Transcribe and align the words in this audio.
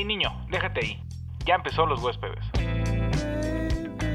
Hey 0.00 0.06
niño, 0.06 0.30
déjate 0.50 0.80
ahí. 0.80 0.98
Ya 1.44 1.56
empezó 1.56 1.84
los 1.84 2.02
huéspedes. 2.02 2.42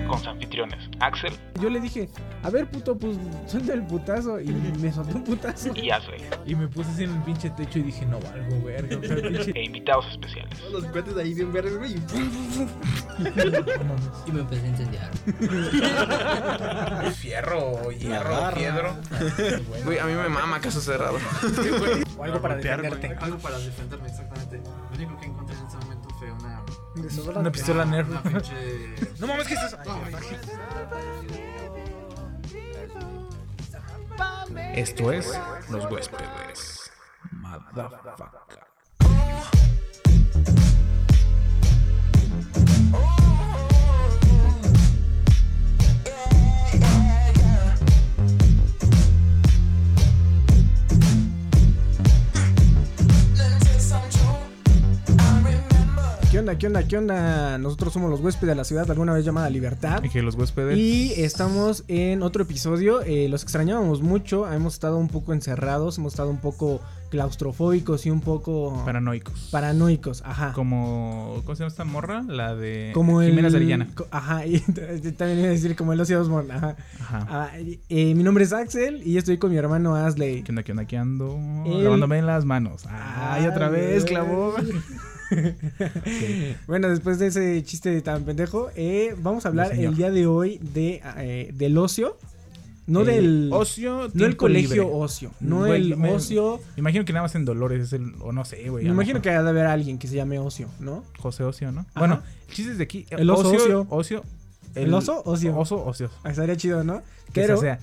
Con 0.08 0.18
sus 0.18 0.28
anfitriones, 0.28 0.90
Axel 1.00 1.32
Yo 1.62 1.70
le 1.70 1.80
dije, 1.80 2.10
a 2.42 2.50
ver, 2.50 2.68
puto, 2.72 2.98
pues 2.98 3.18
suelta 3.46 3.74
el 3.74 3.84
putazo. 3.86 4.40
Y 4.40 4.48
me 4.48 4.92
soltó 4.92 5.18
un 5.18 5.24
putazo. 5.24 5.70
y 5.76 5.92
Ashley. 5.92 6.24
Y 6.48 6.56
me 6.56 6.68
puse 6.68 6.90
así 6.90 7.04
en 7.04 7.14
el 7.16 7.22
pinche 7.22 7.52
techo 7.52 7.78
y 7.78 7.84
dije, 7.84 8.04
no 8.08 8.20
valgo, 8.20 8.64
verga. 8.64 8.98
o 8.98 9.04
sea, 9.04 9.16
pinche- 9.18 9.56
E 9.56 9.64
invitados 9.66 10.08
especiales. 10.12 10.58
Todos 10.60 10.74
los 10.74 10.86
cuates 10.86 11.16
ahí 11.18 11.36
bien 11.36 11.54
verdes, 11.54 11.78
güey. 11.78 11.94
y 14.26 14.32
me 14.32 14.42
empecé 14.42 14.66
a 14.66 14.70
incendiar. 14.70 15.12
Fierro, 17.14 17.92
hierro, 17.92 18.54
piedro. 18.56 18.96
Güey, 19.86 20.00
a 20.00 20.06
mí 20.06 20.14
me 20.14 20.30
mama 20.30 20.60
caso 20.62 20.82
cerrado. 20.82 21.20
O 22.18 22.24
algo 22.24 22.42
para 22.42 22.56
defenderte. 22.56 23.16
Algo 23.20 23.38
para 23.38 23.60
defenderme, 23.60 24.08
exactamente. 24.08 24.62
Una. 27.28 27.40
Una 27.40 27.52
pistola 27.52 27.86
Nerf. 27.86 28.10
Una 28.10 28.24
pinche. 28.24 28.54
No 29.20 29.28
mames, 29.28 29.48
¿qué 29.48 29.54
es 29.54 29.64
eso? 29.64 29.78
Esto 34.76 35.12
es 35.12 35.40
Los 35.70 35.86
Huéspedes. 35.90 36.92
Motherfucker. 37.32 38.65
¿Qué 56.36 56.40
onda, 56.40 56.58
qué 56.58 56.68
onda, 56.68 56.84
qué 56.86 56.98
onda? 56.98 57.58
Nosotros 57.60 57.94
somos 57.94 58.10
los 58.10 58.20
huéspedes 58.20 58.50
de 58.50 58.56
la 58.56 58.66
ciudad, 58.66 58.92
alguna 58.92 59.14
vez 59.14 59.24
llamada 59.24 59.50
Libertad. 59.50 60.02
Dije 60.02 60.22
Los 60.22 60.36
Huéspedes. 60.36 60.78
Y 60.78 61.14
estamos 61.16 61.86
en 61.88 62.22
otro 62.24 62.44
episodio. 62.44 63.02
eh, 63.04 63.30
los 63.30 63.42
extrañábamos 63.44 64.02
mucho. 64.02 64.52
Hemos 64.52 64.74
estado 64.74 64.98
un 64.98 65.08
poco 65.08 65.32
encerrados, 65.32 65.98
hemos 65.98 66.12
estado 66.12 66.30
un 66.30 66.40
poco 66.42 66.82
claustrofóbicos 67.10 68.06
y 68.06 68.10
un 68.10 68.20
poco 68.20 68.84
Paranoicos. 68.84 69.48
paranoicos. 69.50 70.24
Ajá. 70.26 70.52
Como. 70.52 71.42
¿Cómo 71.46 71.56
se 71.56 71.60
llama 71.64 71.70
esta 71.70 71.86
morra? 71.86 72.22
La 72.28 72.54
de. 72.54 72.92
Como. 72.94 73.22
Jimena 73.22 73.50
Zarillana. 73.50 73.88
Ajá, 74.12 74.46
y 74.46 74.60
también 75.18 75.40
iba 75.40 75.48
a 75.48 75.52
decir 75.52 75.78
como 75.78 75.94
el 75.94 76.02
Ozzy 76.02 76.16
Osbourne. 76.16 76.52
Ajá. 76.54 76.76
Ajá. 77.00 77.28
Ah, 77.30 77.60
y- 77.62 77.80
eh, 77.88 78.14
mi 78.14 78.24
nombre 78.24 78.44
es 78.44 78.52
Axel 78.52 79.02
y 79.08 79.18
estoy 79.18 79.38
con 79.38 79.52
mi 79.52 79.58
hermano 79.58 79.96
Asley. 79.96 80.44
¿Qué 80.44 80.52
onda, 80.52 80.64
qué 80.64 80.74
onda, 80.74 80.84
qué 80.84 80.98
ando? 80.98 81.40
El- 81.66 81.86
Lavándome 81.86 82.22
las 82.22 82.44
manos. 82.44 82.84
Ay, 82.90 83.48
otra 83.48 83.70
vez, 83.70 84.04
güey. 84.04 84.18
Bueno, 86.68 86.90
después 86.90 87.20
de 87.20 87.28
ese 87.28 87.64
chiste 87.64 88.00
tan 88.02 88.24
pendejo, 88.24 88.70
eh, 88.76 89.16
vamos 89.22 89.46
a 89.46 89.50
hablar 89.50 89.74
el 89.74 89.96
día 89.96 90.12
de 90.12 90.28
hoy 90.28 90.60
de, 90.62 91.02
eh, 91.18 91.52
del 91.54 91.78
ocio. 91.78 92.18
No 92.88 93.02
Eh, 93.02 93.06
del. 93.06 93.50
Ocio. 93.52 94.10
no 94.14 94.26
el 94.26 94.38
colegio 94.38 94.84
libre. 94.84 94.90
ocio. 94.94 95.32
No 95.40 95.66
el 95.66 95.98
me- 95.98 96.12
ocio. 96.14 96.60
Me 96.76 96.82
imagino 96.82 97.04
que 97.04 97.14
nada 97.14 97.24
más 97.24 97.34
en 97.34 97.44
Dolores 97.44 97.82
es 97.82 97.94
el. 97.94 98.14
O 98.22 98.32
no 98.32 98.46
sé, 98.46 98.70
güey. 98.70 98.84
Me 98.86 98.92
imagino 98.92 99.22
que 99.24 99.32
ha 99.32 99.42
de 99.42 99.50
haber 99.50 99.66
alguien 99.66 99.98
que 99.98 100.08
se 100.08 100.16
llame 100.16 100.38
ocio, 100.38 100.70
¿no? 100.80 101.04
José 101.18 101.44
Ocio, 101.44 101.72
¿no? 101.72 101.82
Ajá. 101.82 102.00
Bueno, 102.00 102.22
el 102.48 102.54
chiste 102.54 102.74
es 102.74 102.78
de 102.78 102.84
aquí. 102.84 103.08
El 103.10 103.28
oso 103.32 103.50
ocio. 103.52 103.88
Ocio. 103.90 104.24
¿El 104.76 104.94
oso 104.94 105.24
ocio? 105.26 105.58
Oso 105.58 105.84
ocio. 105.84 106.12
Ah, 106.24 106.30
Estaría 106.30 106.58
chido, 106.58 106.84
¿no? 106.84 107.02
Que 107.34 107.42
Pero, 107.42 107.56
se 107.56 107.62
sea. 107.62 107.80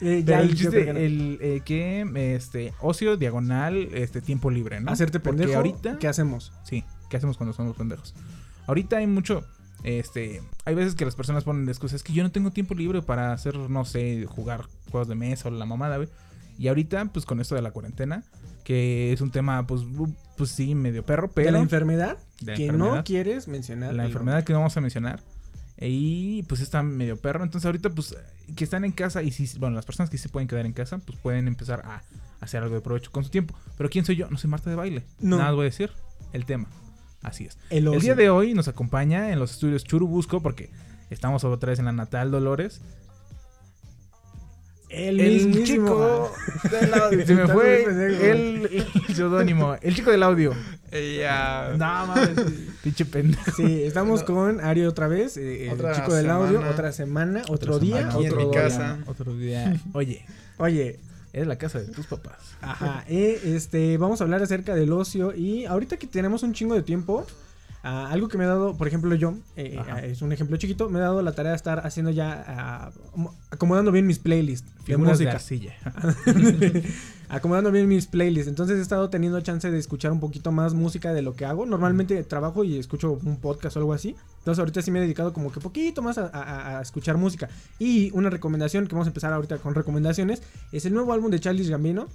Eh, 0.00 0.22
ya 0.24 0.40
el 0.40 0.54
chiste, 0.54 0.84
que 0.84 0.92
no. 0.92 0.98
el 0.98 1.38
eh, 1.40 1.62
que 1.64 2.34
este 2.34 2.72
ocio 2.80 3.16
diagonal, 3.16 3.76
este 3.94 4.20
tiempo 4.20 4.50
libre, 4.50 4.80
¿no? 4.80 4.90
Hacerte 4.90 5.20
Porque 5.20 5.38
pendejo. 5.38 5.58
ahorita, 5.58 5.98
¿Qué 5.98 6.08
hacemos? 6.08 6.52
sí, 6.64 6.84
¿qué 7.08 7.16
hacemos 7.16 7.36
cuando 7.36 7.52
somos 7.52 7.76
pendejos? 7.76 8.14
Ahorita 8.66 8.98
hay 8.98 9.06
mucho, 9.06 9.44
este, 9.82 10.42
hay 10.64 10.74
veces 10.74 10.94
que 10.94 11.04
las 11.04 11.14
personas 11.16 11.44
ponen 11.44 11.66
de 11.66 11.72
excusas, 11.72 11.96
es 11.96 12.02
que 12.02 12.12
yo 12.12 12.22
no 12.22 12.30
tengo 12.30 12.50
tiempo 12.50 12.74
libre 12.74 13.02
para 13.02 13.32
hacer, 13.32 13.56
no 13.56 13.84
sé, 13.84 14.26
jugar 14.26 14.66
juegos 14.90 15.08
de 15.08 15.14
mesa 15.14 15.48
o 15.48 15.52
la 15.52 15.66
mamada, 15.66 15.96
güey. 15.96 16.08
Y 16.58 16.68
ahorita, 16.68 17.06
pues 17.06 17.24
con 17.24 17.40
esto 17.40 17.54
de 17.54 17.62
la 17.62 17.70
cuarentena, 17.70 18.22
que 18.64 19.12
es 19.12 19.20
un 19.22 19.30
tema, 19.30 19.66
pues, 19.66 19.82
pues 20.36 20.50
sí, 20.50 20.74
medio 20.74 21.04
perro, 21.04 21.30
pero 21.32 21.46
de 21.46 21.52
la 21.52 21.58
enfermedad 21.60 22.18
de 22.40 22.52
la 22.52 22.56
que 22.56 22.66
enfermedad. 22.66 22.96
no 22.96 23.04
quieres 23.04 23.48
mencionar. 23.48 23.94
la 23.94 24.04
enfermedad 24.04 24.44
que 24.44 24.52
no 24.52 24.58
vamos 24.58 24.76
a 24.76 24.80
mencionar. 24.80 25.20
Y 25.80 26.42
pues 26.44 26.60
está 26.60 26.82
medio 26.82 27.16
perro. 27.16 27.42
Entonces 27.42 27.66
ahorita 27.66 27.90
pues 27.90 28.14
que 28.54 28.64
están 28.64 28.84
en 28.84 28.92
casa 28.92 29.22
y 29.22 29.30
si, 29.30 29.58
bueno, 29.58 29.76
las 29.76 29.86
personas 29.86 30.10
que 30.10 30.18
se 30.18 30.28
pueden 30.28 30.48
quedar 30.48 30.66
en 30.66 30.72
casa, 30.72 30.98
pues 30.98 31.18
pueden 31.18 31.48
empezar 31.48 31.80
a 31.86 32.02
hacer 32.40 32.62
algo 32.62 32.74
de 32.74 32.80
provecho 32.80 33.10
con 33.10 33.24
su 33.24 33.30
tiempo. 33.30 33.54
Pero 33.76 33.88
¿quién 33.88 34.04
soy 34.04 34.16
yo? 34.16 34.28
No 34.30 34.38
soy 34.38 34.50
Marta 34.50 34.68
de 34.70 34.76
baile. 34.76 35.04
No. 35.20 35.38
Nada 35.38 35.52
voy 35.52 35.62
a 35.62 35.64
decir. 35.64 35.90
El 36.32 36.44
tema. 36.44 36.68
Así 37.22 37.44
es. 37.44 37.58
El 37.70 37.86
El 37.88 38.00
día 38.00 38.14
de 38.14 38.30
hoy 38.30 38.54
nos 38.54 38.68
acompaña 38.68 39.32
en 39.32 39.38
los 39.38 39.52
estudios 39.52 39.84
Churubusco 39.84 40.40
porque 40.40 40.70
estamos 41.10 41.44
otra 41.44 41.70
vez 41.70 41.78
en 41.78 41.86
la 41.86 41.92
Natal 41.92 42.30
Dolores. 42.30 42.80
El, 44.90 45.20
El 45.20 45.32
mismísimo- 45.46 45.64
chico 45.64 46.32
del 46.80 46.94
audio. 46.94 47.26
Se 47.26 47.34
me 47.34 47.46
fue 47.46 47.84
el, 47.84 48.66
el 49.08 49.14
seudónimo. 49.14 49.76
El 49.80 49.94
chico 49.94 50.10
del 50.10 50.22
audio. 50.22 50.52
Ya. 50.92 51.70
No, 51.78 52.06
mames. 52.08 52.30
Pinche 52.82 53.04
pendejo. 53.04 53.52
Sí, 53.56 53.84
estamos 53.84 54.24
con 54.24 54.60
Ari 54.60 54.84
otra 54.84 55.06
vez, 55.06 55.36
eh, 55.36 55.66
el 55.68 55.74
Otra 55.74 55.92
chico 55.94 56.12
del 56.14 56.28
audio, 56.30 56.52
semana. 56.58 56.70
otra 56.72 56.92
semana, 56.92 57.42
otro 57.48 57.76
Otra 57.76 57.86
día, 57.86 57.96
semana, 57.98 58.14
aquí 58.14 58.24
en 58.26 58.32
otro 58.32 58.44
mi 58.46 58.50
día. 58.52 58.62
casa. 58.62 58.98
Otro 59.06 59.36
día. 59.36 59.80
Oye, 59.92 60.24
Oye, 60.58 60.98
es 61.32 61.46
la 61.46 61.56
casa 61.56 61.78
de 61.78 61.86
tus 61.86 62.06
papás. 62.06 62.38
ajá, 62.60 63.04
eh, 63.08 63.40
este, 63.44 63.96
vamos 63.96 64.20
a 64.20 64.24
hablar 64.24 64.42
acerca 64.42 64.74
del 64.74 64.92
ocio 64.92 65.32
y 65.34 65.64
ahorita 65.66 65.96
que 65.98 66.08
tenemos 66.08 66.42
un 66.42 66.52
chingo 66.52 66.74
de 66.74 66.82
tiempo, 66.82 67.24
ah, 67.82 68.08
algo 68.10 68.28
que 68.28 68.38
me 68.38 68.44
ha 68.44 68.48
dado, 68.48 68.76
por 68.76 68.86
ejemplo 68.88 69.14
yo, 69.14 69.34
eh, 69.56 69.78
ah, 69.88 70.00
es 70.00 70.22
un 70.22 70.32
ejemplo 70.32 70.56
chiquito, 70.56 70.88
me 70.90 70.98
ha 70.98 71.02
dado 71.02 71.22
la 71.22 71.32
tarea 71.32 71.52
de 71.52 71.56
estar 71.56 71.86
haciendo 71.86 72.10
ya, 72.10 72.44
ah, 72.46 72.90
mo- 73.14 73.34
acomodando 73.50 73.90
bien 73.92 74.06
mis 74.06 74.18
playlists 74.18 74.68
Figuras 74.84 75.18
de 75.18 75.24
arcilla. 75.36 75.74
acomodando 77.28 77.70
bien 77.70 77.86
mis 77.88 78.06
playlists. 78.06 78.48
Entonces 78.48 78.78
he 78.78 78.82
estado 78.82 79.08
teniendo 79.10 79.40
chance 79.40 79.70
de 79.70 79.78
escuchar 79.78 80.10
un 80.12 80.20
poquito 80.20 80.50
más 80.52 80.74
música 80.74 81.12
de 81.12 81.22
lo 81.22 81.34
que 81.34 81.44
hago. 81.44 81.66
Normalmente 81.66 82.22
trabajo 82.24 82.64
y 82.64 82.78
escucho 82.78 83.12
un 83.22 83.36
podcast 83.36 83.76
o 83.76 83.80
algo 83.80 83.92
así. 83.92 84.16
Entonces 84.38 84.58
ahorita 84.58 84.82
sí 84.82 84.90
me 84.90 84.98
he 84.98 85.02
dedicado 85.02 85.32
como 85.32 85.52
que 85.52 85.60
poquito 85.60 86.02
más 86.02 86.18
a, 86.18 86.26
a- 86.26 86.78
a 86.78 86.82
escuchar 86.82 87.16
música. 87.18 87.48
Y 87.78 88.10
una 88.12 88.30
recomendación 88.30 88.86
que 88.86 88.94
vamos 88.94 89.06
a 89.06 89.10
empezar 89.10 89.32
ahorita 89.32 89.58
con 89.58 89.74
recomendaciones 89.74 90.42
es 90.72 90.84
el 90.86 90.94
nuevo 90.94 91.12
álbum 91.12 91.30
de 91.30 91.38
Charles 91.40 91.68
Gambino. 91.70 92.08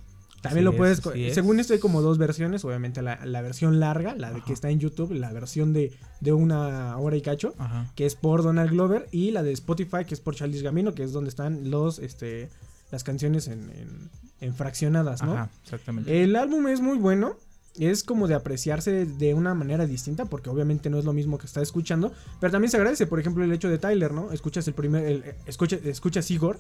También 0.50 0.66
lo 0.66 0.76
puedes... 0.78 1.02
es. 1.28 1.34
Según 1.36 1.60
esto 1.60 1.74
hay 1.74 1.80
como 1.80 2.02
dos 2.02 2.18
versiones. 2.18 2.64
Obviamente 2.66 3.02
la, 3.02 3.26
la 3.26 3.42
versión 3.42 3.80
larga, 3.80 4.16
la 4.16 4.32
de 4.32 4.42
que 4.42 4.54
está 4.54 4.70
en 4.70 4.80
YouTube, 4.80 5.12
la 5.14 5.32
versión 5.34 5.74
de, 5.74 5.92
de 6.22 6.32
una 6.34 6.98
hora 6.98 7.16
y 7.18 7.22
cacho 7.22 7.54
Ajá. 7.58 7.92
que 7.96 8.06
es 8.06 8.16
por 8.16 8.44
Donald 8.44 8.72
Glover, 8.72 9.08
y 9.12 9.32
la 9.32 9.44
de 9.44 9.52
Spotify, 9.52 10.06
que 10.08 10.14
es 10.14 10.20
por 10.20 10.36
Charles 10.36 10.62
Gambino, 10.64 10.94
que 10.94 11.04
es 11.04 11.12
donde 11.12 11.30
están 11.30 11.70
los, 11.70 12.00
este, 12.00 12.50
las 12.92 13.04
canciones 13.04 13.48
en, 13.48 13.70
en- 13.72 14.10
en 14.42 14.54
fraccionadas, 14.54 15.24
¿no? 15.24 15.34
Ajá, 15.34 15.50
exactamente. 15.64 16.24
El 16.24 16.36
álbum 16.36 16.68
es 16.68 16.82
muy 16.82 16.98
bueno. 16.98 17.38
Es 17.78 18.04
como 18.04 18.28
de 18.28 18.36
apreciarse 18.36 19.06
de 19.06 19.34
una 19.34 19.54
manera 19.54 19.86
distinta, 19.86 20.26
porque 20.26 20.50
obviamente 20.50 20.90
no 20.90 20.98
es 20.98 21.04
lo 21.06 21.12
mismo 21.14 21.38
que 21.38 21.46
está 21.46 21.62
escuchando. 21.62 22.14
Pero 22.40 22.52
también 22.52 22.72
se 22.72 22.78
agradece, 22.78 23.06
por 23.08 23.20
ejemplo, 23.20 23.44
el 23.44 23.52
hecho 23.52 23.68
de 23.70 23.78
Tyler, 23.78 24.14
¿no? 24.14 24.32
Escuchas 24.32 24.68
el 24.68 24.74
primer. 24.74 25.06
el- 25.06 25.24
eh, 25.26 25.36
escucha, 25.46 25.78
escuchas 25.84 26.30
Igor. 26.32 26.58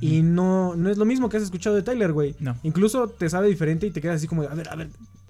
Y 0.00 0.22
no, 0.22 0.74
no 0.74 0.88
es 0.88 0.96
lo 0.96 1.04
mismo 1.04 1.28
que 1.28 1.36
has 1.36 1.42
escuchado 1.42 1.76
de 1.76 1.82
Tyler, 1.82 2.12
güey. 2.12 2.34
No. 2.40 2.56
Incluso 2.62 3.08
te 3.08 3.28
sabe 3.28 3.48
diferente 3.48 3.86
y 3.86 3.90
te 3.90 4.00
quedas 4.00 4.16
así 4.16 4.26
como 4.26 4.40
de, 4.40 4.48
a 4.48 4.54
ver, 4.54 4.66
a 4.70 4.74
ver, 4.76 4.88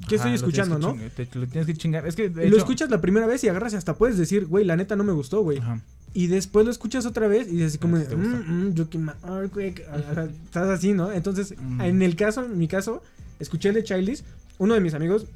¿qué 0.08 0.14
Ajá, 0.14 0.14
estoy 0.16 0.34
escuchando, 0.34 0.78
no? 0.78 0.94
te- 1.16 1.28
lo 1.34 1.48
tienes 1.48 1.66
que 1.66 1.74
chingar. 1.74 2.06
Es 2.06 2.14
que, 2.14 2.28
lo 2.28 2.56
escuchas 2.56 2.88
la 2.88 3.00
primera 3.00 3.26
vez 3.26 3.42
y 3.42 3.48
agarras 3.48 3.72
y 3.72 3.76
hasta 3.76 3.94
puedes 3.96 4.16
decir, 4.18 4.46
güey, 4.46 4.64
la 4.64 4.76
neta 4.76 4.94
no 4.94 5.02
me 5.02 5.12
gustó, 5.12 5.42
güey. 5.42 5.58
Ajá. 5.58 5.80
Y 6.14 6.28
después 6.28 6.64
lo 6.64 6.70
escuchas 6.70 7.06
otra 7.06 7.26
vez 7.26 7.48
y 7.48 7.52
dices 7.52 7.68
así 7.68 7.78
como, 7.78 7.96
Ah, 7.96 8.00
de, 8.00 8.04
sí 8.04 8.10
te 8.10 8.16
gusta. 8.16 8.36
"Mm, 8.36 8.66
mm, 8.68 8.74
Yuki 8.74 8.98
Ma- 8.98 9.16
Earthquake", 9.26 9.84
ajá, 9.90 10.28
estás 10.44 10.68
así, 10.68 10.92
¿no? 10.92 11.10
Entonces, 11.10 11.54
Mm. 11.58 11.80
en 11.80 12.02
el 12.02 12.14
caso, 12.14 12.44
en 12.44 12.56
mi 12.56 12.68
caso, 12.68 13.02
escuché 13.40 13.70
el 13.70 13.74
de 13.76 13.82
Childish, 13.84 14.22
uno 14.62 14.74
de 14.74 14.80
mis 14.80 14.94
amigos 14.94 15.26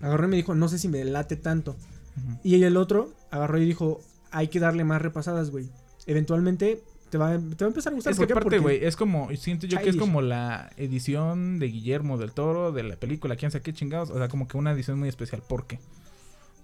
agarró 0.00 0.26
y 0.26 0.30
me 0.30 0.36
dijo, 0.36 0.54
no 0.54 0.68
sé 0.68 0.78
si 0.78 0.88
me 0.88 1.04
late 1.04 1.36
tanto. 1.36 1.72
Ujú. 2.16 2.38
Y 2.44 2.62
el 2.62 2.76
otro 2.76 3.12
agarró 3.30 3.58
y 3.58 3.64
dijo, 3.66 4.00
hay 4.30 4.48
que 4.48 4.60
darle 4.60 4.84
más 4.84 5.00
repasadas, 5.02 5.50
güey. 5.50 5.68
Eventualmente 6.06 6.82
te 7.10 7.18
va, 7.18 7.32
te 7.38 7.64
va 7.64 7.66
a 7.66 7.68
empezar 7.68 7.92
a 7.92 7.96
gustar. 7.96 8.10
Es 8.12 8.16
¿Por 8.18 8.26
que 8.26 8.32
qué? 8.34 8.38
aparte, 8.38 8.58
güey, 8.58 8.84
es 8.84 8.96
como, 8.96 9.28
siento 9.36 9.66
yo 9.66 9.78
que 9.80 9.88
es 9.88 9.96
como 9.96 10.20
la 10.20 10.70
edición 10.76 11.58
de 11.58 11.66
Guillermo 11.68 12.18
del 12.18 12.32
Toro 12.32 12.72
de 12.72 12.82
la 12.82 12.96
película, 12.96 13.36
quién 13.36 13.50
sabe 13.50 13.62
qué 13.62 13.72
chingados, 13.72 14.10
o 14.10 14.18
sea, 14.18 14.28
como 14.28 14.46
que 14.48 14.56
una 14.56 14.72
edición 14.72 14.98
muy 14.98 15.08
especial. 15.08 15.42
¿Por 15.48 15.66
qué? 15.66 15.78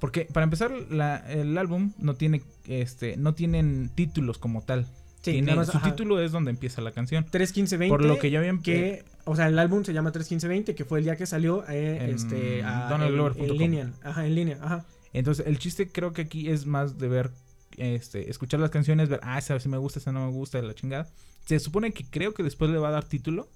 Porque 0.00 0.26
para 0.30 0.44
empezar, 0.44 0.70
la- 0.90 1.16
el 1.30 1.56
álbum 1.56 1.92
no 1.98 2.14
tiene, 2.14 2.42
este, 2.66 3.16
no 3.16 3.34
tienen 3.34 3.90
títulos 3.94 4.36
como 4.38 4.60
tal. 4.62 4.86
Sí, 5.24 5.30
Tiene- 5.32 5.46
nada 5.46 5.56
más, 5.60 5.68
su 5.70 5.78
ajá. 5.78 5.90
título 5.90 6.20
es 6.20 6.32
donde 6.32 6.50
empieza 6.50 6.82
la 6.82 6.92
canción. 6.92 7.24
3.15.20. 7.24 7.88
Por 7.88 8.04
lo 8.04 8.18
que 8.18 8.30
ya 8.30 8.40
habían 8.40 8.60
que, 8.60 9.04
o 9.24 9.34
sea, 9.34 9.48
el 9.48 9.58
álbum 9.58 9.82
se 9.82 9.94
llama 9.94 10.12
3.15.20, 10.12 10.74
que 10.74 10.84
fue 10.84 10.98
el 10.98 11.04
día 11.06 11.16
que 11.16 11.24
salió 11.24 11.64
eh, 11.68 11.96
En 12.04 12.10
este, 12.14 12.62
a- 12.62 12.94
en, 12.94 13.02
en 13.42 13.56
línea. 13.58 13.90
Ajá, 14.02 14.26
en 14.26 14.34
línea, 14.34 14.58
ajá. 14.60 14.84
Entonces, 15.14 15.46
el 15.46 15.58
chiste 15.58 15.88
creo 15.90 16.12
que 16.12 16.22
aquí 16.22 16.50
es 16.50 16.66
más 16.66 16.98
de 16.98 17.08
ver, 17.08 17.30
este, 17.78 18.28
escuchar 18.30 18.60
las 18.60 18.70
canciones, 18.70 19.08
ver, 19.08 19.20
ah, 19.22 19.38
esa 19.38 19.58
sí 19.58 19.68
me 19.70 19.78
gusta, 19.78 19.98
esa 19.98 20.12
no 20.12 20.26
me 20.26 20.32
gusta, 20.32 20.60
de 20.60 20.66
la 20.66 20.74
chingada. 20.74 21.08
Se 21.46 21.58
supone 21.58 21.92
que 21.92 22.04
creo 22.04 22.34
que 22.34 22.42
después 22.42 22.70
le 22.70 22.76
va 22.78 22.88
a 22.88 22.92
dar 22.92 23.04
título, 23.04 23.48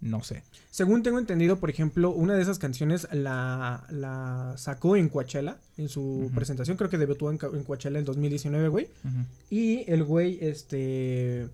No 0.00 0.22
sé. 0.22 0.42
Según 0.70 1.02
tengo 1.02 1.18
entendido, 1.18 1.58
por 1.58 1.70
ejemplo, 1.70 2.10
una 2.10 2.34
de 2.34 2.42
esas 2.42 2.58
canciones 2.58 3.08
la, 3.12 3.86
la 3.90 4.54
sacó 4.56 4.96
en 4.96 5.08
Coachella, 5.08 5.56
en 5.76 5.88
su 5.88 6.30
presentación, 6.34 6.76
creo 6.76 6.90
que 6.90 6.98
debutó 6.98 7.30
en, 7.30 7.38
en 7.54 7.64
Coachella 7.64 7.98
en 7.98 8.04
2019, 8.04 8.68
güey. 8.68 8.88
Y 9.50 9.90
el 9.90 10.04
güey, 10.04 10.38
este, 10.42 11.48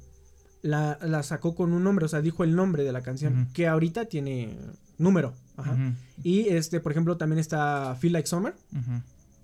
la, 0.63 0.99
la 1.03 1.23
sacó 1.23 1.55
con 1.55 1.73
un 1.73 1.85
nombre, 1.85 2.05
o 2.05 2.09
sea, 2.09 2.21
dijo 2.21 2.43
el 2.45 2.57
nombre 2.57 2.85
de 2.85 2.93
la 2.93 3.03
canción, 3.03 3.49
que 3.53 3.69
ahorita 3.69 4.07
tiene 4.07 4.57
número. 4.99 5.35
Ajá. 5.57 5.95
Y 6.23 6.49
este, 6.49 6.81
por 6.81 6.93
ejemplo, 6.93 7.17
también 7.17 7.39
está 7.39 7.97
Feel 8.01 8.13
Like 8.15 8.29
Summer. 8.29 8.55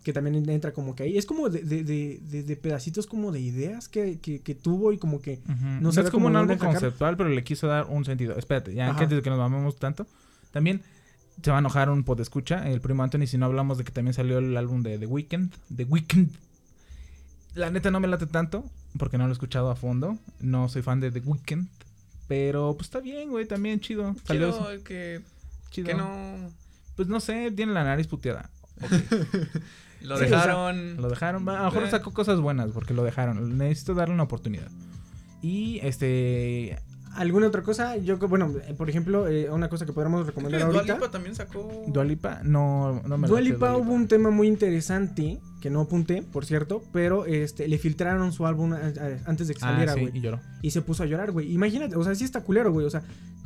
Que 0.09 0.15
también 0.15 0.49
entra 0.49 0.73
como 0.73 0.97
que 0.97 1.03
ahí. 1.03 1.19
Es 1.19 1.27
como 1.27 1.51
de, 1.51 1.61
de, 1.63 1.85
de, 1.85 2.19
de- 2.23 2.43
de 2.43 2.57
pedacitos 2.57 3.07
como 3.07 3.31
de 3.31 3.41
ideas 3.41 3.91
que, 3.91 4.19
que, 4.21 4.41
que 4.41 4.55
tuvo 4.55 4.91
y 4.93 4.97
como 4.97 5.21
que... 5.21 5.41
Ujú. 5.45 5.55
No 5.65 5.81
No, 5.83 5.93
sabe 5.93 6.07
es 6.07 6.11
como 6.11 6.29
un 6.29 6.37
álbum 6.37 6.57
conceptual, 6.57 7.19
pero 7.19 7.29
le 7.29 7.45
quiso 7.45 7.67
dar 7.67 7.85
un 7.91 8.07
sentido. 8.07 8.35
Espérate, 8.39 8.73
ya 8.73 8.89
Ajá. 8.89 9.01
antes 9.03 9.15
de 9.17 9.21
que 9.23 9.29
nos 9.29 9.39
mamemos 9.39 9.77
tanto. 9.77 10.07
También 10.51 10.81
se 11.43 11.51
va 11.51 11.59
a 11.59 11.61
enojar 11.61 11.91
un 11.91 12.07
escucha 12.21 12.67
el 12.71 12.81
primo 12.81 13.03
Anthony, 13.03 13.27
si 13.27 13.37
no 13.37 13.45
hablamos 13.45 13.77
de 13.77 13.85
que 13.85 13.93
también 13.93 14.15
salió 14.15 14.39
el 14.39 14.57
álbum 14.57 14.83
de 14.83 14.99
The 14.99 15.05
Weeknd. 15.05 15.53
The 15.77 15.85
Weeknd. 15.85 16.31
La 17.55 17.71
neta 17.71 17.91
no 17.91 18.01
me 18.01 18.09
late 18.09 18.27
tanto, 18.27 18.65
porque 18.99 19.19
no 19.19 19.25
lo 19.25 19.31
he 19.31 19.35
escuchado 19.35 19.71
a 19.71 19.77
fondo. 19.77 20.17
No 20.41 20.71
soy 20.71 20.81
fan 20.81 21.01
de 21.01 21.11
The 21.11 21.21
Weeknd. 21.21 21.67
Pero 22.29 22.75
pues 22.79 22.87
está 22.87 23.01
bien, 23.01 23.29
güey, 23.29 23.45
también 23.47 23.81
chido. 23.81 24.17
Salió 24.25 24.53
Chido, 24.53 24.85
que, 24.85 25.21
chido. 25.71 25.87
que 25.89 25.95
no. 25.95 26.51
Pues 26.97 27.09
no 27.09 27.21
sé, 27.21 27.51
tiene 27.51 27.73
la 27.73 27.85
nariz 27.85 28.07
puteada. 28.07 28.49
Lo 30.03 30.17
Sí, 30.19 30.25
o 30.25 30.29
sea, 30.29 30.39
dejaron. 30.39 30.97
Lo 30.97 31.09
dejaron. 31.09 31.49
A 31.49 31.59
lo 31.59 31.65
mejor 31.67 31.83
Eh. 31.85 31.91
sacó 31.91 32.13
cosas 32.13 32.41
buenas 32.41 32.71
porque 32.73 32.95
lo 32.95 33.03
dejaron. 33.05 33.59
Necesito 33.59 33.95
darle 33.95 34.15
una 34.15 34.25
oportunidad. 34.25 34.69
Y 35.43 35.81
este. 35.83 36.79
¿Alguna 37.17 37.49
otra 37.49 37.63
cosa? 37.63 37.97
Yo, 37.97 38.17
bueno, 38.19 38.53
eh, 38.69 38.75
por 38.75 38.89
ejemplo, 38.89 39.27
eh, 39.27 39.51
una 39.51 39.69
cosa 39.69 39.85
que 39.85 39.93
podríamos 39.93 40.25
recomendar 40.27 40.61
que 40.61 40.67
Dua 40.67 40.77
ahorita. 40.77 40.95
Lipa 40.95 41.11
también 41.11 41.35
sacó. 41.35 41.85
Dualipa, 41.89 42.43
no, 42.45 43.03
no 43.07 43.19
me 43.19 43.27
Dua 43.27 43.41
late 43.41 43.53
Lipa 43.55 43.71
Dua 43.71 43.79
hubo 43.79 43.93
un 43.93 44.07
tema 44.07 44.31
muy 44.31 44.47
interesante 44.47 45.41
que 45.61 45.69
no 45.69 45.81
apunté, 45.81 46.23
por 46.23 46.45
cierto, 46.45 46.81
pero 46.93 47.27
este 47.27 47.67
le 47.67 47.79
filtraron 47.79 48.33
su 48.33 48.47
álbum 48.47 48.73
a- 48.75 48.77
a- 48.77 49.19
antes 49.29 49.49
de 49.49 49.55
que 49.55 49.61
Ah, 49.65 49.71
saliera, 49.71 49.95
sí, 49.95 50.01
güey. 50.03 50.17
y 50.17 50.21
lloró. 50.21 50.39
y 50.63 50.71
se 50.71 50.81
puso 50.83 51.03
a 51.03 51.07
llorar, 51.07 51.33
güey. 51.33 51.51
Imagínate, 51.53 51.97
o 51.97 52.05
sea, 52.05 52.15
sí 52.15 52.23
está 52.25 52.43
culero, 52.43 52.71
güey. 52.73 52.87
O 52.87 52.91
sea, 52.91 53.03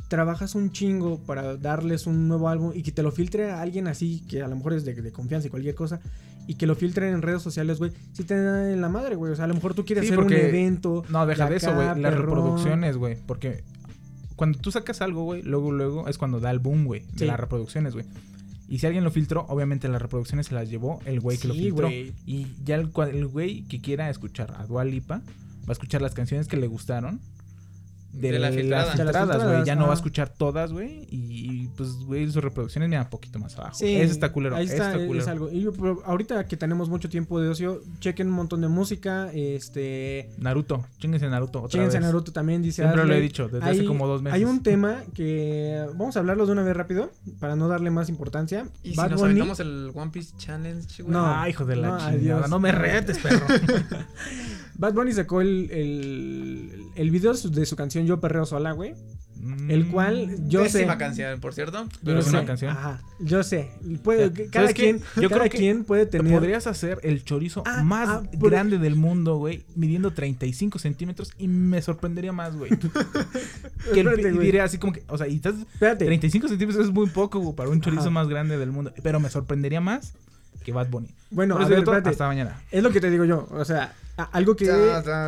trabajas 0.07 0.53
un 0.53 0.71
chingo 0.71 1.17
para 1.25 1.55
darles 1.57 2.05
un 2.05 2.27
nuevo 2.27 2.49
álbum 2.49 2.73
y 2.75 2.83
que 2.83 2.91
te 2.91 3.01
lo 3.01 3.11
filtre 3.11 3.49
a 3.49 3.61
alguien 3.61 3.87
así, 3.87 4.23
que 4.29 4.43
a 4.43 4.47
lo 4.47 4.55
mejor 4.55 4.73
es 4.73 4.85
de, 4.85 4.93
de 4.93 5.11
confianza 5.11 5.47
y 5.47 5.49
cualquier 5.49 5.73
cosa, 5.73 5.99
y 6.47 6.55
que 6.55 6.67
lo 6.67 6.75
filtren 6.75 7.13
en 7.13 7.21
redes 7.21 7.41
sociales, 7.41 7.79
güey. 7.79 7.91
Sí 8.13 8.23
te 8.23 8.35
da 8.41 8.71
en 8.71 8.81
la 8.81 8.89
madre, 8.89 9.15
güey. 9.15 9.31
O 9.31 9.35
sea, 9.35 9.45
a 9.45 9.47
lo 9.47 9.53
mejor 9.53 9.73
tú 9.73 9.85
quieres 9.85 10.05
Sí, 10.05 10.11
hacer 10.13 10.23
un 10.23 10.33
evento. 10.33 11.03
No, 11.09 11.25
deja 11.25 11.49
de 11.49 11.55
eso, 11.57 11.73
güey. 11.73 11.87
Las 11.87 11.97
perrón. 11.97 12.25
reproducciones, 12.25 12.97
güey. 12.97 13.17
Porque 13.25 13.63
cuando 14.35 14.59
tú 14.59 14.71
sacas 14.71 15.01
algo, 15.01 15.23
güey, 15.23 15.41
luego, 15.43 15.71
luego 15.71 16.07
es 16.07 16.17
cuando 16.17 16.39
da 16.39 16.51
el 16.51 16.59
boom, 16.59 16.85
güey. 16.85 17.03
De 17.13 17.25
las 17.25 17.39
reproducciones, 17.39 17.93
güey. 17.93 18.05
Y 18.67 18.79
si 18.79 18.87
alguien 18.87 19.03
lo 19.03 19.11
filtró, 19.11 19.45
obviamente 19.49 19.87
las 19.87 20.01
reproducciones 20.01 20.47
se 20.47 20.55
las 20.55 20.69
llevó 20.69 20.99
el 21.05 21.19
güey 21.19 21.37
que 21.37 21.47
lo 21.47 21.53
filtró. 21.53 21.89
Y 21.89 22.47
ya 22.63 22.75
el 22.75 22.87
güey 23.27 23.63
que 23.67 23.81
quiera 23.81 24.09
escuchar 24.09 24.53
a 24.57 24.65
Dua 24.65 24.83
Lipa 24.85 25.17
va 25.17 25.69
a 25.69 25.71
escuchar 25.73 26.01
las 26.01 26.13
canciones 26.13 26.47
que 26.47 26.57
le 26.57 26.67
gustaron. 26.67 27.19
De, 28.13 28.31
De 28.31 28.37
la 28.39 28.49
las 28.51 28.55
filtrada. 28.55 28.91
filtradas, 28.93 29.43
güey. 29.43 29.65
Ya 29.65 29.75
no 29.75 29.85
va 29.87 29.91
a 29.91 29.95
escuchar 29.95 30.29
todas, 30.29 30.71
güey. 30.71 31.07
Y 31.09 31.67
pues, 31.75 31.93
güey, 32.05 32.29
sus 32.31 32.43
reproducciones 32.43 32.87
me 32.87 32.95
dan 32.95 33.05
un 33.05 33.09
poquito 33.09 33.39
más 33.39 33.57
abajo. 33.57 33.73
Sí, 33.75 33.95
Ese 33.95 34.13
está 34.13 34.31
culero. 34.31 34.55
Ahí 34.55 34.65
está, 34.65 34.93
es 34.95 35.27
algo. 35.27 35.49
Y 35.51 35.61
yo, 35.61 35.73
pero 35.73 36.01
ahorita 36.05 36.45
que 36.45 36.55
tenemos 36.55 36.89
mucho 36.89 37.09
tiempo 37.09 37.41
de 37.41 37.49
ocio, 37.49 37.81
chequen 37.99 38.27
un 38.27 38.33
montón 38.33 38.61
de 38.61 38.67
música. 38.67 39.31
Este. 39.33 40.29
Naruto. 40.37 40.85
Chinguense 40.99 41.27
Naruto 41.27 41.59
otra 41.59 41.69
Chéquense 41.71 41.97
vez. 41.97 42.05
Naruto 42.05 42.31
también, 42.31 42.61
dice 42.61 42.83
Siempre 42.83 43.03
lo 43.03 43.13
he 43.15 43.19
dicho, 43.19 43.47
desde 43.49 43.65
Hay- 43.67 43.77
hace 43.79 43.85
como 43.87 44.05
dos 44.07 44.21
meses. 44.21 44.35
Hay 44.35 44.45
un 44.45 44.61
tema 44.61 45.01
que 45.15 45.83
vamos 45.95 46.15
a 46.15 46.19
hablarlo 46.19 46.45
de 46.45 46.51
una 46.51 46.61
vez 46.63 46.77
rápido 46.77 47.11
para 47.39 47.55
no 47.55 47.67
darle 47.67 47.89
más 47.89 48.09
importancia. 48.09 48.67
Y 48.83 48.91
si 48.91 48.95
Bad 48.95 49.09
nos 49.09 49.21
Bunny- 49.21 49.41
aventamos 49.41 49.59
el 49.59 49.91
One 49.95 50.11
Piece 50.11 50.33
Challenge, 50.37 51.01
güey. 51.01 51.11
No. 51.13 51.25
Ah, 51.25 51.49
hijo 51.49 51.65
de 51.65 51.77
la 51.77 51.87
No, 51.87 51.97
chingada. 51.97 52.15
adiós. 52.17 52.49
No 52.49 52.59
me 52.59 52.71
retes, 52.71 53.17
perro. 53.17 53.45
Bad 54.75 54.93
Bunny 54.93 55.13
sacó 55.13 55.41
el, 55.41 55.69
el, 55.71 56.85
el 56.95 57.11
video 57.11 57.33
de 57.33 57.65
su- 57.65 57.75
canción 57.75 58.05
Yo 58.05 58.19
Perreo 58.19 58.45
Sola, 58.45 58.71
güey. 58.71 58.95
El 59.67 59.87
cual 59.89 60.47
yo 60.47 60.61
sé. 60.67 60.79
Pésima 60.79 60.97
canción, 60.97 61.37
por 61.41 61.53
cierto. 61.53 61.85
Pero 62.01 62.13
yo 62.13 62.19
es 62.19 62.25
sé, 62.25 62.31
una 62.31 62.45
canción. 62.45 62.71
Ajá, 62.71 63.01
yo 63.19 63.43
sé. 63.43 63.71
Puede, 64.01 64.29
¿Sabes 64.29 64.49
cada 64.51 64.71
quien, 64.71 64.99
Yo 65.17 65.27
cada 65.27 65.41
creo 65.41 65.51
que 65.51 65.57
quien 65.57 65.83
puede 65.83 66.05
Te 66.05 66.19
tener. 66.19 66.31
podrías 66.33 66.65
hacer 66.65 66.99
el 67.03 67.25
chorizo 67.25 67.61
Ah, 67.65 67.83
más 67.83 68.07
ah, 68.07 68.23
por- 68.39 68.51
grande 68.51 68.77
del 68.77 68.95
mundo, 68.95 69.35
güey, 69.37 69.65
midiendo 69.75 70.11
35 70.13 70.79
centímetros 70.79 71.33
y 71.37 71.49
me 71.49 71.81
sorprendería 71.81 72.31
más, 72.31 72.55
güey. 72.55 72.69
que 73.93 73.99
el, 73.99 74.07
Espérate, 74.07 74.29
y 74.29 74.31
güey. 74.31 74.45
diría 74.45 74.63
así 74.63 74.77
como 74.77 74.93
que, 74.93 75.03
o 75.09 75.17
sea, 75.17 75.27
y 75.27 75.35
estás, 75.35 75.55
Espérate. 75.73 76.05
35 76.05 76.47
centímetros 76.47 76.85
es 76.87 76.93
muy 76.93 77.07
poco 77.09 77.39
güey, 77.39 77.53
para 77.53 77.69
un 77.69 77.81
chorizo 77.81 78.03
Ajá. 78.03 78.11
más 78.11 78.29
grande 78.29 78.57
del 78.57 78.71
mundo, 78.71 78.93
pero 79.03 79.19
me 79.19 79.29
sorprendería 79.29 79.81
más 79.81 80.13
que 80.63 80.71
Bad 80.71 80.87
Bunny. 80.89 81.09
Bueno, 81.31 81.57
a 81.57 81.67
ver, 81.67 81.83
todo, 81.83 81.95
hasta 81.95 82.27
mañana. 82.27 82.61
Es 82.71 82.81
lo 82.81 82.91
que 82.91 83.01
te 83.01 83.09
digo 83.11 83.25
yo. 83.25 83.45
O 83.51 83.65
sea, 83.65 83.93
a- 84.17 84.23
algo 84.23 84.55
que. 84.55 84.65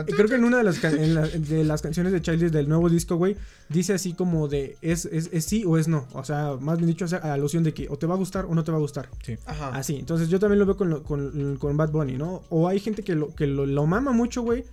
Creo 0.06 0.28
que 0.28 0.36
en 0.36 0.44
una 0.44 0.58
de 0.58 0.64
las, 0.64 0.80
ca- 0.80 0.90
en 0.92 1.16
la- 1.16 1.28
de 1.28 1.64
las 1.64 1.82
canciones 1.82 2.14
de 2.14 2.22
Childish 2.22 2.52
del 2.52 2.70
nuevo 2.70 2.90
disco, 2.90 3.16
güey, 3.16 3.36
dice 3.70 3.94
así 3.94 4.14
como 4.14 4.48
de 4.48 4.78
es, 4.82 5.06
es, 5.06 5.30
es 5.34 5.46
sí 5.46 5.64
o 5.66 5.78
es 5.78 5.88
no. 5.88 6.08
O 6.14 6.24
sea, 6.24 6.56
más 6.60 6.78
bien 6.78 6.88
dicho, 6.90 7.06
hace 7.06 7.16
alusión 7.18 7.64
de 7.64 7.74
que 7.74 7.88
o 7.90 7.98
te 7.98 8.06
va 8.06 8.14
a 8.14 8.18
gustar 8.18 8.46
o 8.46 8.54
no 8.56 8.64
te 8.64 8.72
va 8.72 8.78
a 8.78 8.82
gustar. 8.82 9.10
Ajá. 9.46 9.70
Así. 9.70 9.96
Entonces 9.98 10.30
yo 10.30 10.40
también 10.40 10.60
lo 10.60 10.66
veo 10.66 10.78
con, 10.78 10.90
lo- 10.90 11.04
con, 11.04 11.58
con 11.58 11.78
Bad 11.78 11.92
Bunny, 11.92 12.14
¿no? 12.18 12.44
O 12.50 12.68
hay 12.68 12.80
gente 12.80 13.04
que 13.04 13.16
lo, 13.16 13.34
que 13.34 13.48
lo, 13.48 13.66
lo 13.66 13.86
mama 13.86 14.12
mucho, 14.12 14.42
güey, 14.44 14.64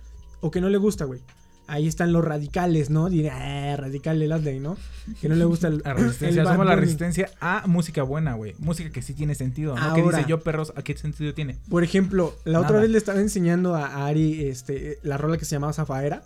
o 0.41 0.51
que 0.51 0.61
no 0.61 0.69
le 0.69 0.77
gusta, 0.77 1.05
güey. 1.05 1.19
Ahí 1.67 1.87
están 1.87 2.11
los 2.11 2.23
radicales, 2.23 2.89
¿no? 2.89 3.09
Diré, 3.09 3.29
ah, 3.29 3.75
radical 3.77 4.21
el 4.21 4.31
Adley, 4.31 4.59
¿no? 4.59 4.77
Que 5.21 5.29
no 5.29 5.35
le 5.35 5.45
gusta 5.45 5.67
el, 5.67 5.77
La 5.85 5.93
resistencia, 5.93 6.41
el 6.41 6.45
Bad 6.45 6.53
somos 6.53 6.65
la 6.65 6.75
resistencia 6.75 7.29
a 7.39 7.67
música 7.67 8.03
buena, 8.03 8.33
güey. 8.33 8.55
Música 8.59 8.89
que 8.89 9.01
sí 9.01 9.13
tiene 9.13 9.35
sentido, 9.35 9.75
¿no? 9.75 9.93
Que 9.93 10.01
Ahora. 10.01 10.17
dice 10.17 10.29
yo 10.29 10.41
perros, 10.41 10.73
¿a 10.75 10.81
qué 10.81 10.95
sentido 10.97 11.33
tiene? 11.33 11.57
Por 11.69 11.83
ejemplo, 11.83 12.35
la 12.43 12.59
otra 12.59 12.79
vez 12.79 12.89
le 12.89 12.97
estaba 12.97 13.19
enseñando 13.19 13.75
a 13.75 13.83
a 13.87 14.07
Ari 14.07 14.47
este, 14.47 14.99
la 15.03 15.17
rola 15.17 15.37
que 15.37 15.45
se 15.45 15.55
llamaba 15.55 15.73
Zafaera. 15.73 16.23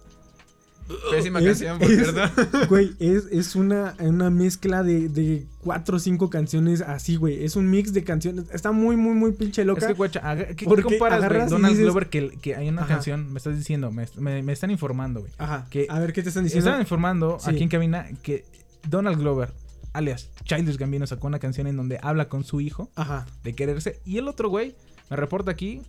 Pésima 1.12 1.40
Es- 1.42 1.46
canción, 1.62 1.80
por 1.80 1.88
cierto. 1.88 2.22
Güey, 2.70 2.96
es, 3.00 3.26
es 3.32 3.56
una, 3.56 3.96
una 4.00 4.30
mezcla 4.30 4.84
de, 4.84 5.10
de 5.10 5.46
cuatro 5.62 5.98
o 5.98 6.00
cinco 6.00 6.30
canciones 6.30 6.82
así, 6.82 7.16
güey. 7.16 7.44
Es 7.44 7.56
un 7.56 7.70
mix 7.70 7.94
de 7.94 8.04
canciones. 8.04 8.46
Está 8.52 8.72
muy, 8.72 8.96
muy, 8.96 9.14
muy 9.14 9.32
pinche 9.34 9.66
loca. 9.66 9.82
Es 9.82 9.88
que, 9.88 9.94
guacha, 9.94 10.20
aga- 10.24 10.48
¿qué, 10.56 10.66
comparas, 10.66 11.28
güey? 11.28 11.48
Donald 11.50 11.74
dices- 11.76 11.84
Glover, 11.84 12.10
que, 12.10 12.30
que 12.42 12.56
hay 12.56 12.70
una 12.70 12.82
Ajá. 12.84 12.96
canción, 12.96 13.32
me 13.32 13.38
estás 13.38 13.58
diciendo, 13.58 13.92
me, 13.92 14.06
me- 14.18 14.42
me 14.44 14.54
están 14.54 14.72
informando, 14.72 15.22
güey. 15.22 15.32
Ajá. 15.38 15.68
que- 15.70 15.88
a 15.90 16.00
ver, 16.00 16.14
¿qué 16.14 16.24
te 16.24 16.30
están 16.30 16.44
Me 16.44 16.48
diciendo? 16.48 16.70
Estaban 16.70 16.82
informando 16.82 17.38
Sí. 17.40 17.50
aquí 17.52 17.64
en 17.64 17.70
cabina 17.70 18.08
que 18.24 18.46
Donald 18.88 19.20
Glover, 19.20 19.52
alias 19.94 20.30
Childish 20.46 20.78
Gambino, 20.78 21.06
sacó 21.08 21.28
una 21.28 21.40
canción 21.40 21.68
en 21.68 21.76
donde 21.76 22.00
habla 22.02 22.30
con 22.30 22.44
su 22.44 22.62
hijo 22.62 22.90
Ajá. 22.96 23.26
de 23.44 23.54
quererse. 23.54 24.00
Y 24.06 24.18
el 24.18 24.28
otro 24.28 24.50
güey 24.50 24.76
me 25.10 25.18
reporta 25.18 25.52
aquí 25.52 25.82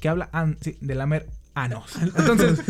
que 0.00 0.08
habla 0.08 0.28
an- 0.32 0.58
sí, 0.60 0.76
de 0.80 0.94
lamer 0.94 1.26
anos. 1.54 1.84
Entonces, 2.16 2.60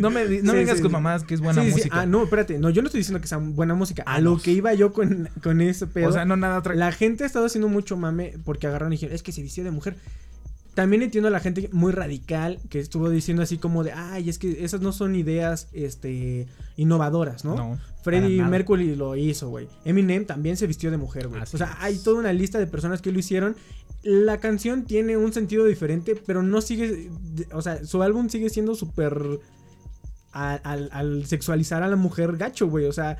no 0.00 0.10
me, 0.10 0.24
no 0.42 0.52
Sí, 0.52 0.58
vengas 0.58 0.76
sí, 0.78 0.82
con 0.82 0.92
mamás 0.92 1.24
que 1.24 1.34
es 1.34 1.40
buena 1.40 1.62
Sí, 1.62 1.68
sí, 1.70 1.76
música. 1.76 2.00
Ah, 2.00 2.06
no, 2.06 2.24
espérate. 2.24 2.58
No, 2.58 2.70
yo 2.70 2.82
no 2.82 2.86
estoy 2.88 2.98
diciendo 3.00 3.20
que 3.20 3.26
sea 3.28 3.38
buena 3.38 3.74
música. 3.74 4.02
A 4.06 4.14
Ah, 4.14 4.20
lo 4.20 4.32
no. 4.32 4.38
que 4.42 4.52
iba 4.52 4.72
yo 4.74 4.92
con, 4.92 5.28
con 5.42 5.60
ese 5.60 5.86
pedo. 5.86 6.08
o 6.08 6.12
sea, 6.12 6.24
no 6.24 6.36
nada 6.36 6.58
otra. 6.58 6.74
La 6.74 6.92
gente 6.92 7.24
ha 7.24 7.26
estado 7.26 7.46
haciendo 7.46 7.68
mucho 7.68 7.96
mame 7.96 8.34
porque 8.44 8.66
agarraron 8.66 8.92
y 8.92 8.96
dijeron, 8.96 9.14
es 9.14 9.22
que 9.22 9.32
se 9.32 9.42
vistió 9.42 9.64
de 9.64 9.70
mujer. 9.70 9.96
También 10.74 11.02
entiendo 11.02 11.28
a 11.28 11.30
la 11.30 11.40
gente 11.40 11.68
muy 11.72 11.92
radical 11.92 12.58
que 12.70 12.80
estuvo 12.80 13.10
diciendo 13.10 13.42
así 13.42 13.58
como 13.58 13.84
de, 13.84 13.92
ay, 13.92 14.30
es 14.30 14.38
que 14.38 14.64
esas 14.64 14.80
no 14.80 14.92
son 14.92 15.14
ideas 15.14 15.68
este, 15.74 16.48
innovadoras, 16.78 17.44
¿no? 17.44 17.56
No, 17.56 17.78
Freddie. 18.02 18.42
Mercury 18.42 18.96
lo 18.96 19.14
hizo, 19.14 19.50
güey. 19.50 19.68
Eminem 19.84 20.24
también 20.24 20.56
se 20.56 20.66
vistió 20.66 20.90
de 20.90 20.96
mujer, 20.96 21.28
güey. 21.28 21.42
O 21.42 21.46
sea, 21.46 21.66
es. 21.66 21.76
hay 21.80 21.98
toda 21.98 22.20
una 22.20 22.32
lista 22.32 22.58
de 22.58 22.66
personas 22.66 23.02
que 23.02 23.12
lo 23.12 23.18
hicieron. 23.18 23.54
La 24.02 24.38
canción 24.38 24.84
tiene 24.84 25.16
un 25.16 25.32
sentido 25.32 25.64
diferente, 25.64 26.20
pero 26.26 26.42
no 26.42 26.60
sigue. 26.60 27.10
O 27.52 27.62
sea, 27.62 27.84
su 27.84 28.02
álbum 28.02 28.28
sigue 28.28 28.50
siendo 28.50 28.74
súper. 28.74 29.40
Al, 30.32 30.88
al 30.92 31.26
sexualizar 31.26 31.82
a 31.82 31.88
la 31.88 31.96
mujer 31.96 32.38
gacho, 32.38 32.66
güey. 32.66 32.86
O 32.86 32.92
sea, 32.92 33.18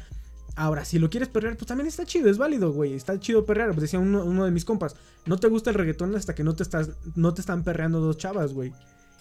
ahora, 0.57 0.85
si 0.85 0.99
lo 0.99 1.11
quieres 1.11 1.29
perrear, 1.29 1.57
pues 1.57 1.67
también 1.67 1.87
está 1.87 2.07
chido, 2.07 2.31
es 2.31 2.39
válido, 2.39 2.73
güey. 2.73 2.95
Está 2.95 3.21
chido 3.21 3.45
perrear. 3.45 3.69
Pues 3.69 3.83
decía 3.83 4.01
uno, 4.01 4.25
uno 4.25 4.45
de 4.45 4.51
mis 4.51 4.65
compas: 4.65 4.97
No 5.27 5.37
te 5.37 5.49
gusta 5.49 5.71
el 5.71 5.77
reggaetón 5.77 6.15
hasta 6.17 6.35
que 6.35 6.43
no 6.43 6.55
te, 6.55 6.63
estás, 6.63 6.91
no 7.15 7.35
te 7.35 7.43
están 7.43 7.65
perreando 7.65 8.01
dos 8.01 8.17
chavas, 8.17 8.55
güey. 8.55 8.73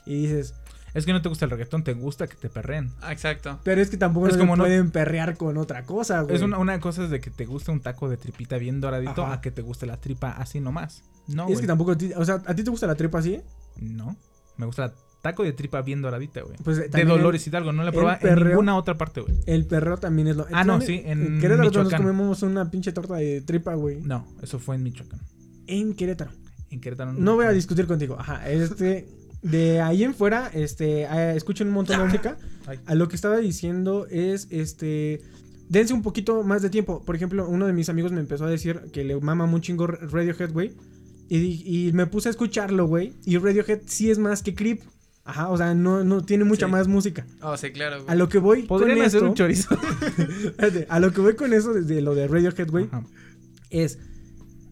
Y 0.06 0.24
dices, 0.24 0.56
Es 0.94 1.06
que 1.06 1.14
no 1.14 1.22
te 1.22 1.30
gusta 1.30 1.46
el 1.46 1.52
reggaetón, 1.52 1.84
te 1.84 1.94
gusta 1.94 2.28
que 2.28 2.36
te 2.36 2.50
perren. 2.50 2.92
Ah, 3.02 3.12
exacto. 3.12 3.60
pero 3.64 3.82
es 3.82 3.90
que 3.90 3.98
tampoco 3.98 4.28
Es 4.28 4.34
no 4.36 4.40
como 4.42 4.54
se 4.54 4.58
no- 4.58 4.64
pueden 4.66 4.92
perrear 4.92 5.38
con 5.38 5.58
otra 5.58 5.86
cosa, 5.86 6.22
güey. 6.22 6.36
Es 6.36 6.42
una, 6.42 6.58
una 6.58 6.80
cosa 6.80 7.04
es 7.06 7.10
de 7.10 7.20
que 7.22 7.30
te 7.30 7.46
gusta 7.46 7.72
un 7.72 7.80
taco 7.82 8.10
de 8.10 8.18
tripita 8.18 8.58
bien 8.58 8.82
doradito 8.82 9.24
Ajá. 9.24 9.34
a 9.36 9.42
que 9.42 9.52
te 9.52 9.62
guste 9.62 9.86
la 9.86 9.98
tripa 9.98 10.32
así 10.32 10.60
nomás. 10.60 11.04
No, 11.28 11.44
es 11.44 11.50
güey. 11.50 11.62
que 11.62 11.68
tampoco. 11.68 11.96
O 12.18 12.26
sea, 12.26 12.42
¿a 12.46 12.54
ti 12.56 12.64
te 12.64 12.70
gusta 12.72 12.88
la 12.88 12.96
tripa 12.96 13.20
así? 13.20 13.40
No. 13.80 14.18
Me 14.58 14.66
gusta 14.66 14.86
el 14.86 14.92
taco 15.22 15.44
de 15.44 15.54
tripa 15.54 15.82
bien 15.82 16.02
doradita, 16.02 16.42
güey. 16.42 16.58
Pues, 16.64 16.78
eh, 16.80 16.90
de 16.90 17.06
Dolores 17.06 17.46
Hidalgo, 17.48 17.72
no 17.72 17.84
la 17.84 17.90
he 17.90 17.94
el 17.94 17.98
probado 17.98 18.18
en 18.22 18.36
perreo- 18.36 18.48
ninguna 18.50 18.76
otra 18.76 18.98
parte, 18.98 19.22
güey. 19.22 19.36
El 19.46 19.66
perreo 19.68 19.98
también 19.98 20.28
es 20.28 20.36
lo. 20.36 20.46
Ah, 20.52 20.64
no, 20.64 20.82
sí, 20.82 21.02
en 21.06 21.40
Querétaro 21.40 21.70
todos 21.72 21.76
nos 21.76 21.86
Michoacán. 21.86 22.02
comemos 22.02 22.42
una 22.44 22.70
pinche 22.70 22.92
torta 22.92 23.16
de 23.16 23.42
tripa, 23.42 23.76
güey. 23.76 24.02
No, 24.02 24.28
eso 24.42 24.60
fue 24.60 24.76
en 24.76 24.84
Michoacán. 24.84 25.22
En 25.68 25.94
Querétaro. 25.94 26.32
En 26.70 26.82
Querétaro 26.82 27.14
No 27.14 27.36
voy 27.36 27.46
a 27.46 27.52
discutir 27.52 27.86
contigo. 27.88 28.18
Ajá, 28.20 28.50
este. 28.50 29.08
De 29.42 29.82
ahí 29.82 30.04
en 30.04 30.14
fuera, 30.14 30.50
este. 30.54 31.04
eh, 31.04 31.34
escuchen 31.36 31.68
un 31.68 31.74
montón 31.74 31.98
de 32.00 32.06
música. 32.06 32.38
Ay. 32.68 32.80
A 32.86 32.96
lo 32.96 33.08
que 33.08 33.16
estaba 33.16 33.38
diciendo 33.38 34.06
es, 34.10 34.48
este. 34.52 35.22
dense 35.70 35.94
un 35.94 36.04
poquito 36.04 36.44
más 36.44 36.62
de 36.62 36.70
tiempo. 36.70 37.04
Por 37.04 37.16
ejemplo, 37.16 37.48
uno 37.50 37.66
de 37.68 37.74
mis 37.74 37.90
amigos 37.90 38.12
me 38.12 38.20
empezó 38.20 38.46
a 38.46 38.50
decir 38.50 38.80
que 38.94 39.04
le 39.04 39.20
mama 39.20 39.46
un 39.46 39.62
chingo 39.62 39.88
Radiohead, 39.88 40.52
güey. 40.52 40.74
Y, 41.30 41.88
y 41.88 41.94
me 41.94 42.08
puse 42.08 42.30
a 42.30 42.32
escucharlo, 42.32 42.88
güey. 42.88 43.14
Y 43.26 43.38
Radiohead 43.38 43.82
sí 43.86 44.12
es 44.12 44.18
más 44.20 44.44
que 44.44 44.54
Creep. 44.54 44.82
Ajá, 45.24 45.50
o 45.50 45.58
sea, 45.58 45.74
no, 45.76 46.04
no 46.04 46.24
tiene 46.26 46.44
mucha 46.44 46.66
Sí. 46.66 46.72
más 46.72 46.88
música. 46.88 47.26
Oh, 47.42 47.56
sí, 47.56 47.72
claro, 47.72 47.98
güey. 48.04 48.10
A 48.12 48.16
lo 48.16 48.28
que 48.28 48.38
voy 48.40 48.64
Podrían 48.64 48.98
con 48.98 49.06
hacer 49.06 49.18
esto, 49.20 49.30
un 49.30 49.36
chorizo. 49.36 49.70
A 50.90 51.00
lo 51.00 51.14
que 51.14 51.22
voy 51.22 51.36
con 51.36 51.54
eso 51.54 51.74
de 51.74 52.02
lo 52.02 52.16
de 52.16 52.28
Radiohead, 52.28 52.70
güey, 52.70 52.90
es 53.70 54.00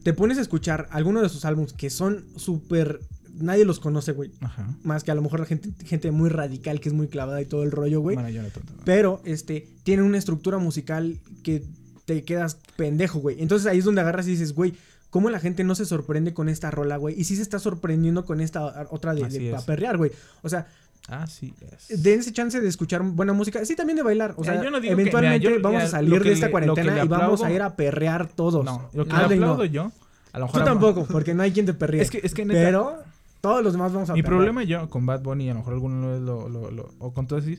te 0.02 0.12
pones 0.12 0.38
a 0.38 0.40
escuchar 0.40 0.86
alguno 0.90 1.20
de 1.22 1.28
sus 1.28 1.44
álbumes 1.44 1.72
que 1.72 1.88
son 1.90 2.24
súper 2.36 3.00
nadie 3.40 3.64
los 3.64 3.80
conoce, 3.80 4.12
güey. 4.12 4.30
Ajá. 4.40 4.66
Más 4.82 5.04
que 5.04 5.10
a 5.10 5.14
lo 5.14 5.22
mejor 5.22 5.40
la 5.40 5.46
gente 5.46 5.70
gente 5.84 6.10
muy 6.10 6.28
radical 6.30 6.80
que 6.80 6.88
es 6.88 6.94
muy 6.94 7.08
clavada 7.08 7.40
y 7.40 7.46
todo 7.46 7.62
el 7.62 7.70
rollo, 7.70 8.00
güey. 8.00 8.14
Bueno, 8.16 8.30
yo 8.30 8.42
no. 8.42 8.48
Pero 8.84 9.20
este 9.24 9.68
tiene 9.82 10.02
una 10.02 10.18
estructura 10.18 10.58
musical 10.58 11.18
que 11.42 11.62
te 12.04 12.24
quedas 12.24 12.58
pendejo, 12.76 13.18
güey. 13.20 13.40
Entonces 13.42 13.66
ahí 13.66 13.78
es 13.78 13.84
donde 13.84 14.00
agarras 14.00 14.26
y 14.26 14.30
dices, 14.30 14.54
güey, 14.54 14.74
¿cómo 15.10 15.30
la 15.30 15.40
gente 15.40 15.64
no 15.64 15.74
se 15.74 15.84
sorprende 15.84 16.34
con 16.34 16.48
esta 16.48 16.70
rola, 16.70 16.96
güey? 16.96 17.18
Y 17.20 17.24
sí 17.24 17.36
se 17.36 17.42
está 17.42 17.58
sorprendiendo 17.58 18.24
con 18.24 18.40
esta 18.40 18.86
otra 18.90 19.14
de, 19.14 19.28
de 19.28 19.48
es. 19.50 19.54
pa' 19.54 19.64
perrear, 19.66 19.96
güey. 19.96 20.10
O 20.42 20.48
sea, 20.48 20.66
Así 21.08 21.54
es. 21.88 22.02
dense 22.02 22.32
chance 22.32 22.60
de 22.60 22.68
escuchar 22.68 23.02
buena 23.02 23.32
música. 23.32 23.64
Sí, 23.64 23.74
también 23.74 23.96
de 23.96 24.02
bailar. 24.02 24.34
O 24.36 24.44
sea, 24.44 24.62
yo 24.62 24.70
no 24.70 24.80
digo 24.80 24.94
que- 24.96 25.00
eventualmente 25.02 25.38
mira, 25.48 25.56
yo- 25.56 25.62
vamos 25.62 25.82
a 25.82 25.88
salir 25.88 26.22
de 26.22 26.32
esta 26.32 26.46
le- 26.46 26.52
cuarentena 26.52 27.04
y 27.04 27.08
vamos 27.08 27.42
a 27.42 27.50
ir 27.52 27.62
a 27.62 27.74
perrear 27.74 28.28
todos. 28.28 28.64
No, 28.64 28.88
lo 28.92 29.04
que 29.06 29.12
le 29.12 29.18
no. 29.36 29.52
aplaudo 29.52 29.64
yo. 29.64 29.90
A 30.32 30.38
lo 30.38 30.46
mejor 30.46 30.60
Tú 30.60 30.64
tampoco, 30.66 31.06
porque 31.10 31.34
no 31.34 31.42
hay 31.42 31.50
quien 31.50 31.66
te 31.66 31.74
perríe. 31.74 32.02
Es 32.02 32.10
que, 32.10 32.20
es 32.22 32.34
que 32.34 32.44
neta, 32.44 32.60
Pero 32.60 33.02
todos 33.40 33.62
los 33.64 33.72
demás 33.72 33.92
vamos 33.92 34.10
a 34.10 34.14
Mi 34.14 34.22
problema 34.22 34.62
yo 34.64 34.88
con 34.88 35.06
Bad 35.06 35.22
Bunny, 35.22 35.48
a 35.50 35.54
lo 35.54 35.60
mejor 35.60 35.74
alguno 35.74 36.18
lo, 36.18 36.48
lo, 36.48 36.70
lo- 36.70 36.94
o 36.98 37.12
con 37.12 37.26
todo 37.26 37.38
así, 37.38 37.58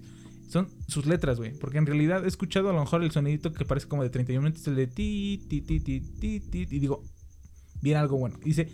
son 0.49 0.67
sus 0.87 1.05
letras, 1.05 1.37
güey. 1.37 1.53
Porque 1.57 1.77
en 1.77 1.85
realidad 1.85 2.23
he 2.25 2.27
escuchado 2.27 2.69
a 2.69 2.73
lo 2.73 2.79
mejor 2.81 3.03
el 3.03 3.11
sonidito 3.11 3.53
que 3.53 3.65
parece 3.65 3.87
como 3.87 4.03
de 4.03 4.09
31 4.09 4.43
minutos, 4.43 4.67
el 4.67 4.75
de 4.75 4.87
ti, 4.87 5.45
ti, 5.49 5.61
ti, 5.61 5.79
ti, 5.79 6.01
ti, 6.01 6.39
ti, 6.39 6.67
y 6.69 6.79
digo, 6.79 7.03
viene 7.81 7.99
algo 7.99 8.17
bueno. 8.17 8.37
Y 8.41 8.49
dice, 8.49 8.69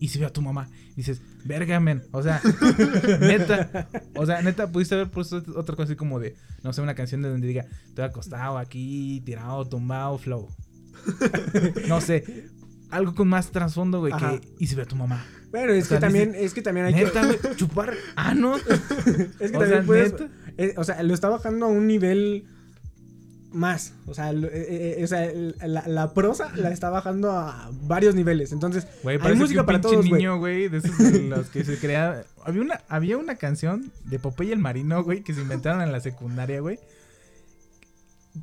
y 0.00 0.08
si 0.08 0.18
veo 0.18 0.28
a 0.28 0.32
tu 0.32 0.42
mamá, 0.42 0.68
dices, 0.96 1.20
verga, 1.44 1.80
men. 1.80 2.02
O 2.12 2.22
sea, 2.22 2.40
neta, 3.20 3.88
o 4.14 4.26
sea, 4.26 4.42
neta, 4.42 4.70
pudiste 4.70 4.94
haber 4.94 5.10
puesto 5.10 5.42
otra 5.56 5.74
cosa 5.74 5.84
así 5.84 5.96
como 5.96 6.20
de, 6.20 6.36
no 6.62 6.72
sé, 6.72 6.82
una 6.82 6.94
canción 6.94 7.22
de 7.22 7.30
donde 7.30 7.46
diga, 7.48 7.66
estoy 7.86 8.04
acostado 8.04 8.58
aquí, 8.58 9.22
tirado, 9.24 9.64
tumbado, 9.66 10.18
flow. 10.18 10.48
No 11.88 12.00
sé, 12.00 12.48
algo 12.90 13.14
con 13.14 13.28
más 13.28 13.50
trasfondo, 13.50 14.00
güey, 14.00 14.12
que, 14.14 14.40
y 14.58 14.66
si 14.66 14.74
veo 14.74 14.84
a 14.84 14.88
tu 14.88 14.96
mamá. 14.96 15.24
Bueno, 15.50 15.72
es 15.72 15.84
O 15.84 15.88
sea, 15.88 15.96
que 15.98 16.00
también, 16.02 16.34
es 16.34 16.52
que 16.54 16.62
también 16.62 16.86
hay 16.86 16.94
que. 16.94 17.04
Güey, 17.10 17.56
chupar 17.56 17.94
anos. 18.16 18.60
Es 19.40 19.50
que 19.50 19.56
O 19.56 19.60
también 19.60 19.68
sea, 19.68 19.82
puedes- 19.84 20.14
eh, 20.58 20.74
o 20.76 20.84
sea, 20.84 21.02
lo 21.02 21.14
está 21.14 21.28
bajando 21.28 21.66
a 21.66 21.68
un 21.68 21.86
nivel 21.86 22.44
más. 23.50 23.94
O 24.06 24.12
sea, 24.14 24.32
lo- 24.32 24.48
eh, 24.48 24.98
eh, 25.00 25.04
o 25.04 25.06
sea, 25.06 25.30
la, 25.66 25.86
la 25.86 26.12
prosa 26.12 26.52
la 26.56 26.70
está 26.70 26.90
bajando 26.90 27.30
a 27.32 27.70
varios 27.82 28.14
niveles. 28.14 28.52
Entonces, 28.52 28.86
Güey, 29.02 29.18
hay 29.22 29.34
música 29.36 29.58
que 29.58 29.60
un 29.60 29.66
para 29.66 29.80
pinche 29.80 29.94
todos, 29.96 30.08
güey. 30.08 30.20
niño, 30.20 30.38
güey, 30.38 30.68
de 30.68 30.78
esos 30.78 30.98
de 30.98 31.22
los 31.22 31.48
que 31.48 31.64
se 31.64 31.78
crea... 31.78 32.24
Había 32.44 32.60
una, 32.62 32.80
había 32.88 33.16
una 33.16 33.36
canción 33.36 33.90
de 34.04 34.18
Popeye 34.18 34.52
el 34.52 34.58
Marino, 34.58 35.02
güey, 35.02 35.22
que 35.22 35.32
se 35.32 35.40
inventaron 35.40 35.80
en 35.82 35.92
la 35.92 36.00
secundaria, 36.00 36.60
güey, 36.60 36.78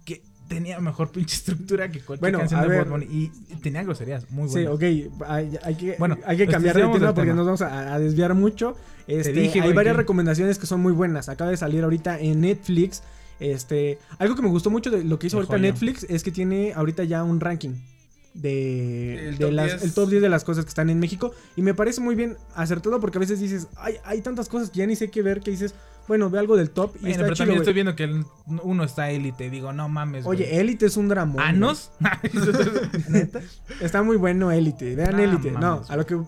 que 0.05 0.23
tenía 0.47 0.79
mejor 0.79 1.11
pinche 1.11 1.35
estructura 1.35 1.89
que 1.89 1.99
cualquier 2.01 2.19
Bueno, 2.31 2.39
canción 2.39 2.67
de. 2.69 2.77
Bad 2.77 2.87
Bunny. 2.89 3.05
Y 3.05 3.29
tenía 3.61 3.83
groserías 3.83 4.29
muy 4.31 4.47
Sí, 4.49 4.65
buenas. 4.65 4.73
ok. 4.73 4.83
Hay, 5.27 5.57
hay 5.63 5.75
que, 5.75 5.95
Bueno, 5.99 6.17
hay 6.25 6.37
que 6.37 6.47
cambiar 6.47 6.75
de 6.75 6.87
tema 6.87 7.13
porque 7.13 7.33
nos 7.33 7.45
vamos 7.45 7.61
a, 7.61 7.93
a 7.93 7.99
desviar 7.99 8.33
mucho. 8.35 8.75
Este, 9.07 9.33
dije, 9.33 9.61
hay 9.61 9.73
varias 9.73 9.93
que- 9.95 10.01
recomendaciones 10.01 10.57
que 10.57 10.65
son 10.67 10.81
muy 10.81 10.93
buenas. 10.93 11.29
Acaba 11.29 11.51
de 11.51 11.57
salir 11.57 11.83
ahorita 11.83 12.19
en 12.19 12.41
Netflix. 12.41 13.03
Este, 13.39 13.99
algo 14.17 14.35
que 14.35 14.41
me 14.41 14.47
gustó 14.47 14.69
mucho 14.69 14.89
de 14.91 15.03
lo 15.03 15.19
que 15.19 15.27
hizo 15.27 15.37
El 15.39 15.45
ahorita. 15.47 15.57
Netflix 15.59 16.05
es 16.09 16.23
que 16.23 16.31
tiene 16.31 16.73
ahorita 16.73 17.03
ya 17.03 17.23
un 17.23 17.39
ranking 17.41 17.73
de, 18.35 19.29
El 19.29 19.37
de 19.37 19.45
top 19.45 19.53
las, 19.53 19.65
10. 19.71 19.83
el 19.83 19.93
top 19.93 20.09
10 20.09 20.21
de 20.21 20.29
las 20.29 20.43
cosas 20.43 20.65
que 20.65 20.69
están 20.69 20.89
en 20.89 20.99
México 20.99 21.33
y 21.55 21.61
me 21.61 21.73
parece 21.73 22.01
muy 22.01 22.15
bien 22.15 22.37
acertado 22.53 22.99
porque 22.99 23.17
a 23.17 23.21
veces 23.21 23.39
dices, 23.39 23.67
hay, 23.77 23.95
hay 24.03 24.21
tantas 24.21 24.49
cosas 24.49 24.69
que 24.69 24.79
ya 24.79 24.87
ni 24.87 24.95
sé 24.95 25.09
qué 25.09 25.21
ver 25.21 25.39
que 25.41 25.51
dices, 25.51 25.73
bueno, 26.07 26.29
ve 26.29 26.37
algo 26.37 26.55
del 26.55 26.69
top 26.69 26.95
y 26.97 26.99
Bueno, 26.99 27.11
está 27.11 27.23
pero 27.23 27.33
chido, 27.35 27.45
también 27.45 27.61
estoy 27.61 27.73
viendo 27.73 27.95
que 27.95 28.03
el- 28.03 28.25
uno 28.61 28.83
está 28.83 29.09
élite. 29.09 29.49
Digo, 29.49 29.73
no 29.73 29.89
mames. 29.89 30.25
Oye, 30.27 30.59
Élite 30.59 30.85
es 30.85 30.97
un 30.97 31.07
drama. 31.07 31.47
¿Anos? 31.47 31.91
¿Neta? 33.09 33.41
Está 33.81 34.03
muy 34.03 34.17
bueno 34.17 34.51
Élite. 34.51 34.95
Vean 34.95 35.15
Ah, 35.15 35.23
Élite. 35.23 35.51
No, 35.51 35.83
a 35.87 35.95
lo 35.95 36.05
que 36.05 36.19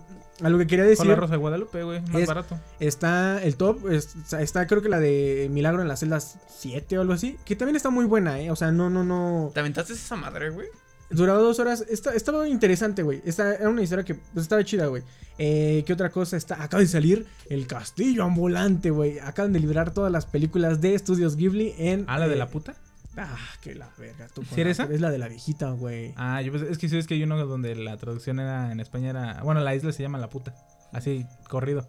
a 0.43 0.49
lo 0.49 0.57
que 0.59 0.67
quería 0.67 0.83
Con 0.85 0.89
decir 0.91 1.05
la 1.07 1.15
Rosa 1.15 1.31
de 1.33 1.37
Guadalupe, 1.37 1.83
güey. 1.83 1.99
Más 2.01 2.21
Es- 2.21 2.27
barato. 2.27 2.59
está 2.79 3.41
el 3.43 3.55
top, 3.55 3.89
es- 3.91 4.15
está 4.39 4.65
creo 4.67 4.81
que 4.83 4.89
la 4.89 4.99
de 4.99 5.47
Milagro 5.51 5.81
en 5.81 5.87
las 5.87 5.99
celdas 5.99 6.37
7 6.59 6.97
o 6.97 7.01
algo 7.01 7.13
así, 7.13 7.37
que 7.43 7.55
también 7.55 7.75
está 7.75 7.89
muy 7.89 8.05
buena, 8.05 8.39
eh, 8.39 8.51
o 8.51 8.55
sea, 8.55 8.71
no 8.71 8.89
no 8.89 9.03
no 9.03 9.49
¿Te 9.53 9.59
aventaste 9.61 9.93
esa 9.93 10.15
madre, 10.15 10.49
güey? 10.51 10.67
Duraba 11.09 11.39
dos 11.39 11.59
horas, 11.59 11.85
está, 11.89 12.13
estaba 12.13 12.47
interesante, 12.47 13.03
güey, 13.03 13.21
esta 13.25 13.55
era 13.55 13.69
una 13.69 13.81
historia 13.81 14.03
que 14.05 14.15
pues, 14.15 14.43
estaba 14.43 14.63
chida, 14.63 14.87
güey. 14.87 15.03
Eh, 15.39 15.83
¿Qué 15.85 15.93
otra 15.93 16.09
cosa 16.09 16.35
está? 16.37 16.61
Acaba 16.61 16.81
de 16.81 16.87
salir 16.87 17.25
El 17.49 17.67
Castillo 17.67 18.23
Ambulante, 18.23 18.89
güey. 18.89 19.19
Acaban 19.19 19.53
de 19.53 19.59
liberar 19.59 19.93
todas 19.93 20.11
las 20.11 20.25
películas 20.25 20.81
de 20.81 20.95
Estudios 20.95 21.35
Ghibli 21.35 21.73
en 21.77 22.05
¿Ah, 22.07 22.17
la 22.19 22.27
de 22.27 22.33
eh, 22.35 22.37
la 22.37 22.47
puta? 22.49 22.75
Ah, 23.17 23.35
que 23.61 23.73
la 23.75 23.89
verga, 23.97 24.27
tú. 24.33 24.43
¿Sí 24.53 24.63
la- 24.63 24.69
esa? 24.71 24.83
Es 24.85 25.01
la 25.01 25.09
de 25.11 25.17
la 25.17 25.27
viejita, 25.27 25.71
güey. 25.71 26.13
Ah, 26.17 26.41
yo 26.41 26.51
pensé, 26.51 26.71
es 26.71 26.77
que 26.77 26.87
sí, 26.89 26.97
es 26.97 27.07
que 27.07 27.13
hay 27.15 27.23
uno 27.23 27.37
donde 27.45 27.75
la 27.75 27.97
traducción 27.97 28.39
era 28.39 28.71
en 28.71 28.79
España 28.79 29.09
era, 29.09 29.41
bueno, 29.43 29.61
la 29.61 29.73
isla 29.75 29.91
se 29.91 30.03
llama 30.03 30.17
La 30.19 30.29
Puta, 30.29 30.53
así 30.91 31.25
corrido. 31.49 31.87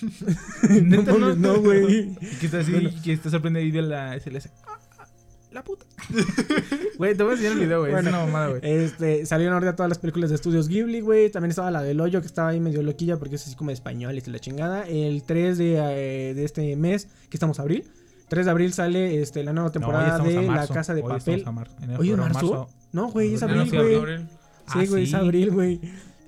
no 0.68 0.80
Neta, 0.80 1.12
mames, 1.14 1.36
no, 1.38 1.60
güey. 1.60 2.10
Y 2.20 2.36
que 2.40 2.46
está 2.46 2.60
así, 2.60 2.72
Bueno. 2.72 2.90
que 3.02 3.12
está 3.12 3.30
sorprendido 3.30 3.66
y 3.78 3.82
la, 3.82 4.18
se 4.20 4.30
le 4.30 4.38
hace, 4.38 4.50
"Ah, 4.66 4.71
ah, 4.71 4.71
la 5.52 5.62
puta. 5.64 5.84
Güey, 6.98 7.16
te 7.16 7.22
voy 7.22 7.32
a 7.32 7.34
enseñar 7.34 7.52
el 7.54 7.60
video, 7.60 7.80
güey, 7.80 7.92
Bueno, 7.92 8.08
es 8.10 8.14
una 8.14 8.24
mamada, 8.26 8.48
güey. 8.48 8.60
Este, 8.62 9.26
salieron 9.26 9.54
ahorita 9.54 9.74
todas 9.76 9.88
las 9.88 9.98
películas 9.98 10.30
de 10.30 10.36
estudios 10.36 10.68
Ghibli, 10.68 11.00
güey. 11.00 11.30
También 11.30 11.50
estaba 11.50 11.70
la 11.70 11.82
del 11.82 12.00
hoyo, 12.00 12.20
que 12.20 12.26
estaba 12.26 12.48
ahí 12.50 12.60
medio 12.60 12.82
loquilla 12.82 13.16
porque 13.18 13.36
es 13.36 13.46
así 13.46 13.56
como 13.56 13.70
español 13.70 14.16
y 14.16 14.30
la 14.30 14.38
chingada. 14.38 14.82
El 14.86 15.22
3 15.24 15.58
de, 15.58 15.74
eh, 15.76 16.34
de 16.34 16.44
este 16.44 16.76
mes, 16.76 17.08
que 17.28 17.36
estamos 17.36 17.58
abril. 17.60 17.84
3 18.28 18.44
de 18.46 18.50
abril 18.50 18.72
sale 18.72 19.20
este, 19.20 19.42
la 19.44 19.52
nueva 19.52 19.70
temporada 19.72 20.18
de 20.18 20.42
La 20.42 20.66
Casa 20.66 20.94
de 20.94 21.02
hoy 21.02 21.08
Papel. 21.08 21.44
mar- 21.52 21.68
¿Hoy 21.98 22.10
es 22.12 22.16
marzo? 22.16 22.68
No, 22.92 23.10
güey, 23.10 23.34
es 23.34 23.40
No, 23.42 23.48
abril, 23.48 23.70
sí, 23.70 23.76
güey. 23.76 23.94
Abril. 23.96 24.28
Sí, 24.72 24.78
Ah, 24.78 24.84
güey, 24.88 25.04
es 25.04 25.14
abril, 25.14 25.50
güey. 25.50 25.80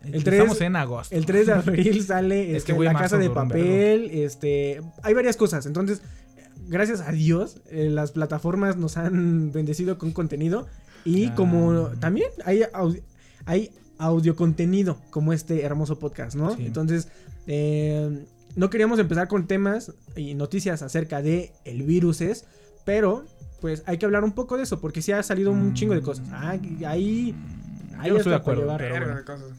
El 0.04 0.16
El 0.16 0.24
3 0.24 0.38
Estamos 0.40 0.60
en 0.60 0.76
agosto. 0.76 1.14
El 1.14 1.24
3 1.24 1.46
de 1.46 1.52
abril 1.52 2.02
sale 2.06 2.50
Es 2.50 2.56
este, 2.58 2.74
que, 2.76 2.82
La 2.84 2.92
Casa 2.94 3.16
de 3.16 3.30
Papel. 3.30 4.10
Este, 4.12 4.82
hay 5.02 5.14
varias 5.14 5.36
cosas. 5.36 5.64
Entonces, 5.66 6.02
gracias 6.68 7.00
a 7.00 7.12
Dios, 7.12 7.60
eh, 7.70 7.88
las 7.90 8.12
plataformas 8.12 8.76
nos 8.76 8.96
han 8.96 9.52
bendecido 9.52 9.98
con 9.98 10.12
contenido. 10.12 10.66
Y 11.04 11.26
Ah. 11.26 11.34
como 11.34 11.88
también 12.00 12.28
hay, 12.44 12.62
audi- 12.72 13.02
hay 13.46 13.70
audio 13.98 14.34
contenido 14.36 14.98
como 15.10 15.32
este 15.32 15.62
hermoso 15.62 15.98
podcast, 15.98 16.34
¿no? 16.36 16.56
Sí. 16.56 16.66
Entonces, 16.66 17.08
eh, 17.46 18.24
no 18.56 18.70
queríamos 18.70 18.98
empezar 18.98 19.28
con 19.28 19.46
temas 19.46 19.92
y 20.16 20.34
noticias 20.34 20.82
acerca 20.82 21.20
de 21.22 21.52
el 21.64 21.82
virus 21.82 22.20
es, 22.20 22.44
pero 22.84 23.24
pues 23.60 23.82
hay 23.86 23.98
que 23.98 24.04
hablar 24.06 24.24
un 24.24 24.32
poco 24.32 24.56
de 24.56 24.62
eso 24.64 24.80
porque 24.80 25.02
sí 25.02 25.12
ha 25.12 25.22
salido 25.22 25.50
un 25.52 25.74
chingo 25.74 25.94
de 25.94 26.02
cosas. 26.02 26.26
Ah, 26.32 26.50
ahí 26.50 27.34
ahí 27.98 28.08
Yo 28.08 28.12
no 28.12 28.16
estoy 28.18 28.30
de 28.30 28.36
acuerdo, 28.36 28.62
llevar. 28.62 28.78
pero 28.78 28.94
Verga 28.94 29.06
bueno. 29.06 29.20
de 29.20 29.24
cosas. 29.24 29.58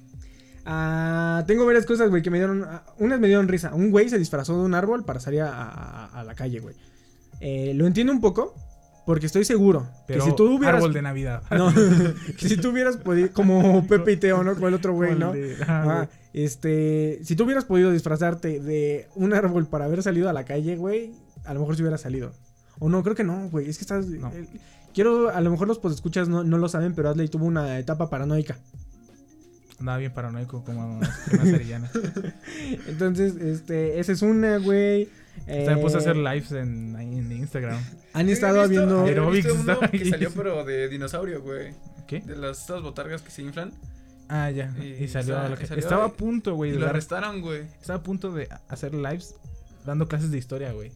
Ah, 0.65 1.43
tengo 1.47 1.65
varias 1.65 1.85
cosas, 1.85 2.09
güey, 2.09 2.21
que 2.24 2.29
me 2.31 2.38
dieron. 2.39 2.63
ah, 2.63 2.83
Unas 2.97 3.19
me 3.19 3.27
dieron 3.27 3.47
risa. 3.47 3.74
Un 3.74 3.91
güey 3.91 4.09
se 4.09 4.17
disfrazó 4.17 4.57
de 4.59 4.65
un 4.65 4.74
árbol 4.74 5.05
para 5.05 5.19
salir 5.19 5.41
a, 5.41 5.51
a- 5.51 6.05
a 6.07 6.24
la 6.24 6.33
calle, 6.35 6.59
güey. 6.59 6.75
Eh, 7.39 7.74
lo 7.75 7.86
entiendo 7.86 8.13
un 8.13 8.22
poco, 8.22 8.56
porque 9.06 9.27
estoy 9.27 9.46
seguro 9.46 9.88
Pero 10.08 10.24
que 10.24 10.32
si 10.32 10.36
tú 10.36 10.56
hubieras. 10.56 10.77
árbol 10.77 10.94
de 10.94 11.01
Navidad. 11.01 11.44
No, 11.51 11.72
que 12.38 12.50
si 12.50 12.58
tú 12.58 12.70
hubieras 12.70 12.98
podido. 12.98 13.32
Como 13.34 13.86
Pepe 13.89 14.13
y 14.13 14.18
Teo, 14.18 14.44
¿no? 14.44 14.56
Como 14.56 14.68
el 14.68 14.74
otro 14.74 14.94
güey, 14.94 15.15
¿no? 15.15 15.34
Ah, 15.68 16.08
este. 16.34 17.20
Si 17.24 17.36
tú 17.36 17.44
hubieras 17.44 17.65
podido 17.65 17.92
disfrazarte 17.92 18.60
de 18.60 19.08
un 19.15 19.34
árbol 19.34 19.68
para 19.68 19.86
haber 19.86 20.01
salido 20.04 20.30
a 20.30 20.34
la 20.34 20.44
calle, 20.46 20.75
güey, 20.75 21.13
a 21.46 21.54
lo 21.54 21.60
mejor 21.62 21.75
se 21.75 21.84
hubiera 21.84 21.98
salido. 21.98 22.32
O 22.80 22.89
no, 22.89 23.04
creo 23.04 23.15
que 23.15 23.24
no, 23.24 23.50
güey. 23.50 23.70
Es 23.70 23.77
que 23.77 23.84
estás. 23.84 24.06
No. 24.08 24.32
eh, 24.34 24.48
quiero, 24.94 25.30
a 25.30 25.39
lo 25.42 25.51
mejor 25.51 25.68
los 25.68 25.80
escuchas 25.94 26.27
no, 26.27 26.44
no 26.44 26.58
lo 26.58 26.68
saben, 26.68 26.94
pero 26.96 27.10
Adley 27.10 27.27
tuvo 27.27 27.46
una 27.46 27.77
etapa 27.80 28.10
paranoica. 28.10 28.58
Andaba 29.80 29.98
bien 29.98 30.13
paranoico 30.13 30.63
como 30.63 31.01
primeras. 31.30 31.92
Entonces, 32.88 33.36
este, 33.36 34.00
esa 34.00 34.13
es 34.13 34.22
una, 34.22 34.58
güey. 34.58 35.10
También 35.46 35.82
puse 35.82 35.96
a 35.98 36.00
hacer 36.00 36.15
Eh, 36.18 36.24
lives 36.24 36.51
en, 36.51 37.32
Instagram. 37.32 37.80
Han 38.13 38.30
estado 38.30 38.68
visto- 38.68 38.70
viendo. 38.70 39.04
Aerobics 39.06 39.51
uno 39.51 39.80
que 39.92 40.06
salió, 40.10 40.32
pero 40.32 40.63
de 40.65 40.88
dinosaurio, 40.89 41.42
güey. 41.42 41.74
¿Qué? 42.08 42.22
De 42.22 42.36
las 42.36 42.62
estas 42.62 42.82
botargas 42.82 43.22
que 43.22 43.32
se 43.32 43.42
inflan. 43.42 43.72
Ah, 44.27 44.50
ya. 44.50 44.74
Y 44.82 45.04
Y, 45.04 45.08
salió, 45.08 45.48
lo 45.48 45.56
que- 45.58 45.68
salió 45.68 45.84
Estaba 45.84 46.06
a 46.06 46.13
punto, 46.13 46.56
güey. 46.56 46.72
Y 46.72 46.74
de 46.74 46.80
lo 46.80 46.86
dar- 46.86 46.96
arrestaron, 46.96 47.42
güey. 47.42 47.62
Estaba 47.80 48.00
a 48.00 48.04
punto 48.04 48.32
de 48.32 48.50
hacer 48.70 48.94
lives 48.94 49.36
dando 49.86 50.08
clases 50.08 50.32
de 50.32 50.38
historia, 50.39 50.72
güey. 50.72 50.92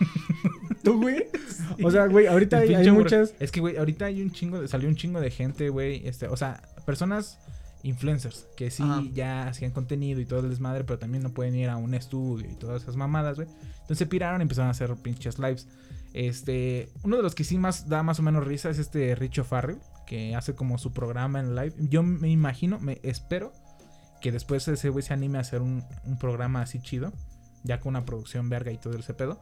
¿Tú, 0.82 1.00
güey? 1.00 1.26
O 1.82 1.90
sea, 1.90 2.06
güey, 2.06 2.26
ahorita 2.26 2.58
hay, 2.58 2.90
muchas. 2.90 3.34
Es 3.40 3.50
que, 3.50 3.60
güey, 3.60 3.76
ahorita 3.76 4.06
hay 4.06 4.22
un 4.22 4.32
chingo 4.32 4.60
de, 4.60 4.68
salió 4.68 4.88
un 4.88 4.96
chingo 4.96 5.20
de 5.20 5.30
gente, 5.30 5.68
güey. 5.68 6.06
Este, 6.06 6.26
o 6.28 6.36
sea, 6.36 6.62
personas 6.86 7.38
influencers 7.84 8.48
que 8.56 8.70
sí 8.70 8.82
Ajá. 8.82 9.02
ya 9.12 9.46
hacían 9.46 9.70
contenido 9.70 10.20
y 10.20 10.26
todo 10.26 10.40
el 10.40 10.50
desmadre, 10.50 10.84
pero 10.84 10.98
también 10.98 11.22
no 11.22 11.30
pueden 11.30 11.54
ir 11.54 11.68
a 11.68 11.76
un 11.76 11.94
estudio 11.94 12.50
y 12.50 12.54
todas 12.56 12.82
esas 12.82 12.96
mamadas, 12.96 13.36
güey. 13.36 13.48
Entonces 13.72 13.98
se 13.98 14.06
piraron 14.06 14.40
y 14.40 14.42
empezaron 14.42 14.68
a 14.68 14.70
hacer 14.72 14.92
pinches 14.96 15.38
lives. 15.38 15.68
Este, 16.14 16.88
uno 17.02 17.16
de 17.16 17.22
los 17.22 17.34
que 17.34 17.44
sí 17.44 17.58
más 17.58 17.88
da 17.88 18.02
más 18.02 18.18
o 18.18 18.22
menos 18.22 18.46
risa 18.46 18.70
es 18.70 18.78
este 18.78 19.14
Richo 19.14 19.44
Farrell, 19.44 19.78
que 20.06 20.34
hace 20.34 20.54
como 20.54 20.78
su 20.78 20.92
programa 20.92 21.40
en 21.40 21.54
live. 21.54 21.74
Yo 21.78 22.02
me 22.02 22.30
imagino, 22.30 22.80
me 22.80 23.00
espero 23.02 23.52
que 24.20 24.32
después 24.32 24.66
ese 24.66 24.88
güey 24.88 25.02
se 25.02 25.12
anime 25.12 25.38
a 25.38 25.42
hacer 25.42 25.60
un, 25.60 25.84
un 26.04 26.18
programa 26.18 26.62
así 26.62 26.80
chido, 26.80 27.12
ya 27.64 27.80
con 27.80 27.90
una 27.90 28.06
producción 28.06 28.48
verga 28.48 28.72
y 28.72 28.78
todo 28.78 28.98
ese 28.98 29.12
pedo. 29.12 29.38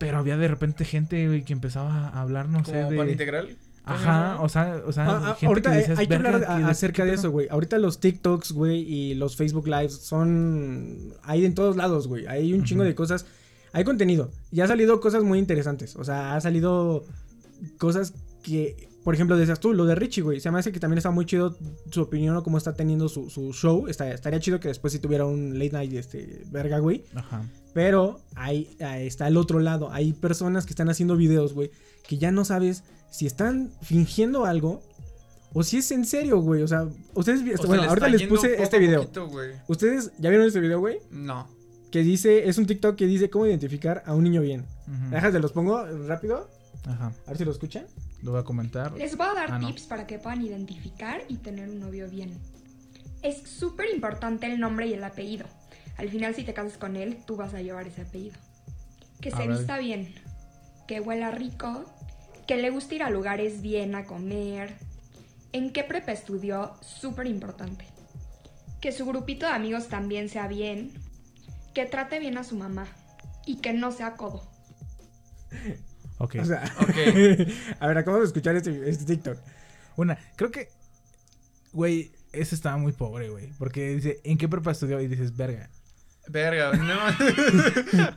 Pero 0.00 0.18
había 0.18 0.36
de 0.36 0.48
repente 0.48 0.84
gente, 0.84 1.28
güey, 1.28 1.44
que 1.44 1.52
empezaba 1.52 2.08
a 2.08 2.20
hablar, 2.22 2.48
no 2.48 2.64
sé, 2.64 2.82
Como 2.82 3.04
de... 3.04 3.12
integral. 3.12 3.56
Ajá, 3.84 4.40
o 4.40 4.48
sea, 4.48 4.80
o 4.86 4.92
sea, 4.92 5.04
Ah, 5.08 5.20
ah, 5.22 5.34
gente 5.34 5.46
ahorita 5.46 5.70
que 5.72 5.76
decías, 5.78 5.98
hay 5.98 6.06
que 6.06 6.16
"Verga, 6.16 6.34
hablar 6.34 6.50
a- 6.50 6.56
¿qué- 6.58 6.64
acerca 6.70 7.04
de 7.04 7.10
pedo?". 7.12 7.20
eso, 7.20 7.30
güey. 7.32 7.48
Ahorita 7.50 7.78
los 7.78 7.98
TikToks, 8.00 8.52
güey, 8.52 8.80
y 8.80 9.14
los 9.14 9.34
Facebook 9.36 9.66
Lives 9.66 9.94
son... 9.94 11.14
Hay 11.22 11.44
en 11.44 11.54
todos 11.54 11.76
lados, 11.76 12.06
güey. 12.06 12.26
Hay 12.26 12.52
un 12.54 12.62
chingo 12.64 12.84
de 12.84 12.94
cosas. 12.94 13.26
Hay 13.72 13.84
contenido. 13.84 14.30
Y 14.52 14.60
ha 14.60 14.66
salido 14.68 15.00
cosas 15.00 15.24
muy 15.24 15.38
interesantes. 15.40 15.96
O 15.96 16.04
sea, 16.04 16.36
ha 16.36 16.40
salido 16.40 17.04
cosas 17.78 18.14
que... 18.42 18.88
Por 19.02 19.14
ejemplo, 19.14 19.36
decías 19.36 19.58
tú, 19.58 19.72
lo 19.72 19.84
de 19.84 19.96
Richie, 19.96 20.22
güey. 20.22 20.38
Se 20.38 20.48
me 20.52 20.60
hace 20.60 20.70
que 20.70 20.78
también 20.78 20.98
está 20.98 21.10
muy 21.10 21.26
chido 21.26 21.56
su 21.90 22.02
opinión 22.02 22.36
o 22.36 22.44
cómo 22.44 22.56
está 22.56 22.74
teniendo 22.74 23.08
su, 23.08 23.30
su 23.30 23.52
show. 23.52 23.88
Está, 23.88 24.08
estaría 24.12 24.38
chido 24.38 24.60
que 24.60 24.68
después 24.68 24.92
si 24.92 25.00
tuviera 25.00 25.26
un 25.26 25.58
late 25.58 25.72
night, 25.72 25.92
este, 25.94 26.44
verga, 26.52 26.78
güey. 26.78 27.02
Ajá. 27.16 27.42
Pero 27.74 28.20
ahí, 28.36 28.76
ahí 28.78 29.08
está 29.08 29.26
el 29.26 29.36
otro 29.36 29.58
lado. 29.58 29.90
Hay 29.90 30.12
personas 30.12 30.66
que 30.66 30.70
están 30.72 30.88
haciendo 30.88 31.16
videos, 31.16 31.52
güey, 31.52 31.72
que 32.06 32.16
ya 32.18 32.30
no 32.30 32.44
sabes 32.44 32.84
si 33.12 33.26
están 33.26 33.70
fingiendo 33.82 34.44
algo 34.46 34.82
o 35.54 35.62
si 35.62 35.76
es 35.78 35.90
en 35.92 36.04
serio, 36.04 36.40
güey. 36.40 36.62
O 36.62 36.68
sea, 36.68 36.88
ustedes, 37.14 37.40
O 37.60 37.66
bueno, 37.66 37.82
ahorita 37.84 38.08
les 38.08 38.22
puse 38.24 38.48
poco 38.50 38.62
este 38.62 38.78
video. 38.78 39.00
poquito. 39.02 39.30
¿Ustedes 39.68 40.10
ya 40.18 40.30
vieron 40.30 40.46
este 40.46 40.60
video, 40.60 40.80
güey? 40.80 40.98
No. 41.10 41.46
Que 41.90 42.00
dice, 42.02 42.48
es 42.48 42.56
un 42.56 42.64
TikTok 42.66 42.96
que 42.96 43.06
dice 43.06 43.28
cómo 43.28 43.46
identificar 43.46 44.02
a 44.06 44.14
un 44.14 44.24
niño 44.24 44.40
bien. 44.40 44.64
Ujú. 44.88 45.10
Déjate, 45.10 45.38
los 45.40 45.52
pongo 45.52 45.84
rápido. 46.08 46.48
Ajá. 46.86 47.12
A 47.26 47.28
ver 47.28 47.36
si 47.36 47.44
lo 47.44 47.50
escuchan. 47.52 47.84
Lo 48.22 48.30
voy 48.32 48.40
a 48.40 48.44
comentar. 48.44 48.92
Les 48.92 49.16
voy 49.16 49.26
a 49.26 49.34
dar 49.34 49.52
Ah, 49.52 49.58
no. 49.58 49.66
tips 49.68 49.82
para 49.82 50.06
que 50.06 50.18
puedan 50.18 50.40
identificar 50.42 51.22
y 51.28 51.36
tener 51.36 51.68
un 51.68 51.80
novio 51.80 52.08
bien. 52.08 52.32
Es 53.22 53.42
súper 53.48 53.86
importante 53.94 54.46
el 54.46 54.58
nombre 54.58 54.86
y 54.86 54.94
el 54.94 55.04
apellido. 55.04 55.44
Al 55.98 56.08
final, 56.08 56.34
si 56.34 56.44
te 56.44 56.54
casas 56.54 56.78
con 56.78 56.96
él, 56.96 57.18
tú 57.26 57.36
vas 57.36 57.52
a 57.54 57.60
llevar 57.60 57.86
ese 57.86 58.00
apellido. 58.02 58.36
Que 59.20 59.28
A 59.28 59.36
se 59.36 59.46
ver. 59.46 59.58
vista 59.58 59.78
bien, 59.78 60.14
que 60.88 61.00
huela 61.00 61.30
rico, 61.30 61.84
que 62.46 62.56
le 62.56 62.70
guste 62.70 62.96
ir 62.96 63.02
a 63.02 63.10
lugares 63.10 63.62
bien 63.62 63.94
a 63.94 64.06
comer. 64.06 64.74
En 65.52 65.72
qué 65.72 65.84
prepa 65.84 66.12
estudió, 66.12 66.74
súper 66.80 67.26
importante. 67.26 67.84
Que 68.80 68.92
su 68.92 69.04
grupito 69.06 69.46
de 69.46 69.52
amigos 69.52 69.88
también 69.88 70.28
sea 70.28 70.48
bien. 70.48 70.92
Que 71.74 71.86
trate 71.86 72.18
bien 72.18 72.38
a 72.38 72.44
su 72.44 72.56
mamá. 72.56 72.86
Y 73.46 73.56
que 73.56 73.72
no 73.72 73.92
sea 73.92 74.14
codo. 74.14 74.42
Ok. 76.18 76.36
O 76.40 76.44
sea, 76.44 76.62
Ok. 76.80 76.94
a 77.80 77.86
ver, 77.88 77.98
acabamos 77.98 78.20
de 78.20 78.26
escuchar 78.26 78.54
este, 78.54 78.88
este 78.88 79.04
TikTok. 79.06 79.38
Una, 79.96 80.16
creo 80.36 80.52
que, 80.52 80.68
güey, 81.72 82.12
ese 82.32 82.54
estaba 82.54 82.76
muy 82.76 82.92
pobre, 82.92 83.28
güey. 83.28 83.50
Porque 83.58 83.88
dice, 83.96 84.20
¿en 84.22 84.38
qué 84.38 84.48
prepa 84.48 84.70
estudió? 84.70 85.00
Y 85.00 85.08
dices, 85.08 85.36
verga. 85.36 85.68
Verga, 86.28 86.72
no. 86.74 86.94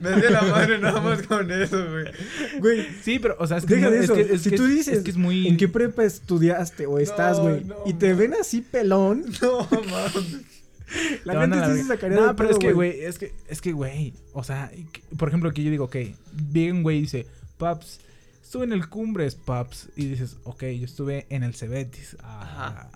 Me 0.00 0.20
dio 0.20 0.30
la 0.30 0.42
madre 0.42 0.78
nada 0.78 1.00
más 1.00 1.22
con 1.22 1.50
eso, 1.50 1.84
güey. 1.90 2.04
Güey, 2.60 2.86
Sí, 3.02 3.18
pero, 3.18 3.36
o 3.38 3.46
sea, 3.46 3.56
es 3.58 3.66
que, 3.66 3.74
Deja 3.74 3.86
no- 3.86 3.92
de 3.92 4.04
es 4.04 4.10
que- 4.10 4.34
es 4.34 4.42
si 4.42 4.50
que 4.50 4.56
tú 4.56 4.64
es- 4.64 4.74
dices 4.74 4.98
es 4.98 5.04
que 5.04 5.10
es 5.10 5.16
muy... 5.16 5.48
en 5.48 5.56
qué 5.56 5.68
prepa 5.68 6.04
estudiaste 6.04 6.86
o 6.86 6.98
estás, 6.98 7.36
No, 7.38 7.42
güey, 7.44 7.64
no, 7.64 7.74
y 7.84 7.94
te 7.94 8.14
ven 8.14 8.34
así 8.40 8.60
pelón, 8.62 9.24
No, 9.42 9.68
mames. 9.70 10.36
la 11.24 11.32
Te 11.32 11.38
van 11.38 11.50
gente 11.50 11.56
la 11.66 11.74
sí 11.74 11.82
se 11.82 11.88
sacaría 11.88 12.16
No, 12.16 12.26
de 12.28 12.34
pero 12.34 12.50
es 12.50 12.58
que, 12.58 12.72
güey, 12.72 13.00
es 13.04 13.18
que, 13.18 13.34
es 13.48 13.60
que, 13.60 13.72
güey, 13.72 14.14
o 14.32 14.44
sea, 14.44 14.70
por 15.18 15.28
ejemplo, 15.28 15.52
que 15.52 15.64
yo 15.64 15.70
digo, 15.72 15.84
ok, 15.86 15.96
un 16.70 16.82
güey 16.84 16.98
y 16.98 17.02
dice, 17.02 17.26
paps, 17.58 17.98
estuve 18.40 18.64
en 18.64 18.72
el 18.72 18.88
Cumbres, 18.88 19.34
paps, 19.34 19.88
y 19.96 20.06
dices, 20.06 20.36
ok, 20.44 20.62
yo 20.78 20.84
estuve 20.84 21.26
en 21.28 21.42
el 21.42 21.54
Cebetis. 21.54 22.16
Ah, 22.22 22.86
Ajá. 22.86 22.90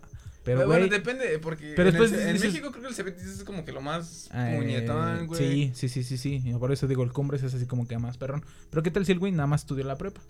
Pero, 0.45 0.67
bueno, 0.67 0.87
depende, 0.89 1.39
porque 1.39 1.75
Pero 1.77 1.89
en, 1.91 1.95
después 1.95 2.13
el- 2.13 2.21
en 2.29 2.35
dices- 2.35 2.53
México 2.53 2.71
creo 2.71 2.83
que 2.83 2.89
el 2.89 2.95
Cebetis 2.95 3.27
es 3.27 3.45
como 3.45 3.65
que 3.65 3.73
lo 3.73 3.81
más 3.81 4.29
eh, 4.35 4.55
puñetón, 4.57 5.27
güey. 5.27 5.39
Sí, 5.39 5.73
sí, 5.75 5.89
sí, 5.89 6.03
sí, 6.05 6.17
sí, 6.17 6.43
y 6.45 6.53
por 6.55 6.73
eso 6.73 6.87
digo, 6.87 7.03
el 7.03 7.13
Cumbres 7.13 7.43
es 7.43 7.53
así 7.55 7.67
como 7.67 7.87
que 7.87 7.99
más 7.99 8.17
perrón. 8.17 8.45
Pero 8.71 8.83
qué 8.83 8.91
tal 8.91 9.05
si 9.05 9.13
el 9.13 9.19
güey 9.19 9.33
nada 9.33 9.47
más 9.47 9.63
estudió 9.63 9.85
la 9.85 9.97
prepa? 9.99 10.21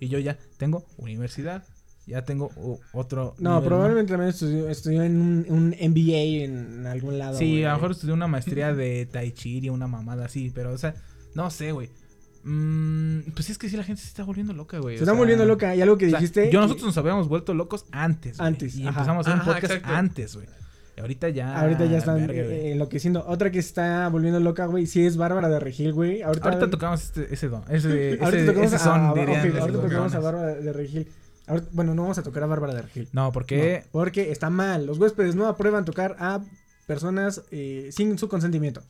Y 0.00 0.08
yo 0.08 0.18
ya 0.18 0.38
tengo 0.58 0.84
universidad, 0.96 1.64
ya 2.06 2.24
tengo 2.24 2.50
otro... 2.92 3.34
No, 3.38 3.54
nivel, 3.56 3.68
probablemente 3.68 4.12
también 4.12 4.30
estudió, 4.30 4.68
estudió 4.68 5.02
en 5.02 5.20
un, 5.20 5.46
un 5.48 5.68
MBA 5.90 6.44
en 6.44 6.86
algún 6.86 7.18
lado. 7.18 7.36
Sí, 7.38 7.50
güey. 7.50 7.64
a 7.64 7.70
lo 7.70 7.74
mejor 7.76 7.90
estudió 7.92 8.14
una 8.14 8.26
maestría 8.28 8.74
de 8.74 9.06
Tai 9.06 9.32
Chi 9.32 9.58
y 9.58 9.68
una 9.70 9.86
mamada 9.88 10.26
así, 10.26 10.50
pero, 10.54 10.72
o 10.72 10.78
sea, 10.78 10.94
no 11.34 11.50
sé, 11.50 11.72
güey. 11.72 11.90
Mm, 12.44 13.30
pues 13.34 13.50
es 13.50 13.58
que 13.58 13.68
sí, 13.68 13.76
la 13.76 13.84
gente 13.84 14.00
se 14.02 14.08
está 14.08 14.24
volviendo 14.24 14.52
loca, 14.52 14.78
güey. 14.78 14.96
Se 14.96 15.02
o 15.02 15.04
está 15.04 15.12
sea, 15.12 15.18
volviendo 15.18 15.44
loca. 15.44 15.74
Y 15.74 15.82
algo 15.82 15.98
que 15.98 16.06
o 16.06 16.10
sea, 16.10 16.18
dijiste. 16.18 16.50
yo 16.50 16.60
nosotros 16.60 16.86
nos 16.86 16.96
habíamos 16.98 17.28
vuelto 17.28 17.54
locos 17.54 17.84
antes. 17.90 18.40
Antes, 18.40 18.76
Y 18.76 18.82
ajá. 18.82 18.90
empezamos 18.90 19.26
a 19.26 19.30
hacer 19.30 19.34
un 19.34 19.40
Ajá, 19.40 19.52
podcast 19.54 19.72
exacto. 19.74 19.96
antes, 19.96 20.34
güey. 20.36 20.46
Y 20.96 21.00
ahorita 21.00 21.28
ya. 21.28 21.60
Ahorita 21.60 21.84
ya 21.86 21.98
están 21.98 22.26
verga, 22.26 22.42
eh, 22.42 22.72
enloqueciendo. 22.72 23.24
Otra 23.28 23.50
que 23.52 23.62
se 23.62 23.68
está 23.68 24.08
volviendo 24.08 24.40
loca, 24.40 24.66
güey, 24.66 24.86
sí 24.86 25.06
es 25.06 25.16
Bárbara 25.16 25.48
de 25.48 25.60
Regil, 25.60 25.92
güey. 25.92 26.22
Ahorita, 26.22 26.48
Ahorita 26.48 26.70
tocamos 26.70 27.02
este, 27.04 27.32
ese 27.32 27.48
don. 27.48 27.62
Ese, 27.68 28.18
ahorita 28.20 28.28
ese, 28.38 28.46
tocamos 28.46 28.72
ese 28.72 28.82
son, 28.82 29.00
a- 29.00 29.14
dirían 29.14 29.56
ahorita 29.58 29.80
tocamos 29.80 30.14
a. 30.14 30.18
Bárbara 30.18 30.54
de 30.54 30.72
Regil. 30.72 31.08
Ahorita- 31.46 31.68
bueno, 31.72 31.94
no 31.94 32.02
vamos 32.02 32.18
a 32.18 32.22
tocar 32.22 32.42
a 32.42 32.46
Bárbara 32.46 32.74
de 32.74 32.82
Regil. 32.82 33.08
No, 33.12 33.30
porque. 33.32 33.82
No, 33.84 33.90
porque 33.92 34.32
está 34.32 34.50
mal. 34.50 34.86
Los 34.86 34.98
huéspedes 34.98 35.34
no 35.36 35.46
aprueban 35.46 35.84
tocar 35.84 36.16
a 36.18 36.40
personas 36.86 37.42
eh, 37.52 37.90
sin 37.92 38.18
su 38.18 38.28
consentimiento. 38.28 38.82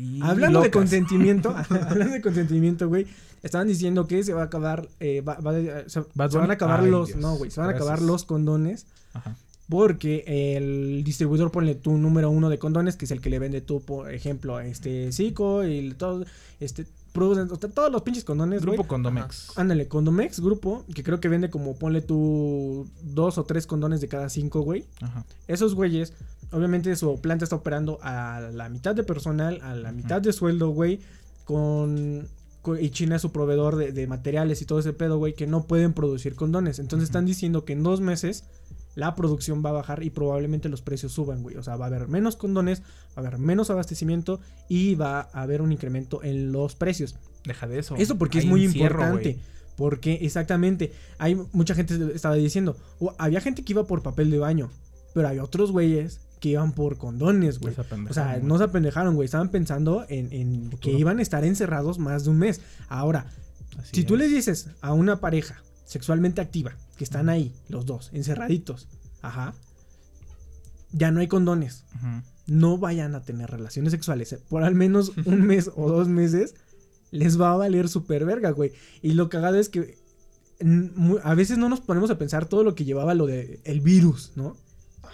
Y 0.00 0.20
Hablando 0.22 0.60
de 0.62 0.70
consentimiento, 0.70 1.54
hablando 1.70 2.14
de 2.14 2.20
consentimiento, 2.20 2.88
güey, 2.88 3.06
estaban 3.42 3.68
diciendo 3.68 4.06
que 4.06 4.22
se 4.24 4.32
va 4.32 4.42
a 4.42 4.44
acabar, 4.46 4.88
eh, 5.00 5.20
va- 5.20 5.38
va- 5.40 5.52
se, 5.88 6.02
Bad 6.14 6.30
se 6.30 6.38
van 6.38 6.50
a 6.50 6.54
acabar 6.54 6.80
Ay, 6.80 6.90
los, 6.90 7.08
Dios. 7.08 7.20
no, 7.20 7.36
güey, 7.36 7.50
se 7.50 7.60
van 7.60 7.70
a 7.70 7.72
acabar 7.72 8.00
los 8.02 8.24
condones 8.24 8.86
Ajá. 9.14 9.36
porque 9.68 10.24
el 10.56 11.02
distribuidor 11.04 11.50
pone 11.52 11.74
tu 11.74 11.96
número 11.96 12.30
uno 12.30 12.48
de 12.50 12.58
condones, 12.58 12.96
que 12.96 13.04
es 13.04 13.10
el 13.12 13.20
que 13.20 13.30
le 13.30 13.38
vende 13.38 13.60
tú, 13.60 13.80
por 13.80 14.12
ejemplo, 14.12 14.58
este 14.60 15.12
Zico 15.12 15.64
y 15.64 15.92
todo, 15.94 16.24
este, 16.60 16.86
producen, 17.12 17.48
todos 17.72 17.90
los 17.90 18.02
pinches 18.02 18.24
condones. 18.24 18.62
Grupo 18.62 18.84
Condomex. 18.84 19.56
Ándale, 19.58 19.88
Condomex, 19.88 20.40
grupo, 20.40 20.84
que 20.94 21.02
creo 21.02 21.20
que 21.20 21.28
vende 21.28 21.50
como, 21.50 21.74
ponle 21.76 22.00
tú, 22.02 22.88
dos 23.02 23.38
o 23.38 23.44
tres 23.44 23.66
condones 23.66 24.00
de 24.00 24.08
cada 24.08 24.28
cinco, 24.28 24.60
güey. 24.62 24.84
Ajá. 25.00 25.24
Esos 25.48 25.74
güeyes, 25.74 26.12
obviamente 26.52 26.94
su 26.96 27.20
planta 27.20 27.44
está 27.44 27.56
operando 27.56 27.98
a 28.02 28.50
la 28.52 28.68
mitad 28.68 28.94
de 28.94 29.02
personal, 29.02 29.60
a 29.62 29.74
la 29.74 29.92
mitad 29.92 30.20
de 30.22 30.32
sueldo, 30.32 30.70
güey, 30.70 31.00
con, 31.44 32.28
co- 32.62 32.76
Y 32.78 32.90
China 32.90 33.16
es 33.16 33.22
su 33.22 33.32
proveedor 33.32 33.76
de, 33.76 33.92
de 33.92 34.06
materiales 34.06 34.62
y 34.62 34.64
todo 34.64 34.78
ese 34.78 34.92
pedo, 34.92 35.18
güey, 35.18 35.34
que 35.34 35.46
no 35.46 35.64
pueden 35.64 35.92
producir 35.92 36.34
condones. 36.34 36.78
Entonces 36.78 37.08
están 37.08 37.26
diciendo 37.26 37.64
que 37.64 37.72
en 37.72 37.82
dos 37.82 38.00
meses 38.00 38.44
la 38.94 39.14
producción 39.14 39.62
va 39.64 39.70
a 39.70 39.74
bajar 39.74 40.02
y 40.02 40.10
probablemente 40.10 40.68
los 40.68 40.82
precios 40.82 41.12
suban, 41.12 41.42
güey. 41.42 41.56
O 41.56 41.62
sea, 41.62 41.76
va 41.76 41.86
a 41.86 41.88
haber 41.88 42.08
menos 42.08 42.36
condones, 42.36 42.80
va 43.16 43.16
a 43.16 43.20
haber 43.20 43.38
menos 43.38 43.70
abastecimiento 43.70 44.40
y 44.68 44.94
va 44.94 45.28
a 45.32 45.42
haber 45.42 45.62
un 45.62 45.72
incremento 45.72 46.22
en 46.22 46.52
los 46.52 46.74
precios. 46.74 47.16
Deja 47.44 47.66
de 47.66 47.78
eso. 47.78 47.96
Eso 47.96 48.18
porque 48.18 48.38
es 48.38 48.46
muy 48.46 48.64
encierro, 48.64 49.00
importante. 49.00 49.32
güey. 49.34 49.44
Porque 49.76 50.18
exactamente, 50.22 50.92
hay 51.18 51.40
mucha 51.52 51.74
gente 51.74 52.14
estaba 52.14 52.34
diciendo, 52.34 52.76
o 52.98 53.14
había 53.16 53.40
gente 53.40 53.62
que 53.64 53.72
iba 53.72 53.86
por 53.86 54.02
papel 54.02 54.30
de 54.30 54.38
baño, 54.38 54.70
pero 55.14 55.28
había 55.28 55.42
otros 55.42 55.72
güeyes 55.72 56.20
que 56.38 56.50
iban 56.50 56.72
por 56.72 56.98
condones, 56.98 57.58
güey. 57.60 57.74
O 58.08 58.12
sea, 58.12 58.40
no 58.42 58.58
se 58.58 58.64
apendejaron, 58.64 59.14
güey. 59.14 59.24
Estaban 59.26 59.50
pensando 59.50 60.04
en, 60.08 60.32
en 60.32 60.70
que 60.80 60.90
iban 60.90 61.18
a 61.18 61.22
estar 61.22 61.44
encerrados 61.44 61.98
más 61.98 62.24
de 62.24 62.30
un 62.30 62.38
mes. 62.38 62.60
Ahora, 62.88 63.26
Así 63.78 63.90
si 63.92 64.04
tú 64.04 64.14
es. 64.14 64.20
le 64.20 64.28
dices 64.28 64.68
a 64.80 64.92
una 64.92 65.20
pareja 65.20 65.62
sexualmente 65.90 66.40
activa, 66.40 66.76
que 66.96 67.02
están 67.02 67.28
ahí, 67.28 67.52
los 67.68 67.84
dos, 67.84 68.10
encerraditos, 68.12 68.86
ajá, 69.22 69.54
ya 70.92 71.10
no 71.10 71.18
hay 71.18 71.26
condones. 71.26 71.84
No 72.46 72.78
vayan 72.78 73.16
a 73.16 73.24
tener 73.24 73.50
relaciones 73.50 73.90
sexuales 73.90 74.32
eh, 74.32 74.38
por 74.48 74.62
al 74.62 74.76
menos 74.76 75.10
un 75.26 75.42
mes 75.42 75.68
o 75.74 75.90
dos 75.90 76.06
meses. 76.06 76.54
Les 77.10 77.40
va 77.40 77.52
a 77.52 77.56
valer 77.56 77.88
súper 77.88 78.24
verga, 78.24 78.50
güey. 78.50 78.70
Y 79.02 79.14
lo 79.14 79.28
cagado 79.28 79.58
es 79.58 79.68
que 79.68 79.98
a 81.24 81.34
veces 81.34 81.58
no 81.58 81.68
nos 81.68 81.80
ponemos 81.80 82.08
a 82.10 82.18
pensar 82.18 82.46
todo 82.46 82.62
lo 82.62 82.76
que 82.76 82.84
llevaba 82.84 83.14
lo 83.14 83.26
de 83.26 83.60
el 83.64 83.80
virus, 83.80 84.30
¿no? 84.36 84.56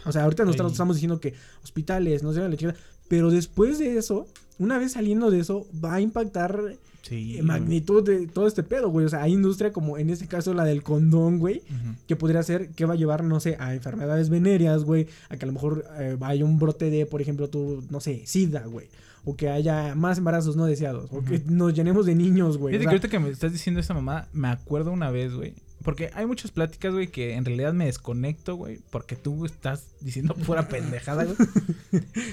O 0.04 0.12
sea, 0.12 0.24
ahorita 0.24 0.44
nosotros 0.44 0.72
estamos 0.72 0.96
diciendo 0.96 1.20
que 1.20 1.32
hospitales, 1.64 2.22
no 2.22 2.34
sé, 2.34 2.46
la 2.46 2.54
chingada, 2.54 2.78
pero 3.08 3.30
después 3.30 3.78
de 3.78 3.96
eso, 3.96 4.26
una 4.58 4.78
vez 4.78 4.92
saliendo 4.92 5.30
de 5.30 5.40
eso, 5.40 5.66
va 5.84 5.94
a 5.94 6.00
impactar 6.00 6.76
Sí. 7.02 7.38
eh, 7.38 7.42
magnitud 7.42 8.02
de 8.02 8.26
todo 8.26 8.48
este 8.48 8.64
pedo, 8.64 8.88
güey. 8.90 9.06
O 9.06 9.08
sea, 9.08 9.22
hay 9.22 9.32
industria 9.32 9.72
como 9.72 9.96
en 9.96 10.10
este 10.10 10.26
caso 10.26 10.54
la 10.54 10.64
del 10.64 10.82
condón, 10.82 11.38
güey, 11.38 11.62
que 12.08 12.16
podría 12.16 12.42
ser 12.42 12.70
que 12.70 12.84
va 12.84 12.94
a 12.94 12.96
llevar, 12.96 13.22
no 13.22 13.38
sé, 13.38 13.56
a 13.60 13.74
enfermedades 13.74 14.28
venéreas, 14.28 14.82
güey, 14.82 15.06
a 15.28 15.36
que 15.36 15.44
a 15.44 15.46
lo 15.46 15.52
mejor 15.52 15.84
eh, 16.00 16.16
haya 16.20 16.44
un 16.44 16.58
brote 16.58 16.90
de, 16.90 17.06
por 17.06 17.20
ejemplo, 17.22 17.48
tú, 17.48 17.84
no 17.90 18.00
sé, 18.00 18.22
sida, 18.26 18.64
güey, 18.66 18.88
o 19.24 19.36
que 19.36 19.48
haya 19.50 19.94
más 19.94 20.18
embarazos 20.18 20.56
no 20.56 20.66
deseados, 20.66 21.08
o 21.12 21.22
que 21.22 21.40
nos 21.46 21.74
llenemos 21.74 22.06
de 22.06 22.16
niños, 22.16 22.58
güey. 22.58 22.74
Fíjate 22.74 22.76
o 22.76 22.80
que 22.80 22.84
sea, 22.84 22.90
ahorita 22.90 23.08
que 23.08 23.18
me 23.20 23.30
estás 23.30 23.52
diciendo 23.52 23.80
esta 23.80 23.94
mamá, 23.94 24.26
me 24.32 24.48
acuerdo 24.48 24.90
una 24.90 25.10
vez, 25.12 25.32
güey. 25.32 25.54
Porque 25.86 26.10
hay 26.14 26.26
muchas 26.26 26.50
pláticas, 26.50 26.92
güey, 26.92 27.06
que 27.06 27.34
en 27.34 27.44
realidad 27.46 27.72
me 27.72 27.86
desconecto, 27.86 28.56
güey, 28.56 28.80
porque 28.90 29.16
tú 29.16 29.46
estás 29.46 29.94
diciendo 30.02 30.34
pura 30.34 30.68
pendejada, 30.68 31.24
güey. 31.24 31.36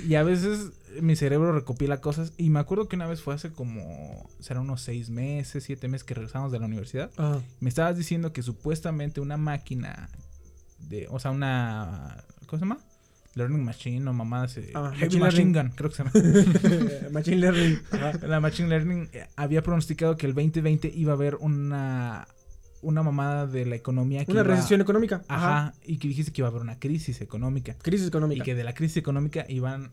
y 0.06 0.16
a 0.16 0.24
veces 0.24 0.72
mi 1.02 1.16
cerebro 1.16 1.54
recopila 1.54 2.02
cosas. 2.02 2.34
Y 2.38 2.50
me 2.50 2.60
acuerdo 2.60 2.89
que 2.89 2.96
una 2.98 3.08
vez 3.08 3.22
fue 3.22 3.34
hace 3.36 3.52
como, 3.52 4.30
será 4.42 4.60
unos 4.60 4.82
seis 4.82 5.10
meses, 5.10 5.63
siete 5.63 5.88
meses 5.88 6.04
que 6.04 6.16
regresamos 6.16 6.52
de 6.52 6.60
la 6.60 6.66
universidad. 6.66 7.12
Ah, 7.18 7.39
Me 7.62 7.70
estabas 7.70 7.96
diciendo 7.96 8.34
que 8.34 8.42
supuestamente 8.44 9.22
una 9.22 9.38
máquina 9.38 10.10
de, 10.80 11.08
o 11.10 11.20
sea, 11.20 11.32
una, 11.32 12.24
¿cómo 12.48 12.60
se 12.60 12.66
llama? 12.66 12.80
Learning 13.36 13.63
Machine 13.63 14.08
o 14.10 14.13
mamadas. 14.13 14.58
eh, 14.58 14.72
Ah, 14.76 14.92
Machine 15.00 15.20
Machine 15.20 15.52
Learning. 15.54 15.54
Gun, 15.54 15.70
creo 15.76 15.89
que 15.89 15.96
se 15.96 16.04
llama. 16.04 17.10
Machine 17.12 17.38
Learning. 17.38 17.80
Ajá. 17.92 18.12
La 18.28 18.39
Machine 18.39 18.70
Learning 18.70 19.10
eh, 19.13 19.28
había 19.36 19.62
pronosticado 19.63 20.18
que 20.18 20.26
el 20.28 20.34
2020 20.34 20.92
iba 20.94 21.13
a 21.13 21.16
haber 21.16 21.36
una, 21.36 22.28
una 22.84 23.02
mamada 23.04 23.48
de 23.48 23.65
la 23.65 23.76
economía. 23.76 24.24
Que 24.26 24.32
Una 24.32 24.41
iba- 24.41 24.56
recesión 24.56 24.82
económica. 24.82 25.24
Ajá, 25.28 25.58
Ajá. 25.58 25.74
y 25.86 25.98
que 25.98 26.08
dijiste 26.08 26.32
que 26.32 26.41
iba 26.41 26.48
a 26.48 26.52
haber 26.52 26.62
una 26.62 26.78
crisis 26.80 27.22
económica. 27.22 27.76
Crisis 27.82 28.06
Y 28.06 28.10
económica. 28.10 28.43
que 28.43 28.54
de 28.56 28.63
la 28.63 28.74
crisis 28.74 28.98
económica 28.98 29.46
iban 29.50 29.89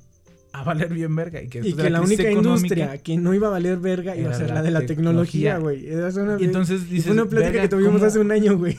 a 0.52 0.64
valer 0.64 0.92
bien 0.92 1.14
verga. 1.14 1.40
Y 1.40 1.48
que, 1.48 1.60
Y 1.60 1.74
que 1.74 1.88
la, 1.90 2.00
única 2.02 2.28
industria 2.30 2.98
que 2.98 3.16
no 3.16 3.32
iba 3.34 3.46
a 3.46 3.50
valer 3.50 3.78
verga 3.78 4.16
iba 4.16 4.30
a 4.30 4.34
ser 4.34 4.48
la 4.48 4.54
la 4.56 4.62
de 4.62 4.70
la 4.72 4.84
tecnología, 4.84 5.58
güey. 5.58 5.86
Y 5.86 6.44
entonces 6.44 6.82
y 6.82 6.94
dices, 6.94 7.04
fue 7.06 7.12
una 7.12 7.24
plática 7.26 7.50
"Verga, 7.52 7.62
que 7.62 7.68
tuvimos 7.68 7.92
¿cómo?" 7.94 8.04
hace 8.04 8.18
un 8.18 8.32
año, 8.32 8.58
güey. 8.58 8.76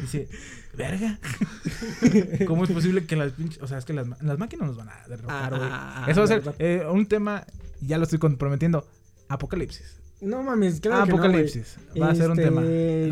Dice, 0.00 0.28
verga. 0.76 1.20
¿Cómo 2.46 2.64
es 2.64 2.70
posible 2.70 3.06
que 3.06 3.14
las 3.16 3.32
pinches... 3.32 3.62
O 3.62 3.66
sea, 3.68 3.78
es 3.78 3.84
que 3.84 3.92
las, 3.92 4.08
las 4.22 4.38
máquinas 4.38 4.66
nos 4.66 4.76
van 4.76 4.88
a 4.88 5.06
derrotar, 5.08 5.54
Ah, 5.54 5.56
güey. 5.56 5.68
ah, 5.72 6.06
Eso 6.08 6.20
va 6.20 6.24
a 6.24 6.28
ser 6.28 6.38
verdad. 6.40 6.54
eh, 6.58 6.84
un 6.90 7.06
tema, 7.06 7.46
ya 7.80 7.96
lo 7.98 8.04
estoy 8.04 8.18
comprometiendo, 8.18 8.84
apocalipsis. 9.28 10.00
No 10.24 10.42
mames, 10.42 10.80
claro 10.80 11.04
que 11.04 11.10
no, 11.10 11.16
güey. 11.18 11.28
apocalipsis. 11.28 11.76
va 12.00 12.10
a 12.10 12.14
ser 12.14 12.30
un 12.30 12.38
Este, 12.38 12.44
tema. 12.50 12.60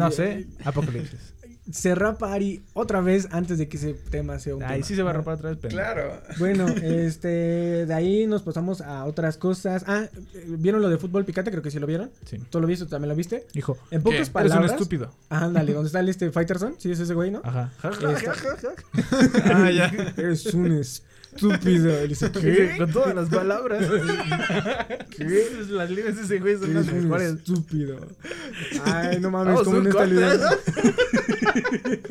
No 0.05 0.11
sé, 0.11 0.46
apocalipsis. 0.64 1.20
Cerrar 1.70 2.18
Pari 2.18 2.61
otra 2.75 3.01
vez 3.01 3.29
antes 3.31 3.57
de 3.57 3.68
que 3.68 3.77
ese 3.77 3.94
tema 3.94 4.40
sea 4.40 4.57
un 4.57 4.64
Ahí 4.64 4.79
tema. 4.81 4.85
sí 4.87 4.96
se 4.96 5.03
va 5.05 5.11
a 5.11 5.12
rapar 5.12 5.35
otra 5.35 5.51
vez, 5.51 5.59
pero... 5.62 5.72
Claro. 5.72 6.20
Bueno, 6.40 6.66
este, 6.83 7.87
de 7.87 7.94
ahí 7.94 8.27
nos 8.27 8.42
pasamos 8.42 8.81
a 8.81 9.05
otras 9.05 9.37
cosas. 9.37 9.85
Ah, 9.87 10.07
¿vieron 10.48 10.83
lo 10.83 10.88
de 10.90 10.98
fútbol 10.98 11.25
picante? 11.25 11.53
Creo 11.53 11.62
que 11.62 11.70
sí 11.70 11.79
lo 11.79 11.87
vieron. 11.87 12.11
Sí. 12.25 12.38
¿Tú 12.51 12.61
lo 12.61 12.66
viste? 12.66 12.87
¿Tú 12.87 12.90
también 12.90 13.11
lo 13.11 13.14
viste? 13.14 13.46
Hijo, 13.55 13.79
En 13.92 14.03
pocas 14.03 14.16
¿Qué? 14.16 14.16
eres 14.18 14.29
un 14.29 14.33
palabras. 14.33 14.72
estúpido. 14.72 15.14
Ah, 15.31 15.44
ándale, 15.44 15.72
¿dónde 15.72 15.87
está 15.87 16.01
el 16.01 16.09
este 16.09 16.33
Fighterson? 16.33 16.75
Sí, 16.79 16.90
es 16.90 16.98
ese 16.98 17.14
güey, 17.14 17.31
¿no? 17.31 17.40
Ajá. 17.44 17.70
Este- 17.85 18.07
Ah, 19.55 19.70
ya. 19.70 19.87
Eres 20.16 20.46
un 20.53 20.72
estúpido. 20.72 21.12
Él 21.40 22.09
dice, 22.09 22.27
Sí, 22.35 22.40
¿qué? 22.40 22.75
Con 22.79 22.92
todas 22.92 23.14
las 23.14 23.29
palabras. 23.29 23.85
¿Qué? 25.16 25.47
Las 25.71 25.90
líneas 25.90 26.16
de 26.16 26.23
ese 26.23 26.38
güey 26.38 26.59
son 26.59 26.75
las 26.75 26.92
mejores. 26.92 27.33
estúpido. 27.35 27.97
Ay, 28.85 29.18
no 29.21 29.31
mames, 29.31 29.55
Vamos, 29.55 29.64
¿cómo 29.64 29.79
un 29.79 29.85
no 29.85 29.90
está 29.90 30.05
el 30.05 30.11
video? 30.11 30.38
corte. 30.38 32.11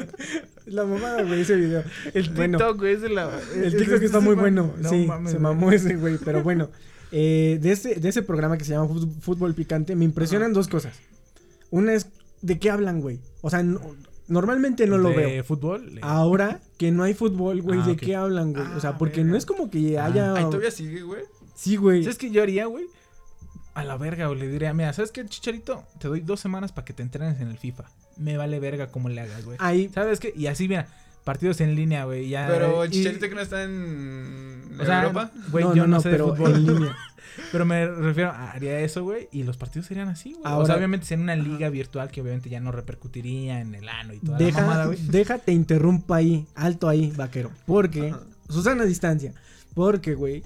La 0.65 0.85
mamada, 0.85 1.23
güey, 1.23 1.41
ese 1.41 1.55
video. 1.55 1.83
El 2.13 2.29
Bueno, 2.31 2.57
TikTok, 2.57 2.77
güey, 2.79 2.93
es 2.95 3.01
de 3.01 3.09
la... 3.09 3.29
El 3.55 3.75
TikTok 3.75 3.95
es- 3.97 4.03
está 4.03 4.17
es- 4.19 4.23
muy 4.23 4.35
bueno. 4.35 4.73
No 4.77 4.89
sí, 4.89 5.05
mames, 5.05 5.31
se 5.33 5.37
güey. 5.37 5.53
mamó 5.53 5.71
ese 5.71 5.95
güey. 5.95 6.17
Pero 6.23 6.43
bueno, 6.43 6.69
eh, 7.11 7.59
de, 7.61 7.71
ese, 7.71 7.95
de 7.95 8.09
ese 8.09 8.23
programa 8.23 8.57
que 8.57 8.63
se 8.65 8.71
llama 8.73 8.87
Fútbol 9.21 9.53
Picante, 9.53 9.95
me 9.95 10.05
impresionan 10.05 10.53
dos 10.53 10.67
cosas. 10.67 10.93
Una 11.69 11.93
es, 11.93 12.07
¿de 12.41 12.57
qué 12.59 12.69
hablan, 12.69 13.01
güey? 13.01 13.19
O 13.41 13.49
sea, 13.49 13.63
no- 13.63 13.81
normalmente 14.27 14.87
no 14.87 14.97
lo 14.97 15.09
¿De 15.09 15.15
veo. 15.15 15.43
fútbol? 15.43 15.99
Ahora 16.01 16.61
que 16.77 16.91
no 16.91 17.03
hay 17.03 17.13
fútbol, 17.13 17.61
güey, 17.61 17.79
Ah, 17.81 17.87
¿de 17.87 17.95
qué 17.95 18.15
hablan, 18.15 18.53
güey? 18.53 18.65
o 18.75 18.79
sea, 18.79 18.91
Ah, 18.91 18.97
porque 18.97 19.17
verga. 19.17 19.31
no 19.31 19.37
es 19.37 19.45
como 19.45 19.69
que 19.69 19.97
Ah, 19.99 20.05
haya... 20.05 20.33
Ahí 20.35 20.43
todavía 20.45 20.71
sigue, 20.71 21.01
güey. 21.03 21.23
Sí, 21.55 21.75
güey. 21.75 22.03
¿Sabes 22.03 22.17
qué 22.17 22.31
yo 22.31 22.41
haría, 22.41 22.65
güey? 22.65 22.85
A 23.73 23.83
la 23.83 23.95
verga, 23.97 24.29
o 24.29 24.35
le 24.35 24.47
diría, 24.47 24.73
mira, 24.73 24.91
¿sabes 24.93 25.11
qué, 25.11 25.25
Chicharito? 25.25 25.83
Te 25.99 26.07
doy 26.07 26.19
dos 26.21 26.39
semanas 26.39 26.71
para 26.71 26.83
que 26.85 26.93
te 26.93 27.03
entrenes 27.03 27.39
en 27.39 27.47
el 27.49 27.57
FIFA. 27.57 27.85
Me 28.17 28.35
vale 28.35 28.59
verga 28.59 28.87
cómo 28.91 29.07
le 29.09 29.21
hagas, 29.21 29.45
güey. 29.45 29.57
Ahí, 29.61 29.89
¿Sabes 29.93 30.19
qué? 30.19 30.33
Y 30.35 30.47
así, 30.47 30.67
mira, 30.67 30.87
partidos 31.23 31.61
en 31.61 31.75
línea, 31.75 32.05
güey. 32.05 32.29
Ya, 32.29 32.47
Pero 32.47 32.85
y- 32.85 32.89
Chicharito 32.89 33.29
que 33.29 33.35
no 33.35 33.41
está 33.41 33.63
en 33.63 34.63
O 34.79 34.85
sea, 34.85 35.01
Europa. 35.03 35.31
güey, 35.51 35.63
no, 35.65 35.75
yo 35.75 35.83
no, 35.87 35.95
no, 35.97 36.01
sé 36.01 36.09
pero 36.09 36.31
de 36.31 36.37
fútbol. 36.37 36.55
en 36.55 36.65
línea. 36.67 36.97
Pero 37.53 37.65
me 37.65 37.87
refiero, 37.87 38.29
a- 38.31 38.51
haría 38.51 38.79
eso, 38.81 39.03
güey, 39.03 39.29
y 39.31 39.43
los 39.43 39.55
partidos 39.55 39.87
serían 39.87 40.09
así, 40.09 40.33
güey. 40.33 40.43
o 40.43 40.47
Ahora- 40.47 40.65
sea, 40.67 40.75
obviamente 40.75 41.05
sería 41.05 41.23
una 41.23 41.35
liga 41.37 41.69
virtual 41.69 42.11
que 42.11 42.21
obviamente 42.21 42.49
ya 42.49 42.59
no 42.59 42.73
repercutiría 42.73 43.61
en 43.61 43.73
el 43.73 43.87
ano 43.87 44.13
y 44.13 44.19
toda 44.19 44.37
la 44.37 44.45
Deja, 44.45 44.61
mamada, 44.61 44.85
güey. 44.87 44.99
déjate 45.07 45.53
interrumpa 45.53 46.17
ahí, 46.17 46.45
alto 46.55 46.89
ahí, 46.89 47.11
vaquero. 47.15 47.49
Porque, 47.65 48.09
Ajá. 48.09 48.19
Susana 48.49 48.83
Distancia, 48.83 49.33
porque, 49.73 50.13
güey, 50.13 50.43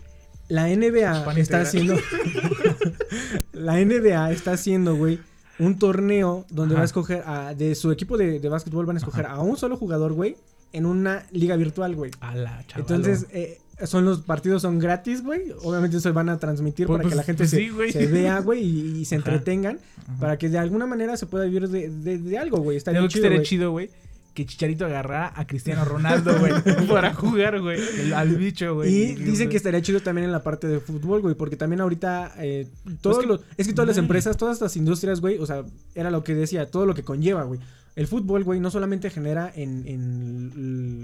la 0.48 0.68
NBA 0.70 1.26
Pan 1.26 1.38
está 1.40 1.64
integral. 1.64 1.66
haciendo, 1.66 1.96
la 3.54 3.80
NBA 3.84 4.32
está 4.32 4.52
haciendo, 4.54 4.96
güey, 4.96 5.20
un 5.58 5.80
torneo 5.80 6.46
donde 6.50 6.76
Ajá. 6.76 6.80
va 6.80 6.84
a 6.84 6.86
escoger, 6.86 7.24
a, 7.26 7.54
de 7.56 7.74
su 7.76 7.92
equipo 7.92 8.16
de, 8.18 8.40
de 8.40 8.50
básquetbol 8.50 8.86
van 8.86 8.98
a 8.98 9.00
escoger 9.00 9.26
a 9.26 9.40
un 9.40 9.58
solo 9.58 9.76
jugador, 9.78 10.14
güey, 10.14 10.38
en 10.76 10.86
una 10.86 11.26
liga 11.32 11.56
virtual, 11.56 11.96
güey. 11.96 12.12
A 12.20 12.36
la 12.36 12.64
chaval. 12.68 12.82
Entonces, 12.82 13.28
eh, 13.32 13.60
son 13.86 14.06
los 14.06 14.22
partidos 14.22 14.62
son 14.62 14.80
gratis, 14.80 15.22
güey. 15.24 15.52
Obviamente 15.64 16.00
se 16.00 16.12
van 16.12 16.30
a 16.30 16.38
transmitir 16.40 16.88
Pues- 16.88 16.98
para 16.98 17.04
que 17.04 17.10
pues- 17.10 17.18
la 17.18 17.24
gente 17.24 17.40
pues 17.44 17.50
se, 17.50 17.58
sí, 17.58 17.70
güey. 17.70 17.92
se 17.92 18.06
vea, 18.08 18.40
güey, 18.40 18.64
y, 18.64 19.00
y 19.00 19.06
se 19.06 19.16
Ajá. 19.16 19.26
entretengan. 19.30 19.80
Para 20.20 20.38
que 20.38 20.50
de 20.50 20.58
alguna 20.60 20.86
manera 20.86 21.18
se 21.18 21.26
pueda 21.26 21.46
vivir 21.46 21.68
de, 21.68 21.90
de- 21.90 22.18
de 22.20 22.38
algo, 22.38 22.58
güey. 22.60 22.78
Está 22.78 22.92
bien 22.92 23.04
que 23.08 23.10
chido, 23.10 23.44
chido, 23.44 23.72
güey. 23.72 23.90
Que 24.36 24.46
Chicharito 24.46 24.86
agarrara 24.86 25.32
a 25.34 25.48
Cristiano 25.48 25.86
Ronaldo, 25.86 26.38
güey. 26.40 26.52
para 26.90 27.14
jugar, 27.14 27.62
güey. 27.62 27.80
Al 28.14 28.36
bicho, 28.36 28.76
güey. 28.76 28.94
Y 28.94 29.16
dicen 29.16 29.48
que 29.50 29.56
estaría 29.56 29.82
chido 29.82 30.02
también 30.02 30.26
en 30.26 30.32
la 30.34 30.44
parte 30.44 30.68
de 30.68 30.82
fútbol, 30.82 31.22
güey, 31.22 31.36
porque 31.36 31.56
también 31.56 31.80
ahorita 31.80 32.34
eh, 32.40 32.68
todos 33.02 33.20
que- 33.20 33.28
los- 33.28 33.42
es 33.58 33.66
que 33.68 33.74
todas 33.74 33.88
las 33.88 33.98
empresas, 33.98 34.36
todas 34.36 34.56
estas 34.58 34.76
industrias, 34.76 35.22
güey, 35.22 35.38
o 35.38 35.46
sea, 35.46 35.64
era 35.96 36.12
lo 36.12 36.24
que 36.26 36.36
decía, 36.36 36.70
todo 36.70 36.86
lo 36.86 36.94
que 36.94 37.04
conlleva, 37.04 37.44
güey. 37.44 37.62
El 37.96 38.08
fútbol, 38.08 38.44
güey, 38.44 38.60
no 38.60 38.70
solamente 38.72 39.10
genera 39.10 39.50
en, 39.56 39.88
en 39.88 40.52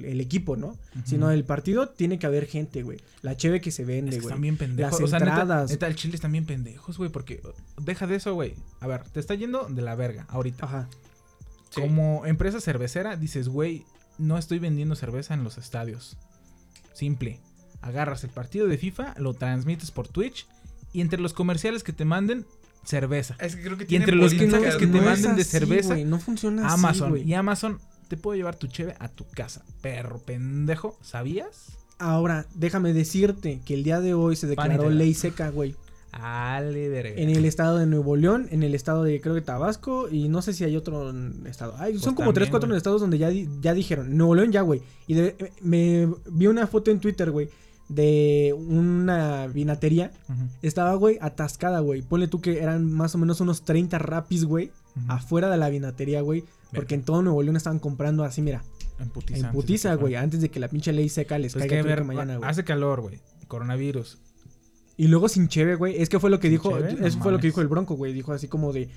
el, 0.04 0.06
el 0.06 0.20
equipo, 0.20 0.58
¿no? 0.58 0.78
Sino 1.06 1.32
el 1.32 1.46
partido 1.46 1.88
tiene 1.90 2.20
que 2.20 2.26
haber 2.28 2.48
gente, 2.48 2.84
güey. 2.84 3.00
La 3.22 3.38
cheve 3.38 3.62
que 3.62 3.72
se 3.72 3.84
Es 3.84 3.88
vende, 3.88 4.12
que 4.12 4.18
güey. 4.18 4.28
están 4.28 4.42
bien 4.42 4.58
pendejos. 4.58 5.00
Las 5.00 5.02
o 5.02 5.08
sea, 5.08 5.20
neta- 5.20 5.32
entradas. 5.32 5.72
Neta, 5.72 5.88
el 5.88 5.96
Chile 5.96 6.16
están 6.16 6.34
bien 6.34 6.46
pendejos, 6.46 6.98
güey. 6.98 7.10
Porque 7.10 7.42
deja 7.82 8.08
de 8.08 8.16
eso, 8.16 8.34
güey. 8.34 8.56
A 8.82 8.88
ver, 8.88 9.04
te 9.10 9.22
está 9.22 9.36
yendo 9.36 9.68
de 9.70 9.82
la 9.82 9.96
verga 9.96 10.26
ahorita. 10.28 10.66
Ajá. 10.66 10.90
Sí. 11.70 11.80
Como 11.80 12.26
empresa 12.26 12.60
cervecera, 12.60 13.16
dices, 13.16 13.48
güey, 13.48 13.86
no 14.18 14.38
estoy 14.38 14.60
vendiendo 14.60 14.96
cerveza 14.96 15.34
en 15.34 15.46
los 15.46 15.58
estadios. 15.58 16.18
Simple. 16.94 17.40
Agarras 17.82 18.24
el 18.26 18.30
partido 18.32 18.68
de 18.68 18.78
FIFA, 18.78 19.16
lo 19.18 19.34
transmites 19.34 19.92
por 19.92 20.08
Twitch 20.10 20.46
y 20.94 21.00
entre 21.02 21.22
los 21.22 21.32
comerciales 21.34 21.84
que 21.84 21.94
te 21.94 22.04
manden, 22.06 22.46
cerveza. 22.84 23.36
Es 23.40 23.56
que 23.56 23.64
creo 23.64 23.78
que 23.78 23.84
Y 23.84 23.88
tiene 23.88 24.04
entre 24.06 24.16
los 24.16 24.34
políticas, 24.34 24.54
mensajes 24.62 24.80
que 24.80 24.88
te 24.88 24.98
¿no? 25.00 25.04
manden 25.06 25.36
de 25.36 25.42
así, 25.42 25.52
cerveza, 25.52 25.90
güey, 25.94 26.06
no 26.06 26.20
funciona 26.20 26.66
así, 26.68 26.74
Amazon. 26.76 27.10
güey. 27.12 27.24
y 27.24 27.34
Amazon 27.34 27.80
te 28.08 28.18
puedo 28.18 28.36
llevar 28.36 28.56
tu 28.56 28.68
cheve 28.68 28.96
a 29.00 29.08
tu 29.08 29.26
casa. 29.30 29.64
Perro 29.82 30.20
pendejo, 30.20 30.98
¿sabías? 31.02 31.78
Ahora, 32.00 32.46
déjame 32.56 32.94
decirte 32.94 33.62
que 33.66 33.74
el 33.76 33.84
día 33.84 34.02
de 34.02 34.14
hoy 34.14 34.36
se 34.36 34.48
declaró 34.48 34.90
ley 34.90 35.14
seca, 35.14 35.50
güey. 35.50 35.76
Ale 36.12 36.90
verga. 36.90 37.14
En 37.22 37.30
el 37.30 37.46
estado 37.46 37.78
de 37.78 37.86
Nuevo 37.86 38.18
León, 38.18 38.48
en 38.52 38.64
el 38.64 38.76
estado 38.76 39.04
de, 39.04 39.22
creo 39.22 39.34
que 39.34 39.40
Tabasco, 39.42 40.10
y 40.10 40.28
no 40.28 40.42
sé 40.42 40.52
si 40.52 40.66
hay 40.66 40.76
otro 40.76 41.14
estado. 41.46 41.76
Ay, 41.78 41.94
son 42.00 42.16
como 42.16 42.26
también, 42.30 42.34
tres, 42.34 42.50
cuatro 42.50 42.76
estados 42.76 43.00
donde 43.00 43.18
ya, 43.18 43.30
ya 43.62 43.74
dijeron, 43.74 44.18
Nuevo 44.18 44.36
León 44.36 44.52
ya, 44.52 44.60
güey. 44.62 44.82
Y 45.08 45.14
de- 45.14 45.54
me 45.62 46.10
vi 46.30 46.48
una 46.48 46.68
foto 46.68 46.92
en 46.92 47.00
Twitter, 47.00 47.32
güey, 47.32 47.50
de 47.94 48.56
una 48.58 49.48
vinatería. 49.48 50.12
Estaba, 50.62 50.94
güey, 50.96 51.18
atascada, 51.22 51.80
güey. 51.80 52.02
Ponle 52.02 52.28
tú 52.28 52.42
que 52.42 52.60
eran 52.62 52.92
más 52.92 53.14
o 53.16 53.18
menos 53.18 53.42
unos 53.42 53.64
30 53.64 53.98
rapis, 54.00 54.46
güey, 54.46 54.72
afuera 55.08 55.50
de 55.50 55.58
la 55.58 55.70
vinatería, 55.70 56.22
güey. 56.22 56.44
Porque 56.74 56.96
en 56.96 57.04
todo 57.04 57.22
Nuevo 57.22 57.42
León 57.44 57.58
estaban 57.58 57.80
comprando 57.80 58.24
así, 58.24 58.42
mira, 58.42 58.64
En 59.00 59.10
putiza. 59.10 59.48
en 59.48 59.54
putiza, 59.54 59.94
güey, 59.96 60.16
antes 60.16 60.40
de 60.42 60.50
que 60.50 60.60
la 60.60 60.70
pinche 60.70 60.94
ley 60.94 61.10
seca 61.10 61.38
les 61.38 61.54
Pues 61.54 61.66
caiga 61.68 61.82
que 61.84 61.88
ver, 61.88 62.04
mañana, 62.06 62.38
güey. 62.38 62.50
hace 62.50 62.64
calor, 62.64 63.02
güey. 63.02 63.20
Coronavirus. 63.48 64.18
Y 64.98 65.08
luego 65.08 65.28
sin 65.28 65.48
cheve, 65.50 65.76
güey. 65.76 66.02
Es 66.02 66.08
que 66.10 66.20
fue 66.20 66.30
lo 66.30 66.40
que 66.40 66.48
¿Sin 66.48 66.52
dijo. 66.54 66.70
cheve? 66.78 66.94
No 66.94 67.06
eso 67.08 67.20
fue 67.20 67.32
lo 67.32 67.40
que 67.40 67.48
dijo 67.48 67.60
el 67.62 67.68
Bronco, 67.68 67.96
güey. 67.96 68.14
Dijo 68.14 68.32
así 68.34 68.48
como 68.48 68.72
de. 68.72 68.90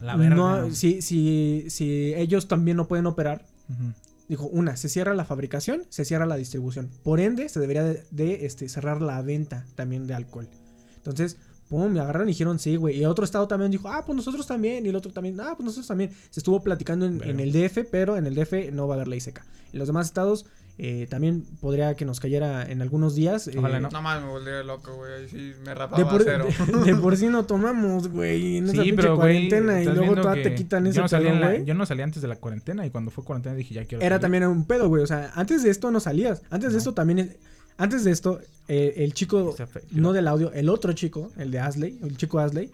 La 0.00 0.16
verga. 0.16 0.34
no, 0.36 0.70
si, 0.70 1.02
si, 1.02 1.66
si 1.68 2.14
ellos 2.14 2.48
también 2.48 2.76
no 2.78 2.88
pueden 2.88 3.06
operar. 3.06 3.44
Ujú. 3.68 3.92
Dijo, 4.28 4.46
una, 4.46 4.76
se 4.76 4.88
cierra 4.88 5.14
la 5.14 5.24
fabricación, 5.24 5.84
se 5.88 6.04
cierra 6.04 6.26
la 6.26 6.36
distribución. 6.36 6.90
Por 7.02 7.20
ende, 7.20 7.48
se 7.48 7.60
debería 7.60 7.84
de, 7.84 8.04
de, 8.10 8.46
este, 8.46 8.68
cerrar 8.68 9.02
la 9.02 9.20
venta 9.22 9.66
también 9.74 10.06
de 10.06 10.14
alcohol. 10.14 10.48
Entonces, 10.96 11.36
pum, 11.68 11.92
me 11.92 12.00
agarraron 12.00 12.28
y 12.28 12.32
dijeron, 12.32 12.58
sí, 12.58 12.76
güey. 12.76 12.98
Y 13.00 13.04
otro 13.04 13.24
estado 13.24 13.48
también 13.48 13.70
dijo, 13.70 13.88
ah, 13.88 14.04
pues 14.06 14.16
nosotros 14.16 14.46
también. 14.46 14.86
Y 14.86 14.90
el 14.90 14.96
otro 14.96 15.12
también, 15.12 15.40
ah, 15.40 15.54
pues 15.56 15.64
nosotros 15.64 15.86
también. 15.86 16.10
Se 16.30 16.40
estuvo 16.40 16.62
platicando 16.62 17.06
en, 17.06 17.22
en 17.22 17.40
el 17.40 17.52
DF, 17.52 17.88
pero 17.90 18.16
en 18.16 18.26
el 18.26 18.34
DF 18.34 18.72
no 18.72 18.86
va 18.86 18.94
a 18.94 18.96
haber 18.96 19.08
ley 19.08 19.20
seca. 19.20 19.44
En 19.72 19.78
los 19.78 19.88
demás 19.88 20.06
estados 20.06 20.46
eh, 20.78 21.06
también 21.08 21.44
podría 21.60 21.94
que 21.94 22.04
nos 22.04 22.18
cayera 22.18 22.64
en 22.64 22.82
algunos 22.82 23.14
días. 23.14 23.46
eh, 23.48 23.54
Ojalá 23.58 23.78
no. 23.78 23.90
No 23.90 24.02
me 24.02 24.26
volvería 24.26 24.62
loco, 24.62 24.94
güey. 24.96 25.12
Ahí 25.12 25.28
sí 25.28 25.52
me 25.60 25.68
De 25.70 25.74
rapaba 25.74 26.10
por, 26.10 26.24
cero. 26.24 26.46
de- 26.84 26.92
de 26.92 27.00
por 27.00 27.16
sí 27.16 27.26
no 27.26 27.44
tomamos, 27.46 28.08
güey. 28.08 28.56
En 28.56 28.64
esa 28.64 28.72
Sí, 28.72 28.78
pinche 28.78 28.96
pero 28.96 29.16
güey. 29.16 29.48
cuarentena. 29.48 29.82
Y 29.82 29.84
luego 29.86 30.14
todavía 30.16 30.42
te 30.42 30.54
quitan 30.54 30.86
ese 30.86 31.00
no 31.00 31.06
la- 31.08 31.48
güey. 31.50 31.64
Yo 31.64 31.74
no 31.74 31.84
salí 31.86 32.02
antes 32.02 32.22
de 32.22 32.28
la 32.28 32.36
cuarentena 32.36 32.86
y 32.86 32.90
cuando 32.90 33.10
fue 33.10 33.22
cuarentena 33.24 33.54
dije 33.54 33.74
ya 33.74 33.84
quiero 33.84 34.02
Era 34.02 34.16
salir. 34.16 34.22
también 34.22 34.46
un 34.46 34.64
pedo, 34.66 34.88
güey. 34.88 35.02
O 35.02 35.06
sea, 35.06 35.30
antes 35.34 35.62
de 35.62 35.70
esto 35.70 35.90
no 35.90 36.00
salías. 36.00 36.42
Antes 36.50 36.72
de 36.72 36.78
esto 36.78 36.94
también. 36.94 37.18
es- 37.20 37.36
Antes 37.78 38.04
de 38.04 38.10
esto, 38.10 38.38
eh, 38.68 38.94
el 38.98 39.14
chico, 39.14 39.54
no 39.92 40.12
del 40.12 40.28
audio, 40.28 40.52
el 40.52 40.68
otro 40.68 40.92
chico, 40.92 41.30
el 41.38 41.50
de 41.50 41.58
Asley, 41.58 41.98
el 42.02 42.16
chico 42.18 42.38
Asley, 42.38 42.70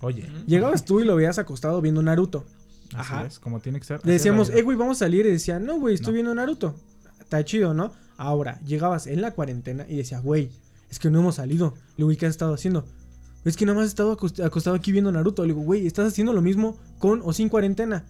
Oye. 0.00 0.28
llegabas 0.46 0.84
tú 0.84 1.00
y 1.00 1.04
lo 1.04 1.16
veías 1.16 1.38
acostado 1.38 1.80
viendo 1.80 2.02
Naruto. 2.02 2.44
Así 2.94 3.12
Ajá. 3.12 3.26
es, 3.26 3.38
como 3.38 3.60
tiene 3.60 3.78
que 3.80 3.86
ser. 3.86 4.00
Le 4.04 4.12
decíamos, 4.12 4.50
eh, 4.50 4.60
güey, 4.62 4.76
vamos 4.76 4.98
a 4.98 5.06
salir. 5.06 5.24
Y 5.26 5.30
decía, 5.30 5.58
no, 5.58 5.80
güey, 5.80 5.94
estoy 5.94 6.08
No. 6.08 6.14
viendo 6.14 6.34
Naruto. 6.34 6.76
Está 7.38 7.44
chido, 7.44 7.74
¿no? 7.74 7.92
Ahora, 8.16 8.60
llegabas 8.60 9.08
en 9.08 9.20
la 9.20 9.32
cuarentena 9.32 9.84
y 9.88 9.96
decía, 9.96 10.20
güey, 10.20 10.50
es 10.88 11.00
que 11.00 11.10
no 11.10 11.18
hemos 11.18 11.34
salido. 11.34 11.74
Le 11.96 12.04
digo, 12.04 12.12
¿y 12.12 12.16
qué 12.16 12.26
has 12.26 12.30
estado 12.30 12.54
haciendo? 12.54 12.84
Es 13.44 13.56
que 13.56 13.66
nada 13.66 13.76
más 13.78 13.86
he 13.86 13.88
estado 13.88 14.16
acost- 14.16 14.44
acostado 14.44 14.76
aquí 14.76 14.92
viendo 14.92 15.10
Naruto. 15.10 15.42
Le 15.42 15.48
digo, 15.52 15.62
güey, 15.64 15.84
estás 15.86 16.06
haciendo 16.06 16.32
lo 16.32 16.40
mismo 16.40 16.76
con 17.00 17.22
o 17.24 17.32
sin 17.32 17.48
cuarentena. 17.48 18.04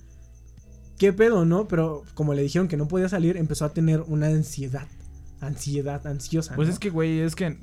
¿Qué 0.98 1.14
pedo, 1.14 1.46
no? 1.46 1.66
Pero 1.68 2.04
como 2.12 2.34
le 2.34 2.42
dijeron 2.42 2.68
que 2.68 2.76
no 2.76 2.86
podía 2.86 3.08
salir, 3.08 3.38
empezó 3.38 3.64
a 3.64 3.72
tener 3.72 4.02
una 4.02 4.26
ansiedad. 4.26 4.86
Ansiedad, 5.40 6.06
ansiosa. 6.06 6.54
Pues 6.54 6.68
¿no? 6.68 6.74
es 6.74 6.78
que, 6.78 6.90
güey, 6.90 7.20
es 7.20 7.34
que 7.34 7.56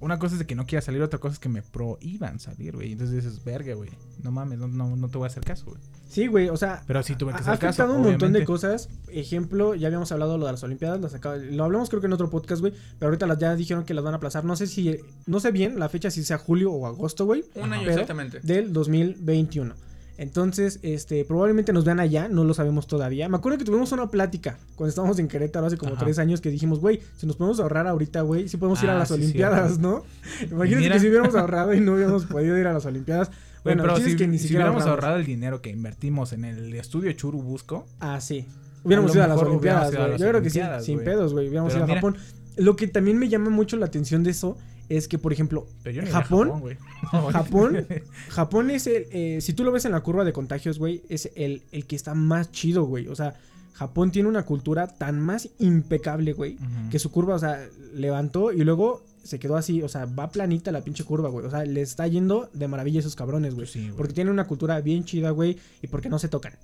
una 0.00 0.18
cosa 0.18 0.34
es 0.34 0.38
de 0.40 0.46
que 0.46 0.54
no 0.54 0.66
quiera 0.66 0.82
salir, 0.82 1.00
otra 1.02 1.18
cosa 1.18 1.34
es 1.34 1.38
que 1.38 1.48
me 1.48 1.62
prohíban 1.62 2.38
salir, 2.38 2.74
güey. 2.76 2.92
Entonces 2.92 3.16
dices, 3.24 3.42
verga, 3.44 3.74
güey. 3.74 3.90
No 4.22 4.30
mames, 4.30 4.58
no, 4.58 4.68
no, 4.68 4.94
no 4.96 5.08
te 5.08 5.16
voy 5.18 5.24
a 5.26 5.28
hacer 5.28 5.42
caso, 5.44 5.64
güey. 5.66 5.80
Sí, 6.08 6.26
güey, 6.26 6.48
o 6.48 6.56
sea, 6.56 6.82
Pero 6.86 7.02
sí 7.02 7.16
tuve 7.16 7.32
que 7.32 7.38
ha 7.38 7.40
hacer 7.40 7.58
caso. 7.58 7.82
afectado 7.82 7.94
un 7.94 8.02
montón 8.02 8.32
de 8.32 8.44
cosas. 8.44 8.88
Ejemplo, 9.08 9.74
ya 9.74 9.86
habíamos 9.88 10.12
hablado 10.12 10.38
lo 10.38 10.46
de 10.46 10.52
las 10.52 10.62
Olimpiadas, 10.62 11.00
las 11.00 11.14
acaba- 11.14 11.36
lo 11.36 11.64
hablamos 11.64 11.88
creo 11.88 12.00
que 12.00 12.06
en 12.06 12.12
otro 12.12 12.30
podcast, 12.30 12.60
güey, 12.60 12.72
pero 12.98 13.08
ahorita 13.08 13.26
las 13.26 13.38
ya 13.38 13.56
dijeron 13.56 13.84
que 13.84 13.94
las 13.94 14.04
van 14.04 14.14
a 14.14 14.18
aplazar. 14.18 14.44
No 14.44 14.54
sé 14.56 14.66
si 14.66 14.96
no 15.26 15.40
sé 15.40 15.50
bien 15.50 15.78
la 15.78 15.88
fecha 15.88 16.10
si 16.10 16.24
sea 16.24 16.38
julio 16.38 16.72
o 16.72 16.86
agosto, 16.86 17.24
güey, 17.26 17.44
Un 17.54 17.72
año 17.72 17.88
exactamente. 17.90 18.40
del 18.42 18.72
2021. 18.72 19.74
Entonces, 20.18 20.78
este, 20.82 21.24
probablemente 21.24 21.72
nos 21.72 21.84
vean 21.84 22.00
allá, 22.00 22.28
no 22.28 22.44
lo 22.44 22.54
sabemos 22.54 22.86
todavía. 22.86 23.28
Me 23.28 23.36
acuerdo 23.36 23.58
que 23.58 23.64
tuvimos 23.64 23.92
una 23.92 24.10
plática 24.10 24.58
cuando 24.74 24.88
estábamos 24.88 25.18
en 25.18 25.28
Querétaro 25.28 25.66
hace 25.66 25.76
como 25.76 25.92
Ajá. 25.94 26.04
tres 26.04 26.18
años 26.18 26.40
que 26.40 26.50
dijimos, 26.50 26.80
güey, 26.80 27.00
si 27.16 27.26
nos 27.26 27.36
podemos 27.36 27.60
ahorrar 27.60 27.86
ahorita, 27.86 28.22
güey, 28.22 28.48
si 28.48 28.56
podemos 28.56 28.82
ir 28.82 28.88
a 28.90 28.96
Ah, 28.96 28.98
las 29.00 29.08
sí, 29.08 29.14
Olimpiadas. 29.14 29.78
¿no? 29.78 30.04
Imagínate 30.50 30.76
mira. 30.82 30.94
que 30.94 31.00
si 31.00 31.08
hubiéramos 31.08 31.34
ahorrado 31.36 31.74
y 31.74 31.80
no 31.80 31.92
hubiéramos 31.94 32.24
podido 32.24 32.56
ir 32.58 32.66
a 32.66 32.72
las 32.72 32.86
Olimpiadas. 32.86 33.30
Bueno, 33.62 33.82
pero 33.82 33.96
si, 33.96 34.10
es 34.10 34.16
que 34.16 34.26
ni 34.28 34.38
si 34.38 34.48
hubiéramos 34.48 34.82
ahorramos. 34.82 34.90
ahorrado 35.04 35.16
el 35.18 35.26
dinero 35.26 35.60
que 35.60 35.70
invertimos 35.70 36.32
en 36.32 36.44
el 36.44 36.72
estudio 36.74 37.12
Churubusco, 37.12 37.84
Ah, 38.00 38.20
sí. 38.20 38.46
Hubiéramos 38.84 39.10
A 39.10 39.14
ido 39.14 39.24
a 39.24 39.26
las 39.28 39.38
Olimpiadas, 39.42 39.94
güey. 39.94 40.18
Yo 40.18 40.28
creo 40.28 40.42
que 40.42 40.50
sí, 40.50 40.60
sin 40.80 41.00
pedos, 41.04 41.32
güey. 41.32 41.48
Hubiéramos 41.48 41.72
Pero 41.72 41.84
ido 41.84 41.84
a 41.84 41.88
mira. 41.88 42.00
Japón. 42.00 42.16
Lo 42.56 42.76
que 42.76 42.86
también 42.86 43.18
me 43.18 43.28
llama 43.28 43.50
mucho 43.50 43.76
la 43.76 43.86
atención 43.86 44.22
de 44.22 44.30
eso 44.30 44.56
es 44.88 45.08
que, 45.08 45.18
por 45.18 45.32
ejemplo, 45.32 45.66
no 45.84 46.06
Japón. 46.10 46.62
Japón, 47.32 47.86
Japón 48.28 48.70
es 48.70 48.86
el, 48.86 49.06
eh, 49.10 49.38
si 49.40 49.52
tú 49.52 49.64
lo 49.64 49.72
ves 49.72 49.84
en 49.84 49.92
la 49.92 50.00
curva 50.00 50.24
de 50.24 50.32
contagios, 50.32 50.78
güey, 50.78 51.02
es 51.08 51.30
el, 51.34 51.62
el 51.72 51.86
que 51.86 51.96
está 51.96 52.14
más 52.14 52.52
chido, 52.52 52.84
güey. 52.84 53.08
O 53.08 53.14
sea, 53.14 53.34
Japón 53.74 54.10
tiene 54.10 54.28
una 54.28 54.44
cultura 54.44 54.86
tan 54.86 55.20
más 55.20 55.50
impecable, 55.58 56.32
güey, 56.32 56.56
que 56.90 56.98
su 56.98 57.10
curva, 57.10 57.34
o 57.34 57.38
sea, 57.38 57.60
levantó 57.94 58.52
y 58.52 58.64
luego 58.64 59.04
se 59.22 59.38
quedó 59.38 59.56
así, 59.56 59.82
o 59.82 59.88
sea, 59.88 60.06
va 60.06 60.30
planita 60.30 60.72
la 60.72 60.82
pinche 60.82 61.04
curva, 61.04 61.28
güey. 61.28 61.44
O 61.44 61.50
sea, 61.50 61.64
le 61.64 61.82
está 61.82 62.06
yendo 62.06 62.48
de 62.54 62.68
maravilla 62.68 62.98
a 62.98 63.00
esos 63.00 63.16
cabrones, 63.16 63.54
güey. 63.54 63.66
Pues 63.66 63.72
sí, 63.72 63.92
porque 63.96 64.14
tienen 64.14 64.32
una 64.32 64.46
cultura 64.46 64.80
bien 64.80 65.04
chida, 65.04 65.30
güey, 65.30 65.58
y 65.82 65.88
porque 65.88 66.08
no 66.08 66.18
se 66.18 66.28
tocan. 66.28 66.54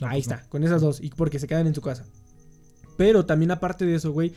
No, 0.00 0.06
Ahí 0.06 0.20
pues 0.22 0.28
no. 0.28 0.34
está, 0.36 0.48
con 0.48 0.64
esas 0.64 0.80
dos. 0.80 1.00
Y 1.02 1.10
porque 1.10 1.38
se 1.38 1.46
quedan 1.46 1.66
en 1.66 1.74
su 1.74 1.82
casa. 1.82 2.04
Pero 2.96 3.26
también 3.26 3.50
aparte 3.50 3.84
de 3.84 3.94
eso, 3.94 4.12
güey, 4.12 4.32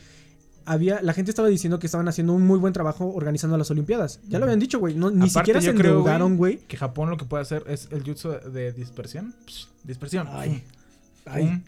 había, 0.72 1.02
la 1.02 1.12
gente 1.12 1.30
estaba 1.30 1.48
diciendo 1.48 1.78
que 1.78 1.86
estaban 1.86 2.06
haciendo 2.08 2.32
un 2.32 2.46
muy 2.46 2.58
buen 2.58 2.72
trabajo 2.72 3.12
organizando 3.12 3.56
las 3.58 3.70
Olimpiadas. 3.70 4.20
Ya 4.28 4.38
lo 4.38 4.44
habían 4.44 4.60
dicho, 4.60 4.78
güey. 4.78 4.94
No, 4.94 5.10
ni 5.10 5.16
Aparte, 5.28 5.30
siquiera 5.40 5.60
se 5.60 5.70
endeudaron, 5.70 6.36
güey. 6.36 6.58
Que 6.68 6.76
Japón 6.76 7.10
lo 7.10 7.16
que 7.16 7.24
puede 7.24 7.42
hacer 7.42 7.64
es 7.66 7.88
el 7.90 8.02
jutsu 8.04 8.30
de 8.52 8.72
dispersión. 8.72 9.34
Psh, 9.46 9.66
dispersión. 9.84 10.28
Ay, 10.30 10.62
Pum, 11.24 11.32
ay. 11.34 11.62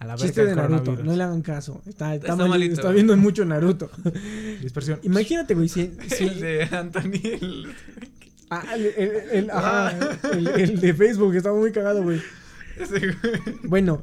A 0.00 0.06
la 0.06 0.14
Chiste 0.14 0.44
de 0.44 0.54
Naruto, 0.54 0.94
no 0.94 1.16
le 1.16 1.22
hagan 1.24 1.42
caso. 1.42 1.82
Está, 1.84 2.14
está, 2.14 2.28
Está 2.28 2.36
mal- 2.36 2.48
malito, 2.50 2.74
está 2.74 2.90
viendo 2.92 3.16
mucho 3.16 3.44
Naruto. 3.44 3.90
Dispersión. 4.62 5.00
Imagínate, 5.02 5.54
güey, 5.54 5.68
si, 5.68 5.92
si- 6.16 6.24
El 6.28 6.40
de 6.40 6.62
Anthony. 6.70 7.20
el- 7.24 7.66
ah, 8.50 8.64
el, 8.76 8.86
el- 8.96 9.30
el- 9.32 9.50
ajá, 9.50 9.98
el- 10.32 10.46
el 10.46 10.80
de 10.80 10.94
Facebook 10.94 11.34
estaba 11.34 11.58
muy 11.58 11.72
cagado, 11.72 12.04
güey. 12.04 12.20
ese 12.78 13.00
güey. 13.00 13.14
Bueno, 13.64 14.00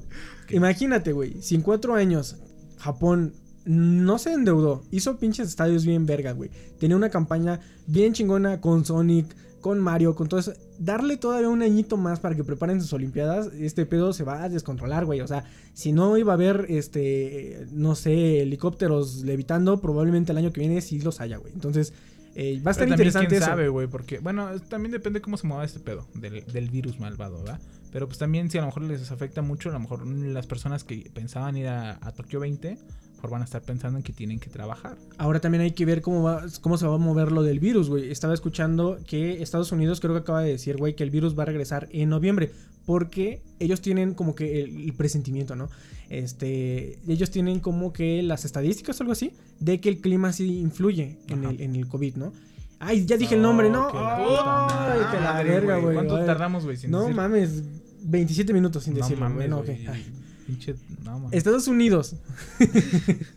imagínate, 0.50 1.14
güey, 1.14 1.42
si 1.42 1.56
en 1.56 1.62
cuatro 1.62 1.96
años 1.96 2.36
Japón 2.78 3.34
no 3.66 4.18
se 4.18 4.34
endeudó, 4.34 4.84
hizo 4.92 5.18
pinches 5.18 5.50
estadios 5.50 5.86
bien 5.86 6.06
verga, 6.06 6.32
güey. 6.32 6.52
Tenía 6.80 6.96
una 6.96 7.10
campaña 7.10 7.60
bien 7.88 8.14
chingona 8.14 8.62
con 8.62 8.86
Sonic, 8.86 9.36
con 9.66 9.80
Mario, 9.80 10.16
con 10.16 10.28
todo 10.28 10.40
eso. 10.40 10.54
Darle 10.78 11.18
todavía 11.18 11.50
un 11.50 11.64
añito 11.64 11.98
más 11.98 12.20
para 12.20 12.36
que 12.36 12.44
preparen 12.44 12.80
sus 12.82 12.94
Olimpiadas, 12.94 13.48
este 13.54 13.88
pedo 13.88 14.14
se 14.14 14.24
va 14.24 14.44
a 14.44 14.50
descontrolar, 14.50 15.06
güey. 15.06 15.22
O 15.22 15.28
sea, 15.28 15.46
si 15.74 15.92
no 15.92 16.18
iba 16.18 16.34
a 16.34 16.36
haber, 16.36 16.68
este, 16.70 17.66
no 17.72 17.96
sé, 17.96 18.44
helicópteros 18.44 19.24
levitando, 19.24 19.82
probablemente 19.82 20.32
el 20.32 20.38
año 20.38 20.54
que 20.54 20.60
viene 20.60 20.82
sí 20.82 21.00
los 21.00 21.20
haya, 21.20 21.38
güey. 21.38 21.52
Entonces, 21.54 21.94
eh, 22.36 22.62
va 22.64 22.70
a 22.70 22.74
estar 22.74 22.88
interesante 22.88 23.30
quién 23.30 23.42
eso. 23.42 23.50
sabe, 23.50 23.70
güey, 23.70 23.88
porque, 23.88 24.20
bueno, 24.20 24.50
también 24.70 24.92
depende 24.92 25.20
cómo 25.22 25.38
se 25.38 25.48
mueva 25.48 25.66
este 25.66 25.80
pedo 25.80 26.06
del, 26.14 26.46
del 26.46 26.70
virus 26.70 27.00
malvado, 27.00 27.40
¿verdad? 27.40 27.60
Pero 27.92 28.08
pues 28.08 28.20
también 28.20 28.52
si 28.52 28.58
a 28.58 28.62
lo 28.62 28.68
mejor 28.68 28.84
les 28.84 29.10
afecta 29.10 29.42
mucho, 29.42 29.70
a 29.70 29.74
lo 29.74 29.80
mejor 29.80 30.06
las 30.06 30.46
personas 30.46 30.84
que 30.84 31.10
pensaban 31.14 31.56
ir 31.56 31.70
a, 31.70 31.98
a 32.06 32.12
Tokio 32.12 32.42
20, 32.42 32.68
a 32.72 32.74
lo 32.74 32.78
mejor 33.26 33.32
van 33.32 33.42
a 33.42 33.46
estar 33.46 33.62
pensando 33.62 33.98
en 33.98 34.04
que 34.04 34.14
tienen 34.14 34.40
que 34.40 34.50
trabajar. 34.50 34.98
Ahora 35.18 35.40
también 35.40 35.62
hay 35.62 35.72
que 35.72 35.86
ver 35.86 36.02
cómo 36.02 36.24
va, 36.24 36.44
cómo 36.62 36.78
se 36.78 36.86
va 36.86 36.96
a 36.96 36.98
mover 36.98 37.32
lo 37.32 37.44
del 37.44 37.60
virus, 37.60 37.90
güey. 37.90 38.12
Estaba 38.12 38.34
escuchando 38.34 39.00
que 39.08 39.42
Estados 39.42 39.72
Unidos 39.72 40.00
creo 40.00 40.14
que 40.14 40.20
acaba 40.20 40.42
de 40.42 40.52
decir, 40.52 40.78
güey, 40.78 40.96
que 40.96 41.04
el 41.04 41.10
virus 41.10 41.38
va 41.38 41.44
a 41.44 41.46
regresar 41.48 41.88
en 41.92 42.10
noviembre. 42.10 42.52
Porque 42.86 43.42
ellos 43.60 43.82
tienen 43.82 44.14
como 44.14 44.36
que 44.36 44.62
el, 44.62 44.84
el 44.86 44.94
presentimiento, 44.94 45.56
¿no? 45.56 45.70
Este. 46.10 47.00
Ellos 47.08 47.32
tienen 47.32 47.60
como 47.60 47.92
que 47.92 48.22
las 48.22 48.46
estadísticas 48.46 49.00
o 49.00 49.04
algo 49.04 49.14
así. 49.14 49.32
De 49.60 49.80
que 49.82 49.90
el 49.90 50.02
clima 50.02 50.32
sí 50.34 50.60
influye 50.60 51.18
en 51.28 51.44
el, 51.46 51.62
en 51.62 51.76
el 51.76 51.88
COVID, 51.88 52.16
¿no? 52.16 52.32
Ay, 52.80 53.06
ya 53.06 53.18
dije 53.18 53.36
el 53.36 53.42
nombre, 53.42 53.70
¿no? 53.72 53.88
que 53.88 53.98
la 53.98 54.94
Ay, 54.94 55.00
que 55.12 55.20
la 55.20 55.42
verga, 55.44 55.78
güey. 55.80 55.96
¿Cuánto 55.96 56.24
tardamos, 56.26 56.64
güey? 56.66 56.78
sin 56.78 56.92
No 56.92 57.02
decir? 57.02 57.16
mames. 57.16 57.64
27 58.04 58.54
minutos 58.54 58.84
sin 58.84 58.94
No 58.94 59.00
decirlo, 59.00 59.28
mames. 59.28 59.50
Ay. 59.90 60.06
Pinche, 60.46 60.76
no. 61.04 61.30
Estados 61.32 61.68
Unidos 61.68 62.16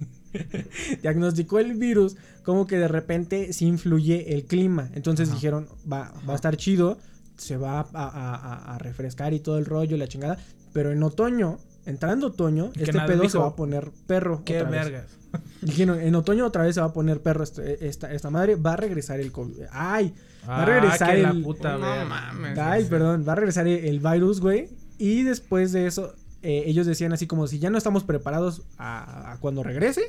diagnosticó 1.02 1.58
el 1.58 1.74
virus 1.74 2.16
como 2.42 2.66
que 2.66 2.78
de 2.78 2.88
repente 2.88 3.52
sí 3.52 3.66
influye 3.66 4.34
el 4.34 4.44
clima. 4.44 4.90
Entonces 4.94 5.28
Ajá. 5.28 5.36
dijeron, 5.36 5.68
va, 5.90 6.12
va 6.28 6.32
a 6.32 6.36
estar 6.36 6.56
chido, 6.56 6.98
se 7.36 7.56
va 7.56 7.80
a, 7.80 7.86
a- 7.92 8.34
a- 8.34 8.74
a 8.74 8.78
refrescar 8.78 9.32
y 9.34 9.40
todo 9.40 9.58
el 9.58 9.64
rollo 9.66 9.96
y 9.96 9.98
la 9.98 10.08
chingada. 10.08 10.38
Pero 10.72 10.92
en 10.92 11.02
otoño, 11.02 11.58
entrando 11.86 12.28
otoño, 12.28 12.72
Que 12.72 12.84
este 12.84 13.00
pedo 13.00 13.28
se 13.28 13.38
va 13.38 13.48
a 13.48 13.56
poner 13.56 13.90
perro. 14.06 14.42
Qué 14.44 14.58
otra 14.62 14.70
vez. 14.70 14.84
vergas. 14.84 15.06
Dijeron, 15.62 16.00
en 16.00 16.14
otoño 16.14 16.46
otra 16.46 16.62
vez 16.64 16.74
se 16.74 16.80
va 16.80 16.86
a 16.88 16.92
poner 16.92 17.20
perro 17.22 17.44
este- 17.44 17.86
esta, 17.86 18.12
esta 18.12 18.30
madre. 18.30 18.56
Va 18.56 18.74
a 18.74 18.76
regresar 18.76 19.20
el 19.20 19.32
COVID. 19.32 19.62
Ay, 19.70 20.14
Va 20.48 20.62
a 20.62 20.64
regresar 20.64 21.10
Ah, 21.10 21.14
que 21.14 21.22
la 21.22 21.30
el- 21.30 21.42
puta 21.42 21.72
No 21.76 21.80
verga. 21.80 22.04
mames. 22.06 22.58
ay, 22.58 22.84
perdón, 22.84 23.24
va 23.28 23.32
a 23.32 23.36
regresar 23.36 23.66
el, 23.66 23.84
el 23.84 23.98
virus, 24.00 24.40
güey. 24.40 24.68
Y 24.96 25.22
después 25.22 25.72
de 25.72 25.86
eso, 25.86 26.14
eh, 26.42 26.64
ellos 26.66 26.86
decían 26.86 27.12
así 27.12 27.26
como 27.26 27.46
si 27.46 27.58
ya 27.58 27.70
no 27.70 27.78
estamos 27.78 28.04
preparados 28.04 28.62
a, 28.76 29.32
a 29.32 29.36
cuando 29.40 29.62
regrese, 29.62 30.02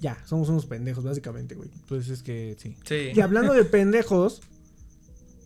ya, 0.00 0.18
somos 0.26 0.48
unos 0.48 0.66
pendejos, 0.66 1.04
básicamente, 1.04 1.54
güey. 1.54 1.70
Pues 1.88 2.08
es 2.08 2.22
que 2.22 2.56
sí. 2.58 2.76
Sí. 2.84 3.12
Y 3.14 3.20
hablando 3.20 3.52
de 3.54 3.64
pendejos, 3.64 4.40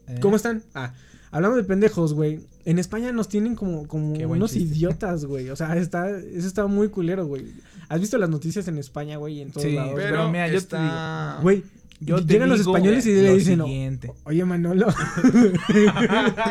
Eh, 0.09 0.20
¿cómo 0.20 0.37
están? 0.37 0.62
Ah, 0.74 0.94
hablando 1.31 1.59
de 1.59 1.64
pendejos, 1.64 2.14
güey. 2.14 2.40
En 2.64 2.78
España 2.78 3.12
nos 3.12 3.28
tienen 3.28 3.54
como, 3.57 3.87
como 3.87 4.14
unos 4.14 4.52
chiste. 4.52 4.74
idiotas, 4.74 5.26
güey. 5.26 5.50
O 5.50 5.57
sea, 5.57 5.76
está, 5.76 6.09
eso 6.11 6.46
está 6.46 6.66
muy 6.66 6.88
culero, 6.88 7.26
güey. 7.26 7.44
¿Has 7.90 8.00
visto 8.00 8.16
las 8.16 8.31
noticias 8.31 8.66
en 8.68 8.78
España, 8.78 9.18
güey? 9.18 9.42
En 9.42 9.50
todos 9.50 9.64
Sí, 9.64 9.72
lados. 9.72 9.92
Pero, 9.96 10.11
Pero 10.11 10.31
mira, 10.31 10.46
yo 10.46 10.52
te 10.52 10.59
está... 10.59 11.38
Güey, 11.42 11.62
Yo 12.00 12.18
llegan 12.18 12.48
los 12.48 12.61
españoles 12.61 13.06
y 13.06 13.14
le 13.14 13.34
dicen, 13.34 13.62
siguiente. 13.62 14.12
oye, 14.24 14.44
Manolo. 14.44 14.87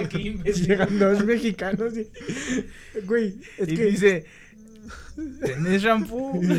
Qué. 0.09 0.53
Llegan 0.53 0.99
dos 0.99 1.25
mexicanos 1.25 1.93
y... 1.97 2.07
Güey, 3.05 3.35
es 3.57 3.69
y 3.69 3.75
que... 3.75 3.85
dice, 3.85 4.25
¿tenés 5.43 5.81
shampoo? 5.81 6.39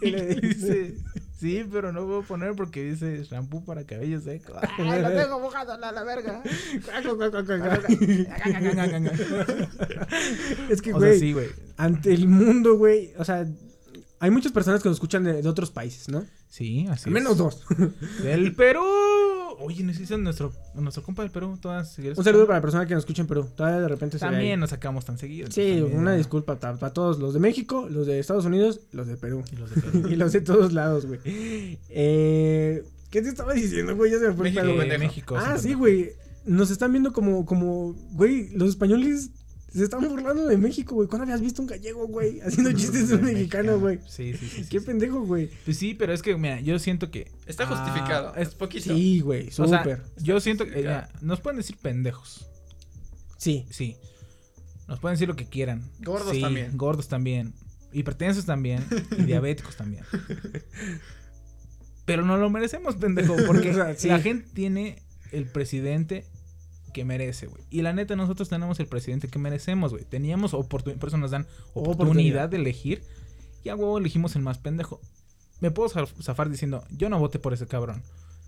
Y 0.00 0.10
le 0.10 0.34
dice, 0.34 0.96
sí, 1.38 1.64
pero 1.70 1.92
no 1.92 2.04
puedo 2.04 2.22
poner 2.22 2.54
porque 2.56 2.82
dice 2.82 3.22
shampoo 3.22 3.64
para 3.64 3.84
cabello 3.84 4.20
seco. 4.20 4.54
Ay, 4.78 5.00
lo 5.00 5.12
tengo 5.12 5.38
mojado 5.38 5.74
a 5.74 5.92
la 5.92 6.02
verga. 6.02 6.42
es 10.68 10.82
que, 10.82 10.92
O 10.92 10.98
sea, 11.00 11.08
güey, 11.08 11.20
sí, 11.20 11.32
güey. 11.32 11.46
ante 11.76 12.12
el 12.12 12.26
mundo, 12.26 12.76
güey, 12.76 13.12
o 13.16 13.24
sea, 13.24 13.46
hay 14.18 14.30
muchas 14.30 14.52
personas 14.52 14.82
que 14.82 14.88
nos 14.88 14.96
escuchan 14.96 15.24
de, 15.24 15.42
de 15.42 15.48
otros 15.48 15.70
países, 15.70 16.08
¿no? 16.08 16.24
Sí, 16.48 16.86
así 16.90 17.08
Al 17.08 17.12
menos 17.12 17.32
es. 17.32 17.38
dos. 17.38 17.64
Del 18.22 18.54
Perú. 18.54 18.82
Oye, 19.58 19.82
necesitan 19.84 20.22
nuestro, 20.22 20.52
nuestro 20.74 21.02
compa 21.02 21.22
del 21.22 21.30
Perú. 21.30 21.58
Todas, 21.60 21.94
si 21.94 22.08
Un 22.08 22.22
saludo 22.22 22.46
para 22.46 22.58
la 22.58 22.62
persona 22.62 22.86
que 22.86 22.92
nos 22.94 23.02
escucha 23.02 23.22
en 23.22 23.28
Perú. 23.28 23.48
Todavía 23.56 23.80
de 23.80 23.88
repente 23.88 24.18
se 24.18 24.24
ve. 24.26 24.30
También 24.32 24.60
nos 24.60 24.68
sacamos 24.70 25.06
tan 25.06 25.16
seguido. 25.16 25.50
Sí, 25.50 25.78
también, 25.78 25.98
una 25.98 26.10
¿no? 26.10 26.16
disculpa 26.16 26.58
para, 26.58 26.76
para 26.76 26.92
todos 26.92 27.18
los 27.18 27.32
de 27.32 27.40
México, 27.40 27.88
los 27.90 28.06
de 28.06 28.18
Estados 28.18 28.44
Unidos, 28.44 28.80
los 28.92 29.06
de 29.06 29.16
Perú. 29.16 29.42
Y 29.50 29.56
los 29.56 29.74
de 29.74 29.80
Perú. 29.80 30.08
y 30.10 30.16
los 30.16 30.32
de 30.32 30.40
todos 30.42 30.74
lados, 30.74 31.06
güey. 31.06 31.20
Eh, 31.88 32.84
¿Qué 33.10 33.22
te 33.22 33.28
estaba 33.30 33.54
diciendo, 33.54 33.96
güey? 33.96 34.12
Ya 34.12 34.18
se 34.18 34.28
me 34.28 34.34
fue 34.34 34.48
el. 34.50 34.58
Eh. 34.92 34.98
México. 34.98 35.36
Ah, 35.38 35.56
sí, 35.58 35.72
güey. 35.72 36.10
Nos 36.44 36.70
están 36.70 36.92
viendo 36.92 37.12
como, 37.12 37.46
como, 37.46 37.94
güey, 38.12 38.50
los 38.50 38.68
españoles 38.68 39.30
se 39.78 39.84
están 39.84 40.08
burlando 40.08 40.46
de 40.46 40.56
México, 40.56 40.94
güey. 40.94 41.08
¿Cuándo 41.08 41.24
habías 41.24 41.40
visto 41.40 41.62
un 41.62 41.68
gallego, 41.68 42.06
güey? 42.06 42.40
Haciendo 42.40 42.72
chistes 42.72 43.08
de 43.08 43.16
un 43.16 43.24
mexicano, 43.24 43.78
güey. 43.78 43.98
Sí, 44.08 44.34
sí, 44.34 44.46
sí. 44.48 44.64
Qué 44.68 44.80
sí. 44.80 44.86
pendejo, 44.86 45.20
güey. 45.22 45.50
Pues 45.64 45.76
sí, 45.76 45.94
pero 45.94 46.12
es 46.12 46.22
que, 46.22 46.36
mira, 46.36 46.60
yo 46.60 46.78
siento 46.78 47.10
que. 47.10 47.30
Está 47.46 47.64
Ah, 47.64 47.66
justificado. 47.76 48.34
es 48.36 48.54
poquito. 48.54 48.94
Sí, 48.94 49.20
güey, 49.20 49.48
O 49.48 49.66
sea, 49.66 49.78
súper. 49.78 50.02
yo 50.22 50.40
siento 50.40 50.64
que. 50.66 50.76
mira, 50.76 51.08
nos 51.20 51.40
pueden 51.40 51.58
decir 51.58 51.76
pendejos. 51.76 52.46
Sí. 53.38 53.66
Sí. 53.70 53.96
Nos 54.88 55.00
pueden 55.00 55.14
decir 55.14 55.28
lo 55.28 55.36
que 55.36 55.46
quieran. 55.48 55.82
Gordos 56.00 56.30
Sí, 56.32 56.40
también. 56.40 56.76
Gordos 56.76 57.08
también. 57.08 57.52
Hipertensos 57.92 58.44
también. 58.46 58.84
Y 59.18 59.22
diabéticos 59.24 59.76
también. 59.76 60.04
Pero 62.04 62.24
no 62.24 62.36
lo 62.36 62.50
merecemos, 62.50 62.96
pendejo. 62.96 63.36
Porque 63.46 63.70
O 63.72 63.74
sea, 63.74 63.94
sí. 63.96 64.08
la 64.08 64.20
gente 64.20 64.48
tiene 64.54 65.02
el 65.32 65.46
presidente 65.46 66.24
que 66.96 67.04
merece, 67.04 67.46
güey. 67.46 67.62
Y 67.68 67.82
la 67.82 67.92
neta, 67.92 68.16
nosotros 68.16 68.48
tenemos 68.48 68.80
el 68.80 68.86
presidente 68.86 69.28
que 69.28 69.38
merecemos, 69.38 69.92
güey. 69.92 70.04
Teníamos 70.04 70.54
oportunidad, 70.54 70.98
por 70.98 71.10
eso 71.10 71.18
nos 71.18 71.30
dan 71.30 71.42
oportunidad, 71.74 71.90
Oportunidad. 71.92 72.48
de 72.48 72.56
elegir. 72.56 73.02
Y 73.64 73.68
a 73.68 73.76
huevo 73.76 73.98
elegimos 73.98 74.34
el 74.34 74.40
más 74.40 74.56
pendejo. 74.56 74.98
Me 75.60 75.70
puedo 75.70 75.90
zaf- 75.90 76.22
zafar 76.22 76.48
diciendo, 76.48 76.82
yo 76.90 77.10
no 77.10 77.18
voté 77.18 77.38
por 77.38 77.52
ese 77.52 77.66
cabrón. 77.66 78.02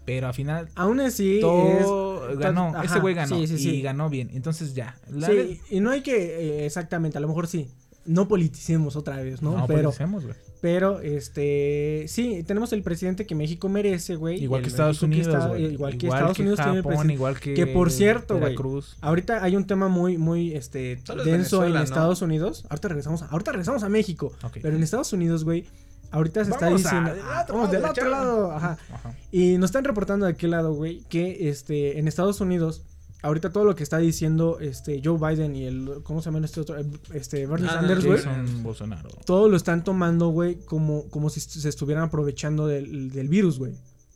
Pero 0.06 0.28
al 0.28 0.32
final, 0.32 0.70
Aún 0.76 1.00
así, 1.00 1.38
todo 1.42 2.30
es- 2.30 2.38
ganó. 2.38 2.68
ajá, 2.68 2.84
ese 2.84 3.00
güey 3.00 3.14
ganó. 3.14 3.37
sí, 3.37 3.46
sí, 3.46 3.58
sí. 3.58 3.70
Y 3.76 3.82
ganó 3.82 4.08
bien. 4.08 4.30
Entonces 4.32 4.74
ya. 4.74 4.98
Sí, 5.26 5.61
y 5.68 5.80
no 5.80 5.90
hay 5.90 6.00
que, 6.00 6.16
eh, 6.16 6.64
exactamente, 6.66 7.18
a 7.18 7.20
lo 7.20 7.28
mejor 7.28 7.46
sí. 7.48 7.68
No 8.06 8.26
politicemos 8.28 8.96
otra 8.96 9.16
vez, 9.16 9.42
¿no? 9.42 9.50
No, 9.58 9.66
pero, 9.66 9.82
politicemos, 9.82 10.24
güey. 10.24 10.37
Pero, 10.61 11.01
este, 11.01 12.05
sí, 12.09 12.42
tenemos 12.47 12.73
el 12.73 12.83
presidente 12.83 13.27
que 13.27 13.35
México 13.35 13.68
merece, 13.68 14.16
güey. 14.16 14.42
Igual 14.42 14.62
que 14.62 14.68
Estados 14.68 15.03
México 15.03 15.11
que 15.11 15.29
Unidos, 15.29 15.35
está- 15.35 15.49
güey. 15.49 15.73
igual 15.75 15.99
que 15.99 16.07
Estados 16.09 16.38
Unidos 16.38 16.57
tiene 16.59 16.71
el 16.73 16.77
Japón, 16.79 16.90
presidente. 16.92 17.14
igual 17.14 17.40
que 17.40 17.55
que 17.55 17.66
por 17.66 17.90
cierto, 17.90 18.35
güey, 18.35 18.44
Veracruz. 18.51 18.97
Ahorita 19.01 19.42
hay 19.44 19.57
un 19.57 19.66
tema 19.66 19.88
muy, 19.88 20.18
muy, 20.18 20.55
este, 20.55 21.01
Solo 21.05 21.25
denso 21.25 21.64
en. 21.64 21.77
Estados 21.77 22.23
Unidos. 22.23 22.64
Ahorita 22.68 22.88
regresamos, 22.88 23.23
a, 23.23 23.27
ahorita 23.27 23.53
regresamos 23.53 23.83
a 23.83 23.88
México. 23.88 24.33
Pero 24.61 24.77
en 24.77 24.83
Estados 24.83 25.12
Unidos, 25.12 25.44
güey, 25.44 25.64
ahorita 26.11 26.44
se 26.44 26.51
está 26.51 26.66
Vamos 26.66 26.83
diciendo. 26.83 27.12
ah, 27.25 27.47
vamos 27.49 27.71
del 27.71 27.85
otro 27.85 28.09
lado, 28.09 28.53
ajá. 28.53 28.79
Ajá. 28.92 29.14
Y 29.31 29.59
nos 29.59 29.68
están 29.71 29.85
reportando 29.85 30.27
de 30.27 30.33
aquel 30.33 30.51
lado, 30.51 30.73
güey, 30.75 31.03
que 31.09 31.49
este, 31.49 31.99
en 31.99 32.09
Estados 32.09 32.40
Unidos, 32.40 32.83
ahorita 33.22 33.50
todo 33.50 33.64
lo 33.64 33.74
que 33.74 33.83
está 33.83 33.98
diciendo 33.98 34.59
este, 34.61 35.00
Joe 35.04 35.18
Biden 35.18 35.57
y 35.57 35.64
el, 35.64 36.00
¿cómo 36.04 36.22
se 36.22 36.31
llama 36.31 36.44
este 36.44 36.61
otro? 36.61 36.76
Este, 37.12 37.46
Bernie 37.46 37.68
Ah, 37.68 37.74
Sanders, 37.74 38.04
güey. 38.04 38.20
Bolsonaro. 38.62 39.09
Todo 39.26 39.48
lo 39.48 39.57
están 39.57 39.85
tomando, 39.85 40.28
güey, 40.28 40.57
como, 40.64 41.09
como 41.11 41.31
si 41.31 41.40
se 41.40 41.68
estuvieran 41.68 42.04
aprovechando 42.04 42.66
del, 42.66 43.11
del 43.11 43.28
virus, 43.28 43.59
güey. 43.59 43.72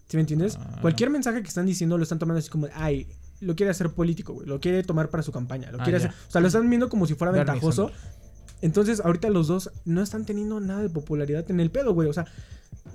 ¿Sí 0.08 0.16
me 0.16 0.20
entiendes? 0.20 0.56
Ah. 0.60 0.78
Cualquier 0.82 1.10
mensaje 1.10 1.42
que 1.42 1.48
están 1.48 1.66
diciendo 1.66 1.96
lo 1.96 2.02
están 2.02 2.18
tomando 2.18 2.38
así 2.38 2.50
como, 2.50 2.68
ay, 2.74 3.06
lo 3.40 3.56
quiere 3.56 3.70
hacer 3.70 3.90
político, 3.90 4.34
güey. 4.34 4.46
Lo 4.46 4.60
quiere 4.60 4.82
tomar 4.84 5.08
para 5.10 5.22
su 5.22 5.32
campaña. 5.32 5.70
Lo 5.72 5.80
Ah, 5.80 5.84
quiere 5.84 5.98
ya. 5.98 6.08
hacer. 6.08 6.20
O 6.28 6.30
sea, 6.30 6.40
lo 6.40 6.46
están 6.46 6.68
viendo 6.68 6.88
como 6.88 7.06
si 7.06 7.14
fuera 7.14 7.32
Bernie 7.32 7.50
ventajoso. 7.52 7.88
Sanders. 7.88 8.22
Entonces, 8.60 9.00
ahorita 9.00 9.28
los 9.30 9.48
dos 9.48 9.70
no 9.84 10.02
están 10.02 10.24
teniendo 10.24 10.60
nada 10.60 10.82
de 10.82 10.88
popularidad 10.90 11.50
en 11.50 11.58
el 11.58 11.70
pedo, 11.70 11.94
güey. 11.94 12.08
O 12.08 12.12
sea, 12.12 12.26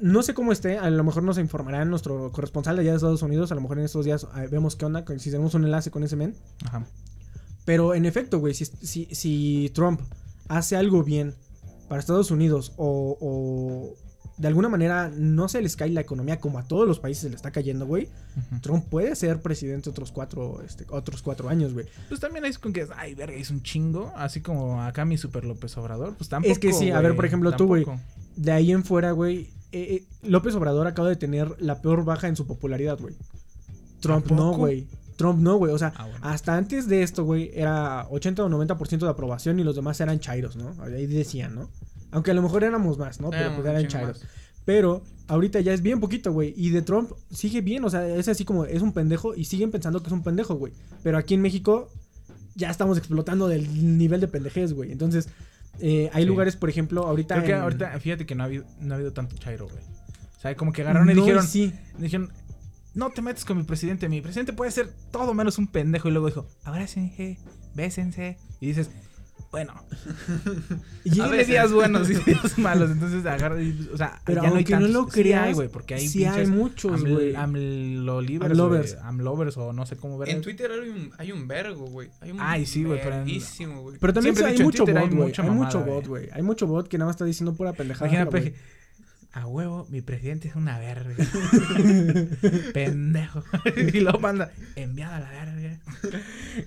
no 0.02 0.24
sé 0.24 0.34
cómo 0.34 0.52
esté. 0.52 0.78
A 0.78 0.90
lo 0.90 1.04
mejor 1.04 1.24
nos 1.24 1.38
informará 1.38 1.84
nuestro 1.86 2.32
corresponsal 2.32 2.76
de 2.76 2.82
allá 2.84 2.92
de 2.92 2.98
Estados 2.98 3.22
Unidos. 3.22 3.52
A 3.52 3.56
lo 3.56 3.62
mejor 3.62 3.80
en 3.80 3.86
estos 3.86 4.06
días 4.06 4.28
vemos 4.50 4.76
qué 4.76 4.86
onda, 4.86 5.04
si 5.18 5.32
tenemos 5.32 5.54
un 5.54 5.66
enlace 5.66 5.92
con 5.92 6.04
ese 6.04 6.16
men. 6.16 6.36
Ajá. 6.66 6.86
Pero 7.66 7.94
en 7.94 8.06
efecto, 8.06 8.40
güey, 8.40 8.54
si, 8.54 8.66
si, 8.66 9.08
si 9.12 9.72
Trump 9.74 10.00
hace 10.48 10.78
algo 10.78 11.04
bien 11.04 11.36
para 11.90 12.00
Estados 12.00 12.32
Unidos 12.32 12.74
o, 12.78 13.18
o 13.20 13.96
de 14.38 14.48
alguna 14.48 14.70
manera 14.70 15.12
no 15.14 15.50
se 15.50 15.62
les 15.62 15.76
cae 15.76 15.90
la 15.90 16.02
economía 16.02 16.40
como 16.40 16.60
a 16.60 16.64
todos 16.64 16.88
los 16.88 17.00
países 17.00 17.24
se 17.24 17.30
le 17.30 17.36
está 17.36 17.52
cayendo, 17.52 17.88
güey. 17.88 18.08
Trump 18.62 18.86
puede 18.88 19.16
ser 19.16 19.42
presidente 19.42 19.90
otros 19.90 20.12
cuatro, 20.12 20.62
este, 20.64 20.86
otros 20.90 21.24
cuatro 21.24 21.50
años, 21.50 21.74
güey. 21.74 21.88
Pues 22.08 22.20
también 22.20 22.46
es 22.46 22.60
con 22.60 22.72
que, 22.72 22.88
ay, 22.96 23.16
verga, 23.16 23.36
es 23.36 23.50
un 23.50 23.64
chingo. 23.64 24.14
Así 24.16 24.42
como 24.42 24.82
acá 24.82 25.06
mi 25.06 25.18
Super 25.18 25.44
López 25.44 25.76
Obrador. 25.78 26.16
Pues 26.16 26.30
tampoco. 26.30 26.52
Es 26.52 26.60
que 26.60 26.72
sí, 26.72 26.92
a 26.92 27.02
ver, 27.02 27.16
por 27.16 27.26
ejemplo, 27.26 27.52
tú, 27.56 27.66
güey. 27.66 27.86
De 28.36 28.52
ahí 28.52 28.72
en 28.72 28.84
fuera, 28.84 29.12
güey, 29.12 29.50
eh, 29.71 29.95
eh, 29.95 30.03
López 30.23 30.56
Obrador 30.56 30.88
acaba 30.88 31.10
de 31.10 31.15
tener 31.15 31.56
la 31.62 31.82
peor 31.82 32.06
baja 32.06 32.27
en 32.27 32.36
su 32.36 32.45
popularidad, 32.47 32.99
güey. 32.99 33.15
Trump 33.99 34.32
¿A 34.32 34.36
no, 34.36 34.53
güey. 34.53 34.88
Trump 35.15 35.39
no, 35.39 35.58
güey. 35.58 35.73
O 35.73 35.77
sea, 35.77 35.93
Ah, 35.95 36.06
bueno. 36.08 36.19
hasta 36.25 36.56
antes 36.56 36.88
de 36.88 37.01
esto, 37.03 37.23
güey, 37.25 37.51
era 37.53 38.08
80 38.10 38.43
o 38.45 38.49
90% 38.49 38.99
de 38.99 39.10
aprobación 39.10 39.60
y 39.60 39.63
los 39.63 39.75
demás 39.75 39.99
eran 39.99 40.19
chairos, 40.19 40.56
¿no? 40.56 40.75
Ahí 40.84 41.08
decían, 41.08 41.56
¿no? 41.56 41.69
Aunque 42.12 42.32
a 42.32 42.34
lo 42.34 42.41
mejor 42.41 42.63
éramos 42.63 42.97
más, 42.97 43.19
¿no? 43.19 43.30
Pero 43.32 43.41
Éramos 43.41 43.62
pues 43.62 43.69
eran 43.69 43.88
chairos. 43.88 44.19
más. 44.21 44.30
Pero 44.63 45.01
ahorita 45.27 45.60
ya 45.62 45.73
es 45.73 45.82
bien 45.82 45.99
poquito, 45.99 46.32
güey. 46.32 46.53
Y 46.56 46.69
de 46.69 46.82
Trump 46.82 47.12
sigue 47.32 47.62
bien, 47.62 47.84
o 47.86 47.89
sea, 47.89 48.08
es 48.08 48.27
así 48.27 48.45
como 48.45 48.65
es 48.65 48.82
un 48.82 48.93
pendejo 48.93 49.34
y 49.34 49.45
siguen 49.45 49.71
pensando 49.71 50.01
que 50.01 50.08
es 50.08 50.13
un 50.13 50.23
pendejo, 50.23 50.56
güey. 50.56 50.73
Pero 51.03 51.17
aquí 51.17 51.34
en 51.34 51.41
México 51.41 51.89
ya 52.56 52.69
estamos 52.69 52.97
explotando 52.97 53.47
del 53.47 53.97
nivel 53.97 54.19
de 54.21 54.27
pendejez, 54.27 54.73
güey. 54.73 54.91
Entonces, 54.91 55.30
eh, 55.80 56.10
hay 56.13 56.24
Sí. 56.24 56.28
lugares, 56.28 56.56
por 56.56 56.70
ejemplo, 56.70 57.04
ahorita. 57.06 57.36
Creo 57.36 57.46
que 57.46 57.52
en- 57.54 57.60
ahorita, 57.62 58.00
fíjate 58.00 58.26
que 58.26 58.36
no 58.36 58.44
ha 58.44 58.46
habido, 58.48 58.66
no 58.80 58.94
ha 58.94 58.96
habido 58.98 59.13
tanto 59.13 59.38
chairo, 59.38 59.68
güey. 59.68 59.84
O 60.38 60.40
sea, 60.40 60.56
como 60.56 60.72
que 60.72 60.82
agarraron 60.84 61.10
y 61.10 61.13
No, 61.13 61.22
dijeron, 61.22 61.48
sí. 61.48 61.74
dijeron, 61.98 62.32
no 62.94 63.10
te 63.12 63.22
metes 63.22 63.46
con 63.46 63.58
mi 63.58 63.63
presidente, 63.63 64.08
mi 64.10 64.22
presidente 64.22 64.54
puede 64.54 64.72
ser 64.72 64.90
todo 65.12 65.34
menos 65.34 65.58
un 65.58 65.68
pendejo. 65.68 66.10
Y 66.10 66.12
luego 66.12 66.28
dijo, 66.28 66.48
abrácense, 66.63 67.38
bésense. 67.76 68.38
Y 68.60 68.68
dices, 68.68 68.90
bueno, 69.52 69.74
Y- 71.04 71.20
hay 71.22 71.46
días 71.46 71.72
buenos 71.72 72.10
y 72.10 72.16
días 72.26 72.58
malos. 72.58 72.92
Entonces 72.92 73.26
agarra 73.26 73.62
y, 73.62 73.90
o 73.94 73.98
sea, 73.98 74.22
Pero 74.26 74.42
ya 74.44 74.50
no 74.50 74.56
hay 74.56 74.66
aunque 74.70 74.76
no 74.76 74.88
lo 74.88 75.08
creas, 75.08 75.48
hay, 75.48 75.54
güey, 75.54 75.70
porque 75.70 75.96
hay 75.96 76.08
sí 76.08 76.26
hay 76.26 76.48
muchos, 76.48 77.02
güey. 77.04 77.36
Amlovers. 77.36 78.94
güey, 78.96 79.04
amlovers 79.08 79.58
o 79.58 79.74
no 79.74 79.86
sé 79.86 79.96
cómo 79.96 80.18
ver. 80.18 80.30
En 80.30 80.42
Twitter 80.42 80.70
hay 80.72 80.90
un, 80.90 81.12
hay 81.18 81.32
un 81.32 81.48
vergo, 81.48 81.86
güey. 81.88 82.10
Hay 82.22 82.32
un 82.32 82.38
Ay, 82.42 82.66
sí, 82.66 82.84
güey, 82.84 83.00
pero 83.02 83.24
güey. 83.82 83.98
Pero 84.00 84.14
también 84.14 84.36
sí 84.36 84.44
hay 84.44 84.60
mucho 84.60 84.86
bot, 84.86 84.96
hay 84.96 85.08
güey. 85.08 85.28
mucha 85.30 85.42
Hay 85.44 85.48
mamada, 85.50 85.66
mucho 85.66 85.80
güey. 85.82 85.92
bot, 85.96 86.08
güey. 86.08 86.30
Hay 86.34 86.42
mucho 86.42 86.68
bot 86.68 86.88
que 86.88 86.98
nada 86.98 87.08
más 87.08 87.16
está 87.16 87.26
diciendo 87.26 87.54
pura 87.54 87.74
pendejada. 87.74 88.08
Imagínate, 88.08 88.32
güey. 88.40 88.52
peje. 88.52 88.77
A 89.34 89.46
huevo, 89.46 89.86
mi 89.92 90.02
presidente 90.02 90.48
es 90.48 90.56
una 90.56 90.80
verga. 90.80 91.13
Pendejo. 92.74 93.44
y 93.94 94.00
lo 94.00 94.13
manda, 94.20 94.52
enviado 94.76 95.16
a 95.16 95.20
la 95.20 95.30
verga. 95.30 95.80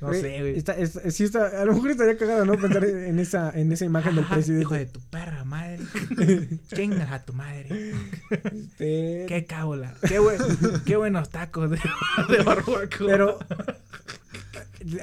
No 0.00 0.08
Güey, 0.08 0.20
sé, 0.20 0.40
güey. 0.40 0.56
Está, 0.58 0.72
es- 0.74 0.98
sí 1.10 1.24
está, 1.24 1.46
a 1.60 1.64
lo 1.64 1.74
mejor 1.74 1.90
estaría 1.90 2.16
cagado, 2.16 2.44
¿no? 2.44 2.56
Pensar 2.56 2.84
en 2.84 3.18
esa, 3.18 3.50
en 3.58 3.72
esa 3.72 3.84
imagen 3.84 4.14
del 4.14 4.24
presidente. 4.26 4.62
Hijo 4.62 4.74
de 4.74 4.86
tu 4.86 5.00
perra 5.00 5.44
madre. 5.44 5.80
Chingas 6.74 7.10
a 7.10 7.24
tu 7.24 7.32
madre. 7.32 7.92
Este, 8.30 9.24
Qué 10.06 10.18
buen- 10.20 10.38
qué 10.84 10.96
buenos 10.96 11.28
tacos 11.30 11.70
de, 11.70 11.80
de 12.28 12.42
barbacoa. 12.44 12.88
Pero, 13.06 13.38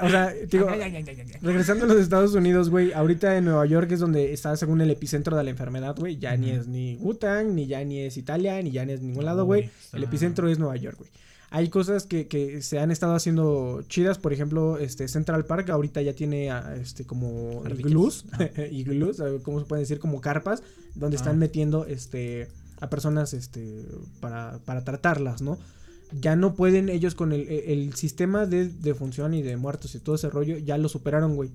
o 0.02 0.10
sea, 0.10 0.34
digo, 0.50 0.68
Ay, 0.70 0.82
ay, 0.82 0.96
ay, 0.98 1.06
ay, 1.08 1.16
ay, 1.20 1.26
ay. 1.34 1.40
regresando 1.42 1.86
a 1.86 1.88
los 1.88 1.98
Estados 1.98 2.34
Unidos, 2.34 2.70
güey, 2.70 2.94
ahorita 2.94 3.38
en 3.38 3.46
Nueva 3.46 3.66
York 3.66 3.92
es 3.92 4.00
donde 4.00 4.34
está 4.34 4.56
según 4.58 4.82
el 4.82 4.90
epicentro 4.92 5.38
de 5.38 5.44
la 5.44 5.50
enfermedad, 5.52 5.96
güey. 5.98 6.18
Ya 6.18 6.36
ni 6.36 6.50
es 6.52 6.68
ni 6.68 6.96
Wuhan, 6.98 7.56
ni 7.56 7.68
ya 7.68 7.84
ni 7.84 8.00
es 8.00 8.18
Italia, 8.18 8.62
ni 8.62 8.72
ya 8.72 8.86
ni 8.86 8.94
es 8.94 9.02
ningún 9.02 9.26
lado, 9.26 9.46
güey. 9.46 9.66
está- 9.66 9.98
El 9.98 10.04
epicentro 10.04 10.50
es 10.50 10.58
Nueva 10.60 10.76
York, 10.78 10.98
güey. 10.98 11.10
Hay 11.50 11.70
cosas 11.70 12.06
que, 12.06 12.28
que 12.28 12.62
se 12.62 12.78
han 12.80 12.92
estado 12.92 13.14
haciendo 13.16 13.82
chidas, 13.88 14.18
por 14.18 14.34
ejemplo, 14.34 14.78
este 14.80 15.08
Central 15.08 15.46
Park 15.46 15.70
ahorita 15.70 16.02
ya 16.02 16.12
tiene 16.14 16.52
ah, 16.52 16.76
este 16.82 17.06
como 17.06 17.64
iglús, 17.78 18.26
Ah. 18.34 18.50
iglús, 18.72 19.22
ah, 19.22 19.28
¿cómo 19.44 19.60
se 19.62 19.66
puede 19.66 19.82
decir? 19.84 20.00
Como 20.00 20.20
carpas, 20.20 20.62
donde 20.96 21.16
Ah. 21.16 21.20
están 21.22 21.40
metiendo 21.40 21.86
este 21.86 22.50
a 22.82 22.90
personas 22.90 23.34
este 23.34 23.86
para, 24.20 24.60
para 24.66 24.84
tratarlas, 24.84 25.42
¿no? 25.42 25.58
Ya 26.12 26.36
no 26.36 26.56
pueden 26.56 26.90
ellos 26.90 27.16
con 27.16 27.34
el, 27.34 27.48
el 27.50 27.94
sistema 27.96 28.46
de, 28.46 28.70
de 28.70 28.94
función 28.96 29.34
y 29.34 29.42
de 29.42 29.58
muertos 29.58 29.94
y 29.96 30.00
todo 30.00 30.16
ese 30.16 30.30
rollo, 30.30 30.58
ya 30.58 30.78
lo 30.78 30.88
superaron, 30.90 31.36
güey. 31.36 31.52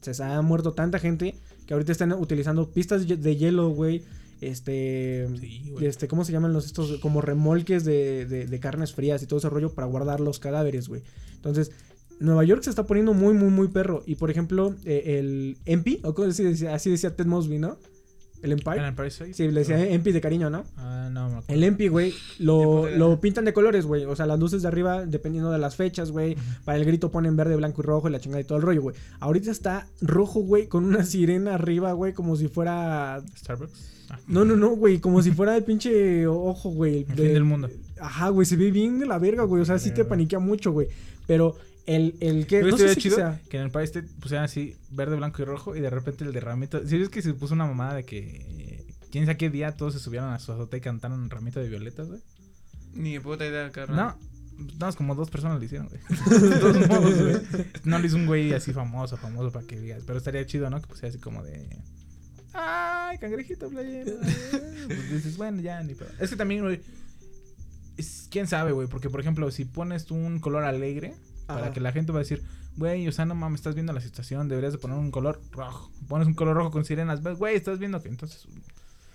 Se 0.00 0.22
ha 0.22 0.40
muerto 0.42 0.72
tanta 0.72 0.98
gente 1.00 1.34
que 1.66 1.74
ahorita 1.74 1.90
están 1.92 2.12
utilizando 2.12 2.70
pistas 2.70 3.06
de 3.06 3.36
hielo, 3.36 3.70
güey. 3.70 4.04
Este, 4.40 5.26
Sí, 5.40 5.70
güey. 5.70 5.86
este, 5.86 6.06
¿cómo 6.08 6.24
se 6.24 6.32
llaman 6.32 6.52
los 6.52 6.66
estos? 6.66 7.00
Como 7.00 7.20
remolques 7.20 7.84
de, 7.84 8.26
de, 8.26 8.46
de 8.46 8.60
carnes 8.60 8.92
frías 8.92 9.22
y 9.22 9.26
todo 9.26 9.38
ese 9.38 9.48
rollo 9.48 9.74
para 9.74 9.88
guardar 9.88 10.20
los 10.20 10.38
cadáveres, 10.38 10.88
güey. 10.88 11.02
Entonces, 11.34 11.72
Nueva 12.20 12.44
York 12.44 12.62
se 12.62 12.70
está 12.70 12.86
poniendo 12.86 13.14
muy, 13.14 13.34
muy, 13.34 13.50
muy 13.50 13.68
perro. 13.68 14.02
Y 14.06 14.16
por 14.16 14.30
ejemplo, 14.30 14.74
eh, 14.84 15.18
el 15.18 15.58
MP, 15.64 16.00
o 16.04 16.12
decía, 16.12 16.74
así 16.74 16.90
decía 16.90 17.16
Ted 17.16 17.26
Mosby, 17.26 17.58
¿no? 17.58 17.78
El 18.42 18.52
Empire. 18.52 19.10
Sí, 19.32 19.48
le 19.50 19.60
decía 19.60 19.84
MP 19.88 20.12
de 20.12 20.20
cariño, 20.20 20.50
¿no? 20.50 20.64
Ah, 20.76 21.08
no, 21.12 21.28
me 21.28 21.36
acuerdo. 21.38 21.54
El 21.54 21.64
Empi, 21.64 21.88
güey, 21.88 22.14
lo, 22.38 22.88
lo 22.90 23.20
pintan 23.20 23.44
de 23.44 23.52
colores, 23.52 23.86
güey. 23.86 24.04
O 24.04 24.14
sea, 24.14 24.26
las 24.26 24.38
luces 24.38 24.62
de 24.62 24.68
arriba, 24.68 25.04
dependiendo 25.06 25.50
de 25.50 25.58
las 25.58 25.76
fechas, 25.76 26.10
güey. 26.10 26.36
Para 26.64 26.78
el 26.78 26.84
grito 26.84 27.10
ponen 27.10 27.36
verde, 27.36 27.56
blanco 27.56 27.82
y 27.82 27.84
rojo 27.84 28.08
y 28.08 28.12
la 28.12 28.20
chingada 28.20 28.40
y 28.40 28.44
todo 28.44 28.58
el 28.58 28.62
rollo, 28.62 28.82
güey. 28.82 28.96
Ahorita 29.20 29.50
está 29.50 29.86
rojo, 30.00 30.40
güey, 30.40 30.66
con 30.68 30.84
una 30.84 31.04
sirena 31.04 31.54
arriba, 31.54 31.92
güey, 31.92 32.12
como 32.12 32.36
si 32.36 32.48
fuera. 32.48 33.22
Starbucks. 33.36 33.94
Ah. 34.10 34.20
No, 34.28 34.44
no, 34.44 34.54
no, 34.54 34.70
güey, 34.76 34.98
como 35.00 35.20
si 35.22 35.32
fuera 35.32 35.56
el 35.56 35.64
pinche 35.64 36.26
ojo, 36.28 36.70
güey. 36.70 37.00
El 37.08 37.16
de- 37.16 37.24
fin 37.24 37.34
del 37.34 37.44
mundo. 37.44 37.68
Ajá, 38.00 38.28
güey, 38.28 38.46
se 38.46 38.56
ve 38.56 38.70
bien 38.70 38.98
de 39.00 39.06
la 39.06 39.18
verga, 39.18 39.42
güey. 39.44 39.62
O 39.62 39.64
sea, 39.64 39.78
sí 39.78 39.88
te 39.90 39.96
Verga. 39.96 40.10
paniquea 40.10 40.38
mucho, 40.38 40.70
güey. 40.72 40.88
Pero 41.26 41.56
el, 41.86 42.16
el 42.20 42.46
que. 42.46 42.60
No 42.62 42.68
estaría 42.68 42.88
sé 42.88 42.94
si 42.94 43.00
chido 43.02 43.16
sea. 43.16 43.40
que 43.48 43.56
en 43.58 43.64
el 43.64 43.70
Paris 43.70 43.90
State 43.90 44.08
pusieran 44.20 44.44
así 44.44 44.76
verde, 44.90 45.16
blanco 45.16 45.42
y 45.42 45.44
rojo 45.44 45.76
y 45.76 45.80
de 45.80 45.90
repente 45.90 46.24
el 46.24 46.32
derramito. 46.32 46.86
Si 46.86 46.98
ves 46.98 47.08
que 47.08 47.22
se 47.22 47.34
puso 47.34 47.54
una 47.54 47.66
mamada 47.66 47.94
de 47.94 48.04
que 48.04 48.84
quién 49.10 49.24
sabe 49.26 49.36
qué 49.38 49.50
día 49.50 49.72
todos 49.76 49.92
se 49.94 49.98
subieron 50.00 50.30
a 50.30 50.38
su 50.38 50.52
azotea 50.52 50.78
y 50.78 50.80
cantaron 50.80 51.20
un 51.20 51.30
ramito 51.30 51.60
de 51.60 51.68
violetas, 51.68 52.08
güey. 52.08 52.20
Ni 52.94 53.12
de 53.14 53.20
puta 53.20 53.46
idea, 53.46 53.70
carnal. 53.70 54.16
No, 54.58 54.66
no, 54.80 54.88
es 54.88 54.96
como 54.96 55.14
dos 55.14 55.30
personas 55.30 55.58
lo 55.58 55.64
hicieron, 55.64 55.88
güey. 55.88 56.00
De 56.50 56.58
todos 56.58 56.88
modos, 56.88 57.22
güey. 57.22 57.66
No 57.84 57.98
lo 57.98 58.06
hizo 58.06 58.16
un 58.16 58.26
güey 58.26 58.52
así 58.54 58.72
famoso, 58.72 59.16
famoso 59.18 59.52
para 59.52 59.66
que 59.66 59.78
digas. 59.78 60.02
Pero 60.06 60.18
estaría 60.18 60.46
chido, 60.46 60.70
¿no? 60.70 60.80
Que 60.80 60.86
pusiera 60.88 61.08
así 61.08 61.18
como 61.18 61.42
de. 61.42 61.68
Ay, 62.54 63.18
cangrejito 63.18 63.68
playero. 63.68 64.12
Pues 64.86 65.10
dices, 65.12 65.36
bueno, 65.36 65.60
ya 65.60 65.82
ni 65.82 65.94
pedo. 65.94 66.08
Es 66.18 66.30
que 66.30 66.36
también, 66.36 66.62
güey. 66.62 66.80
es- 67.98 68.28
quién 68.30 68.46
sabe, 68.46 68.72
güey. 68.72 68.88
Porque, 68.88 69.10
por 69.10 69.20
ejemplo, 69.20 69.50
si 69.50 69.66
pones 69.66 70.06
tú 70.06 70.14
un 70.14 70.38
color 70.40 70.64
alegre, 70.64 71.14
para 71.46 71.72
que 71.72 71.80
la 71.80 71.92
gente 71.92 72.12
va 72.12 72.18
a 72.18 72.22
decir, 72.22 72.42
güey, 72.76 73.06
o 73.08 73.12
sea, 73.12 73.24
no 73.24 73.34
mames, 73.34 73.60
estás 73.60 73.74
viendo 73.74 73.92
la 73.92 74.00
situación, 74.00 74.48
deberías 74.48 74.72
de 74.72 74.78
poner 74.78 74.96
un 74.98 75.10
color 75.10 75.40
rojo. 75.52 75.90
Pones 76.08 76.26
un 76.26 76.34
color 76.34 76.56
rojo 76.56 76.70
con 76.70 76.84
sirenas, 76.84 77.22
güey, 77.22 77.56
estás 77.56 77.78
viendo 77.78 78.02
que 78.02 78.08
entonces... 78.08 78.46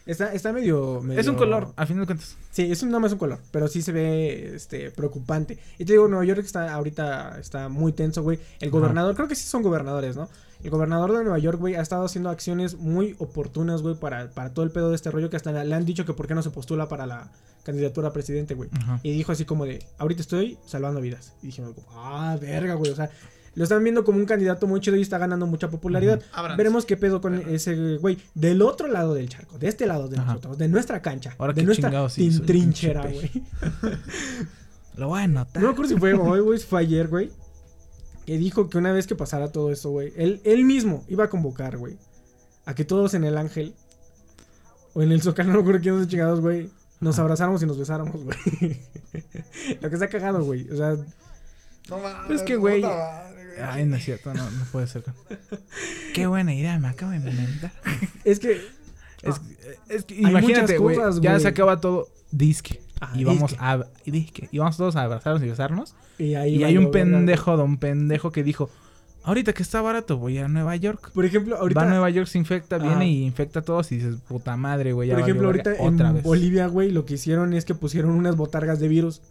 Está, 0.04 0.34
está 0.34 0.52
medio, 0.52 1.00
medio- 1.04 1.22
Es 1.22 1.28
un 1.28 1.36
color, 1.36 1.74
a 1.76 1.86
fin 1.86 2.00
de 2.00 2.08
cuentas. 2.08 2.36
Sí, 2.50 2.72
es 2.72 2.82
un, 2.82 2.90
nada 2.90 3.00
más 3.00 3.12
un 3.12 3.20
color, 3.20 3.40
pero 3.52 3.68
sí 3.68 3.84
se 3.84 3.92
ve 3.92 4.56
este 4.56 4.90
preocupante. 4.90 5.60
Y 5.78 5.86
te 5.86 5.94
digo, 5.94 6.08
Nueva 6.08 6.26
York 6.26 6.40
está 6.44 6.74
ahorita 6.74 7.38
está 7.40 7.70
muy 7.70 7.94
tenso, 7.94 8.24
güey. 8.24 8.40
El 8.60 8.70
Ajá. 8.70 8.78
gobernador, 8.80 9.16
creo 9.16 9.28
que 9.28 9.36
sí 9.36 9.48
son 9.48 9.62
gobernadores, 9.62 10.16
¿no? 10.16 10.28
El 10.64 10.70
gobernador 10.70 11.12
de 11.12 11.24
Nueva 11.24 11.40
York, 11.40 11.60
güey, 11.60 11.76
ha 11.76 11.82
estado 11.82 12.06
haciendo 12.06 12.30
acciones 12.30 12.76
muy 12.78 13.16
oportunas, 13.18 13.82
güey, 13.82 13.96
para, 13.96 14.30
para 14.32 14.54
todo 14.54 14.64
el 14.64 14.72
pedo 14.72 14.90
de 14.90 14.96
este 14.96 15.10
rollo 15.10 15.30
que 15.30 15.38
hasta 15.38 15.52
le 15.64 15.76
han 15.76 15.86
dicho 15.86 16.06
que 16.06 16.14
por 16.14 16.28
qué 16.28 16.36
no 16.36 16.44
se 16.44 16.52
postula 16.52 16.88
para 16.88 17.08
la 17.08 17.32
candidatura 17.64 18.10
a 18.10 18.14
presidente, 18.14 18.54
güey. 18.54 18.70
Ajá. 18.74 19.00
Y 19.04 19.12
dijo 19.12 19.32
así 19.32 19.46
como 19.46 19.66
de, 19.66 19.84
ahorita 19.98 20.22
estoy 20.22 20.58
salvando 20.66 21.02
vidas. 21.02 21.34
Y 21.42 21.48
dijimos, 21.48 21.74
ah, 21.92 22.38
verga, 22.40 22.76
güey, 22.76 22.92
o 22.92 22.96
sea, 22.96 23.10
lo 23.54 23.64
están 23.64 23.84
viendo 23.84 24.04
como 24.04 24.18
un 24.18 24.26
candidato 24.26 24.66
muy 24.66 24.80
chido 24.80 24.96
y 24.96 25.02
está 25.02 25.18
ganando 25.18 25.46
mucha 25.46 25.70
popularidad. 25.70 26.22
Veremos 26.58 26.86
qué 26.86 26.96
pedo 26.96 27.20
con 27.20 27.36
ese 27.36 27.98
güey. 27.98 28.18
Del 28.34 28.62
otro 28.62 28.88
lado 28.88 29.14
del 29.14 29.28
charco, 29.28 29.58
de 29.58 29.68
este 29.68 29.86
lado 29.86 30.08
de 30.08 30.18
nosotros, 30.18 30.58
de 30.58 30.68
nuestra 30.70 31.02
cancha, 31.02 31.36
Ahora 31.38 31.54
de 31.54 31.64
nuestra 31.64 32.08
trinchera, 32.46 33.02
güey. 33.02 33.32
Lo 34.96 35.08
voy 35.08 35.22
a 35.22 35.24
anotar. 35.24 35.62
No 35.62 35.70
me 35.70 35.74
acuerdo 35.74 35.94
si 35.94 36.00
fue 36.00 36.14
hoy, 36.14 36.40
güey, 36.42 36.60
si 36.60 36.66
fue 36.66 36.82
ayer, 36.82 37.08
güey. 37.08 37.32
Que 38.32 38.38
dijo 38.38 38.70
que 38.70 38.78
una 38.78 38.94
vez 38.94 39.08
que 39.08 39.16
pasara 39.16 39.52
todo 39.52 39.74
esto, 39.74 39.90
güey, 39.90 40.14
él, 40.16 40.40
él 40.46 40.64
mismo 40.64 41.04
iba 41.10 41.26
a 41.26 41.30
convocar, 41.30 41.76
güey, 41.76 41.98
a 42.64 42.74
que 42.74 42.86
todos 42.86 43.14
en 43.14 43.26
el 43.26 43.38
Ángel 43.38 43.76
o 44.94 45.02
en 45.02 45.12
el 45.12 45.22
Zócalo, 45.22 45.50
no 45.52 45.56
me 45.56 45.60
acuerdo 45.64 45.82
quién 45.82 45.96
de 45.96 46.00
esos 46.04 46.10
chingados, 46.10 46.40
güey, 46.40 46.70
nos 47.02 47.20
abrazáramos 47.20 47.62
y 47.62 47.66
nos 47.66 47.78
besáramos, 47.78 48.24
güey. 48.24 48.38
Lo 49.82 49.90
que 49.90 49.96
está 49.96 50.08
cagado, 50.08 50.46
güey. 50.46 50.66
O 50.70 50.78
sea, 50.78 50.96
No 51.90 51.98
mames. 51.98 52.40
Es 52.40 52.44
que, 52.44 52.56
güey. 52.56 52.86
Ay, 53.62 53.86
no 53.86 53.98
es 53.98 54.06
cierto, 54.06 54.34
no, 54.34 54.50
no 54.50 54.64
puede 54.72 54.88
ser. 54.88 55.04
Qué 56.14 56.26
buena 56.26 56.56
idea, 56.56 56.80
me 56.80 56.88
acabo 56.88 57.12
de 57.12 57.18
inventar. 57.18 57.74
es 58.24 58.40
que 58.40 58.62
Es, 59.24 59.42
es 59.90 60.06
que 60.06 60.16
imagínate, 60.16 60.78
güey, 60.78 60.98
ya 61.20 61.38
se 61.38 61.50
acaba 61.50 61.82
todo 61.82 62.08
disque. 62.32 62.82
Ah, 63.02 63.12
y 63.16 63.24
vamos 63.24 63.50
disque. 63.50 63.58
a 63.66 63.84
y 64.06 64.12
disque. 64.12 64.48
Y 64.52 64.60
vamos 64.60 64.78
todos 64.78 64.96
a 64.96 65.02
abrazarnos 65.02 65.42
y 65.44 65.48
besarnos. 65.50 65.96
y, 66.20 66.36
ahí 66.36 66.58
Y 66.58 66.64
hay 66.64 66.78
un 66.78 66.92
pendejo, 66.92 67.58
don 67.58 67.78
pendejo 67.78 68.32
que 68.32 68.44
dijo, 68.44 68.70
ahorita 69.24 69.54
que 69.54 69.64
está 69.64 69.82
barato 69.82 70.18
voy 70.18 70.38
a 70.38 70.48
Nueva 70.48 70.76
York. 70.76 71.12
Por 71.14 71.26
ejemplo, 71.26 71.58
ahorita 71.58 71.80
Va 71.82 71.88
a 71.88 71.90
Nueva 71.90 72.10
York, 72.12 72.28
se 72.28 72.38
infecta, 72.38 72.76
Ajá. 72.76 72.86
viene 72.86 73.10
y 73.10 73.24
infecta 73.26 73.60
a 73.60 73.64
todos 73.64 73.92
y 73.92 73.96
dices, 73.98 74.18
puta 74.28 74.56
madre, 74.56 74.94
güey. 74.94 75.10
por 75.10 75.20
ejemplo, 75.20 75.48
valió 75.48 75.64
ahorita 75.64 75.84
en 75.84 76.14
vez. 76.16 76.24
Bolivia, 76.24 76.68
güey, 76.68 76.92
lo 76.92 77.06
que 77.06 77.16
hicieron 77.16 77.54
es 77.54 77.66
que 77.66 77.74
pusieron 77.76 78.12
unas 78.12 78.36
botargas 78.36 78.80
de 78.80 78.88
virus. 78.88 79.22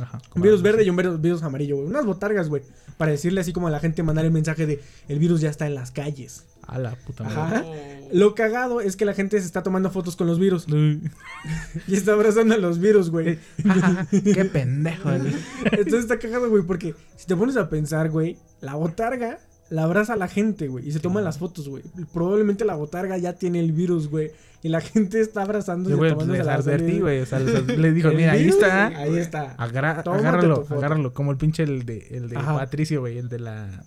Ajá, 0.00 0.20
Un 0.34 0.42
virus 0.42 0.62
verde 0.62 0.84
y 0.84 0.90
un 0.90 0.96
virus, 0.96 1.20
virus 1.20 1.42
amarillo, 1.42 1.76
güey. 1.76 1.88
Unas 1.88 2.06
botargas, 2.06 2.48
güey. 2.48 2.62
Para 2.96 3.10
decirle 3.10 3.40
así 3.40 3.52
como 3.52 3.66
a 3.66 3.70
la 3.70 3.80
gente, 3.80 4.02
mandar 4.02 4.24
el 4.24 4.30
mensaje 4.30 4.66
de 4.66 4.80
el 5.08 5.18
virus 5.18 5.40
ya 5.40 5.50
está 5.50 5.66
en 5.66 5.74
las 5.74 5.90
calles. 5.90 6.46
A 6.66 6.78
la 6.78 6.94
puta 6.94 7.24
madre. 7.24 7.40
Ajá. 7.58 7.62
Oh. 7.66 8.08
Lo 8.12 8.34
cagado 8.34 8.80
es 8.80 8.96
que 8.96 9.04
la 9.04 9.14
gente 9.14 9.38
se 9.40 9.46
está 9.46 9.62
tomando 9.62 9.90
fotos 9.90 10.16
con 10.16 10.26
los 10.26 10.38
virus. 10.38 10.66
Y 11.86 11.94
está 11.94 12.12
abrazando 12.12 12.54
a 12.54 12.58
los 12.58 12.78
virus, 12.78 13.10
güey. 13.10 13.38
Qué 14.10 14.44
pendejo. 14.44 15.08
güey. 15.10 15.34
Entonces 15.64 16.00
está 16.00 16.18
cagado, 16.18 16.48
güey, 16.50 16.62
porque 16.62 16.94
si 17.16 17.26
te 17.26 17.36
pones 17.36 17.56
a 17.56 17.68
pensar, 17.68 18.10
güey, 18.10 18.36
la 18.60 18.74
botarga 18.74 19.38
la 19.70 19.84
abraza 19.84 20.14
a 20.14 20.16
la 20.16 20.26
gente, 20.26 20.66
güey, 20.66 20.88
y 20.88 20.90
se 20.92 20.98
toman 20.98 21.22
las 21.22 21.38
fotos, 21.38 21.68
güey. 21.68 21.84
Probablemente 22.12 22.64
la 22.64 22.74
botarga 22.74 23.16
ya 23.18 23.34
tiene 23.34 23.60
el 23.60 23.70
virus, 23.70 24.08
güey, 24.08 24.32
y 24.64 24.68
la 24.68 24.80
gente 24.80 25.20
está 25.20 25.42
abrazándose, 25.42 25.94
güey, 25.94 26.12
pues, 26.12 26.26
les 26.26 26.44
las 26.44 26.66
advertí, 26.66 26.98
güey. 26.98 27.20
O 27.20 27.26
sea, 27.26 27.38
les, 27.38 27.66
les 27.78 27.94
dijo, 27.94 28.10
mira, 28.10 28.32
ahí 28.32 28.48
está. 28.48 28.88
Ahí 28.88 29.16
está. 29.16 29.54
Agra- 29.58 30.02
Tómate 30.02 30.26
agárralo, 30.26 30.66
agárralo. 30.68 31.14
Como 31.14 31.30
el 31.30 31.36
pinche 31.36 31.62
el 31.62 31.86
de, 31.86 31.98
el 32.10 32.28
de 32.28 32.36
Ajá. 32.36 32.56
Patricio, 32.56 33.00
güey. 33.00 33.18
El 33.18 33.28
de 33.28 33.38
la. 33.38 33.84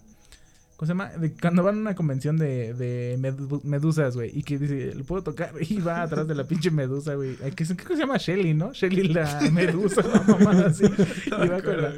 ¿Cómo 0.83 0.87
se 0.87 0.91
llama? 0.91 1.09
De 1.17 1.31
cuando 1.31 1.63
van 1.63 1.77
a 1.77 1.79
una 1.79 1.95
convención 1.95 2.35
de, 2.37 2.73
de 2.73 3.15
medu- 3.17 3.63
medusas, 3.63 4.15
güey. 4.17 4.37
Y 4.37 4.43
que 4.43 4.57
dice, 4.57 4.93
¿lo 4.95 5.05
puedo 5.05 5.23
tocar? 5.23 5.53
Y 5.61 5.79
va 5.79 6.01
atrás 6.01 6.27
de 6.27 6.35
la 6.35 6.43
pinche 6.43 6.71
medusa, 6.71 7.13
güey. 7.15 7.37
¿Qué, 7.37 7.51
qué 7.55 7.65
se 7.65 7.95
llama? 7.95 8.17
Shelly, 8.17 8.53
¿no? 8.53 8.73
Shelly 8.73 9.07
la 9.13 9.39
medusa, 9.53 10.01
la 10.01 10.21
mamada 10.23 10.67
así. 10.67 10.83
Y 11.27 11.47
va 11.47 11.61
con 11.61 11.81
la- 11.81 11.93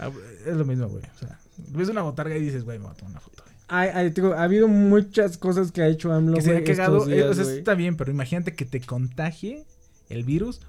Ah, 0.00 0.10
Es 0.44 0.56
lo 0.56 0.64
mismo, 0.64 0.88
güey. 0.88 1.04
O 1.04 1.18
sea, 1.20 1.38
ves 1.68 1.88
una 1.88 2.02
botarga 2.02 2.36
y 2.36 2.40
dices, 2.40 2.64
güey, 2.64 2.78
me 2.80 2.86
voy 2.86 2.94
a 2.94 2.96
tomar 2.96 3.12
una 3.12 3.20
foto, 3.20 3.44
güey. 3.44 3.54
Ay, 3.68 3.90
ay, 3.94 4.10
digo, 4.10 4.32
ha 4.34 4.42
habido 4.42 4.66
muchas 4.66 5.38
cosas 5.38 5.70
que 5.70 5.82
ha 5.82 5.86
hecho 5.86 6.12
AMLO, 6.12 6.34
Que 6.34 6.42
se 6.42 6.56
ha 6.56 6.64
cagado. 6.64 6.96
estos 6.96 7.12
eh, 7.12 7.14
días, 7.14 7.30
o 7.30 7.34
sea, 7.44 7.54
está 7.54 7.74
bien, 7.74 7.96
pero 7.96 8.10
imagínate 8.10 8.56
que 8.56 8.64
te 8.64 8.80
contagie 8.80 9.64
el 10.08 10.24
virus. 10.24 10.60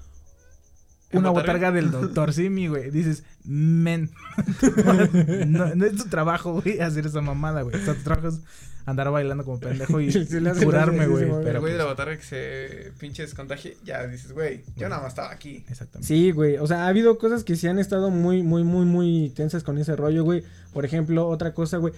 ¿En 1.10 1.20
Una 1.20 1.30
botarga? 1.30 1.70
botarga 1.70 1.72
del 1.72 1.92
doctor 1.92 2.34
Simi, 2.34 2.68
güey. 2.68 2.92
Dices, 2.92 3.24
men. 3.46 4.12
no, 5.48 5.74
no 5.74 5.86
es 5.86 5.96
tu 5.96 6.10
trabajo, 6.10 6.62
güey, 6.62 6.82
hacer 6.82 7.06
esa 7.06 7.22
mamada, 7.22 7.62
güey. 7.62 7.76
O 7.76 7.86
sea, 7.86 7.94
tu 7.94 8.04
trabajo 8.04 8.28
es 8.28 8.42
andar 8.86 9.10
bailando 9.12 9.46
como 9.46 9.60
pendejo 9.60 10.02
y 10.02 10.12
curarme, 10.64 11.08
güey. 11.08 11.30
Pero 11.44 11.52
el 11.52 11.60
güey 11.60 11.74
de 11.74 11.78
la 11.78 11.86
pues, 11.86 11.96
botarga 11.96 12.18
que 12.18 12.24
se 12.24 12.92
pinche 13.00 13.22
descontagie, 13.22 13.78
ya 13.86 14.06
dices, 14.08 14.34
güey, 14.34 14.64
yo 14.76 14.90
nada 14.90 15.02
más 15.02 15.12
estaba 15.12 15.32
aquí. 15.32 15.64
Exactamente. 15.70 16.08
Sí, 16.08 16.32
güey. 16.32 16.58
O 16.58 16.68
sea, 16.68 16.86
ha 16.86 16.88
habido 16.88 17.18
cosas 17.18 17.46
que 17.46 17.56
sí 17.56 17.68
han 17.68 17.80
estado 17.80 18.10
muy, 18.10 18.44
muy, 18.44 18.66
muy, 18.66 18.86
muy 18.86 19.32
tensas 19.36 19.64
con 19.64 19.78
ese 19.78 19.96
rollo, 19.96 20.26
güey. 20.26 20.44
Por 20.74 20.84
ejemplo, 20.84 21.28
otra 21.28 21.54
cosa, 21.54 21.78
güey. 21.78 21.94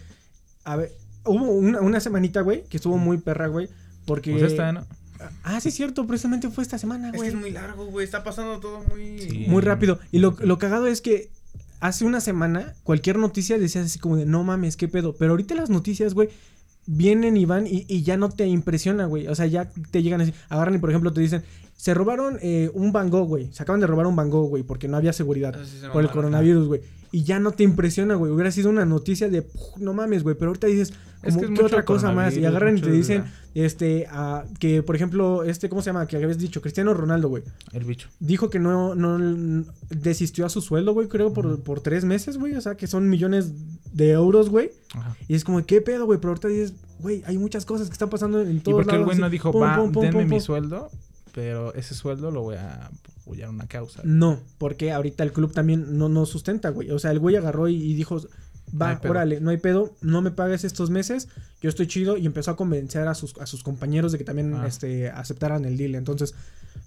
A 0.63 0.75
ver, 0.75 0.91
hubo 1.25 1.45
una, 1.45 1.79
una 1.81 1.99
semanita, 1.99 2.41
güey, 2.41 2.63
que 2.65 2.77
estuvo 2.77 2.97
muy 2.97 3.17
perra, 3.17 3.47
güey. 3.47 3.69
Porque. 4.05 4.31
Pues 4.31 4.43
esta, 4.43 4.71
¿no? 4.71 4.85
Ah, 5.43 5.59
sí, 5.59 5.69
es 5.69 5.75
cierto. 5.75 6.05
Precisamente 6.07 6.49
fue 6.49 6.63
esta 6.63 6.77
semana, 6.77 7.07
Es 7.07 7.11
que 7.13 7.17
güey. 7.17 7.29
es 7.29 7.35
muy 7.35 7.51
largo, 7.51 7.85
güey, 7.85 8.05
está 8.05 8.23
pasando 8.23 8.59
todo 8.59 8.83
muy... 8.89 9.19
Sí. 9.19 9.45
Muy 9.47 9.61
rápido. 9.61 9.99
Y 10.11 10.19
lo, 10.19 10.35
lo 10.39 10.57
cagado 10.57 10.87
es 10.87 11.01
que 11.01 11.29
hace 11.81 12.05
una 12.05 12.21
semana, 12.21 12.73
cualquier 12.83 13.17
noticia 13.17 13.57
decías 13.57 13.85
así 13.85 13.99
como 13.99 14.15
de 14.17 14.25
no 14.25 14.43
mames, 14.43 14.77
qué 14.77 14.87
pedo. 14.87 15.15
Pero 15.17 15.31
ahorita 15.31 15.55
las 15.55 15.69
noticias, 15.69 16.13
güey, 16.13 16.29
vienen 16.85 17.37
y 17.37 17.45
van 17.45 17.67
y, 17.67 17.85
y 17.87 18.03
ya 18.03 18.17
no 18.17 18.29
te 18.29 18.45
impresiona, 18.47 19.05
güey. 19.05 19.27
O 19.27 19.35
sea, 19.35 19.45
ya 19.45 19.69
te 19.91 20.01
llegan 20.03 20.21
así. 20.21 20.33
Agarran 20.49 20.75
y, 20.75 20.79
por 20.79 20.89
ejemplo, 20.89 21.11
te 21.13 21.21
dicen, 21.21 21.43
se 21.75 21.93
robaron 21.93 22.37
eh, 22.41 22.69
un 22.73 22.91
Van 22.91 23.09
Gogh, 23.09 23.27
güey. 23.27 23.49
Se 23.53 23.63
acaban 23.63 23.79
de 23.79 23.87
robar 23.87 24.07
un 24.07 24.15
Van 24.15 24.29
Gogh, 24.29 24.49
güey, 24.49 24.63
porque 24.63 24.87
no 24.87 24.97
había 24.97 25.13
seguridad 25.13 25.57
sí 25.65 25.79
se 25.79 25.89
por 25.89 26.03
el 26.03 26.09
coronavirus, 26.09 26.67
güey. 26.67 26.81
Y 27.11 27.23
ya 27.23 27.39
no 27.39 27.51
te 27.51 27.63
impresiona, 27.63 28.15
güey. 28.15 28.31
Hubiera 28.31 28.51
sido 28.51 28.69
una 28.69 28.85
noticia 28.85 29.29
de 29.29 29.41
"Puf, 29.41 29.77
no 29.77 29.93
mames, 29.93 30.23
güey. 30.23 30.35
Pero 30.35 30.49
ahorita 30.49 30.67
dices, 30.67 30.93
Es 31.23 31.33
como, 31.35 31.39
que 31.39 31.45
es 31.45 31.47
¿qué 31.57 31.63
mucho 31.63 31.65
otra 31.65 31.85
cosa 31.85 32.11
más? 32.11 32.37
Y 32.37 32.45
agarran 32.45 32.77
y 32.77 32.81
te 32.81 32.91
dicen, 32.91 33.23
la- 33.23 33.31
este, 33.65 34.07
ah, 34.09 34.45
que 34.59 34.83
por 34.83 34.95
ejemplo, 34.95 35.43
este, 35.43 35.67
¿cómo 35.69 35.81
se 35.81 35.87
llama? 35.89 36.07
Que 36.07 36.15
habías 36.17 36.37
dicho, 36.37 36.61
Cristiano 36.61 36.93
Ronaldo, 36.93 37.27
güey 37.29 37.43
El 37.73 37.83
bicho. 37.83 38.07
dijo 38.19 38.49
que 38.49 38.59
no, 38.59 38.95
no 38.95 39.65
desistió 39.89 40.45
a 40.45 40.49
su 40.49 40.61
sueldo, 40.61 40.93
güey, 40.93 41.07
creo, 41.07 41.33
por, 41.33 41.61
por 41.61 41.81
tres 41.81 42.05
meses, 42.05 42.37
güey. 42.37 42.53
O 42.55 42.61
sea, 42.61 42.75
que 42.75 42.87
son 42.87 43.09
millones 43.09 43.51
de 43.91 44.11
euros, 44.11 44.49
güey. 44.49 44.71
Ajá. 44.93 45.15
Y 45.27 45.35
es 45.35 45.43
como, 45.43 45.65
¿qué 45.65 45.81
pedo, 45.81 46.05
güey? 46.05 46.19
Pero 46.19 46.29
ahorita 46.29 46.47
dices, 46.47 46.73
güey, 46.99 47.23
hay 47.25 47.37
muchas 47.37 47.65
cosas 47.65 47.87
que 47.87 47.93
están 47.93 48.09
pasando 48.09 48.41
en 48.41 48.57
Y 48.57 48.59
todos 48.61 48.77
porque 48.77 48.91
el 48.91 49.01
lados. 49.01 49.05
güey 49.07 49.17
no 49.19 49.29
dijo, 49.29 49.51
va, 49.51 49.75
pum, 49.75 49.91
denme 49.91 50.23
mi 50.25 50.29
pum". 50.31 50.39
sueldo, 50.39 50.89
pero 51.33 51.73
ese 51.73 51.95
sueldo 51.95 52.31
lo 52.31 52.41
voy 52.43 52.55
a 52.55 52.89
apoyar 53.21 53.47
a 53.47 53.51
una 53.51 53.67
causa. 53.67 54.01
No, 54.05 54.39
porque 54.57 54.91
ahorita 54.91 55.23
el 55.23 55.31
club 55.33 55.51
también 55.53 55.97
no 55.97 56.07
nos 56.07 56.29
sustenta, 56.29 56.69
güey. 56.69 56.91
O 56.91 56.99
sea, 56.99 57.11
el 57.11 57.19
güey 57.19 57.35
agarró 57.35 57.67
y, 57.67 57.75
y 57.75 57.93
dijo, 57.93 58.19
No 58.19 58.27
va, 58.79 58.99
pedo. 58.99 59.11
órale, 59.11 59.39
no 59.41 59.49
hay 59.49 59.57
pedo, 59.57 59.93
no 60.01 60.21
me 60.21 60.31
pagues 60.31 60.63
estos 60.63 60.89
meses, 60.89 61.27
yo 61.61 61.69
estoy 61.69 61.87
chido. 61.87 62.17
Y 62.17 62.25
empezó 62.25 62.51
a 62.51 62.55
convencer 62.55 63.07
a 63.07 63.15
sus, 63.15 63.37
a 63.39 63.45
sus 63.45 63.63
compañeros 63.63 64.11
de 64.11 64.17
que 64.17 64.23
también 64.23 64.53
Ah. 64.53 64.67
este, 64.67 65.09
aceptaran 65.09 65.65
el 65.65 65.77
deal. 65.77 65.95
Entonces, 65.95 66.33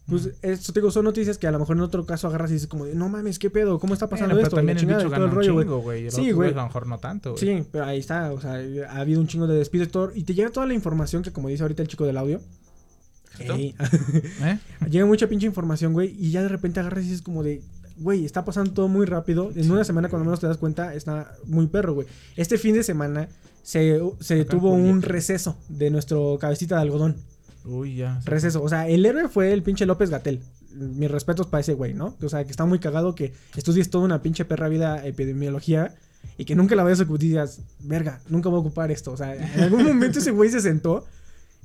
pues, 0.07 0.31
esto 0.43 0.73
te 0.73 0.81
digo, 0.81 0.91
son 0.91 1.05
noticias 1.05 1.39
que 1.39 1.47
a 1.47 1.51
lo 1.53 1.59
mejor 1.59 1.77
en 1.77 1.83
otro 1.83 2.05
caso 2.07 2.27
agarras 2.29 2.51
y 2.51 2.55
dices 2.55 2.69
como, 2.69 2.85
de, 2.87 2.95
no 2.95 3.09
mames, 3.09 3.39
¿qué 3.39 3.51
pedo? 3.51 3.79
¿Cómo 3.79 3.95
está 3.95 4.09
pasando 4.09 4.35
Bueno, 4.35 4.47
esto? 4.47 4.57
pero 4.57 4.67
también 4.67 4.79
el 4.79 4.87
bicho 5.09 5.23
un 5.25 5.31
rollo, 5.31 5.53
güey. 5.55 5.65
chingo, 5.67 5.79
güey. 5.81 6.11
Sí, 6.11 6.33
güey. 6.33 6.51
A 6.51 6.55
lo 6.57 6.65
mejor 6.65 6.87
no 6.87 6.99
tanto, 6.99 7.33
güey. 7.33 7.41
Sí, 7.41 7.67
pero 7.71 7.85
ahí 7.85 7.99
está, 7.99 8.33
o 8.33 8.41
sea, 8.41 8.61
ha 8.89 9.01
habido 9.01 9.21
un 9.21 9.27
chingo 9.27 9.47
de 9.47 9.57
despidos 9.57 9.89
y 9.89 9.91
todo. 9.91 10.13
Y 10.15 10.25
te 10.25 10.35
llega 10.35 10.51
toda 10.51 10.67
la 10.67 10.75
información 10.75 11.23
que, 11.23 11.33
como 11.33 11.49
dice 11.49 11.63
ahorita 11.63 11.83
el 11.83 11.89
chico 11.89 12.05
del 12.07 12.17
audio. 12.17 12.41
¿Esto? 13.39 13.55
ey, 13.55 13.75
¿Eh? 14.43 14.59
llega 14.91 15.07
mucha 15.07 15.27
pinche 15.27 15.47
información, 15.47 15.93
güey. 15.95 16.15
Y 16.19 16.31
ya 16.33 16.43
de 16.43 16.49
repente 16.49 16.81
agarras 16.81 17.05
y 17.05 17.09
dices 17.09 17.23
como 17.23 17.43
de, 17.43 17.63
güey, 18.03 18.25
está 18.25 18.45
pasando 18.45 18.73
todo 18.73 18.89
muy 18.89 19.07
rápido. 19.07 19.51
En 19.55 19.71
una 19.71 19.85
semana, 19.85 20.09
cuando 20.09 20.25
menos 20.25 20.41
te 20.41 20.47
das 20.47 20.59
cuenta, 20.59 20.95
está 20.95 21.35
muy 21.45 21.67
perro, 21.67 21.95
güey. 21.95 22.07
Este 22.37 22.59
fin 22.59 22.75
de 22.75 22.83
semana 22.83 23.29
se, 23.63 24.01
se 24.21 24.45
tuvo 24.45 24.73
un 24.73 25.03
receso 25.03 25.57
de 25.69 25.91
nuestro 25.91 26.39
cabecita 26.41 26.77
de 26.77 26.83
algodón. 26.83 27.17
Uy, 27.65 27.97
ya. 27.97 28.21
sí. 28.21 28.29
Receso. 28.29 28.63
O 28.63 28.69
sea, 28.69 28.89
el 28.89 29.07
héroe 29.07 29.29
fue 29.29 29.53
el 29.53 29.63
pinche 29.63 29.87
López 29.87 30.11
Gatel. 30.11 30.41
Mis 30.75 31.11
respetos 31.11 31.47
para 31.47 31.61
ese 31.61 31.75
güey, 31.75 31.95
¿no? 31.95 32.17
O 32.23 32.29
sea, 32.29 32.45
que 32.45 32.51
está 32.51 32.65
muy 32.65 32.79
cagado 32.79 33.15
que 33.15 33.33
estudies 33.57 33.91
toda 33.91 34.05
una 34.05 34.23
pinche 34.23 34.45
perra 34.45 34.69
vida 34.69 35.07
epidemiología 35.07 35.95
y 36.39 36.45
que 36.45 36.55
nunca 36.55 36.75
la 36.75 36.83
vayas 36.83 37.01
a 37.01 37.03
ocupar 37.05 37.23
y 37.23 37.29
digas, 37.29 37.61
verga, 37.81 38.21
nunca 38.29 38.49
voy 38.49 38.59
a 38.59 38.61
ocupar 38.61 38.91
esto. 38.91 39.13
O 39.13 39.17
sea, 39.17 39.35
en 39.35 39.61
algún 39.61 39.85
momento 39.87 40.19
ese 40.19 40.31
güey 40.31 40.51
se 40.51 40.61
sentó 40.61 41.05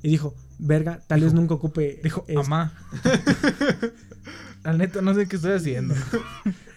y 0.02 0.10
dijo, 0.10 0.34
verga, 0.58 1.02
tal 1.06 1.22
vez 1.22 1.32
nunca 1.32 1.54
ocupe. 1.54 2.00
Dijo, 2.02 2.24
esto". 2.28 2.42
mamá. 2.42 2.74
Al 4.64 4.78
neta, 4.78 5.00
no 5.02 5.14
sé 5.14 5.26
qué 5.28 5.36
estoy 5.36 5.52
haciendo. 5.52 5.94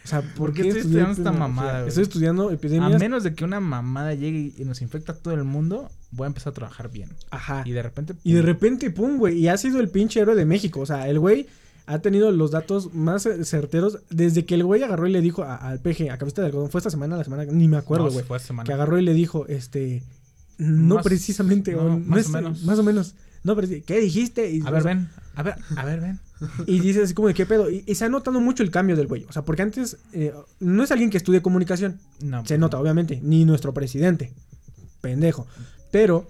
O 0.03 0.07
sea, 0.07 0.21
¿por, 0.23 0.31
¿por 0.33 0.53
qué 0.53 0.63
qué 0.63 0.67
estoy 0.69 0.81
estudiando 0.81 1.11
esta 1.11 1.31
mamada, 1.31 1.73
güey? 1.81 1.89
Estoy 1.89 2.01
estudiando 2.05 2.49
A 2.49 2.53
epidemias. 2.53 2.99
menos 2.99 3.21
de 3.23 3.35
que 3.35 3.43
una 3.45 3.59
mamada 3.59 4.15
llegue 4.15 4.51
y 4.57 4.65
nos 4.65 4.81
infecta 4.81 5.11
a 5.11 5.15
todo 5.15 5.35
el 5.35 5.43
mundo, 5.43 5.91
voy 6.09 6.25
a 6.25 6.27
empezar 6.29 6.49
a 6.49 6.53
trabajar 6.55 6.89
bien. 6.89 7.09
Ajá. 7.29 7.61
Y 7.67 7.71
de 7.71 7.83
repente. 7.83 8.15
Y 8.23 8.33
de 8.33 8.41
repente, 8.41 8.89
pum, 8.89 9.17
güey. 9.19 9.37
Y 9.37 9.47
ha 9.47 9.57
sido 9.57 9.79
el 9.79 9.89
pinche 9.89 10.19
héroe 10.19 10.33
de 10.35 10.43
México. 10.43 10.79
O 10.79 10.87
sea, 10.87 11.07
el 11.07 11.19
güey 11.19 11.45
ha 11.85 11.99
tenido 11.99 12.31
los 12.31 12.49
datos 12.49 12.95
más 12.95 13.27
eh, 13.27 13.45
certeros 13.45 13.99
desde 14.09 14.43
que 14.43 14.55
el 14.55 14.63
güey 14.63 14.81
agarró 14.81 15.05
y 15.07 15.11
le 15.11 15.21
dijo 15.21 15.43
a- 15.43 15.55
al 15.57 15.79
PG, 15.79 16.09
a 16.09 16.17
cabeza 16.17 16.41
de 16.41 16.47
algodón, 16.47 16.71
fue 16.71 16.79
esta 16.79 16.89
semana, 16.89 17.15
la 17.15 17.23
semana, 17.23 17.45
ni 17.45 17.67
me 17.67 17.77
acuerdo, 17.77 18.05
No, 18.05 18.11
güey. 18.11 18.25
fue 18.25 18.37
hace 18.37 18.47
semana. 18.47 18.65
que 18.65 18.73
agarró 18.73 18.97
y 18.97 19.03
le 19.03 19.13
dijo, 19.13 19.45
este, 19.49 20.01
no 20.57 20.95
Más- 20.95 21.03
precisamente, 21.03 21.73
no, 21.73 21.81
o 21.81 21.99
más 21.99 22.21
es- 22.21 22.27
o 22.29 22.31
menos. 22.31 22.63
Más 22.63 22.79
o 22.79 22.83
menos. 22.83 23.13
No, 23.43 23.55
pero 23.55 23.67
¿qué 23.85 23.99
dijiste? 23.99 24.49
Y, 24.49 24.61
A 24.65 24.71
ver, 24.71 24.81
ven. 24.83 25.09
A 25.35 25.43
ver, 25.43 25.55
a 25.77 25.85
ver, 25.85 26.01
ven. 26.01 26.19
Y 26.67 26.79
dices 26.79 27.03
así 27.05 27.13
como 27.13 27.27
de 27.27 27.33
qué 27.33 27.45
pedo. 27.45 27.69
Y, 27.69 27.83
y 27.85 27.95
se 27.95 28.05
ha 28.05 28.09
notado 28.09 28.39
mucho 28.39 28.63
el 28.63 28.71
cambio 28.71 28.95
del 28.95 29.07
güey. 29.07 29.25
O 29.29 29.31
sea, 29.31 29.43
porque 29.43 29.61
antes 29.61 29.97
eh, 30.13 30.33
no 30.59 30.83
es 30.83 30.91
alguien 30.91 31.09
que 31.09 31.17
estudie 31.17 31.41
comunicación. 31.41 31.99
No. 32.21 32.45
Se 32.45 32.57
nota, 32.57 32.79
obviamente. 32.79 33.19
Ni 33.23 33.45
nuestro 33.45 33.73
presidente. 33.73 34.31
Pendejo. 35.01 35.47
Pero 35.91 36.27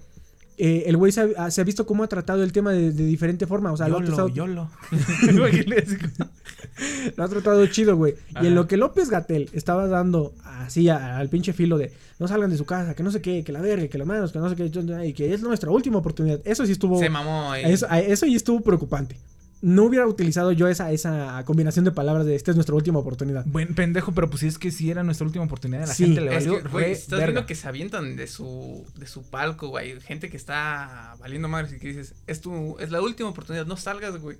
eh, 0.58 0.84
el 0.86 0.96
güey 0.96 1.12
se 1.12 1.34
ha, 1.36 1.50
se 1.50 1.60
ha 1.60 1.64
visto 1.64 1.86
cómo 1.86 2.02
ha 2.04 2.08
tratado 2.08 2.42
el 2.42 2.52
tema 2.52 2.72
de, 2.72 2.92
de 2.92 3.04
diferente 3.06 3.46
forma. 3.46 3.72
O 3.72 3.76
sea, 3.76 3.88
lo 3.88 3.98
ha 3.98 4.04
tratado, 4.04 4.28
yolo. 4.28 4.70
lo 7.16 7.24
ha 7.24 7.28
tratado 7.28 7.66
chido, 7.66 7.96
güey. 7.96 8.14
Y 8.40 8.46
en 8.46 8.54
lo 8.54 8.66
que 8.66 8.76
López 8.76 9.08
Gatel 9.10 9.50
estaba 9.52 9.86
dando 9.86 10.32
así 10.44 10.88
a- 10.88 11.18
al 11.18 11.28
pinche 11.28 11.52
filo 11.52 11.78
de 11.78 11.92
no 12.18 12.28
salgan 12.28 12.50
de 12.50 12.56
su 12.56 12.64
casa, 12.64 12.94
que 12.94 13.02
no 13.02 13.10
sé 13.10 13.20
qué, 13.20 13.42
que 13.44 13.52
la 13.52 13.60
verga, 13.60 13.88
que 13.88 13.98
las 13.98 14.06
manos, 14.06 14.32
que 14.32 14.38
no 14.38 14.48
sé 14.48 14.56
qué, 14.56 14.70
y 15.06 15.12
que 15.12 15.34
es 15.34 15.42
nuestra 15.42 15.70
última 15.70 15.98
oportunidad. 15.98 16.40
Eso 16.44 16.64
sí 16.66 16.72
estuvo. 16.72 16.98
Se 16.98 17.10
mamó. 17.10 17.54
Eso, 17.54 18.26
y 18.26 18.34
estuvo 18.36 18.60
preocupante. 18.60 19.16
No 19.62 19.84
hubiera 19.84 20.06
utilizado 20.08 20.50
yo 20.50 20.66
esa, 20.66 20.90
esa 20.90 21.40
combinación 21.44 21.84
de 21.84 21.92
palabras 21.92 22.26
de 22.26 22.34
esta 22.34 22.50
es 22.50 22.56
nuestra 22.56 22.74
última 22.74 22.98
oportunidad. 22.98 23.44
Buen 23.46 23.74
pendejo, 23.76 24.12
pero 24.12 24.28
pues 24.28 24.40
sí 24.40 24.48
es 24.48 24.58
que 24.58 24.72
sí 24.72 24.90
era 24.90 25.04
nuestra 25.04 25.24
última 25.24 25.44
oportunidad. 25.44 25.86
La 25.86 25.94
Sí. 25.94 26.04
gente 26.06 26.20
le 26.20 26.36
Es 26.36 26.46
valió 26.48 26.62
que, 26.64 26.68
güey, 26.68 26.84
re 26.86 26.90
estás 26.92 27.10
verga. 27.20 27.26
viendo 27.26 27.46
que 27.46 27.54
se 27.54 27.68
avientan 27.68 28.16
de 28.16 28.26
su, 28.26 28.84
de 28.96 29.06
su 29.06 29.22
palco, 29.22 29.68
güey. 29.68 30.00
Gente 30.00 30.28
que 30.30 30.36
está 30.36 31.14
valiendo 31.20 31.46
madres 31.48 31.72
y 31.74 31.78
que 31.78 31.86
dices, 31.88 32.14
es 32.26 32.40
tu, 32.40 32.76
es 32.80 32.90
la 32.90 33.00
última 33.00 33.28
oportunidad, 33.28 33.64
no 33.64 33.76
salgas, 33.76 34.16
güey. 34.20 34.36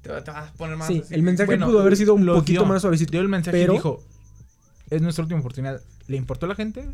Te, 0.00 0.10
va- 0.10 0.24
te 0.24 0.30
vas 0.30 0.48
a 0.48 0.52
poner 0.54 0.76
más 0.76 0.88
Sí, 0.88 1.02
así. 1.04 1.14
el 1.14 1.22
mensaje 1.22 1.46
Bueno, 1.48 1.66
pudo 1.66 1.80
haber 1.80 1.94
sido 1.96 2.14
un 2.14 2.24
poquito 2.24 2.62
dio. 2.62 2.64
más 2.64 2.80
suavecito. 2.80 3.10
Dio 3.12 3.20
el 3.20 3.28
mensaje 3.28 3.56
pero- 3.58 3.74
y 3.74 3.76
dijo, 3.76 4.02
es 4.88 5.02
nuestra 5.02 5.22
última 5.22 5.40
oportunidad. 5.40 5.82
¿Le 6.08 6.16
importó 6.16 6.46
a 6.46 6.48
la 6.48 6.54
gente? 6.54 6.88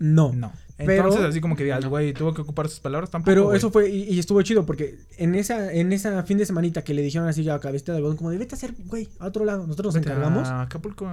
No. 0.00 0.32
No. 0.34 0.52
Pero- 0.86 1.04
Entonces, 1.04 1.28
así 1.28 1.40
como 1.40 1.56
que 1.56 1.64
digas, 1.64 1.84
güey, 1.84 2.12
tuvo 2.12 2.32
que 2.34 2.42
ocupar 2.42 2.68
sus 2.68 2.80
palabras 2.80 3.10
tampoco. 3.10 3.30
Pero 3.30 3.44
güey. 3.46 3.56
eso 3.58 3.70
fue, 3.70 3.90
y, 3.90 4.02
y 4.14 4.18
estuvo 4.18 4.40
chido, 4.42 4.64
porque 4.66 4.98
en 5.18 5.34
esa, 5.34 5.72
en 5.72 5.92
esa 5.92 6.22
fin 6.22 6.38
de 6.38 6.46
semanita 6.46 6.82
que 6.82 6.94
le 6.94 7.02
dijeron 7.02 7.28
así 7.28 7.48
a 7.48 7.58
cabeza 7.60 7.92
de 7.92 7.98
algodón, 7.98 8.16
como 8.16 8.30
de 8.30 8.38
vete 8.38 8.54
a 8.54 8.56
hacer, 8.56 8.74
güey, 8.86 9.08
a 9.18 9.26
otro 9.26 9.44
lado, 9.44 9.66
nosotros 9.66 9.94
nos 9.94 10.02
Vete 10.02 10.10
a 10.12 10.16
encargamos. 10.16 10.48
Acapulco. 10.48 11.08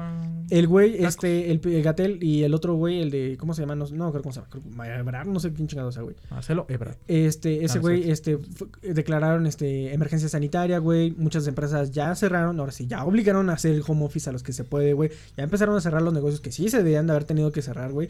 El 0.49 0.67
güey, 0.67 1.03
este, 1.05 1.51
el, 1.51 1.61
el 1.65 1.83
Gatel 1.83 2.23
y 2.23 2.43
el 2.43 2.53
otro 2.53 2.75
güey, 2.75 3.01
el 3.01 3.09
de, 3.11 3.37
¿cómo 3.39 3.53
se 3.53 3.61
llama? 3.61 3.75
No, 3.75 3.85
no 3.89 4.11
creo 4.11 4.21
cómo 4.23 4.33
se 4.33 4.41
llama, 4.41 4.87
Ebrard, 4.87 5.27
no 5.27 5.39
sé 5.39 5.51
quién 5.53 5.67
chingado 5.67 5.91
sea, 5.91 6.03
güey. 6.03 6.15
Marcelo 6.29 6.65
Ebrard. 6.69 6.95
Este, 7.07 7.63
ese 7.65 7.77
Ah, 7.77 7.81
güey, 7.81 8.09
exacto. 8.09 8.39
este, 8.81 8.93
declararon, 8.93 9.45
este, 9.47 9.93
emergencia 9.93 10.29
sanitaria, 10.29 10.79
güey. 10.79 11.11
Muchas 11.11 11.47
empresas 11.47 11.91
ya 11.91 12.13
cerraron, 12.15 12.59
ahora 12.59 12.71
sí, 12.71 12.87
ya 12.87 13.03
obligaron 13.05 13.49
a 13.49 13.53
hacer 13.53 13.73
el 13.75 13.83
home 13.87 14.05
office 14.05 14.29
a 14.29 14.33
los 14.33 14.43
que 14.43 14.53
se 14.53 14.63
puede, 14.63 14.93
güey. 14.93 15.09
Ya 15.35 15.43
empezaron 15.43 15.75
a 15.75 15.81
cerrar 15.81 16.01
los 16.01 16.13
negocios 16.13 16.41
que 16.41 16.51
sí 16.51 16.69
se 16.69 16.77
debían 16.83 17.07
de 17.07 17.11
haber 17.13 17.23
tenido 17.25 17.51
que 17.51 17.61
cerrar, 17.61 17.91
güey. 17.91 18.07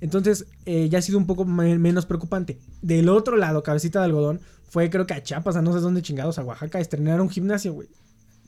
Entonces, 0.00 0.46
eh, 0.66 0.88
ya 0.88 0.98
ha 0.98 1.02
sido 1.02 1.18
un 1.18 1.26
poco 1.26 1.44
me- 1.44 1.78
menos 1.78 2.06
preocupante. 2.06 2.58
Del 2.82 3.08
otro 3.08 3.36
lado, 3.36 3.62
cabecita 3.62 3.98
de 4.00 4.06
algodón, 4.06 4.40
fue 4.68 4.90
creo 4.90 5.06
que 5.06 5.14
a 5.14 5.22
Chiapas, 5.22 5.56
a 5.56 5.62
no 5.62 5.72
sé 5.72 5.80
dónde 5.80 6.02
chingados, 6.02 6.38
a 6.38 6.44
Oaxaca, 6.44 6.78
a 6.78 6.80
estrenar 6.80 7.20
un 7.20 7.30
gimnasio, 7.30 7.72
güey. 7.72 7.88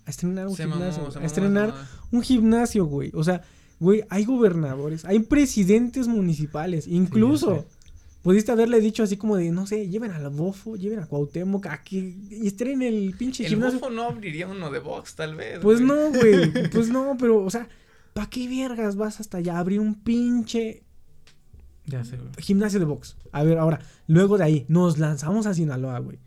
A 0.06 0.10
estrenar 0.10 0.46
un 0.48 0.56
Se 0.56 0.64
gimnasio. 0.64 1.02
mamó 1.04 1.18
a 1.20 1.24
estrenar 1.24 1.74
un 2.12 2.22
gimnasio, 2.22 2.84
güey. 2.86 3.10
O 3.14 3.24
sea, 3.24 3.42
güey, 3.78 4.04
hay 4.10 4.24
gobernadores, 4.24 5.04
hay 5.04 5.20
presidentes 5.20 6.08
municipales, 6.08 6.86
incluso. 6.86 7.56
sé. 7.60 7.66
Pudiste 8.22 8.52
haberle 8.52 8.82
dicho 8.82 9.02
así 9.02 9.16
como 9.16 9.36
de, 9.36 9.50
no 9.50 9.66
sé, 9.66 9.88
lleven 9.88 10.10
al 10.10 10.28
Bofo, 10.28 10.76
lleven 10.76 10.98
a 10.98 11.06
Cuauhtémoc, 11.06 11.64
a 11.68 11.82
que 11.82 11.96
y 12.30 12.46
estrenen 12.46 12.82
el 12.82 13.14
pinche 13.16 13.44
El 13.44 13.48
gimnasio. 13.48 13.78
bofo 13.80 13.90
no 13.90 14.02
abriría 14.02 14.46
uno 14.46 14.70
de 14.70 14.78
box, 14.78 15.14
tal 15.14 15.36
vez. 15.36 15.58
Pues 15.60 15.78
güey. 15.80 15.88
no, 15.88 16.10
güey, 16.10 16.68
pues 16.70 16.90
no, 16.90 17.16
pero, 17.18 17.42
o 17.42 17.48
sea, 17.48 17.66
¿para 18.12 18.28
qué 18.28 18.46
vergas 18.46 18.96
vas 18.96 19.20
hasta 19.20 19.38
allá 19.38 19.56
a 19.56 19.60
abrir 19.60 19.80
un 19.80 19.94
pinche 19.94 20.82
Ya 21.90 22.04
sé, 22.04 22.16
güey. 22.16 22.30
gimnasio 22.38 22.78
de 22.78 22.86
box? 22.86 23.16
A 23.32 23.42
ver, 23.42 23.58
ahora, 23.58 23.80
luego 24.06 24.38
de 24.38 24.44
ahí, 24.44 24.64
nos 24.68 24.98
lanzamos 24.98 25.46
a 25.46 25.54
Sinaloa, 25.54 25.98
güey. 25.98 26.18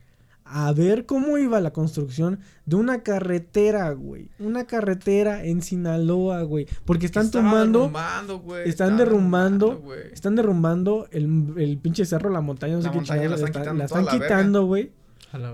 A 0.45 0.73
ver 0.73 1.05
cómo 1.05 1.37
iba 1.37 1.61
la 1.61 1.71
construcción 1.71 2.39
de 2.65 2.75
una 2.75 3.01
carretera, 3.01 3.91
güey. 3.91 4.29
Una 4.39 4.65
carretera 4.65 5.45
en 5.45 5.61
Sinaloa, 5.61 6.43
güey. 6.43 6.67
Porque 6.85 7.05
están 7.05 7.31
tomando... 7.31 7.79
derrumbando, 7.79 8.39
güey, 8.39 8.69
están 8.69 8.97
derrumbando, 8.97 9.79
güey. 9.79 10.01
Están 10.11 10.35
derrumbando 10.35 11.07
el, 11.11 11.53
el 11.57 11.77
pinche 11.77 12.05
cerro, 12.05 12.29
la 12.29 12.41
montaña, 12.41 12.75
no 12.75 12.81
sé 12.81 12.87
La 12.87 12.91
qué 12.91 12.97
montaña 12.97 13.29
la 13.29 13.35
están 13.35 14.05
quitando 14.05 14.59
la 14.59 14.59
la 14.59 14.59
güey, 14.59 14.91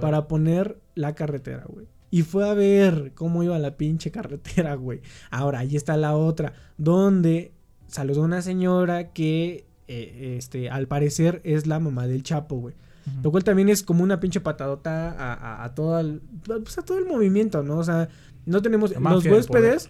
para 0.01 0.28
poner 0.28 0.80
la 0.95 1.14
carretera, 1.14 1.66
güey. 1.68 1.88
Y 2.12 2.24
fue 2.24 2.49
a 2.49 2.53
ver 2.55 3.12
cómo 3.14 3.43
iba 3.43 3.60
la 3.60 3.78
pinche 3.78 4.10
carretera, 4.12 4.74
güey. 4.76 5.01
Ahora, 5.30 5.60
ahí 5.60 5.76
está 5.76 5.95
la 5.97 6.16
otra, 6.16 6.53
donde 6.78 7.53
saludó 7.88 8.24
una 8.24 8.41
señora 8.41 9.12
que, 9.14 9.68
eh, 9.89 10.35
este, 10.37 10.69
al 10.69 10.87
parecer 10.87 11.41
es 11.43 11.67
la 11.67 11.79
mamá 11.79 12.07
del 12.07 12.23
Chapo, 12.23 12.57
güey. 12.57 12.75
Lo 13.23 13.31
cual 13.31 13.43
también 13.43 13.69
es 13.69 13.81
como 13.81 14.03
una 14.03 14.19
pinche 14.19 14.39
patadota 14.39 15.09
a, 15.11 15.33
a, 15.33 15.63
a 15.63 15.73
todo 15.73 15.99
el, 15.99 16.21
pues 16.45 16.77
a 16.77 16.83
todo 16.83 16.99
el 16.99 17.05
movimiento, 17.05 17.63
¿no? 17.63 17.77
O 17.77 17.83
sea, 17.83 18.07
no 18.45 18.61
tenemos... 18.61 18.91
La 18.91 18.99
Los 18.99 19.25
huéspedes 19.25 19.89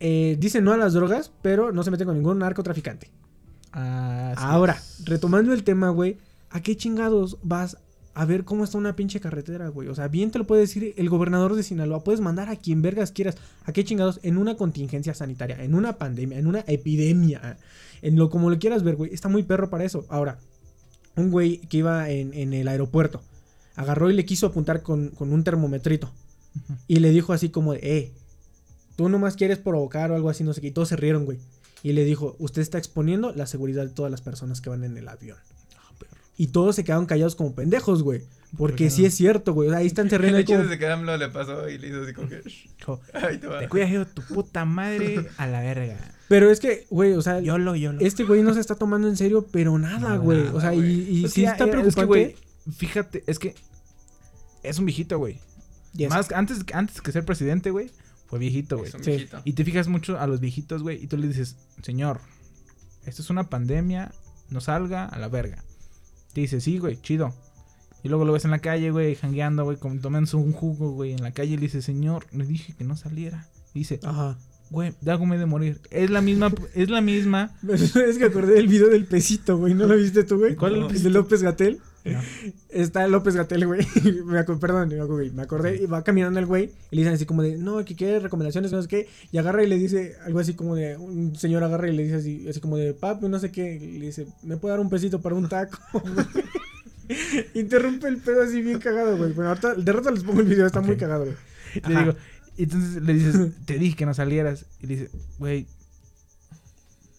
eh, 0.00 0.36
dicen 0.38 0.64
no 0.64 0.72
a 0.72 0.76
las 0.76 0.92
drogas, 0.92 1.32
pero 1.40 1.72
no 1.72 1.82
se 1.82 1.90
meten 1.90 2.06
con 2.06 2.16
ningún 2.16 2.38
narcotraficante. 2.38 3.10
Así 3.72 4.42
Ahora, 4.44 4.74
es. 4.74 5.04
retomando 5.06 5.52
el 5.54 5.62
tema, 5.64 5.88
güey, 5.90 6.18
¿a 6.50 6.60
qué 6.60 6.76
chingados 6.76 7.38
vas 7.42 7.78
a 8.12 8.24
ver 8.24 8.44
cómo 8.44 8.64
está 8.64 8.76
una 8.76 8.96
pinche 8.96 9.20
carretera, 9.20 9.68
güey? 9.68 9.88
O 9.88 9.94
sea, 9.94 10.08
bien 10.08 10.30
te 10.30 10.38
lo 10.38 10.46
puede 10.46 10.62
decir 10.62 10.94
el 10.96 11.08
gobernador 11.08 11.54
de 11.54 11.62
Sinaloa, 11.62 12.04
puedes 12.04 12.20
mandar 12.20 12.48
a 12.48 12.56
quien 12.56 12.82
vergas 12.82 13.12
quieras. 13.12 13.36
¿A 13.64 13.72
qué 13.72 13.84
chingados? 13.84 14.20
En 14.22 14.36
una 14.36 14.56
contingencia 14.56 15.14
sanitaria, 15.14 15.62
en 15.62 15.74
una 15.74 15.98
pandemia, 15.98 16.38
en 16.38 16.46
una 16.46 16.64
epidemia, 16.66 17.56
en 18.02 18.16
lo 18.16 18.30
como 18.30 18.50
lo 18.50 18.58
quieras 18.58 18.82
ver, 18.82 18.96
güey, 18.96 19.12
está 19.12 19.28
muy 19.28 19.42
perro 19.42 19.70
para 19.70 19.84
eso. 19.84 20.04
Ahora, 20.08 20.38
un 21.16 21.30
güey 21.30 21.58
que 21.58 21.78
iba 21.78 22.08
en, 22.10 22.32
en 22.34 22.52
el 22.52 22.68
aeropuerto, 22.68 23.22
agarró 23.76 24.10
y 24.10 24.14
le 24.14 24.24
quiso 24.24 24.46
apuntar 24.46 24.82
con, 24.82 25.10
con 25.10 25.32
un 25.32 25.44
termometrito. 25.44 26.10
Y 26.88 26.96
le 26.96 27.10
dijo 27.10 27.32
así 27.32 27.50
como 27.50 27.74
de, 27.74 27.80
eh, 27.82 28.12
tú 28.96 29.08
nomás 29.08 29.36
quieres 29.36 29.58
provocar 29.58 30.10
o 30.10 30.14
algo 30.14 30.30
así, 30.30 30.44
no 30.44 30.52
sé 30.52 30.60
qué. 30.60 30.68
Y 30.68 30.72
todos 30.72 30.88
se 30.88 30.96
rieron, 30.96 31.24
güey. 31.24 31.38
Y 31.82 31.92
le 31.92 32.04
dijo, 32.04 32.36
usted 32.38 32.60
está 32.62 32.78
exponiendo 32.78 33.32
la 33.32 33.46
seguridad 33.46 33.84
de 33.84 33.90
todas 33.92 34.10
las 34.10 34.20
personas 34.20 34.60
que 34.60 34.70
van 34.70 34.84
en 34.84 34.96
el 34.96 35.08
avión. 35.08 35.38
Y 36.36 36.48
todos 36.48 36.76
se 36.76 36.84
quedaron 36.84 37.06
callados 37.06 37.36
como 37.36 37.54
pendejos, 37.54 38.02
güey. 38.02 38.22
Porque 38.56 38.84
qué 38.84 38.90
sí 38.90 39.02
no? 39.02 39.08
es 39.08 39.14
cierto, 39.14 39.52
güey. 39.54 39.68
O 39.68 39.72
sea, 39.72 39.80
ahí 39.80 39.86
están 39.86 40.06
El 40.06 40.10
terreno 40.10 40.36
ahí 40.36 40.42
hecho 40.42 40.54
como... 40.54 40.64
desde 40.64 40.78
que 40.78 40.86
AMLO 40.88 41.16
le 41.16 41.28
pasó 41.28 41.68
y 41.68 41.78
le 41.78 41.88
hizo 41.88 42.02
así 42.02 42.12
como 42.12 42.28
que... 42.28 42.42
Dijo, 42.78 43.00
Ahí 43.14 43.38
te 43.38 43.46
te 43.48 43.68
cuidas 43.68 43.90
yo, 43.90 44.06
tu 44.06 44.22
puta 44.22 44.64
madre 44.64 45.28
a 45.36 45.46
la 45.46 45.60
verga. 45.60 45.96
Pero 46.28 46.50
es 46.50 46.58
que, 46.60 46.86
güey, 46.90 47.12
o 47.14 47.22
sea, 47.22 47.40
Yolo, 47.40 47.74
yolo. 47.76 48.00
este 48.00 48.24
güey 48.24 48.42
no 48.42 48.54
se 48.54 48.60
está 48.60 48.74
tomando 48.74 49.08
en 49.08 49.16
serio, 49.16 49.46
pero 49.50 49.78
nada, 49.78 50.16
güey. 50.16 50.38
nada, 50.44 50.54
O 50.54 50.60
sea, 50.60 50.74
y, 50.74 50.80
y 50.80 51.28
sí 51.28 51.44
está 51.44 51.64
es 51.64 51.64
que, 51.64 51.70
preocupante. 51.70 52.04
güey, 52.06 52.36
fíjate, 52.76 53.24
es 53.26 53.38
que 53.38 53.54
es 54.62 54.78
un 54.78 54.84
viejito, 54.86 55.18
güey. 55.18 55.40
Yes. 55.94 56.10
Más 56.10 56.30
antes, 56.32 56.58
antes 56.72 57.00
que 57.02 57.10
ser 57.12 57.24
presidente, 57.24 57.70
güey, 57.70 57.90
fue 58.26 58.38
viejito, 58.38 58.78
güey. 58.78 58.88
Es 58.88 58.94
un 58.94 59.02
Sí. 59.04 59.10
viejito. 59.10 59.42
Y 59.44 59.52
te 59.54 59.64
fijas 59.64 59.88
mucho 59.88 60.18
a 60.20 60.26
los 60.26 60.38
viejitos, 60.40 60.82
güey, 60.82 61.02
y 61.02 61.06
tú 61.08 61.16
le 61.16 61.26
dices, 61.28 61.56
señor, 61.82 62.20
esto 63.06 63.22
es 63.22 63.30
una 63.30 63.48
pandemia, 63.48 64.12
no 64.50 64.60
salga 64.60 65.06
a 65.06 65.18
la 65.18 65.28
verga. 65.28 65.64
Te 66.32 66.42
dice, 66.42 66.60
sí, 66.60 66.78
güey, 66.78 67.00
chido. 67.02 67.34
Y 68.02 68.08
luego 68.08 68.24
lo 68.24 68.32
ves 68.32 68.44
en 68.44 68.50
la 68.50 68.60
calle, 68.60 68.90
güey, 68.90 69.14
jangueando, 69.14 69.64
güey, 69.64 69.76
tomándose 69.76 70.36
un 70.36 70.52
jugo, 70.52 70.92
güey, 70.92 71.12
en 71.12 71.22
la 71.22 71.32
calle 71.32 71.54
y 71.54 71.56
le 71.56 71.62
dice, 71.62 71.82
señor, 71.82 72.26
le 72.32 72.46
dije 72.46 72.74
que 72.76 72.84
no 72.84 72.96
saliera. 72.96 73.46
Y 73.74 73.80
dice, 73.80 74.00
Ajá. 74.02 74.38
güey, 74.70 74.94
da 75.00 75.18
me 75.18 75.38
de 75.38 75.46
morir. 75.46 75.80
Es 75.90 76.10
la 76.10 76.22
misma, 76.22 76.52
es 76.74 76.88
la 76.88 77.00
misma. 77.00 77.56
es 77.68 78.18
que 78.18 78.24
acordé 78.24 78.54
del 78.54 78.68
video 78.68 78.88
del 78.88 79.04
pesito, 79.04 79.58
güey. 79.58 79.74
¿No 79.74 79.86
lo 79.86 79.96
viste 79.96 80.24
tú, 80.24 80.38
güey? 80.38 80.56
¿Cuál 80.56 80.76
es 80.86 80.96
el 80.96 81.02
de? 81.04 81.10
López 81.10 81.42
Gatel. 81.42 81.78
No. 82.04 82.18
Está 82.70 83.06
López 83.06 83.36
Gatel, 83.36 83.66
güey. 83.66 83.86
me 84.24 84.42
perdón, 84.42 84.90
güey, 85.06 85.30
me 85.30 85.42
acordé. 85.42 85.82
Y 85.82 85.86
va 85.86 86.02
caminando 86.02 86.40
el 86.40 86.46
güey. 86.46 86.72
Y 86.90 86.96
le 86.96 87.02
dicen 87.02 87.14
así 87.14 87.26
como 87.26 87.42
de, 87.42 87.58
no, 87.58 87.84
que 87.84 87.94
quiere 87.94 88.18
recomendaciones, 88.18 88.72
no 88.72 88.80
sé 88.80 88.88
qué. 88.88 89.08
Y 89.30 89.36
agarra 89.36 89.62
y 89.62 89.66
le 89.66 89.76
dice 89.76 90.16
algo 90.24 90.40
así 90.40 90.54
como 90.54 90.74
de, 90.74 90.96
un 90.96 91.36
señor 91.36 91.62
agarra 91.62 91.90
y 91.90 91.94
le 91.94 92.04
dice 92.04 92.16
así, 92.16 92.48
así 92.48 92.60
como 92.60 92.78
de, 92.78 92.94
papi, 92.94 93.28
no 93.28 93.38
sé 93.38 93.52
qué. 93.52 93.76
Y 93.76 93.98
le 93.98 94.06
dice, 94.06 94.26
¿me 94.42 94.56
puede 94.56 94.72
dar 94.72 94.80
un 94.80 94.88
pesito 94.88 95.20
para 95.20 95.34
un 95.34 95.48
taco? 95.48 95.78
Interrumpe 97.54 98.08
el 98.08 98.18
pedo 98.18 98.42
así 98.42 98.62
bien 98.62 98.78
cagado, 98.78 99.16
güey. 99.16 99.32
Bueno, 99.32 99.50
ahorita, 99.50 99.74
de 99.74 99.92
rato 99.92 100.10
les 100.10 100.24
pongo 100.24 100.40
el 100.40 100.46
video, 100.46 100.66
está 100.66 100.80
muy 100.80 100.96
cagado, 100.96 101.24
güey. 101.24 101.36
Le 101.88 102.00
digo, 102.00 102.16
entonces 102.56 103.02
le 103.02 103.14
dices, 103.14 103.50
te 103.64 103.78
dije 103.78 103.96
que 103.96 104.06
no 104.06 104.14
salieras. 104.14 104.66
Y 104.80 104.86
le 104.86 104.96
dice, 104.96 105.10
güey, 105.38 105.66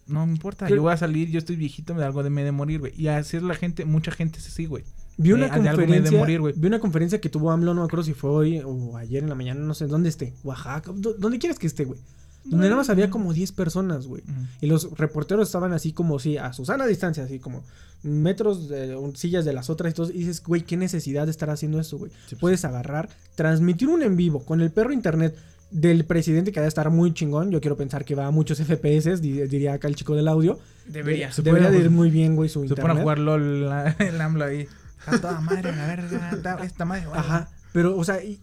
no 0.08 0.26
me 0.26 0.34
importa, 0.34 0.68
¿Qué? 0.68 0.76
yo 0.76 0.82
voy 0.82 0.94
a 0.94 0.98
salir, 0.98 1.30
yo 1.30 1.40
estoy 1.40 1.56
viejito, 1.56 1.94
me 1.94 2.02
da 2.02 2.08
algo 2.08 2.24
de 2.24 2.30
me 2.30 2.44
de 2.44 2.52
morir, 2.52 2.80
güey. 2.80 2.94
Y 2.96 3.08
así 3.08 3.38
es 3.38 3.44
la 3.44 3.56
gente, 3.56 3.86
mucha 3.86 4.12
gente 4.12 4.40
es 4.40 4.48
así, 4.48 4.66
güey. 4.66 4.84
Vi 5.18 5.34
una 5.34 5.48
Eh, 5.48 5.50
de 5.50 5.70
conferencia, 5.70 6.18
morir, 6.18 6.42
vi 6.56 6.68
una 6.68 6.80
conferencia 6.80 7.22
que 7.22 7.30
tuvo 7.30 7.52
AMLO, 7.52 7.74
no 7.74 7.82
me 7.82 7.86
acuerdo 7.86 8.04
si 8.04 8.14
fue 8.14 8.30
hoy 8.30 8.62
o 8.66 8.98
ayer 8.98 9.24
en 9.24 9.30
la 9.30 9.36
mañana, 9.36 9.60
no 9.60 9.74
sé 9.74 9.88
dónde 9.88 10.10
esté, 10.10 10.34
Oaxaca, 10.44 10.92
donde 10.94 11.40
quieras 11.40 11.60
que 11.60 11.68
esté, 11.68 11.86
güey. 11.86 12.00
Donde 12.44 12.66
nada 12.68 12.78
más 12.78 12.90
había 12.90 13.10
como 13.10 13.34
10 13.34 13.52
personas, 13.52 14.08
güey. 14.08 14.24
Y 14.62 14.68
los 14.68 14.98
reporteros 14.98 15.48
estaban 15.48 15.74
así 15.74 15.94
como, 15.94 16.20
sí, 16.20 16.38
a 16.38 16.54
Susana 16.54 16.86
distancia, 16.88 17.24
así 17.24 17.40
como 17.40 17.64
metros 18.04 18.68
de 18.68 18.96
un- 18.96 19.16
sillas 19.16 19.46
de 19.46 19.54
las 19.54 19.70
otras 19.70 19.92
y 19.92 19.96
todo. 19.96 20.10
Y 20.10 20.14
dices, 20.20 20.42
güey, 20.44 20.64
qué 20.64 20.76
necesidad 20.78 21.26
de 21.26 21.32
estar 21.32 21.50
haciendo 21.50 21.80
esto, 21.80 21.98
güey. 21.98 22.12
pues 22.30 22.40
Puedes 22.42 22.66
agarrar, 22.66 23.10
transmitir 23.36 23.90
un 23.90 24.02
en 24.02 24.18
vivo 24.18 24.44
con 24.44 24.62
el 24.62 24.72
perro 24.72 24.92
internet 24.92 25.36
del 25.70 26.04
presidente 26.04 26.52
que 26.52 26.60
ha 26.60 26.64
de 26.64 26.68
estar 26.68 26.90
muy 26.90 27.14
chingón. 27.14 27.52
Yo 27.52 27.62
quiero 27.62 27.78
pensar 27.78 28.04
que 28.04 28.16
va 28.16 28.26
a 28.26 28.32
muchos 28.32 28.60
FPS, 28.60 29.22
di- 29.22 29.44
diría 29.48 29.74
acá 29.74 29.88
el 29.88 29.96
chico 29.96 30.16
del 30.16 30.28
audio. 30.28 30.60
Debería. 30.88 31.32
Se 31.32 31.42
Debería 31.44 31.68
puede- 31.70 31.80
de 31.80 31.86
ir 31.86 31.92
muy 31.92 32.10
bien, 32.10 32.36
güey, 32.36 32.50
su 32.50 32.60
Se 32.62 32.66
internet. 32.66 32.82
pone 32.88 33.00
a 33.00 33.04
jugar 33.04 33.20
LOL 33.20 33.70
la- 33.70 33.96
el 34.00 34.20
AMLO 34.20 34.46
ahí. 34.46 34.68
Está 35.00 35.22
toda 35.22 35.40
madre, 35.42 35.76
la 35.76 35.88
verga. 35.88 36.30
está- 36.34 36.64
Esta 36.64 36.86
madre. 36.86 37.06
güey. 37.06 37.20
Ajá. 37.20 37.50
Pero, 37.72 37.96
o 37.98 38.04
sea, 38.04 38.22
y- 38.24 38.40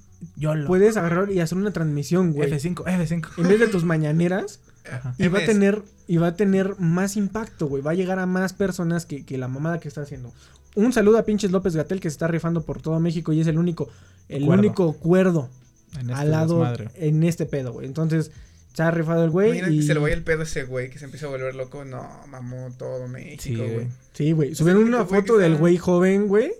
Puedes 0.67 0.97
agarrar 0.97 1.31
y 1.31 1.41
hacer 1.41 1.59
una 1.59 1.73
transmisión, 1.73 2.33
güey. 2.33 2.51
F5, 2.51 2.85
F5. 2.85 3.29
En 3.39 3.49
vez 3.49 3.61
de 3.61 3.69
tus 3.69 3.85
mañaneras, 3.85 4.61
Ajá. 4.91 5.15
y 5.19 5.29
va 5.29 5.39
a 5.41 5.45
tener, 5.45 5.83
y 6.07 6.17
va 6.17 6.29
a 6.29 6.37
tener 6.37 6.75
más 6.79 7.17
impacto, 7.17 7.67
güey. 7.67 7.83
Va 7.83 7.93
a 7.93 7.95
llegar 7.95 8.19
a 8.19 8.27
más 8.27 8.53
personas 8.53 9.07
que, 9.07 9.25
que 9.25 9.39
la 9.39 9.49
mamada 9.49 9.79
que 9.81 9.89
está 9.89 10.03
haciendo. 10.03 10.33
Un 10.75 10.93
saludo 10.93 11.19
a 11.19 11.25
pinches 11.25 11.51
López 11.51 11.75
Gatel 11.77 12.01
que 12.01 12.09
se 12.11 12.15
está 12.15 12.29
rifando 12.29 12.63
por 12.63 12.81
todo 12.81 12.99
México 13.01 13.33
y 13.33 13.41
es 13.41 13.47
el 13.47 13.59
único, 13.59 13.89
el 14.29 14.45
Cuerdo. 14.47 14.61
único 14.63 14.93
cuerdo 14.95 15.49
En 15.95 16.11
este 16.11 16.13
al 16.15 16.31
lado 16.31 16.59
desmadre. 16.61 16.89
en 16.95 17.23
este 17.25 17.47
pedo, 17.47 17.73
güey. 17.73 17.87
Entonces, 17.87 18.31
se 18.75 18.83
ha 18.83 18.91
rifado 18.91 19.25
el 19.25 19.31
güey. 19.31 19.49
Imagínate 19.49 19.75
Y... 19.75 19.81
que 19.81 19.87
se 19.87 19.95
le 19.95 20.01
vaya 20.01 20.15
el 20.15 20.23
pedo 20.23 20.41
a 20.41 20.45
ese 20.45 20.65
güey 20.65 20.89
que 20.91 20.99
se 20.99 21.07
empieza 21.07 21.27
a 21.27 21.31
volver 21.31 21.55
loco. 21.55 21.85
No, 21.85 22.07
mamó 22.29 22.69
todo 22.79 23.09
México, 23.09 23.61
güey. 23.63 23.75
güey. 23.75 23.87
Sí, 24.13 24.33
güey. 24.33 24.55
Subieron 24.55 24.85
una 24.85 25.05
foto 25.05 25.37
del 25.39 25.53
está- 25.53 25.61
güey 25.61 25.77
joven, 25.79 26.29
güey. 26.29 26.53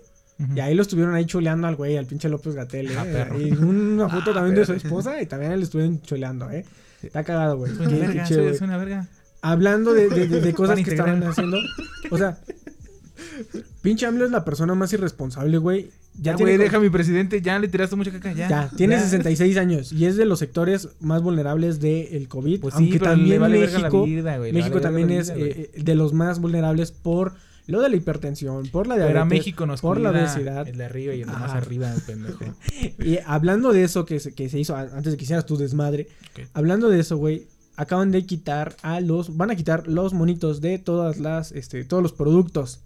Y 0.55 0.59
ahí 0.61 0.73
lo 0.73 0.81
estuvieron 0.83 1.13
ahí 1.15 1.25
chuleando 1.25 1.67
al 1.67 1.75
güey, 1.75 1.97
al 1.97 2.05
pinche 2.05 2.29
López 2.29 2.55
Gatel, 2.55 2.89
Ah, 2.97 3.05
eh. 3.05 3.47
Y 3.49 3.51
una 3.51 4.07
foto 4.09 4.31
Ah, 4.31 4.35
también 4.35 4.55
de 4.55 4.65
su 4.65 4.73
esposa 4.73 5.21
y 5.21 5.25
también 5.25 5.55
le 5.57 5.63
estuvieron 5.63 6.01
chuleando, 6.01 6.49
eh. 6.49 6.65
Está 7.03 7.23
cagado, 7.23 7.57
güey. 7.57 7.75
Soy 7.75 7.87
una 7.87 7.97
verga, 7.97 8.23
chido, 8.23 8.53
soy 8.53 8.67
una 8.67 8.77
verga. 8.77 9.07
Hablando 9.41 9.93
de, 9.93 10.09
de- 10.09 10.27
de- 10.27 10.41
de 10.41 10.53
cosas 10.55 10.75
que 10.81 10.91
estaban 10.91 11.21
haciendo. 11.23 11.57
O 12.11 12.17
sea, 12.17 12.37
pinche 13.81 14.05
AMLO 14.05 14.25
es 14.25 14.31
la 14.31 14.43
persona 14.45 14.75
más 14.75 14.91
irresponsable, 14.93 15.57
güey. 15.57 15.89
Ya, 16.21 16.35
güey, 16.35 16.57
deja 16.57 16.77
a 16.77 16.79
mi 16.81 16.89
presidente. 16.89 17.41
Ya 17.41 17.57
le 17.59 17.67
tiraste 17.69 17.95
mucha 17.95 18.11
caca. 18.11 18.33
Ya. 18.33 18.49
Ya, 18.49 18.69
tiene 18.75 18.95
Ya. 18.95 19.01
66 19.01 19.57
años 19.57 19.93
y 19.93 20.05
es 20.05 20.17
de 20.17 20.25
los 20.25 20.39
sectores 20.39 20.89
más 20.99 21.21
vulnerables 21.21 21.79
del 21.79 22.27
COVID. 22.27 22.59
Pues 22.59 22.73
sí, 22.75 22.83
aunque 22.83 22.99
pero 22.99 23.11
también 23.11 23.29
le 23.29 23.39
vale 23.39 23.59
verga 23.59 23.73
la 23.79 23.79
México, 23.89 24.05
vida, 24.05 24.37
güey, 24.37 24.51
le 24.51 24.57
México 24.59 24.75
vale 24.75 24.83
también 24.83 25.07
la 25.09 25.15
es 25.15 25.33
vida, 25.33 25.45
eh, 25.47 25.71
eh, 25.73 25.81
de 25.83 25.95
los 25.95 26.13
más 26.13 26.39
vulnerables 26.39 26.91
por 26.91 27.33
lo 27.69 27.81
de 27.81 27.89
la 27.89 27.95
hipertensión, 27.95 28.67
por 28.67 28.87
la 28.87 28.95
diabetes. 28.95 29.13
Pero 29.15 29.25
México 29.25 29.65
nos 29.65 29.81
por 29.81 29.99
la 29.99 30.09
obesidad. 30.11 30.67
El 30.67 30.77
de 30.77 30.85
arriba 30.85 31.13
y 31.15 31.21
el 31.21 31.27
de 31.27 31.33
más 31.33 31.43
Ajá. 31.51 31.57
arriba, 31.59 31.93
el 31.93 32.01
pendejo. 32.01 32.39
Y 32.99 33.17
hablando 33.25 33.71
de 33.73 33.83
eso 33.83 34.05
que 34.05 34.19
se, 34.19 34.33
que 34.33 34.49
se 34.49 34.59
hizo 34.59 34.75
antes 34.75 35.11
de 35.11 35.17
que 35.17 35.23
hicieras 35.23 35.45
tu 35.45 35.57
desmadre, 35.57 36.07
hablando 36.53 36.89
de 36.89 36.99
eso, 36.99 37.17
güey, 37.17 37.47
acaban 37.75 38.11
de 38.11 38.25
quitar 38.25 38.75
a 38.81 38.99
los, 38.99 39.37
van 39.37 39.51
a 39.51 39.55
quitar 39.55 39.87
los 39.87 40.13
monitos 40.13 40.59
de 40.61 40.79
todas 40.79 41.17
las, 41.19 41.51
este, 41.53 41.83
todos 41.85 42.03
los 42.03 42.11
productos 42.13 42.81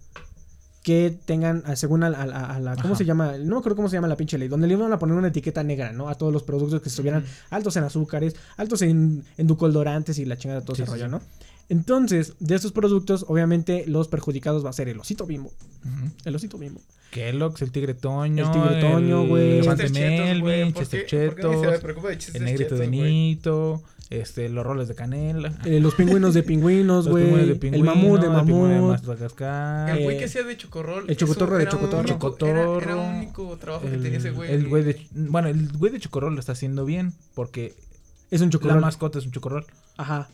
que 0.82 1.18
tengan, 1.24 1.62
según 1.76 2.02
a, 2.04 2.08
a 2.08 2.26
la, 2.26 2.40
a 2.46 2.60
la- 2.60 2.74
¿cómo 2.76 2.88
Ajá. 2.88 2.96
se 2.96 3.04
llama? 3.06 3.38
No 3.38 3.54
me 3.54 3.58
acuerdo 3.58 3.74
cómo 3.76 3.88
se 3.88 3.96
llama 3.96 4.06
la 4.06 4.16
pinche 4.16 4.36
ley, 4.36 4.48
donde 4.48 4.66
le 4.68 4.74
iban 4.74 4.92
a 4.92 4.98
poner 4.98 5.16
una 5.16 5.28
etiqueta 5.28 5.62
negra, 5.62 5.92
¿no? 5.92 6.10
A 6.10 6.14
todos 6.14 6.30
los 6.30 6.42
productos 6.42 6.82
que 6.82 6.90
estuvieran 6.90 7.24
altos 7.48 7.74
en 7.78 7.84
azúcares, 7.84 8.36
altos 8.58 8.82
en 8.82 9.24
endulcorantes 9.38 10.18
y 10.18 10.26
la 10.26 10.36
chingada 10.36 10.60
de 10.60 10.66
todo 10.66 10.76
Sí, 10.76 10.82
ese 10.82 10.90
rollo, 10.90 11.06
sí. 11.06 11.10
¿no? 11.10 11.20
Entonces, 11.68 12.34
de 12.40 12.54
estos 12.54 12.72
productos, 12.72 13.24
obviamente, 13.28 13.84
los 13.86 14.08
perjudicados 14.08 14.64
va 14.64 14.70
a 14.70 14.72
ser 14.74 14.88
el 14.88 14.98
osito 15.00 15.26
bimbo. 15.26 15.50
Ujú. 15.84 16.10
El 16.24 16.34
osito 16.36 16.58
bimbo. 16.58 16.80
Kellogg's, 17.10 17.62
el 17.62 17.70
tigre 17.72 17.94
Toño. 17.94 18.44
El 18.44 18.50
Tigre 18.52 18.80
Toño, 18.80 19.26
güey. 19.26 19.58
El 19.60 19.92
Melvin, 19.92 20.72
¿por 20.72 20.82
Chester 20.82 21.06
Chetos. 21.06 21.80
El 22.34 22.44
negrito 22.44 22.76
de? 22.76 22.88
Nito. 22.88 23.82
Este, 24.10 24.48
los 24.50 24.64
roles 24.66 24.86
de 24.88 24.94
canela. 24.94 25.58
Eh, 25.64 25.80
los 25.80 25.94
pingüinos 25.94 26.34
de 26.34 26.42
pingüinos, 26.42 27.08
güey. 27.08 27.24
El 27.62 27.82
mamut 27.82 28.20
de 28.20 28.26
el 28.26 28.32
mamut. 28.32 28.98
El 29.00 30.02
güey 30.04 30.16
Eh, 30.16 30.18
que 30.18 30.24
hacía 30.26 30.42
de 30.42 30.56
chocorrol. 30.56 31.04
el 31.08 31.16
chocotorro 31.16 31.56
de 31.56 31.66
chocotorro. 31.68 32.00
único- 32.00 32.36
Era, 32.46 32.60
era 32.60 32.64
Chocotorro, 32.64 33.00
un 33.02 33.14
único 33.16 33.56
trabajo 33.56 33.86
que 33.86 33.94
El, 33.94 34.02
tenía 34.02 34.18
ese 34.18 34.30
güey. 34.30 34.52
el 34.52 34.68
güey 34.68 34.84
de. 34.84 35.06
Bueno, 35.12 35.48
el 35.48 35.68
güey 35.78 35.90
de 35.92 36.00
Chocorrol 36.00 36.34
lo 36.34 36.40
está 36.40 36.52
haciendo 36.52 36.84
bien. 36.84 37.12
Porque 37.34 37.74
Es 38.30 38.40
un 38.42 38.48
la 38.48 38.52
chocolate. 38.52 38.80
mascota 38.80 39.18
es 39.18 39.24
un 39.26 39.32
Chocorrol. 39.32 39.64
Ajá. 39.96 40.28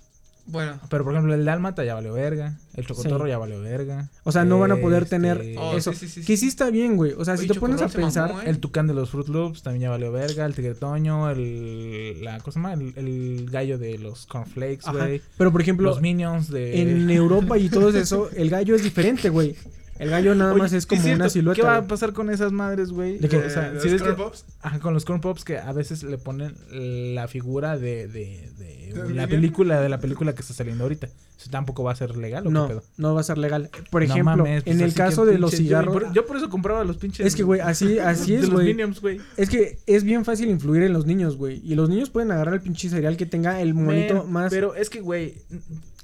Bueno, 0.46 0.80
Pero 0.88 1.04
por 1.04 1.12
ejemplo, 1.12 1.34
el 1.34 1.44
Dálmata 1.44 1.84
ya 1.84 1.94
valió 1.94 2.12
verga. 2.12 2.56
El 2.74 2.86
Chocotorro 2.86 3.24
Sí. 3.24 3.30
ya 3.30 3.38
valió 3.38 3.60
verga. 3.60 4.08
O 4.24 4.32
sea, 4.32 4.44
no 4.44 4.58
van 4.58 4.72
a 4.72 4.76
poder 4.76 5.04
Este, 5.04 5.16
tener 5.16 5.54
Oh, 5.58 5.76
eso. 5.76 5.92
sí, 5.92 6.08
sí, 6.08 6.20
sí, 6.22 6.24
que 6.26 6.36
sí. 6.36 6.48
está 6.48 6.70
bien, 6.70 6.96
güey. 6.96 7.12
O 7.16 7.24
sea, 7.24 7.36
si 7.36 7.46
te 7.46 7.54
pones 7.54 7.80
a 7.80 7.86
mamó, 7.86 7.94
pensar. 7.94 8.30
¿eh? 8.30 8.50
El 8.50 8.58
Tucán 8.58 8.86
de 8.86 8.94
los 8.94 9.10
Fruit 9.10 9.28
Loops 9.28 9.62
también 9.62 9.82
ya 9.82 9.90
valió 9.90 10.10
verga. 10.10 10.44
El 10.46 10.54
Tigre 10.54 10.74
Toño. 10.74 11.30
El. 11.30 12.24
La 12.24 12.38
cosa 12.40 12.58
más. 12.58 12.78
El, 12.80 12.92
el 12.96 13.48
gallo 13.50 13.78
de 13.78 13.98
los 13.98 14.26
Cornflakes, 14.26 14.90
güey. 14.92 15.22
Pero 15.38 15.52
por 15.52 15.60
ejemplo, 15.60 15.88
Los 15.88 16.00
Minions 16.00 16.50
de. 16.50 16.80
en 16.82 17.10
Europa 17.10 17.56
y 17.58 17.68
todo 17.68 17.90
eso, 17.90 18.28
el 18.34 18.50
gallo 18.50 18.74
es 18.74 18.82
diferente, 18.82 19.28
güey. 19.28 19.54
El 20.00 20.10
gallo 20.10 20.34
nada 20.34 20.52
Oye, 20.52 20.62
más 20.62 20.72
es 20.72 20.86
como 20.86 21.02
una 21.12 21.28
silueta. 21.28 21.60
¿Qué 21.60 21.66
va 21.66 21.76
a 21.76 21.86
pasar 21.86 22.12
con 22.12 22.30
esas 22.30 22.52
madres, 22.52 22.90
güey? 22.90 23.18
¿De 23.18 23.28
qué? 23.28 23.36
O 23.36 23.50
sea, 23.50 23.70
¿De 23.70 23.80
si 23.80 23.90
los 23.90 24.00
Corn 24.02 24.16
Pops? 24.16 24.44
Ajá, 24.62 24.78
con 24.80 24.94
los 24.94 25.04
corn 25.04 25.20
pops 25.20 25.44
que 25.44 25.58
a 25.58 25.72
veces 25.72 26.02
le 26.02 26.16
ponen 26.18 26.54
la 27.14 27.28
figura 27.28 27.76
de, 27.78 28.08
de, 28.08 28.50
de 28.58 28.92
¿De 28.94 29.14
la 29.14 29.26
película 29.28 29.80
de 29.80 29.88
la 29.88 29.98
película 30.00 30.34
que 30.34 30.40
está 30.42 30.52
saliendo 30.54 30.84
ahorita. 30.84 31.08
Eso 31.38 31.48
tampoco 31.50 31.84
va 31.84 31.92
a 31.92 31.96
ser 31.96 32.16
legal 32.16 32.46
o 32.46 32.50
No, 32.50 32.66
qué 32.66 32.74
pedo. 32.74 32.82
no 32.98 33.14
va 33.14 33.20
a 33.20 33.24
ser 33.24 33.38
legal. 33.38 33.70
Por 33.90 34.02
No 34.06 34.12
ejemplo, 34.12 34.36
mames, 34.38 34.64
pues 34.64 34.76
en 34.76 34.82
el 34.82 34.92
caso 34.94 35.24
de 35.24 35.38
los 35.38 35.52
pinche- 35.52 35.56
cigarros. 35.58 36.02
Yo, 36.02 36.12
yo 36.12 36.26
por 36.26 36.36
eso 36.36 36.50
compraba 36.50 36.82
los 36.84 36.96
pinches. 36.96 37.24
Es 37.26 37.36
que, 37.36 37.42
güey, 37.44 37.60
así, 37.60 37.98
así 38.00 38.34
es, 38.34 38.50
güey. 38.50 38.76
Es 39.36 39.48
que 39.48 39.78
es 39.86 40.02
bien 40.04 40.24
fácil 40.24 40.48
influir 40.50 40.82
en 40.82 40.92
los 40.92 41.06
niños, 41.06 41.36
güey. 41.36 41.60
Y 41.64 41.74
los 41.76 41.88
niños 41.88 42.10
pueden 42.10 42.30
agarrar 42.32 42.54
el 42.54 42.60
pinche 42.62 42.88
cereal 42.88 43.16
que 43.16 43.26
tenga 43.26 43.60
el 43.60 43.74
monito 43.74 44.24
más. 44.24 44.50
Pero 44.50 44.74
es 44.74 44.90
que, 44.90 45.00
güey. 45.00 45.34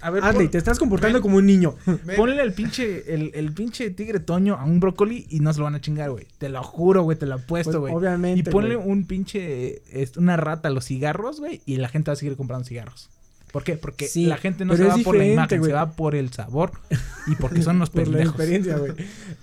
A 0.01 0.11
ver, 0.11 0.23
Adley, 0.23 0.47
pon- 0.47 0.51
te 0.51 0.59
estás 0.59 0.79
comportando 0.79 1.21
como 1.23 1.37
un 1.39 1.47
niño. 1.47 1.75
ven, 1.87 2.17
ponle 2.17 2.41
el 2.43 2.53
pinche, 2.53 3.15
el, 3.15 3.31
el 3.35 3.53
pinche 3.53 3.91
tigre 3.91 4.21
toño 4.21 4.55
a 4.57 4.65
un 4.65 4.79
brócoli 4.79 5.27
y 5.31 5.41
no 5.41 5.53
se 5.53 5.59
lo 5.61 5.65
van 5.65 5.75
a 5.75 5.81
chingar, 5.81 6.11
güey. 6.11 6.27
Te 6.39 6.49
lo 6.49 6.63
juro, 6.63 7.03
güey, 7.03 7.19
te 7.19 7.27
lo 7.27 7.37
apuesto, 7.37 7.71
Pues, 7.81 7.81
güey. 7.81 7.95
obviamente, 7.95 8.41
Y 8.49 8.53
ponle 8.53 8.77
un 8.77 9.07
pinche, 9.07 9.83
una 10.17 10.37
rata 10.37 10.69
a 10.69 10.71
los 10.71 10.85
cigarros, 10.85 11.41
güey, 11.41 11.63
y 11.67 11.77
la 11.77 11.89
gente 11.89 12.11
va 12.11 12.13
a 12.13 12.17
seguir 12.17 12.37
comprando 12.37 12.67
cigarros. 12.67 13.09
¿Por 13.53 13.65
qué? 13.65 13.77
Porque 13.79 14.07
Sí, 14.07 14.27
la 14.27 14.37
gente 14.37 14.67
no 14.67 14.77
se 14.77 14.85
va 14.85 14.99
por 14.99 15.17
la 15.17 15.25
imagen, 15.27 15.65
se 15.65 15.73
va 15.73 15.93
por 15.93 16.15
el 16.15 16.31
sabor 16.31 16.73
y 17.27 17.37
porque 17.37 17.63
son 17.63 17.79
por 17.79 17.89
la 17.89 18.05
pendejos. 18.05 18.27
experiencia, 18.35 18.77
güey. 18.77 18.93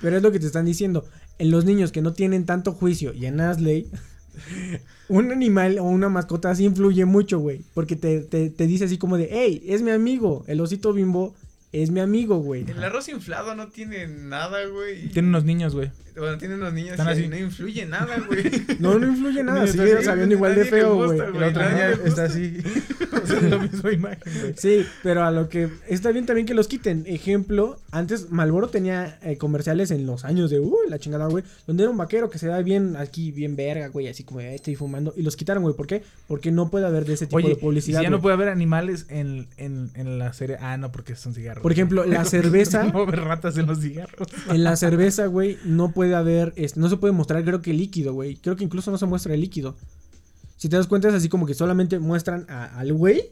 Pero 0.01 0.18
es 0.18 0.22
lo 0.22 0.32
que 0.32 0.39
te 0.39 0.45
están 0.45 0.66
diciendo. 0.66 1.04
En 1.39 1.49
los 1.49 1.66
niños 1.66 1.91
que 1.91 2.04
no 2.04 2.14
tienen 2.14 2.45
tanto 2.45 2.74
juicio 2.74 3.12
y 3.14 3.26
en 3.26 3.41
Asley, 3.41 3.88
un 5.10 5.32
animal 5.32 5.80
o 5.80 5.84
una 5.84 6.10
mascota 6.10 6.52
así 6.52 6.66
influye 6.66 7.06
mucho, 7.06 7.40
güey. 7.40 7.62
Porque 7.74 7.96
te, 7.96 8.22
te, 8.22 8.50
te 8.50 8.68
dice 8.68 8.86
así 8.86 8.98
como 8.98 9.18
de, 9.18 9.30
hey, 9.32 9.64
es 9.68 9.82
mi 9.82 9.92
amigo. 9.92 10.44
El 10.48 10.62
osito 10.62 10.94
bimbo 10.94 11.34
es 11.72 11.90
mi 11.90 12.00
amigo, 12.00 12.38
güey. 12.38 12.66
El 12.70 12.84
arroz 12.84 13.10
inflado 13.10 13.56
no 13.56 13.70
tiene 13.70 14.08
nada, 14.08 14.66
güey. 14.68 15.10
Tienen 15.10 15.30
unos 15.30 15.44
niños, 15.44 15.74
güey. 15.74 15.92
Bueno, 16.16 16.38
tienen 16.38 16.59
unos 16.59 16.74
niños 16.74 16.91
Están 16.91 17.07
así. 17.09 17.28
no 17.28 17.38
influye 17.38 17.86
nada, 17.86 18.18
güey. 18.28 18.43
No, 18.80 18.97
no 18.99 19.07
influye 19.07 19.43
nada. 19.43 19.66
Sigue 19.68 19.93
así, 19.95 20.05
sabiendo 20.05 20.36
igual 20.36 20.55
de 20.55 20.66
feo, 20.66 20.95
gusta, 20.95 21.30
güey. 21.30 21.39
La 21.41 21.47
otra 21.47 21.70
niña 21.70 21.89
está 22.05 22.26
así. 22.26 22.57
es 23.24 23.43
la 23.43 23.57
misma 23.57 23.91
imagen, 23.91 24.34
güey. 24.41 24.53
Sí, 24.57 24.86
pero 25.01 25.24
a 25.24 25.32
lo 25.32 25.49
que 25.49 25.70
está 25.88 26.11
bien 26.11 26.26
también 26.26 26.45
que 26.45 26.53
los 26.53 26.68
quiten. 26.68 27.03
Ejemplo, 27.07 27.80
antes 27.91 28.30
Malboro 28.32 28.68
tenía 28.68 29.18
eh, 29.24 29.38
comerciales 29.38 29.91
en 29.91 30.05
los 30.05 30.26
años 30.26 30.49
de, 30.51 30.59
uy, 30.59 30.89
la 30.89 30.99
chingada, 30.99 31.28
güey, 31.28 31.43
donde 31.68 31.84
era 31.84 31.91
un 31.91 31.97
vaquero 31.97 32.30
que 32.30 32.38
se 32.38 32.47
da 32.47 32.61
bien 32.61 32.95
aquí, 32.97 33.32
bien 33.32 33.55
verga, 33.55 33.88
güey, 33.88 34.07
así 34.07 34.24
como 34.24 34.39
"Eh, 34.41 34.55
estoy 34.55 34.76
fumando. 34.76 35.14
Y 35.16 35.24
los 35.24 35.36
quitaron, 35.36 35.64
güey. 35.64 35.76
¿Por 35.76 35.88
qué? 35.88 36.03
Porque 36.28 36.51
no 36.51 36.70
puede 36.70 36.86
haber 36.86 37.05
de 37.05 37.14
ese 37.14 37.26
tipo 37.26 37.38
Oye, 37.38 37.49
de 37.49 37.55
si 37.55 37.61
publicidad. 37.61 38.01
ya 38.01 38.09
no 38.09 38.22
puede 38.22 38.34
haber 38.36 38.49
animales 38.49 39.05
en, 39.09 39.47
en, 39.57 39.89
en 39.95 40.20
la 40.20 40.34
serie. 40.34 40.57
Ah, 40.59 40.78
no, 40.78 40.91
porque 40.91 41.16
son 41.16 41.34
cigarros. 41.34 41.64
Por 41.64 41.72
ejemplo, 41.72 42.05
la 42.05 42.26
cerveza. 42.34 42.84
No 42.84 43.05
ratas 43.05 43.57
en 43.57 43.68
los 43.68 43.80
cigarros. 43.80 44.28
En 44.49 44.64
la 44.64 44.76
cerveza, 44.76 45.26
güey, 45.28 45.57
no 45.66 45.91
puede 45.91 46.03
haber, 46.14 46.54
es- 46.56 46.76
no 46.78 46.89
se 46.89 46.97
puede 46.97 47.14
mostrar, 47.14 47.43
creo 47.43 47.62
que 47.62 47.74
líquido, 47.74 48.14
güey. 48.14 48.36
Creo 48.36 48.56
que 48.56 48.64
incluso 48.64 48.91
no 48.91 48.97
se 48.97 49.06
muestra 49.06 49.34
el 49.34 49.41
líquido. 49.41 49.76
Si 50.58 50.70
te 50.70 50.76
das 50.78 50.88
cuenta, 50.88 51.08
es 51.10 51.14
así 51.14 51.30
como 51.30 51.45
que 51.45 51.54
solamente 51.54 51.99
muestran 51.99 52.45
a- 52.49 52.78
al 52.78 52.93
güey. 52.93 53.30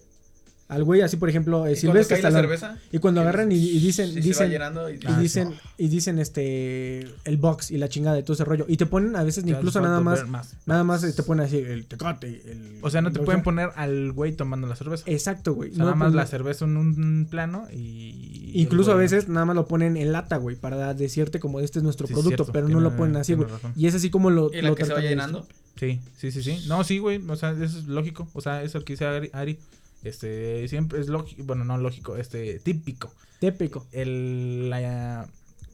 Al 0.72 0.84
güey, 0.86 1.02
así 1.02 1.18
por 1.18 1.28
ejemplo, 1.30 1.68
eh, 1.68 1.74
Y 1.74 1.82
cuando 1.82 2.02
Silvestre 2.02 2.16
cae 2.16 2.24
la 2.24 2.30
Stallone. 2.30 2.58
cerveza. 2.58 2.82
Y 2.94 3.00
cuando 3.00 3.20
agarran 3.22 3.52
y, 3.52 3.56
y 3.56 3.80
dicen, 3.80 4.08
sí, 4.14 4.22
dicen, 4.22 4.52
y, 4.52 5.12
y 5.12 5.16
dicen, 5.22 5.50
no. 5.50 5.56
y 5.78 5.88
dicen 5.90 6.18
este, 6.18 7.02
el 7.26 7.38
box 7.38 7.72
y 7.72 7.78
la 7.78 7.90
chingada 7.90 8.16
de 8.16 8.24
todo 8.24 8.34
ese 8.36 8.46
rollo. 8.46 8.66
Y 8.70 8.78
te 8.78 8.86
ponen 8.86 9.16
a 9.18 9.24
veces 9.24 9.44
Te 9.44 9.50
incluso 9.52 9.82
nada 9.82 10.00
más, 10.00 10.24
nada 10.66 10.84
más 10.86 11.04
eh, 11.04 11.12
te 11.12 11.24
ponen 11.24 11.46
así 11.46 11.58
el 11.58 11.86
tecate, 11.88 12.42
el... 12.50 12.78
O 12.82 12.90
sea, 12.90 13.02
no 13.02 13.12
te 13.12 13.20
pueden 13.20 13.40
sea, 13.40 13.44
poner 13.44 13.70
al 13.76 14.14
güey 14.14 14.32
tomando 14.32 14.66
la 14.68 14.76
cerveza. 14.78 15.04
Exacto, 15.08 15.54
güey. 15.54 15.72
O 15.72 15.74
sea, 15.76 15.80
No 15.80 15.86
nada 15.86 15.96
más 15.98 16.08
ponen- 16.14 16.16
la 16.16 16.26
cerveza 16.26 16.66
en 16.66 16.78
un 16.78 17.28
plano 17.30 17.68
y... 17.74 18.52
Incluso 18.54 18.92
a 18.92 18.96
veces 18.96 19.28
nada 19.28 19.46
más 19.46 19.56
lo 19.56 19.68
ponen 19.68 19.98
en 19.98 20.12
lata, 20.12 20.38
güey, 20.38 20.56
para 20.56 20.94
decirte 20.94 21.40
como 21.40 21.60
este 21.60 21.80
es 21.80 21.84
nuestro 21.84 22.08
Sí, 22.08 22.14
producto, 22.14 22.44
cierto, 22.46 22.52
pero 22.54 22.68
no 22.70 22.80
lo 22.80 22.96
ponen 22.96 23.18
así, 23.18 23.34
güey. 23.34 23.50
Y 23.76 23.88
es 23.88 23.96
así 23.96 24.10
como 24.10 24.30
lo... 24.30 24.52
y 24.54 24.62
la 24.62 24.70
lo 24.70 24.76
que 24.76 24.86
se 24.86 24.94
va 24.94 25.00
llenando. 25.02 25.48
Sí, 25.78 26.00
sí, 26.18 26.32
sí, 26.32 26.44
sí. 26.44 26.64
No, 26.68 26.84
sí, 26.84 27.00
güey. 27.00 27.22
O 27.28 27.36
sea, 27.36 27.52
eso 27.52 27.80
es 27.80 27.88
lógico. 27.88 28.28
O 28.34 28.42
sea, 28.42 28.62
eso 28.62 28.84
que 28.84 28.94
dice 28.94 29.06
Ari, 29.06 29.58
este, 30.04 30.68
siempre 30.68 31.00
es 31.00 31.08
lógico. 31.08 31.44
Bueno, 31.46 31.64
no 31.66 31.78
lógico, 31.78 32.18
este, 32.18 32.60
típico. 32.60 33.12
Típico. 33.40 33.86
El, 33.92 34.70
la, 34.70 35.28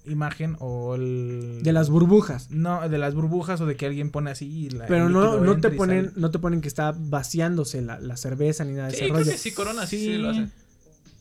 imagen 0.06 0.56
o 0.60 0.96
el... 0.96 1.60
De 1.64 1.74
las 1.74 1.90
burbujas. 1.90 2.50
No, 2.50 2.88
de 2.88 2.98
las 2.98 3.14
burbujas 3.14 3.60
o 3.62 3.66
de 3.66 3.76
que 3.76 3.86
alguien 3.88 4.10
pone 4.10 4.32
así 4.32 4.46
y 4.48 4.70
la- 4.70 4.86
Pero 4.88 5.10
no, 5.10 5.40
no 5.42 5.60
te 5.60 5.70
ponen, 5.72 6.06
sale. 6.06 6.22
no 6.22 6.32
te 6.32 6.40
ponen 6.40 6.62
que 6.62 6.70
está 6.70 6.96
vaciándose 6.98 7.82
la, 7.82 8.00
la 8.00 8.16
cerveza 8.16 8.64
ni 8.64 8.74
nada 8.74 8.88
de 8.88 8.94
Sí, 8.96 9.04
ese 9.06 9.14
rollo. 9.14 9.26
que 9.32 9.38
sí, 9.38 9.52
Corona 9.52 9.86
sí, 9.86 9.98
Sí. 9.98 10.06
sí 10.06 10.18
lo 10.18 10.30
hace. 10.30 10.48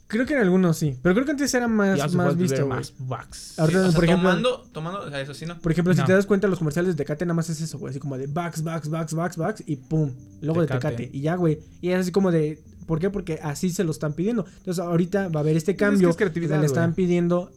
Creo 0.08 0.24
que 0.24 0.34
en 0.34 0.40
algunos 0.40 0.78
sí. 0.78 0.96
Pero 1.02 1.14
creo 1.16 1.24
que 1.24 1.32
antes 1.32 1.52
era 1.52 1.66
más, 1.66 2.14
más 2.14 2.36
visto, 2.36 2.64
güey. 2.64 2.68
más 2.78 2.94
bucks. 2.96 3.58
Ahorita, 3.58 3.80
Sí, 3.82 3.86
o 3.86 3.90
sea, 3.90 3.96
por 3.96 4.04
ejemplo, 4.04 4.28
tomando, 4.28 4.62
tomando, 4.72 5.00
o 5.00 5.10
sea, 5.10 5.20
eso 5.20 5.34
sí 5.34 5.46
no. 5.46 5.58
por 5.58 5.72
ejemplo, 5.72 5.94
si 5.94 6.04
te 6.04 6.12
das 6.12 6.26
cuenta, 6.26 6.46
los 6.46 6.58
comerciales 6.58 6.96
de 6.96 7.02
Tecate 7.04 7.24
nada 7.26 7.34
más 7.34 7.50
es 7.50 7.60
eso, 7.60 7.78
güey. 7.78 7.90
Así 7.90 7.98
como 7.98 8.16
de 8.16 8.26
Bax, 8.28 8.62
Bax, 8.62 8.88
Bax, 8.88 9.14
Bax, 9.14 9.36
Bax 9.36 9.64
y 9.66 9.76
pum. 9.76 10.12
Luego 10.42 10.60
de 10.60 10.68
Tecate. 10.68 11.10
Y 11.12 11.22
ya, 11.22 11.34
güey. 11.34 11.58
Y 11.80 11.90
es 11.90 11.98
así 12.00 12.12
como 12.12 12.30
de. 12.30 12.62
¿Por 12.86 13.00
qué? 13.00 13.10
Porque 13.10 13.40
así 13.42 13.70
se 13.70 13.82
lo 13.82 13.90
están 13.90 14.12
pidiendo. 14.12 14.46
Entonces, 14.58 14.78
ahorita 14.78 15.28
va 15.28 15.40
a 15.40 15.42
haber 15.42 15.56
este 15.56 15.72
Pues 15.74 15.82
es 15.82 15.88
que 15.88 15.92
cambio. 15.92 16.10
es 16.10 16.16
creatividad, 16.16 16.50
donde 16.50 16.62
le 16.62 16.66
están 16.66 16.90
güey. 16.92 16.94
pidiendo. 16.96 17.50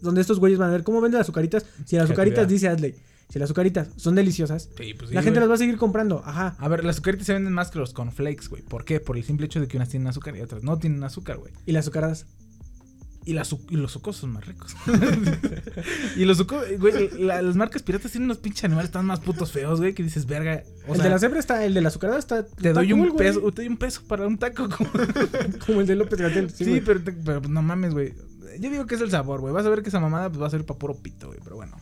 Donde 0.00 0.20
estos 0.20 0.40
güeyes 0.40 0.58
van 0.58 0.70
a 0.70 0.72
ver 0.72 0.82
cómo 0.82 1.00
venden 1.00 1.18
las 1.18 1.26
azucaritas. 1.26 1.64
Si 1.84 1.94
las 1.94 2.06
azucaritas, 2.06 2.48
dice 2.48 2.68
Adley. 2.68 2.96
Si 3.32 3.38
las 3.38 3.46
azucaritas 3.46 3.88
son 3.96 4.14
deliciosas, 4.14 4.68
Sí, 4.76 4.92
pues 4.94 5.08
sí, 5.08 5.14
la 5.14 5.22
gente 5.22 5.38
güey. 5.38 5.40
las 5.40 5.50
va 5.50 5.54
a 5.54 5.58
seguir 5.58 5.78
comprando. 5.78 6.22
Ajá. 6.24 6.54
A 6.58 6.68
ver, 6.68 6.84
las 6.84 6.96
azucaritas 6.96 7.26
se 7.26 7.32
venden 7.32 7.54
más 7.54 7.70
que 7.70 7.78
los 7.78 7.94
cornflakes, 7.94 8.48
güey. 8.48 8.62
¿Por 8.62 8.84
qué? 8.84 9.00
Por 9.00 9.16
el 9.16 9.24
simple 9.24 9.46
hecho 9.46 9.58
de 9.60 9.68
que 9.68 9.78
unas 9.78 9.88
tienen 9.88 10.06
azúcar 10.08 10.36
y 10.36 10.42
otras 10.42 10.62
no 10.62 10.78
tienen 10.78 11.02
azúcar, 11.02 11.38
güey. 11.38 11.52
Y 11.64 11.72
las 11.72 11.84
azucaradas. 11.84 12.26
Y, 13.24 13.34
las, 13.34 13.54
y 13.70 13.76
los 13.76 13.92
sucos 13.92 14.16
son 14.16 14.32
más 14.32 14.44
ricos. 14.46 14.74
y 16.16 16.24
los 16.24 16.38
sucos, 16.38 16.64
güey, 16.78 17.08
la- 17.20 17.40
las 17.40 17.56
marcas 17.56 17.82
piratas 17.82 18.10
tienen 18.12 18.26
unos 18.26 18.38
pinches 18.38 18.64
animales 18.64 18.90
tan 18.90 19.06
más 19.06 19.20
putos 19.20 19.52
feos, 19.52 19.78
güey, 19.80 19.94
que 19.94 20.02
dices, 20.02 20.26
verga. 20.26 20.62
O 20.88 20.90
el 20.90 20.96
sea, 20.96 21.04
de 21.04 21.10
la 21.10 21.18
cebra 21.18 21.38
está. 21.38 21.64
El 21.64 21.72
de 21.74 21.80
la 21.82 21.88
azucarada 21.88 22.18
está. 22.18 22.44
te 22.44 22.72
doy 22.72 22.90
cool, 22.90 23.00
un 23.00 23.08
güey. 23.10 23.18
peso, 23.28 23.40
te 23.52 23.62
doy 23.62 23.68
un 23.68 23.76
peso 23.76 24.02
para 24.08 24.26
un 24.26 24.38
taco. 24.38 24.68
Como... 24.68 24.90
Como 25.66 25.80
el 25.80 25.86
de 25.86 25.94
López 25.96 26.20
Gatel. 26.20 26.50
Sí, 26.50 26.82
pero, 26.84 27.00
pero 27.24 27.40
no 27.48 27.62
mames, 27.62 27.92
güey. 27.94 28.12
Yo 28.60 28.70
digo 28.70 28.86
que 28.86 28.96
es 28.96 29.00
el 29.00 29.10
sabor, 29.10 29.40
güey. 29.40 29.54
Vas 29.54 29.64
a 29.64 29.70
ver 29.70 29.82
que 29.82 29.88
esa 29.88 30.00
mamada 30.00 30.28
pues, 30.28 30.42
va 30.42 30.48
a 30.48 30.50
ser 30.50 30.66
para 30.66 30.78
puro 30.78 30.94
pito, 31.00 31.28
güey. 31.28 31.38
Pero 31.42 31.56
bueno. 31.56 31.76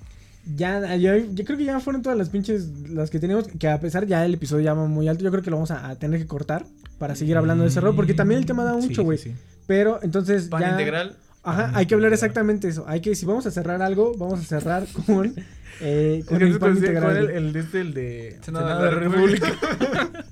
Ya, 0.57 0.96
ya, 0.96 1.16
yo 1.16 1.44
creo 1.44 1.59
que 1.59 1.64
ya 1.64 1.80
fueron 1.80 2.03
todas 2.03 2.16
las 2.18 2.28
pinches 2.30 2.68
las 2.88 3.11
que 3.11 3.18
teníamos. 3.18 3.46
Que 3.48 3.68
a 3.68 3.80
pesar 3.80 4.07
ya 4.07 4.24
el 4.24 4.34
episodio 4.34 4.64
ya 4.64 4.74
va 4.74 4.86
muy 4.86 5.09
alto, 5.09 5.24
yo 5.24 5.30
creo 5.30 5.42
que 5.42 5.51
lo 5.51 5.57
vamos 5.57 5.70
a, 5.70 5.88
a 5.88 5.96
tener 5.96 6.20
que 6.20 6.26
cortar 6.26 6.64
para 6.98 7.14
seguir 7.14 7.36
hablando 7.36 7.64
de 7.64 7.70
ese 7.70 7.80
rol. 7.80 7.94
Porque 7.94 8.14
también 8.14 8.40
el 8.40 8.46
tema 8.46 8.64
da 8.64 8.74
mucho, 8.74 9.03
güey. 9.03 9.18
sí, 9.18 9.30
sí. 9.30 9.36
Pero 9.66 10.01
entonces 10.03 10.48
Pan 10.48 10.62
ya. 10.62 10.70
integral. 10.72 11.16
Ajá, 11.42 11.66
Pan 11.66 11.76
hay 11.76 11.86
que 11.86 11.94
hablar 11.94 12.12
exactamente 12.12 12.68
eso. 12.68 12.84
Hay 12.88 13.01
que, 13.01 13.14
si 13.14 13.24
vamos 13.24 13.46
a 13.46 13.51
cerrar 13.51 13.82
algo, 13.82 14.16
vamos 14.18 14.40
a 14.40 14.42
cerrar 14.42 14.86
con. 15.07 15.34
Eh, 15.80 16.24
con 16.26 16.42
el 16.42 16.59
pan 16.59 16.76
integral. 16.76 17.16
el, 17.16 17.30
el 17.30 17.53
de 17.53 17.61
este, 17.61 17.80
el 17.80 17.94
de 17.94 18.38
Senado 18.42 18.66
Senado 18.66 18.84
de 18.84 18.90
la 18.90 18.98
República. 18.98 19.53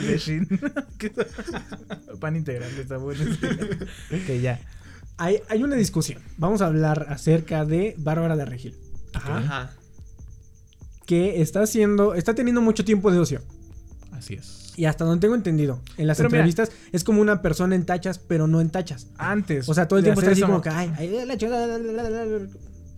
de 0.00 0.18
Shin. 0.18 0.48
Pan 2.20 2.36
integral, 2.36 2.70
está 2.78 2.96
bueno. 2.96 3.24
que 4.26 4.40
ya. 4.40 4.60
Hay, 5.18 5.40
hay 5.48 5.62
una 5.62 5.76
discusión. 5.76 6.22
Vamos 6.38 6.62
a 6.62 6.66
hablar 6.66 7.06
acerca 7.10 7.64
de 7.64 7.94
Bárbara 7.98 8.36
de 8.36 8.44
Regil. 8.44 8.74
Ajá. 9.16 9.38
Ajá. 9.38 9.70
Que 11.06 11.40
está 11.40 11.62
haciendo. 11.62 12.14
Está 12.14 12.34
teniendo 12.34 12.60
mucho 12.60 12.84
tiempo 12.84 13.10
de 13.12 13.18
ocio. 13.18 13.40
Así 14.12 14.34
es. 14.34 14.72
Y 14.76 14.84
hasta 14.84 15.04
donde 15.04 15.20
tengo 15.22 15.34
entendido, 15.34 15.80
en 15.96 16.06
las 16.06 16.18
Pero 16.18 16.28
mira- 16.28 16.40
entrevistas 16.40 16.70
es 16.92 17.02
como 17.02 17.20
una 17.22 17.40
persona 17.40 17.74
en 17.76 17.86
tachas, 17.86 18.18
pero 18.18 18.46
no 18.46 18.60
en 18.60 18.68
tachas. 18.70 19.06
Antes. 19.16 19.68
O 19.68 19.74
sea, 19.74 19.88
todo 19.88 19.98
el 19.98 20.04
tiempo 20.04 20.20
está 20.20 20.32
así 20.32 20.40
eso- 20.40 20.48
como 20.48 20.60
que, 20.60 20.68
ay, 20.68 20.92
ay, 20.98 21.24
la 21.26 21.36
chingada, 21.38 21.66
la, 21.66 21.78
la, 21.78 22.10
la, 22.10 22.24
la". 22.26 22.46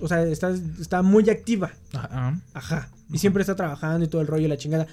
O 0.01 0.09
sea, 0.09 0.23
está, 0.25 0.51
está 0.81 1.03
muy 1.03 1.29
activa. 1.31 1.73
Ajá. 1.93 2.41
Ajá. 2.55 2.89
Y 3.13 3.19
siempre 3.19 3.43
está 3.43 3.55
trabajando 3.57 4.05
y 4.05 4.09
todo 4.09 4.21
el 4.23 4.27
rollo 4.27 4.47
y 4.47 4.49
la 4.49 4.57
chingada. 4.57 4.87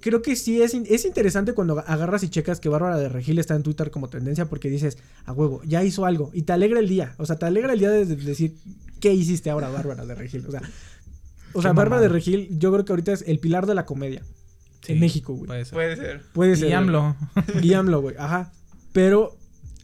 Creo 0.00 0.22
que 0.22 0.36
sí 0.36 0.60
es, 0.60 0.74
es 0.74 1.04
interesante 1.04 1.54
cuando 1.54 1.78
agarras 1.78 2.22
y 2.24 2.28
checas 2.28 2.60
que 2.60 2.68
Bárbara 2.68 2.98
de 2.98 3.08
Regil 3.08 3.38
está 3.38 3.54
en 3.54 3.62
Twitter 3.62 3.90
como 3.90 4.08
tendencia 4.08 4.46
porque 4.46 4.68
dices, 4.68 4.98
a 5.24 5.32
huevo, 5.32 5.62
ya 5.64 5.82
hizo 5.84 6.04
algo. 6.04 6.30
Y 6.34 6.42
te 6.42 6.52
alegra 6.52 6.78
el 6.80 6.88
día. 6.88 7.14
O 7.18 7.26
sea, 7.26 7.36
te 7.36 7.46
alegra 7.46 7.72
el 7.72 7.78
día 7.78 7.90
de 7.90 8.04
de 8.04 8.16
decir, 8.16 8.56
¿qué 9.00 9.12
hiciste 9.12 9.50
ahora, 9.50 9.68
Bárbara 9.68 10.04
de 10.06 10.14
Regil? 10.14 10.44
O 10.46 10.50
sea, 10.50 10.62
o 11.52 11.62
sea 11.62 11.72
Bárbara 11.72 12.02
de. 12.02 12.08
Regil, 12.08 12.48
yo 12.58 12.72
creo 12.72 12.84
que 12.84 12.92
ahorita 12.92 13.12
es 13.12 13.24
el 13.26 13.38
pilar 13.38 13.66
de 13.66 13.74
la 13.74 13.86
comedia. 13.86 14.22
Sí, 14.82 14.92
en 14.92 15.00
México, 15.00 15.34
güey. 15.34 15.46
Puede 15.46 15.64
ser. 15.64 15.74
Puede 15.74 15.96
ser. 15.96 16.22
Puede 16.32 16.56
ser. 16.56 16.68
Y 16.68 16.72
AMLO. 16.72 17.16
Y 17.62 17.72
AMLO, 17.72 18.00
güey. 18.00 18.16
Ajá. 18.18 18.52
Pero, 18.92 19.36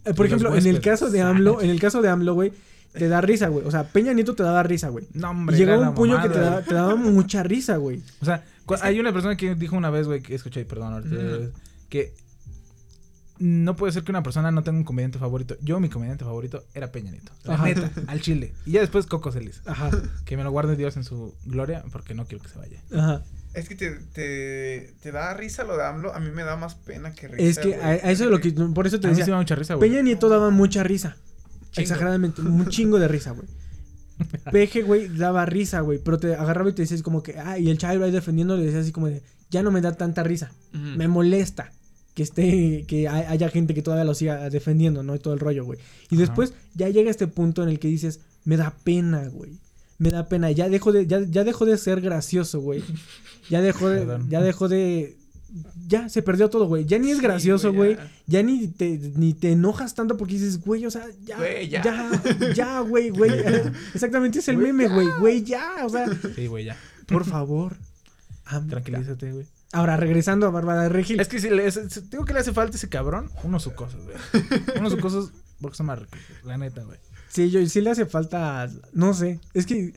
eh, 0.04 0.14
por 0.14 0.26
Y 0.26 0.28
ejemplo, 0.28 0.54
en 0.54 0.66
el 0.66 0.80
caso 0.80 1.10
de 1.10 1.22
AMLO, 1.22 1.62
en 1.62 1.70
el 1.70 1.80
caso 1.80 2.02
de 2.02 2.08
AMLO, 2.08 2.34
güey, 2.34 2.52
te 2.92 3.08
da 3.08 3.20
risa, 3.20 3.48
güey. 3.48 3.66
O 3.66 3.70
sea, 3.70 3.84
Peña 3.84 4.12
Nieto 4.12 4.34
te 4.34 4.42
daba 4.42 4.62
risa, 4.62 4.88
güey. 4.88 5.06
No, 5.14 5.30
hombre. 5.30 5.56
llegaba 5.56 5.88
un 5.88 5.94
puño 5.94 6.20
que 6.20 6.28
te, 6.28 6.74
daba 6.74 6.96
mucha 6.96 7.42
risa, 7.42 7.76
güey. 7.76 8.02
O 8.20 8.24
sea, 8.24 8.44
hay 8.82 9.00
una 9.00 9.12
persona 9.12 9.36
que 9.36 9.54
dijo 9.54 9.76
una 9.76 9.90
vez, 9.90 10.06
güey, 10.06 10.20
que 10.20 10.34
escuché, 10.34 10.64
perdón, 10.64 10.94
ahorita, 10.94 11.50
que 11.88 12.12
no 13.40 13.74
puede 13.74 13.92
ser 13.92 14.04
que 14.04 14.12
una 14.12 14.22
persona 14.22 14.50
no 14.50 14.62
tenga 14.62 14.78
un 14.78 14.84
comediante 14.84 15.18
favorito. 15.18 15.56
Yo, 15.62 15.80
mi 15.80 15.88
comediante 15.88 16.24
favorito 16.24 16.62
era 16.74 16.92
Peña 16.92 17.10
Nieto. 17.10 17.32
La 17.44 17.54
Ajá. 17.54 17.64
neta, 17.64 17.90
al 18.06 18.20
chile. 18.20 18.52
Y 18.66 18.72
ya 18.72 18.80
después 18.80 19.06
Coco 19.06 19.32
Celis. 19.32 19.62
Ajá. 19.64 19.90
Que 20.26 20.36
me 20.36 20.44
lo 20.44 20.50
guarde 20.50 20.76
Dios 20.76 20.98
en 20.98 21.04
su 21.04 21.34
gloria, 21.46 21.82
porque 21.90 22.14
no 22.14 22.26
quiero 22.26 22.44
que 22.44 22.50
se 22.50 22.58
vaya. 22.58 22.82
Ajá. 22.94 23.22
Es 23.54 23.66
que 23.68 23.74
te, 23.76 23.92
te, 23.92 24.94
te 25.00 25.10
da 25.10 25.32
risa 25.32 25.64
lo 25.64 25.76
de 25.78 25.84
AMLO. 25.86 26.14
A 26.14 26.20
mí 26.20 26.30
me 26.30 26.44
da 26.44 26.56
más 26.56 26.74
pena 26.74 27.14
que 27.14 27.28
risa. 27.28 27.42
Es 27.42 27.58
que 27.58 27.76
a, 27.76 27.78
güey. 27.78 28.00
a 28.02 28.10
eso 28.10 28.24
es 28.24 28.30
lo 28.30 28.40
que. 28.40 28.52
Por 28.52 28.86
eso 28.86 29.00
te 29.00 29.06
A 29.06 29.10
mí 29.10 29.14
sí 29.14 29.20
me 29.20 29.22
decía. 29.22 29.34
da 29.34 29.40
mucha 29.40 29.54
risa, 29.54 29.74
güey. 29.74 29.88
Peña 29.88 30.02
Nieto 30.02 30.28
daba 30.28 30.50
mucha 30.50 30.82
risa. 30.82 31.16
Chingo. 31.70 31.80
Exageradamente. 31.82 32.42
Un 32.42 32.68
chingo 32.68 32.98
de 32.98 33.08
risa, 33.08 33.30
güey. 33.30 33.48
Peje, 34.52 34.82
güey, 34.82 35.08
daba 35.08 35.46
risa, 35.46 35.80
güey. 35.80 35.98
Pero 35.98 36.18
te 36.18 36.34
agarraba 36.34 36.68
y 36.68 36.74
te 36.74 36.82
decías 36.82 37.02
como 37.02 37.22
que. 37.22 37.38
Ah, 37.38 37.58
y 37.58 37.70
el 37.70 37.78
Chairo 37.78 38.04
ahí 38.04 38.10
defendiendo 38.10 38.54
le 38.56 38.64
decía 38.66 38.80
así 38.80 38.92
como 38.92 39.06
de. 39.06 39.22
Ya 39.48 39.62
no 39.62 39.70
me 39.70 39.80
da 39.80 39.92
tanta 39.94 40.22
risa. 40.22 40.52
Me 40.72 41.08
molesta 41.08 41.72
que 42.14 42.22
esté. 42.22 42.84
Que 42.86 43.08
hay- 43.08 43.24
haya 43.28 43.48
gente 43.48 43.74
que 43.74 43.82
todavía 43.82 44.04
lo 44.04 44.14
siga 44.14 44.50
defendiendo, 44.50 45.02
¿no? 45.02 45.14
Y 45.14 45.18
todo 45.18 45.34
el 45.34 45.40
rollo, 45.40 45.64
güey. 45.64 45.78
Y 46.10 46.14
Ajá. 46.16 46.22
después 46.26 46.54
ya 46.74 46.88
llega 46.88 47.10
este 47.10 47.26
punto 47.26 47.62
en 47.62 47.68
el 47.68 47.78
que 47.78 47.88
dices. 47.88 48.20
Me 48.44 48.56
da 48.56 48.74
pena, 48.84 49.28
güey. 49.28 49.52
Me 49.98 50.10
da 50.10 50.28
pena. 50.28 50.50
Ya 50.50 50.68
dejó 50.70 50.92
de, 50.92 51.06
ya, 51.06 51.20
ya 51.28 51.44
dejó 51.44 51.66
de 51.66 51.76
ser 51.76 52.00
gracioso, 52.00 52.60
güey. 52.60 52.82
Ya 53.50 53.60
dejó 53.60 53.88
de. 53.90 53.98
Perdón. 54.00 54.28
Ya 54.30 54.40
dejó 54.40 54.68
de. 54.68 55.16
Ya 55.88 56.08
se 56.08 56.22
perdió 56.22 56.48
todo, 56.48 56.66
güey. 56.66 56.84
Ya 56.86 56.98
ni 56.98 57.10
es 57.10 57.20
gracioso, 57.20 57.72
güey. 57.72 57.96
ya. 57.96 58.10
Ya 58.26 58.42
ni 58.44 58.68
te, 58.68 58.98
ni 59.16 59.34
te 59.34 59.50
enojas 59.52 59.94
tanto 59.96 60.16
porque 60.16 60.34
dices, 60.34 60.60
güey, 60.64 60.86
o 60.86 60.90
sea, 60.90 61.04
ya. 61.24 61.36
Güey, 61.36 61.68
ya. 61.68 61.82
Ya, 62.54 62.80
güey, 62.80 63.10
güey. 63.10 63.30
Exactamente 63.94 64.38
es 64.38 64.48
el 64.48 64.56
meme, 64.58 64.88
güey. 64.88 65.08
Güey, 65.18 65.42
ya. 65.42 65.84
O 65.84 65.88
sea, 65.90 66.06
Sí, 66.36 66.46
güey, 66.46 66.64
ya. 66.66 66.76
por 67.06 67.24
favor. 67.24 67.76
Tranquilízate, 68.68 69.32
güey. 69.32 69.46
Ahora, 69.72 69.96
regresando 69.96 70.46
a 70.46 70.50
Bárbara 70.50 70.82
de 70.82 70.88
Regil. 70.88 71.20
Es 71.20 71.28
que 71.28 71.38
si 71.38 71.48
le, 71.48 71.66
es- 71.66 72.10
digo 72.10 72.24
que 72.24 72.32
le 72.34 72.40
hace 72.40 72.52
falta 72.52 72.76
ese 72.76 72.88
cabrón, 72.88 73.30
unos 73.44 73.62
sucosos, 73.62 74.02
güey. 74.04 74.16
unos 74.78 74.92
sucosos 74.92 75.32
porque 75.60 75.76
son 75.76 75.86
más 75.86 75.98
ricos, 76.00 76.18
la 76.44 76.58
neta, 76.58 76.82
güey. 76.82 76.98
Sí, 77.28 77.50
yo 77.50 77.64
sí 77.66 77.80
le 77.80 77.90
hace 77.90 78.06
falta. 78.06 78.68
No 78.92 79.14
sé. 79.14 79.38
Es 79.54 79.66
que. 79.66 79.92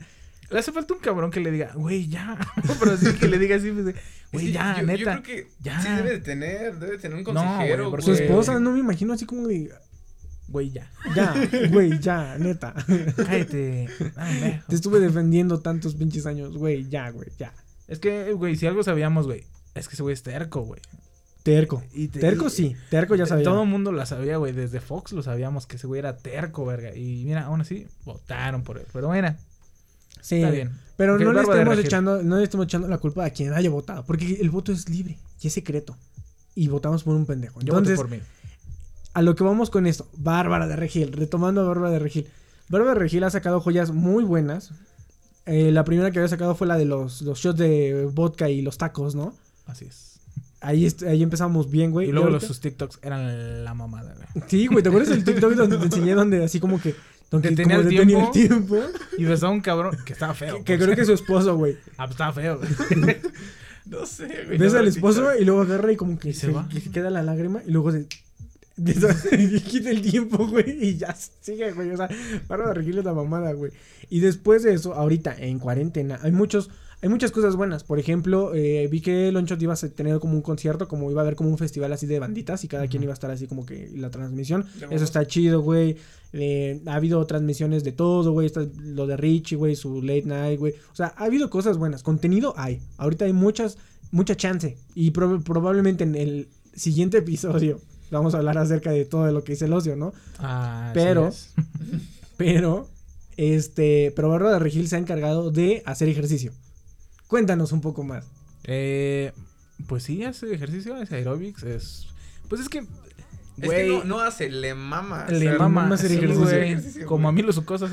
Le 0.50 0.58
hace 0.60 0.70
falta 0.72 0.94
un 0.94 1.00
cabrón 1.00 1.30
que 1.32 1.40
le 1.40 1.50
diga, 1.50 1.72
güey, 1.74 2.06
ya. 2.06 2.38
Pero 2.78 2.92
así 2.92 3.12
que 3.14 3.26
le 3.26 3.38
diga 3.38 3.56
así, 3.56 3.72
pues, 3.72 3.96
güey, 4.32 4.46
que 4.46 4.52
ya, 4.52 4.74
yo, 4.74 4.80
yo 4.82 4.86
neta. 4.86 5.22
creo 5.22 5.22
que 5.22 5.48
ya. 5.60 5.80
sí 5.82 5.88
debe 5.88 6.10
de 6.10 6.20
tener, 6.20 6.78
debe 6.78 6.92
de 6.92 6.98
tener 6.98 7.18
un 7.18 7.24
No, 7.24 7.32
consejero, 7.42 7.76
güey, 7.84 7.90
porque- 7.90 8.04
Su 8.04 8.10
güey. 8.12 8.22
esposa, 8.24 8.60
no 8.60 8.70
me 8.72 8.78
imagino 8.78 9.14
así 9.14 9.24
como 9.26 9.48
de. 9.48 9.72
Güey, 10.46 10.70
ya. 10.70 10.88
Ya, 11.16 11.34
güey, 11.72 11.98
ya, 11.98 12.36
neta. 12.38 12.74
Cállate. 13.16 13.88
Dame. 14.14 14.62
Te 14.68 14.74
estuve 14.76 15.00
defendiendo 15.00 15.60
tantos 15.60 15.94
pinches 15.96 16.26
años, 16.26 16.56
güey, 16.56 16.88
ya, 16.88 17.10
güey, 17.10 17.28
ya. 17.38 17.52
Es 17.88 17.98
que, 17.98 18.32
güey, 18.34 18.54
si 18.56 18.66
algo 18.66 18.82
sabíamos, 18.84 19.26
güey, 19.26 19.44
es 19.74 19.88
que 19.88 19.94
ese 19.94 20.02
güey 20.02 20.12
es 20.14 20.22
terco, 20.22 20.62
güey. 20.62 20.80
Terco. 21.42 21.82
Y 21.92 22.08
te- 22.08 22.20
Terco 22.20 22.46
y- 22.46 22.50
sí, 22.50 22.76
terco 22.90 23.14
ya 23.16 23.26
sabía. 23.26 23.44
Todo 23.44 23.64
el 23.64 23.68
mundo 23.68 23.92
la 23.92 24.06
sabía, 24.06 24.38
güey. 24.38 24.52
Desde 24.52 24.80
Fox 24.80 25.12
lo 25.12 25.22
sabíamos 25.22 25.66
que 25.66 25.76
ese 25.76 25.86
güey 25.86 25.98
era 25.98 26.16
terco, 26.16 26.64
verga. 26.64 26.94
Y 26.96 27.22
mira, 27.26 27.44
aún 27.44 27.60
así, 27.60 27.86
votaron 28.04 28.62
por 28.64 28.78
él. 28.78 28.86
Pero 28.92 29.08
bueno, 29.08 29.34
Sí, 30.22 30.36
está 30.36 30.50
bien. 30.50 30.70
Pero 30.96 31.18
no 31.18 31.32
le, 31.34 31.40
estemos 31.42 31.78
echando, 31.78 32.22
no 32.22 32.38
le 32.38 32.44
estemos 32.44 32.64
echando 32.64 32.88
la 32.88 32.96
culpa 32.96 33.26
a 33.26 33.30
quien 33.30 33.52
haya 33.52 33.68
votado. 33.68 34.04
Porque 34.06 34.38
el 34.40 34.48
voto 34.48 34.72
es 34.72 34.88
libre 34.88 35.18
y 35.42 35.48
es 35.48 35.52
secreto. 35.52 35.98
Y 36.54 36.68
votamos 36.68 37.02
por 37.04 37.14
un 37.14 37.26
pendejo. 37.26 37.60
Yo 37.60 37.74
voté 37.74 37.90
Entonces, 37.90 37.96
por 37.98 38.08
mí. 38.08 38.20
a 39.12 39.20
lo 39.20 39.34
que 39.34 39.44
vamos 39.44 39.68
con 39.68 39.86
esto. 39.86 40.08
Bárbara 40.16 40.66
de 40.66 40.76
Regil. 40.76 41.12
Retomando 41.12 41.60
a 41.60 41.64
Bárbara 41.64 41.90
de 41.90 41.98
Regil. 41.98 42.26
Bárbara 42.70 42.94
de 42.94 43.00
Regil 43.00 43.22
ha 43.24 43.28
sacado 43.28 43.60
joyas 43.60 43.90
muy 43.90 44.24
buenas. 44.24 44.70
Eh, 45.44 45.70
la 45.72 45.84
primera 45.84 46.10
que 46.10 46.20
había 46.20 46.28
sacado 46.28 46.54
fue 46.54 46.66
la 46.66 46.78
de 46.78 46.86
los, 46.86 47.20
los 47.20 47.38
shots 47.40 47.58
de 47.58 48.08
vodka 48.10 48.48
y 48.48 48.62
los 48.62 48.78
tacos, 48.78 49.14
¿no? 49.14 49.34
Así 49.66 49.86
es. 49.86 50.20
Ahí, 50.60 50.88
ahí 51.06 51.22
empezamos 51.22 51.70
bien, 51.70 51.90
güey. 51.90 52.08
y 52.08 52.12
luego 52.12 52.30
los, 52.30 52.44
sus 52.44 52.60
TikToks 52.60 53.00
eran 53.02 53.64
la 53.64 53.74
mamada, 53.74 54.14
güey. 54.14 54.48
Sí, 54.48 54.66
güey, 54.66 54.82
¿te 54.82 54.88
acuerdas 54.88 55.10
del 55.10 55.24
TikTok 55.24 55.52
donde 55.52 55.76
te 55.76 55.84
enseñé 55.84 56.14
donde 56.14 56.42
así 56.42 56.58
como 56.60 56.80
que... 56.80 56.94
Donde 57.30 57.62
como 57.62 57.74
el 57.74 57.88
tiempo. 57.88 58.18
el 58.18 58.30
tiempo? 58.30 58.76
Y 59.18 59.24
besaba 59.24 59.52
a 59.52 59.54
un 59.54 59.60
cabrón 59.60 59.96
que 60.04 60.12
estaba 60.12 60.34
feo. 60.34 60.62
Que 60.64 60.76
por 60.76 60.84
creo 60.84 60.94
que 60.94 61.02
es 61.02 61.08
su 61.08 61.14
esposo, 61.14 61.56
güey. 61.56 61.76
Ah, 61.96 62.06
pues 62.06 62.12
estaba 62.12 62.32
feo, 62.32 62.58
güey. 62.58 63.16
No 63.86 64.06
sé, 64.06 64.26
güey. 64.46 64.58
Ves 64.58 64.72
no 64.72 64.78
al 64.78 64.88
esposo 64.88 65.36
y 65.38 65.44
luego 65.44 65.60
agarra 65.60 65.92
y 65.92 65.96
como 65.96 66.18
que 66.18 66.32
se 66.32 66.50
va. 66.50 66.66
le 66.72 66.80
queda 66.80 67.10
la 67.10 67.22
lágrima 67.22 67.62
y 67.66 67.70
luego 67.70 67.92
se... 67.92 68.06
y 68.76 69.60
quita 69.60 69.90
el 69.90 70.02
tiempo, 70.02 70.48
güey, 70.48 70.84
y 70.84 70.96
ya 70.96 71.14
sigue, 71.14 71.70
güey. 71.72 71.90
O 71.90 71.96
sea, 71.96 72.08
para 72.48 72.66
de 72.68 72.74
regirle 72.74 73.02
la 73.02 73.12
mamada, 73.12 73.52
güey. 73.52 73.70
Y 74.10 74.20
después 74.20 74.64
de 74.64 74.74
eso, 74.74 74.94
ahorita 74.94 75.36
en 75.38 75.60
cuarentena, 75.60 76.18
hay 76.22 76.32
muchos, 76.32 76.70
hay 77.04 77.10
muchas 77.10 77.30
cosas 77.32 77.54
buenas. 77.54 77.84
Por 77.84 77.98
ejemplo, 77.98 78.54
eh, 78.54 78.88
vi 78.90 79.02
que 79.02 79.30
Lonchot 79.30 79.60
iba 79.60 79.74
a 79.74 79.76
tener 79.76 80.18
como 80.20 80.32
un 80.32 80.40
concierto, 80.40 80.88
como 80.88 81.10
iba 81.10 81.20
a 81.20 81.24
haber 81.24 81.36
como 81.36 81.50
un 81.50 81.58
festival 81.58 81.92
así 81.92 82.06
de 82.06 82.18
banditas 82.18 82.64
y 82.64 82.68
cada 82.68 82.86
quien 82.88 83.02
iba 83.02 83.12
a 83.12 83.14
estar 83.14 83.30
así 83.30 83.46
como 83.46 83.66
que 83.66 83.90
la 83.94 84.10
transmisión. 84.10 84.64
Eso 84.90 85.04
está 85.04 85.26
chido, 85.26 85.60
güey. 85.60 85.96
Eh, 86.32 86.80
ha 86.86 86.94
habido 86.94 87.24
transmisiones 87.26 87.84
de 87.84 87.92
todo, 87.92 88.32
güey. 88.32 88.50
Lo 88.82 89.06
de 89.06 89.18
Richie, 89.18 89.54
güey, 89.56 89.76
su 89.76 90.00
late 90.00 90.24
night, 90.24 90.58
güey. 90.58 90.72
O 90.92 90.96
sea, 90.96 91.12
ha 91.18 91.24
habido 91.26 91.50
cosas 91.50 91.76
buenas. 91.76 92.02
Contenido 92.02 92.54
hay. 92.56 92.80
Ahorita 92.96 93.26
hay 93.26 93.34
muchas, 93.34 93.76
mucha 94.10 94.34
chance. 94.34 94.78
Y 94.94 95.10
prob- 95.12 95.42
probablemente 95.44 96.04
en 96.04 96.14
el 96.14 96.48
siguiente 96.74 97.18
episodio 97.18 97.80
vamos 98.10 98.34
a 98.34 98.38
hablar 98.38 98.56
acerca 98.56 98.92
de 98.92 99.04
todo 99.04 99.30
lo 99.30 99.44
que 99.44 99.52
es 99.52 99.60
el 99.62 99.74
ocio, 99.74 99.94
¿no? 99.94 100.14
Ah, 100.38 100.90
Pero- 100.94 101.28
es. 101.28 101.52
Pero, 102.38 102.88
este, 103.36 104.12
pero 104.16 104.28
Bárbara 104.28 104.54
de 104.54 104.58
Regil 104.58 104.88
se 104.88 104.96
ha 104.96 104.98
encargado 104.98 105.50
de 105.52 105.82
hacer 105.86 106.08
ejercicio. 106.08 106.52
Cuéntanos 107.34 107.72
un 107.72 107.80
poco 107.80 108.04
más. 108.04 108.30
Eh, 108.62 109.32
pues 109.88 110.04
sí, 110.04 110.22
hace 110.22 110.54
ejercicio, 110.54 110.94
hace 110.94 111.16
aerobics, 111.16 111.64
es... 111.64 112.06
Pues 112.48 112.60
es 112.60 112.68
que... 112.68 112.86
Es 113.60 113.68
que 113.70 113.88
no, 113.88 114.04
no 114.04 114.20
hace, 114.20 114.48
le 114.48 114.72
mama. 114.76 115.26
Le 115.28 115.48
hacer- 115.48 115.58
mama 115.58 115.92
hacer 115.96 116.10
sí, 116.10 116.16
ejercicio. 116.18 116.44
güey, 116.44 116.62
Ejercicio, 116.70 117.06
como 117.06 117.28
a 117.28 117.32
mí 117.32 117.42
los 117.42 117.56
sucosos. 117.56 117.90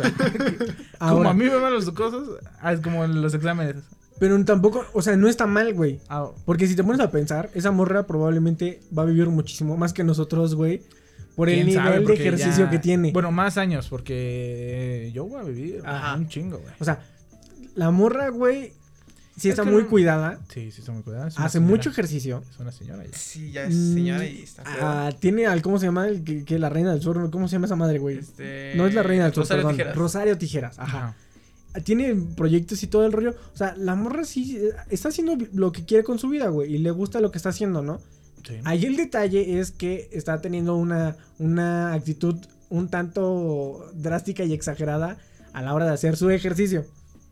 como 0.99 1.27
a 1.27 1.33
mí 1.33 1.45
me 1.45 1.55
van 1.55 1.73
los 1.73 1.85
sucosos, 1.85 2.37
ah, 2.61 2.71
es 2.71 2.81
como 2.81 3.03
en 3.03 3.19
los 3.19 3.33
exámenes. 3.33 3.77
pero 4.19 4.45
tampoco, 4.45 4.85
o 4.93 5.01
sea, 5.01 5.17
no 5.17 5.27
está 5.27 5.47
mal, 5.47 5.73
güey. 5.73 5.99
Ah, 6.07 6.29
Porque 6.45 6.67
si 6.67 6.75
te 6.75 6.83
pones 6.83 7.01
a 7.01 7.09
pensar, 7.09 7.49
esa 7.55 7.71
morra 7.71 8.05
probablemente 8.05 8.79
va 8.95 9.01
a 9.01 9.05
vivir 9.07 9.27
muchísimo 9.29 9.75
más 9.75 9.91
que 9.91 10.03
nosotros, 10.03 10.53
güey. 10.53 10.83
Por 11.35 11.49
el 11.49 11.65
nivel 11.65 12.05
de 12.05 12.13
ejercicio 12.13 12.65
ya- 12.65 12.69
que 12.69 12.77
tiene. 12.77 13.11
Bueno, 13.11 13.31
más 13.31 13.57
años, 13.57 13.87
porque 13.89 15.09
yo 15.15 15.25
voy 15.25 15.39
a 15.41 15.43
vivir 15.45 15.81
Ajá. 15.83 16.13
un 16.15 16.27
chingo, 16.27 16.59
güey. 16.59 16.73
O 16.79 16.85
sea, 16.85 16.99
la 17.73 17.89
morra, 17.89 18.29
güey, 18.29 18.73
sí 19.37 19.49
Es 19.49 19.53
está 19.53 19.63
que 19.63 19.71
muy 19.71 19.83
no- 19.83 19.89
cuidada. 19.89 20.39
Sí, 20.53 20.71
sí, 20.71 20.81
está 20.81 20.91
muy 20.91 21.03
cuidada. 21.03 21.27
es 21.27 21.37
Hace 21.39 21.53
señora. 21.57 21.69
mucho 21.71 21.89
ejercicio. 21.89 22.43
Es 22.49 22.59
una 22.59 22.71
señora 22.71 23.05
ya. 23.05 23.17
Sí, 23.17 23.51
ya 23.51 23.63
es 23.65 23.73
señora 23.75 24.25
y 24.25 24.41
está. 24.43 24.63
Ah, 24.65 25.11
tiene 25.19 25.47
al, 25.47 25.61
¿cómo 25.61 25.79
se 25.79 25.85
llama? 25.87 26.07
El 26.07 26.23
que, 26.23 26.43
que 26.45 26.59
la 26.59 26.69
reina 26.69 26.91
del 26.91 27.01
sur, 27.01 27.29
¿cómo 27.31 27.47
se 27.47 27.53
llama 27.53 27.65
esa 27.65 27.75
madre, 27.75 27.99
güey? 27.99 28.17
Este, 28.19 28.73
No 28.75 28.85
es 28.87 28.93
la 28.93 29.03
reina 29.03 29.23
del 29.25 29.33
sur, 29.33 29.41
Rosario 29.43 29.61
perdón. 29.63 29.75
Tijeras. 29.77 29.95
Rosario 29.95 30.37
Tijeras, 30.37 30.79
ajá. 30.79 31.15
Tiene 31.85 32.13
proyectos 32.35 32.83
y 32.83 32.87
todo 32.87 33.05
el 33.05 33.13
rollo. 33.13 33.33
O 33.53 33.57
sea, 33.57 33.73
la 33.77 33.95
morra 33.95 34.25
sí 34.25 34.57
eh, 34.57 34.71
está 34.89 35.07
haciendo 35.07 35.37
lo 35.53 35.71
que 35.71 35.85
quiere 35.85 36.03
con 36.03 36.19
su 36.19 36.27
vida, 36.27 36.49
güey. 36.49 36.73
Y 36.75 36.77
le 36.79 36.91
gusta 36.91 37.21
lo 37.21 37.31
que 37.31 37.37
está 37.37 37.49
haciendo, 37.49 37.81
¿no? 37.81 38.01
Sí. 38.45 38.55
Ahí 38.65 38.85
el 38.85 38.97
detalle 38.97 39.59
es 39.59 39.71
que 39.71 40.09
está 40.11 40.41
teniendo 40.41 40.75
una, 40.75 41.15
una 41.39 41.93
actitud 41.93 42.35
un 42.69 42.89
tanto 42.89 43.89
drástica 43.93 44.43
y 44.43 44.51
exagerada 44.53 45.17
a 45.53 45.61
la 45.61 45.73
hora 45.73 45.85
de 45.85 45.91
hacer 45.93 46.17
su 46.17 46.29
ejercicio. 46.29 46.85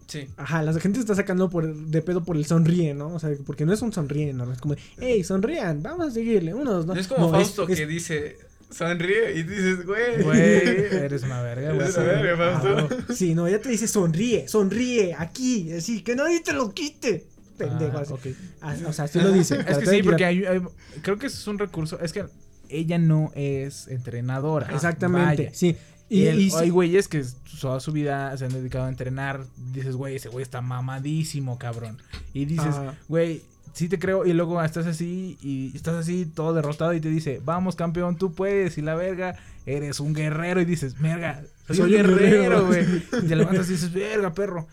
Sí. 0.09 0.27
Ajá, 0.37 0.61
la 0.63 0.73
gente 0.79 0.99
está 0.99 1.13
sacando 1.15 1.49
por, 1.49 1.71
de 1.73 2.01
pedo 2.01 2.23
por 2.23 2.35
el 2.35 2.43
sonríe, 2.45 2.93
¿no? 2.95 3.13
O 3.13 3.19
sea, 3.19 3.29
porque 3.45 3.65
no 3.65 3.73
es 3.73 3.81
un 3.83 3.93
sonríe, 3.93 4.33
¿no? 4.33 4.51
Es 4.51 4.59
como, 4.59 4.75
hey, 4.99 5.23
sonrían, 5.23 5.81
vamos 5.83 6.07
a 6.07 6.11
seguirle, 6.11 6.53
unos, 6.53 6.85
No 6.87 6.95
¿no? 6.95 6.99
es 6.99 7.07
como 7.07 7.27
No, 7.27 7.31
Fausto 7.31 7.67
es- 7.69 7.77
que 7.77 7.85
dice, 7.85 8.37
sonríe 8.71 9.33
y 9.35 9.43
dices, 9.43 9.85
güey. 9.85 10.23
Güey, 10.23 10.41
eres 10.41 11.21
una 11.23 11.41
verga, 11.43 11.73
güey. 11.73 11.81
Eres 11.83 11.95
una 11.97 12.05
verga, 12.07 12.59
Fausto. 12.59 12.97
Ah, 13.07 13.13
Sí, 13.13 13.35
no, 13.35 13.47
ya 13.47 13.59
te 13.61 13.69
dice 13.69 13.87
sonríe, 13.87 14.47
sonríe, 14.47 15.15
aquí, 15.17 15.71
así, 15.73 16.01
que 16.01 16.15
nadie 16.15 16.39
te 16.41 16.53
lo 16.53 16.73
quite. 16.73 17.27
Pendejo, 17.57 17.97
Ah, 17.97 18.01
así. 18.01 18.35
Ah, 18.61 18.75
o 18.87 18.93
sea, 18.93 19.05
así 19.05 19.19
lo 19.19 19.31
dice. 19.31 19.59
Es 19.67 19.77
que 19.77 19.85
sí, 19.85 20.01
porque 20.01 20.25
hay, 20.25 20.45
hay- 20.45 20.61
creo 21.03 21.19
que 21.19 21.27
eso 21.27 21.37
es 21.37 21.47
un 21.47 21.59
recurso. 21.59 21.99
Es 21.99 22.13
que 22.13 22.25
ella 22.69 22.97
no 22.97 23.31
es 23.35 23.87
entrenadora. 23.89 24.73
Exactamente, 24.73 25.43
Vaya. 25.45 25.49
sí. 25.53 25.75
Y, 26.09 26.21
Y, 26.23 26.27
el- 26.27 26.39
y 26.41 26.49
sí- 26.51 26.57
hay 26.57 26.69
güeyes 26.69 27.07
que 27.07 27.23
toda 27.61 27.79
su 27.79 27.91
vida 27.91 28.35
se 28.37 28.45
han 28.45 28.51
dedicado 28.53 28.85
a 28.85 28.89
entrenar. 28.89 29.45
Dices, 29.73 29.95
güey, 29.95 30.15
ese 30.15 30.29
güey 30.29 30.43
está 30.43 30.61
mamadísimo, 30.61 31.57
cabrón. 31.59 31.97
Y 32.33 32.45
dices, 32.45 32.65
Ajá. 32.75 32.95
güey, 33.07 33.43
sí 33.73 33.87
te 33.89 33.99
creo. 33.99 34.25
Y 34.25 34.33
luego 34.33 34.61
estás 34.63 34.87
así 34.87 35.37
y 35.41 35.71
estás 35.75 35.95
así 35.95 36.25
todo 36.25 36.53
derrotado 36.53 36.93
y 36.93 36.99
te 36.99 37.09
dice, 37.09 37.41
vamos, 37.45 37.75
campeón, 37.75 38.17
tú 38.17 38.33
puedes. 38.33 38.77
Y 38.77 38.81
la 38.81 38.95
verga, 38.95 39.35
eres 39.67 39.99
un 39.99 40.13
guerrero. 40.13 40.59
Y 40.61 40.65
dices, 40.65 40.99
verga, 40.99 41.43
soy, 41.67 41.75
Soy 41.77 41.93
un 41.95 42.01
un 42.01 42.07
guerrero, 42.07 42.65
guerrero". 42.65 42.65
güey. 42.65 42.85
Y 43.23 43.27
te 43.27 43.35
levantas 43.35 43.69
y 43.69 43.73
dices, 43.73 43.93
verga, 43.93 44.33
perro. 44.33 44.67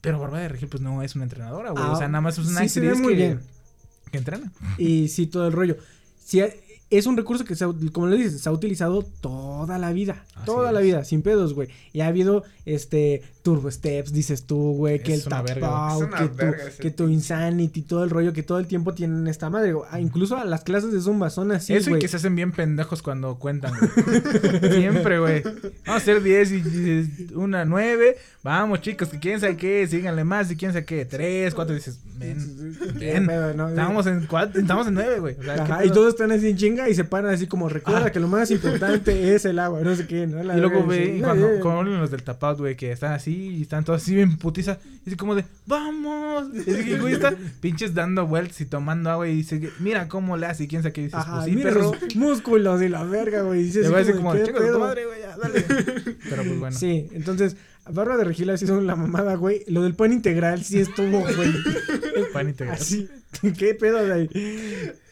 Pero 0.00 0.20
Bárbara 0.20 0.44
de 0.44 0.48
Regil, 0.50 0.68
pues 0.68 0.82
no 0.82 1.02
es 1.02 1.14
una 1.16 1.24
entrenadora, 1.24 1.70
güey. 1.72 1.82
Ah, 1.84 1.92
o 1.92 1.96
sea, 1.98 2.06
nada 2.08 2.20
más 2.20 2.38
es 2.38 2.46
una 2.46 2.66
sí 2.68 2.78
actriz 2.80 3.00
muy 3.00 3.14
que, 3.14 3.16
bien. 3.18 3.40
que 4.12 4.18
entrena. 4.18 4.52
Y 4.78 5.08
sí, 5.08 5.26
todo 5.26 5.46
el 5.48 5.52
rollo. 5.52 5.76
Sí, 6.24 6.40
es 6.90 7.06
un 7.06 7.16
recurso 7.16 7.44
que, 7.44 7.54
se 7.56 7.64
ha- 7.64 7.70
como 7.92 8.06
le 8.06 8.16
dices, 8.16 8.40
se 8.40 8.48
ha 8.48 8.52
utilizado 8.52 9.02
toda 9.20 9.78
la 9.78 9.92
vida. 9.92 10.24
Así 10.34 10.46
toda 10.46 10.70
la 10.72 10.80
vida, 10.80 11.04
sin 11.04 11.22
pedos, 11.22 11.52
güey. 11.54 11.68
Y 11.92 12.00
ha 12.00 12.06
habido, 12.06 12.44
este, 12.64 13.22
Turbo 13.46 13.70
Steps, 13.70 14.12
dices 14.12 14.44
tú, 14.44 14.72
güey, 14.72 15.00
que 15.00 15.14
el 15.14 15.22
tap 15.22 15.46
out, 15.62 16.10
que, 16.12 16.26
tu, 16.28 16.46
ese 16.46 16.82
que 16.82 16.90
tu 16.90 17.08
Insanity, 17.08 17.82
todo 17.82 18.02
el 18.02 18.10
rollo, 18.10 18.32
que 18.32 18.42
todo 18.42 18.58
el 18.58 18.66
tiempo 18.66 18.92
tienen 18.92 19.28
esta 19.28 19.50
madre. 19.50 19.72
güey. 19.72 19.86
Ah, 19.92 20.00
incluso 20.00 20.36
a 20.36 20.44
las 20.44 20.64
clases 20.64 20.90
de 20.90 21.00
Zumba 21.00 21.30
son 21.30 21.52
así, 21.52 21.72
Eso 21.72 21.96
y 21.96 22.00
que 22.00 22.08
se 22.08 22.16
hacen 22.16 22.34
bien 22.34 22.50
pendejos 22.50 23.02
cuando 23.02 23.36
cuentan, 23.38 23.72
güey. 23.78 24.72
Siempre, 24.72 25.20
güey. 25.20 25.44
Vamos 25.44 25.62
a 25.86 25.94
hacer 25.94 26.24
10 26.24 26.52
y, 26.52 27.32
una 27.36 27.64
9. 27.64 28.16
Vamos, 28.42 28.80
chicos, 28.80 29.10
que 29.10 29.20
quién 29.20 29.38
sabe 29.38 29.56
qué, 29.56 29.86
síganle 29.86 30.24
más 30.24 30.50
y 30.50 30.56
quién 30.56 30.72
sabe 30.72 30.84
qué. 30.84 31.04
3, 31.04 31.54
4, 31.54 31.74
dices, 31.76 32.00
¿no? 33.54 33.68
Estamos 33.68 34.06
en 34.08 34.26
4, 34.26 34.60
estamos 34.60 34.88
en 34.88 34.94
9, 34.94 35.20
güey. 35.20 35.36
O 35.38 35.42
sea, 35.44 35.54
Ajá, 35.62 35.78
¿qué 35.82 35.86
y 35.86 35.90
todos 35.90 36.08
están 36.14 36.32
así 36.32 36.48
en 36.48 36.56
chinga 36.56 36.88
y 36.88 36.96
se 36.96 37.04
paran 37.04 37.32
así 37.32 37.46
como, 37.46 37.68
recuerda 37.68 38.10
que 38.10 38.18
lo 38.18 38.26
más 38.26 38.50
importante 38.50 39.36
es 39.36 39.44
el 39.44 39.60
agua, 39.60 39.82
no 39.82 39.94
sé 39.94 40.08
qué, 40.08 40.26
¿no? 40.26 40.42
La 40.42 40.56
Y 40.56 40.60
luego 40.60 40.84
ve 40.84 41.20
cuando, 41.22 41.46
"Eh, 41.48 41.60
cuando 41.60 41.80
hablan 41.82 42.00
los 42.00 42.10
del 42.10 42.24
tapout, 42.24 42.58
güey, 42.58 42.76
que 42.76 42.90
están 42.90 43.12
así 43.12 43.35
y 43.36 43.62
están 43.62 43.84
todos 43.84 44.02
así 44.02 44.14
bien 44.14 44.36
putiza. 44.38 44.78
Y 45.04 45.08
así 45.10 45.16
como 45.16 45.34
de, 45.34 45.44
¡vamos! 45.66 46.48
Y 46.66 46.70
así, 46.70 46.96
güey, 46.98 47.14
están 47.14 47.36
pinches 47.60 47.94
dando 47.94 48.26
vueltas 48.26 48.60
y 48.60 48.66
tomando 48.66 49.10
agua 49.10 49.28
y 49.28 49.36
dice, 49.36 49.70
mira 49.78 50.08
cómo 50.08 50.36
le 50.36 50.46
hace 50.46 50.64
y 50.64 50.68
quién 50.68 50.82
sabe 50.82 50.92
qué 50.92 51.02
dices. 51.02 51.14
Ajá, 51.14 51.34
pues 51.36 51.44
sí, 51.46 51.52
mira 51.52 51.70
perro. 51.72 51.92
músculos 52.16 52.82
y 52.82 52.88
la 52.88 53.04
verga, 53.04 53.42
güey. 53.42 53.62
Dice 53.64 53.80
Le 53.80 53.84
así 53.86 53.92
va 53.92 53.98
a 53.98 54.00
decir 54.00 54.16
como, 54.16 54.30
como, 54.30 54.40
¿qué 54.40 54.46
chingas 54.46 54.62
a 54.62 54.64
tu 54.66 54.70
pedo?" 54.72 54.80
madre, 54.80 55.06
güey, 55.06 55.20
ya, 55.20 55.36
dale. 55.36 55.60
Pero 56.28 56.42
pues 56.44 56.58
bueno. 56.58 56.76
Sí, 56.76 57.08
entonces, 57.12 57.56
Bárbara 57.90 58.16
de 58.18 58.24
Regil 58.24 58.50
ha 58.50 58.56
sido 58.56 58.80
la 58.80 58.96
mamada, 58.96 59.34
güey. 59.36 59.62
Lo 59.68 59.82
del 59.82 59.94
pan 59.94 60.12
integral 60.12 60.64
sí 60.64 60.80
estuvo, 60.80 61.20
güey. 61.20 61.52
Pan 62.32 62.48
integral. 62.48 62.76
Así, 62.76 63.08
¿qué 63.56 63.74
pedo 63.74 64.04
de 64.04 64.12
ahí? 64.12 64.30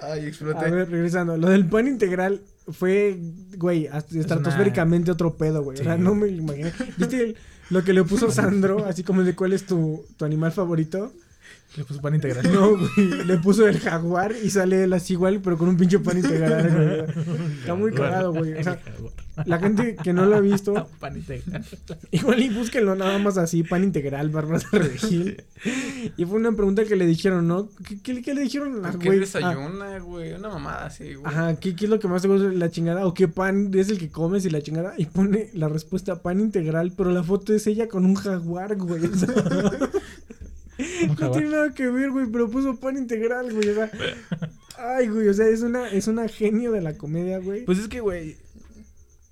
Ay, 0.01 0.21
A 0.25 0.27
exploté. 0.27 0.71
ver, 0.71 0.91
regresando. 0.91 1.37
Lo 1.37 1.49
del 1.49 1.67
pan 1.67 1.87
integral 1.87 2.43
fue, 2.69 3.19
güey, 3.57 3.89
estratosféricamente 4.13 5.11
otro 5.11 5.37
pedo, 5.37 5.63
güey. 5.63 5.79
O 5.79 5.85
sea, 5.85 5.97
Sí. 5.97 6.03
no 6.03 6.15
me 6.15 6.27
lo 6.31 6.39
imaginé. 6.43 6.73
¿Viste 6.97 7.23
el- 7.23 7.37
lo 7.71 7.85
que 7.85 7.93
le 7.93 8.05
puso 8.05 8.31
Sandro? 8.31 8.85
Así 8.87 9.03
como 9.03 9.23
de 9.23 9.35
cuál 9.35 9.53
es 9.53 9.67
tu, 9.67 10.05
tu 10.17 10.25
animal 10.25 10.53
favorito. 10.53 11.13
Le 11.77 11.85
puso 11.85 12.01
pan 12.01 12.15
integral. 12.15 12.53
No, 12.53 12.77
güey. 12.77 13.25
Le 13.27 13.39
puso 13.39 13.67
el 13.67 13.81
jaguar 13.81 14.33
y 14.43 14.51
sale 14.51 14.85
él 14.85 14.93
así 14.93 15.15
igual, 15.15 15.41
pero 15.43 15.59
con 15.59 15.69
un 15.69 15.77
pinche 15.77 15.99
pan 15.99 16.19
integral. 16.19 16.71
güey. 16.73 17.53
Está 17.59 17.75
muy 17.75 17.93
cagado, 17.93 18.33
güey. 18.33 18.55
O 18.55 18.63
sea, 18.63 18.79
la 19.45 19.59
gente 19.59 19.97
que 19.97 20.13
no 20.13 20.25
lo 20.27 20.37
ha 20.37 20.41
visto, 20.41 20.89
pan 21.01 21.17
integral. 21.17 21.65
igual 22.13 22.41
y 22.41 22.51
búsquenlo 22.51 22.95
nada 22.95 23.19
más 23.19 23.39
así, 23.39 23.65
pan 23.65 23.83
integral, 23.83 24.31
Bárbara 24.31 24.61
de 24.71 24.79
Regil. 24.79 25.43
Y 26.17 26.25
fue 26.25 26.37
una 26.37 26.53
pregunta 26.53 26.85
que 26.85 26.95
le 26.95 27.07
dijeron, 27.07 27.49
¿no? 27.49 27.69
¿Qué, 27.89 28.01
qué- 28.01 28.23
qué 28.23 28.35
le 28.35 28.43
dijeron 28.43 28.85
a 28.87 28.93
¿Por 28.93 29.01
qué 29.01 29.07
güey? 29.09 29.19
Ah, 29.19 29.21
desayuna, 29.23 29.99
güey? 29.99 30.33
Una 30.35 30.51
mamada 30.51 30.87
así, 30.87 31.15
güey. 31.15 31.27
Ajá, 31.27 31.57
¿qué, 31.59 31.75
¿qué 31.75 31.87
es 31.87 31.91
lo 31.91 31.99
que 31.99 32.07
más 32.07 32.23
te 32.23 32.29
gusta 32.29 32.47
la 32.53 32.71
chingada? 32.71 33.05
¿O 33.05 33.15
qué 33.15 33.27
pan 33.27 33.73
es 33.75 33.89
el 33.91 33.99
que 33.99 34.11
comes 34.11 34.45
y 34.45 34.51
la 34.51 34.63
chingada? 34.63 34.95
Y 34.97 35.07
pone 35.07 35.51
la 35.55 35.69
respuesta 35.69 36.23
pan 36.23 36.39
integral, 36.39 36.93
pero 36.97 37.11
la 37.11 37.25
foto 37.25 37.53
es 37.53 37.67
ella 37.67 37.89
con 37.89 38.05
un 38.05 38.15
jaguar, 38.15 38.77
güey. 38.77 39.03
No 41.19 41.31
tiene 41.31 41.51
nada 41.51 41.73
que 41.75 41.89
ver, 41.89 42.11
güey, 42.11 42.27
pero 42.31 42.49
puso 42.51 42.77
pan 42.77 42.97
integral, 42.97 43.53
güey. 43.53 43.69
O 43.71 43.75
sea, 43.75 43.91
ay, 44.79 45.09
güey, 45.09 45.29
o 45.29 45.35
sea, 45.35 45.47
es 45.49 45.63
una, 45.63 45.89
es 45.89 46.07
una 46.09 46.27
genio 46.29 46.73
de 46.73 46.81
la 46.81 46.97
comedia, 46.97 47.39
güey. 47.39 47.65
Pues 47.65 47.79
es 47.79 47.89
que, 47.89 48.01
güey. 48.01 48.37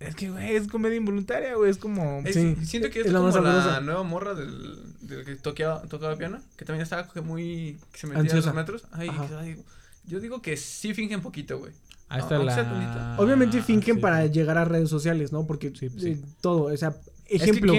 Es 0.00 0.16
que, 0.16 0.30
güey, 0.30 0.56
es 0.56 0.66
comedia 0.68 0.96
involuntaria, 0.96 1.54
güey. 1.54 1.70
Es 1.70 1.78
como. 1.78 2.22
Es- 2.24 2.34
sí, 2.34 2.56
siento 2.64 2.90
que 2.90 3.00
es, 3.00 3.06
es 3.06 3.12
la 3.12 3.20
como 3.20 3.30
más 3.32 3.42
la 3.42 3.62
sabrosa. 3.62 3.80
nueva 3.80 4.02
morra 4.02 4.34
del, 4.34 4.76
del 5.02 5.24
que 5.24 5.36
toqueaba, 5.36 5.82
tocaba 5.82 6.16
piano, 6.16 6.40
que 6.56 6.64
también 6.64 6.82
estaba 6.82 7.02
como 7.02 7.14
que 7.14 7.20
muy... 7.20 7.78
que 7.92 7.98
se 8.00 8.06
metía 8.08 8.20
Ansiosa. 8.22 8.50
a 8.50 8.52
los 8.52 8.56
metros. 8.56 8.84
Ay, 8.92 9.10
ay, 9.38 9.62
yo 10.06 10.18
digo 10.20 10.42
que 10.42 10.56
sí 10.56 10.92
fingen 10.94 11.22
poquito, 11.22 11.58
güey. 11.58 11.72
Ahí 12.08 12.20
está 12.20 12.36
aunque 12.36 12.50
la. 12.54 13.16
Obviamente 13.18 13.62
fingen 13.62 13.94
sí, 13.96 14.00
para 14.00 14.24
sí. 14.26 14.32
llegar 14.32 14.58
a 14.58 14.64
redes 14.64 14.90
sociales, 14.90 15.32
¿no? 15.32 15.46
Porque 15.46 15.72
Sí, 15.74 15.88
sí. 15.96 16.08
eh, 16.10 16.20
todo, 16.40 16.64
o 16.64 16.76
sea, 16.76 16.94
que 17.40 17.50
ejemplo, 17.50 17.72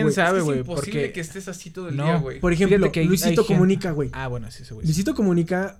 güey. 0.43 0.57
es 0.59 0.65
imposible 0.67 0.99
porque- 1.01 1.11
que 1.13 1.19
estés 1.21 1.47
así 1.47 1.69
todo 1.69 1.89
el 1.89 1.95
No, 1.97 2.03
día, 2.05 2.17
güey. 2.17 2.39
Por 2.39 2.53
ejemplo, 2.53 2.77
Fíjate 2.77 2.91
que 2.91 2.99
hay- 3.01 3.05
Luisito 3.07 3.41
hay 3.41 3.47
Comunica, 3.47 3.91
güey. 3.91 4.09
Ah, 4.13 4.27
bueno, 4.27 4.49
sí, 4.51 4.63
güey. 4.73 4.85
Luisito 4.85 5.13
Comunica 5.15 5.77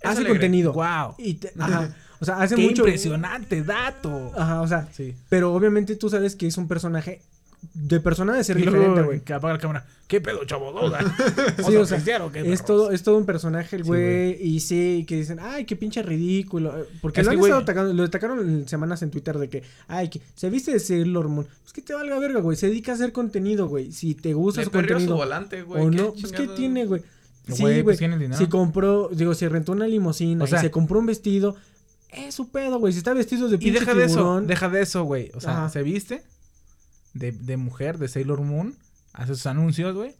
Es 0.00 0.10
hace 0.10 0.18
alegre. 0.20 0.32
contenido. 0.34 0.72
Wow. 0.72 1.14
Y 1.18 1.34
te- 1.34 1.52
ajá, 1.58 1.94
o 2.20 2.24
sea, 2.24 2.36
hace 2.42 2.54
Qué 2.56 2.62
mucho. 2.62 2.82
impresionante 2.82 3.62
dato. 3.62 4.32
Ajá, 4.36 4.60
o 4.60 4.68
sea, 4.68 4.88
Sí. 4.92 5.14
pero 5.28 5.54
obviamente 5.54 5.96
tú 5.96 6.08
sabes 6.10 6.36
que 6.36 6.46
es 6.46 6.56
un 6.56 6.68
personaje 6.68 7.20
de 7.74 8.00
persona 8.00 8.34
de 8.34 8.44
ser 8.44 8.58
Y 8.58 8.62
luego, 8.64 8.78
diferente, 8.78 9.02
güey. 9.02 9.20
Que 9.20 9.32
apaga 9.34 9.54
la 9.54 9.60
cámara. 9.60 9.86
¿Qué 10.08 10.20
pedo, 10.20 10.44
chavo? 10.44 10.72
Duda. 10.72 10.98
Sí, 11.66 11.76
o 11.76 11.86
sea, 11.86 12.02
¿qué 12.02 12.52
Es 12.52 12.64
todo, 12.64 12.90
es 12.90 13.02
todo 13.02 13.16
un 13.16 13.24
personaje 13.24 13.76
el 13.76 13.82
Sí, 13.82 13.88
güey. 13.88 14.36
y 14.46 14.60
sí, 14.60 15.04
que 15.08 15.16
dicen, 15.16 15.38
ay, 15.40 15.64
qué 15.64 15.76
pinche 15.76 16.02
ridículo. 16.02 16.76
eh, 16.80 16.84
Porque 17.00 17.20
Es 17.20 17.26
lo 17.26 17.32
han 17.32 17.38
güey- 17.38 17.46
estado 17.46 17.62
atacando, 17.62 17.94
lo 17.94 18.02
atacaron 18.02 18.40
en 18.40 18.68
semanas 18.68 19.02
en 19.02 19.10
Twitter 19.10 19.38
de 19.38 19.48
que, 19.48 19.62
ay, 19.88 20.08
que 20.10 20.20
se 20.34 20.50
viste 20.50 20.72
de 20.72 20.80
Sailor 20.80 21.28
Moon. 21.28 21.46
Pues 21.62 21.72
que 21.72 21.80
te 21.82 21.94
valga 21.94 22.18
verga, 22.18 22.40
güey. 22.40 22.56
Se 22.56 22.66
dedica 22.66 22.92
a 22.92 22.94
hacer 22.96 23.12
contenido, 23.12 23.68
güey. 23.68 23.92
Si 23.92 24.14
te 24.14 24.34
gusta 24.34 24.60
Le 24.60 24.64
su 24.66 24.70
contenido 24.72 25.16
volante, 25.16 25.62
güey. 25.62 25.86
o 25.86 25.90
qué 25.90 25.96
no, 25.96 26.12
pues 26.12 26.32
qué 26.32 26.48
tiene, 26.48 26.84
güey. 26.86 27.02
Sí, 27.48 27.60
Güey, 27.62 27.74
güey. 27.74 27.82
pues 27.84 27.98
tiene 27.98 28.14
el 28.14 28.20
dinero. 28.20 28.38
si 28.38 28.46
compró, 28.48 29.08
digo, 29.12 29.34
si 29.34 29.48
rentó 29.48 29.72
una 29.72 29.86
limusina 29.88 30.44
O 30.44 30.46
sea- 30.46 30.58
y 30.58 30.62
se 30.62 30.70
compró 30.70 30.98
un 31.00 31.06
vestido, 31.06 31.56
es 32.12 32.34
su 32.34 32.50
pedo, 32.50 32.78
güey. 32.78 32.92
Si 32.92 32.98
está 32.98 33.14
vestido 33.14 33.48
de 33.48 33.56
Y 33.56 33.58
pinche 33.58 33.80
deja 33.80 33.94
de 33.94 34.04
eso, 34.04 34.40
deja 34.42 34.68
de 34.68 34.82
eso, 34.82 35.02
güey. 35.04 35.30
O 35.34 35.40
sea, 35.40 35.52
Ajá. 35.52 35.68
se 35.70 35.82
viste 35.82 36.22
de, 37.14 37.32
de 37.32 37.56
mujer, 37.56 37.98
de 37.98 38.08
Sailor 38.08 38.40
Moon, 38.42 38.76
hace 39.12 39.34
sus 39.34 39.46
anuncios, 39.46 39.94
güey. 39.94 40.14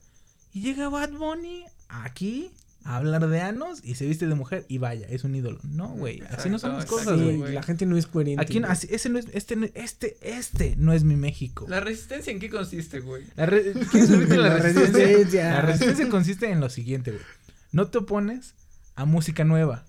Y 0.53 0.61
llega 0.63 0.89
Bad 0.89 1.13
Bunny 1.13 1.65
aquí 1.89 2.51
a 2.85 2.97
hablar 2.97 3.29
de 3.29 3.41
anos 3.41 3.81
y 3.85 3.95
se 3.95 4.07
viste 4.07 4.27
de 4.27 4.35
mujer 4.35 4.67
y 4.69 4.79
vaya, 4.79 5.07
es 5.09 5.23
un 5.25 5.35
ídolo. 5.35 5.61
No, 5.63 5.89
güey, 5.91 6.21
así 6.31 6.51
no 6.51 6.59
son 6.59 6.73
las 6.75 6.85
cosas, 6.87 7.21
güey. 7.21 7.39
la 7.53 7.63
gente 7.63 7.87
no 7.87 7.97
es 7.97 8.07
coherente. 8.07 8.43
Aquí 8.43 8.59
no- 8.61 8.67
así- 8.69 8.89
ese 8.91 9.09
no 9.09 9.19
es, 9.21 9.27
este, 9.33 9.55
no- 9.57 9.69
este, 9.75 10.17
este 10.21 10.75
no 10.77 10.93
es 10.93 11.05
mi 11.05 11.15
México. 11.17 11.65
¿La 11.69 11.79
resistencia 11.81 12.33
en 12.33 12.41
qué 12.41 12.51
consiste, 12.51 12.99
güey? 13.01 13.25
La 13.37 13.47
re- 13.47 13.73
¿Quieres 13.91 14.11
oírte 14.11 14.37
la 14.37 14.49
La 14.49 14.57
resistencia? 14.57 14.99
resistencia. 15.05 15.51
La 15.53 15.61
resistencia 15.63 16.09
consiste 16.09 16.51
en 16.51 16.61
lo 16.61 16.69
siguiente, 16.71 17.13
güey. 17.13 17.23
No 17.71 17.87
te 17.89 17.99
opones 17.99 18.55
a 18.97 19.05
música 19.05 19.45
nueva. 19.45 19.85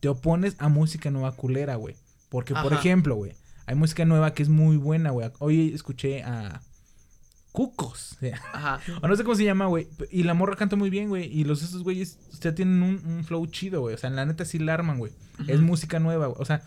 Te 0.00 0.08
opones 0.08 0.54
a 0.58 0.68
música 0.68 1.10
nueva 1.10 1.34
culera, 1.34 1.74
güey. 1.74 1.96
Porque, 2.28 2.54
por 2.54 2.72
ejemplo, 2.72 3.16
güey, 3.16 3.32
hay 3.66 3.74
música 3.74 4.04
nueva 4.04 4.32
que 4.32 4.42
es 4.42 4.48
muy 4.48 4.76
buena, 4.76 5.10
güey. 5.10 5.30
Hoy 5.40 5.72
escuché 5.74 6.22
a 6.22 6.62
Cucos. 7.52 8.16
Ajá. 8.52 8.80
O 9.02 9.08
no 9.08 9.16
sé 9.16 9.24
cómo 9.24 9.34
se 9.34 9.44
llama, 9.44 9.66
güey. 9.66 9.88
Y 10.10 10.22
la 10.22 10.34
morra 10.34 10.56
canta 10.56 10.76
muy 10.76 10.90
bien, 10.90 11.08
güey. 11.08 11.24
Y 11.24 11.44
los 11.44 11.62
esos 11.62 11.82
güeyes, 11.82 12.18
o 12.32 12.36
sea, 12.36 12.54
tienen 12.54 12.82
un, 12.82 13.02
un 13.04 13.24
flow 13.24 13.46
chido, 13.46 13.80
güey. 13.80 13.94
O 13.94 13.98
sea, 13.98 14.10
la 14.10 14.24
neta 14.24 14.44
sí 14.44 14.58
la 14.58 14.74
arman, 14.74 14.98
güey. 14.98 15.12
Es 15.48 15.60
música 15.60 15.98
nueva, 15.98 16.26
güey. 16.26 16.40
O 16.40 16.44
sea, 16.44 16.62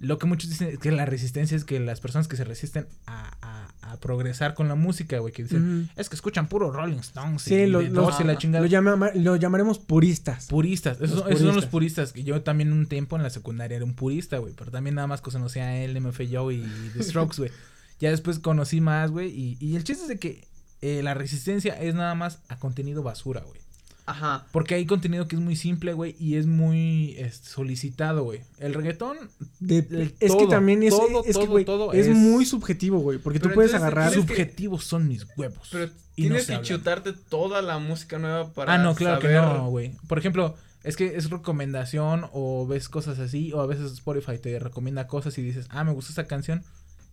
lo 0.00 0.18
que 0.18 0.26
muchos 0.26 0.48
dicen 0.50 0.68
es 0.68 0.78
que 0.78 0.90
la 0.92 1.04
resistencia 1.06 1.56
es 1.56 1.64
que 1.64 1.80
las 1.80 2.00
personas 2.00 2.28
que 2.28 2.36
se 2.36 2.44
resisten 2.44 2.86
a, 3.06 3.30
a- 3.42 3.92
a 3.92 3.96
progresar 4.00 4.54
con 4.54 4.68
la 4.68 4.74
música, 4.74 5.18
güey, 5.18 5.32
que 5.32 5.42
dicen, 5.44 5.88
es 5.96 6.08
que 6.10 6.14
escuchan 6.14 6.46
puro 6.48 6.70
Rolling 6.70 6.98
Stones 6.98 7.42
Sí, 7.42 7.54
y 7.54 7.66
lo- 7.66 7.80
los- 7.80 8.20
y 8.20 8.24
la 8.24 8.36
chingada. 8.36 8.62
Lo, 8.62 8.68
llama- 8.68 9.10
lo 9.14 9.36
llamaremos 9.36 9.78
puristas. 9.78 10.46
Puristas, 10.46 11.00
esos, 11.00 11.16
Los 11.20 11.26
esos 11.28 11.38
son 11.40 11.54
los 11.54 11.66
puristas. 11.66 11.70
puristas. 11.70 12.12
Que 12.12 12.24
yo 12.24 12.42
también 12.42 12.72
un 12.72 12.86
tiempo 12.86 13.16
en 13.16 13.22
la 13.22 13.30
secundaria 13.30 13.76
era 13.76 13.84
un 13.84 13.94
purista, 13.94 14.38
güey. 14.38 14.52
Pero 14.54 14.70
también 14.70 14.94
nada 14.96 15.06
más 15.08 15.20
conocía 15.22 15.64
a 15.68 15.76
él, 15.76 15.96
MF 16.00 16.20
Joe 16.30 16.54
y 16.54 16.90
The 16.96 17.02
Strokes, 17.02 17.36
güey. 17.38 17.50
Ya 18.00 18.10
después 18.10 18.38
conocí 18.38 18.80
más, 18.80 19.10
güey. 19.10 19.28
Y, 19.30 19.56
y 19.58 19.74
el 19.74 19.82
chiste 19.82 20.02
es 20.02 20.08
de 20.08 20.18
que 20.20 20.46
eh, 20.82 21.02
la 21.02 21.14
resistencia 21.14 21.72
es 21.80 21.96
nada 21.96 22.14
más 22.14 22.38
a 22.48 22.56
contenido 22.58 23.02
basura, 23.02 23.40
güey. 23.40 23.60
Ajá. 24.08 24.46
Porque 24.52 24.74
hay 24.74 24.86
contenido 24.86 25.28
que 25.28 25.36
es 25.36 25.42
muy 25.42 25.54
simple, 25.54 25.92
güey. 25.92 26.16
Y 26.18 26.36
es 26.36 26.46
muy 26.46 27.14
solicitado, 27.42 28.24
güey. 28.24 28.40
El 28.58 28.72
reggaetón, 28.72 29.18
De- 29.60 29.78
El 29.90 30.00
es 30.00 30.12
que 30.18 30.26
todo, 30.28 30.48
también 30.48 30.82
es, 30.82 30.90
todo, 30.96 31.22
es 31.24 31.36
que, 31.36 31.64
todo, 31.64 31.92
es, 31.92 32.06
es- 32.06 32.16
muy 32.16 32.46
subjetivo, 32.46 33.00
güey. 33.00 33.18
Porque 33.18 33.38
tú 33.38 33.50
puedes 33.52 33.74
agarrar. 33.74 34.08
que- 34.10 34.16
subjetivos 34.16 34.84
son 34.84 35.08
mis 35.08 35.26
huevos. 35.36 35.68
Pero 35.70 35.90
Y 36.16 36.22
tienes 36.22 36.46
que 36.46 36.60
chutarte 36.62 37.12
toda 37.12 37.60
la 37.60 37.78
música 37.78 38.18
nueva 38.18 38.52
para 38.52 38.74
Ah, 38.74 38.78
no, 38.78 38.94
claro 38.94 39.20
saber... 39.20 39.36
que 39.36 39.46
no, 39.46 39.68
güey. 39.68 39.92
Por 40.08 40.18
ejemplo, 40.18 40.56
es 40.84 40.96
que 40.96 41.16
es 41.16 41.28
recomendación 41.28 42.28
o 42.32 42.66
ves 42.66 42.88
cosas 42.88 43.18
así, 43.18 43.52
o 43.52 43.60
a 43.60 43.66
veces 43.66 43.92
Spotify 43.92 44.38
te 44.38 44.58
recomienda 44.58 45.06
cosas 45.06 45.36
y 45.36 45.42
dices, 45.42 45.66
ah, 45.68 45.84
me 45.84 45.92
gusta 45.92 46.12
esta 46.12 46.26
canción, 46.26 46.64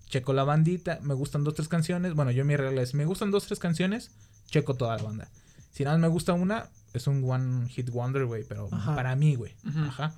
checo 0.07 0.31
la 0.33 0.43
bandita, 0.45 0.99
me 1.01 1.13
gustan 1.13 1.43
dos, 1.43 1.55
tres 1.55 1.67
canciones. 1.67 2.13
Bueno, 2.13 2.31
yo 2.31 2.45
mi 2.45 2.55
regla 2.55 2.81
es, 2.81 2.93
me 2.93 3.03
gustan 3.05 3.31
dos, 3.31 3.45
tres 3.47 3.59
canciones, 3.59 4.11
checo 4.49 4.75
toda 4.75 4.95
la 4.95 5.03
banda. 5.03 5.29
Si 5.73 5.83
nada 5.83 5.97
más 5.97 6.03
me 6.03 6.07
gusta 6.07 6.31
una, 6.33 6.69
es 6.97 7.07
un 7.07 7.23
one 7.29 7.67
hit 7.69 7.89
wonder, 7.91 8.25
güey, 8.25 8.43
pero 8.47 8.67
Ajá. 8.71 8.95
para 8.95 9.15
mí, 9.15 9.35
güey. 9.35 9.53
Ujú. 9.67 9.79
Ajá. 9.79 10.13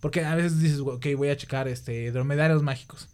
Porque 0.00 0.24
a 0.24 0.34
veces 0.34 0.58
dices, 0.58 0.80
ok, 0.80 1.06
voy 1.16 1.28
a 1.28 1.36
checar 1.36 1.68
este 1.68 2.10
dromedarios 2.12 2.62
mágicos. 2.62 3.08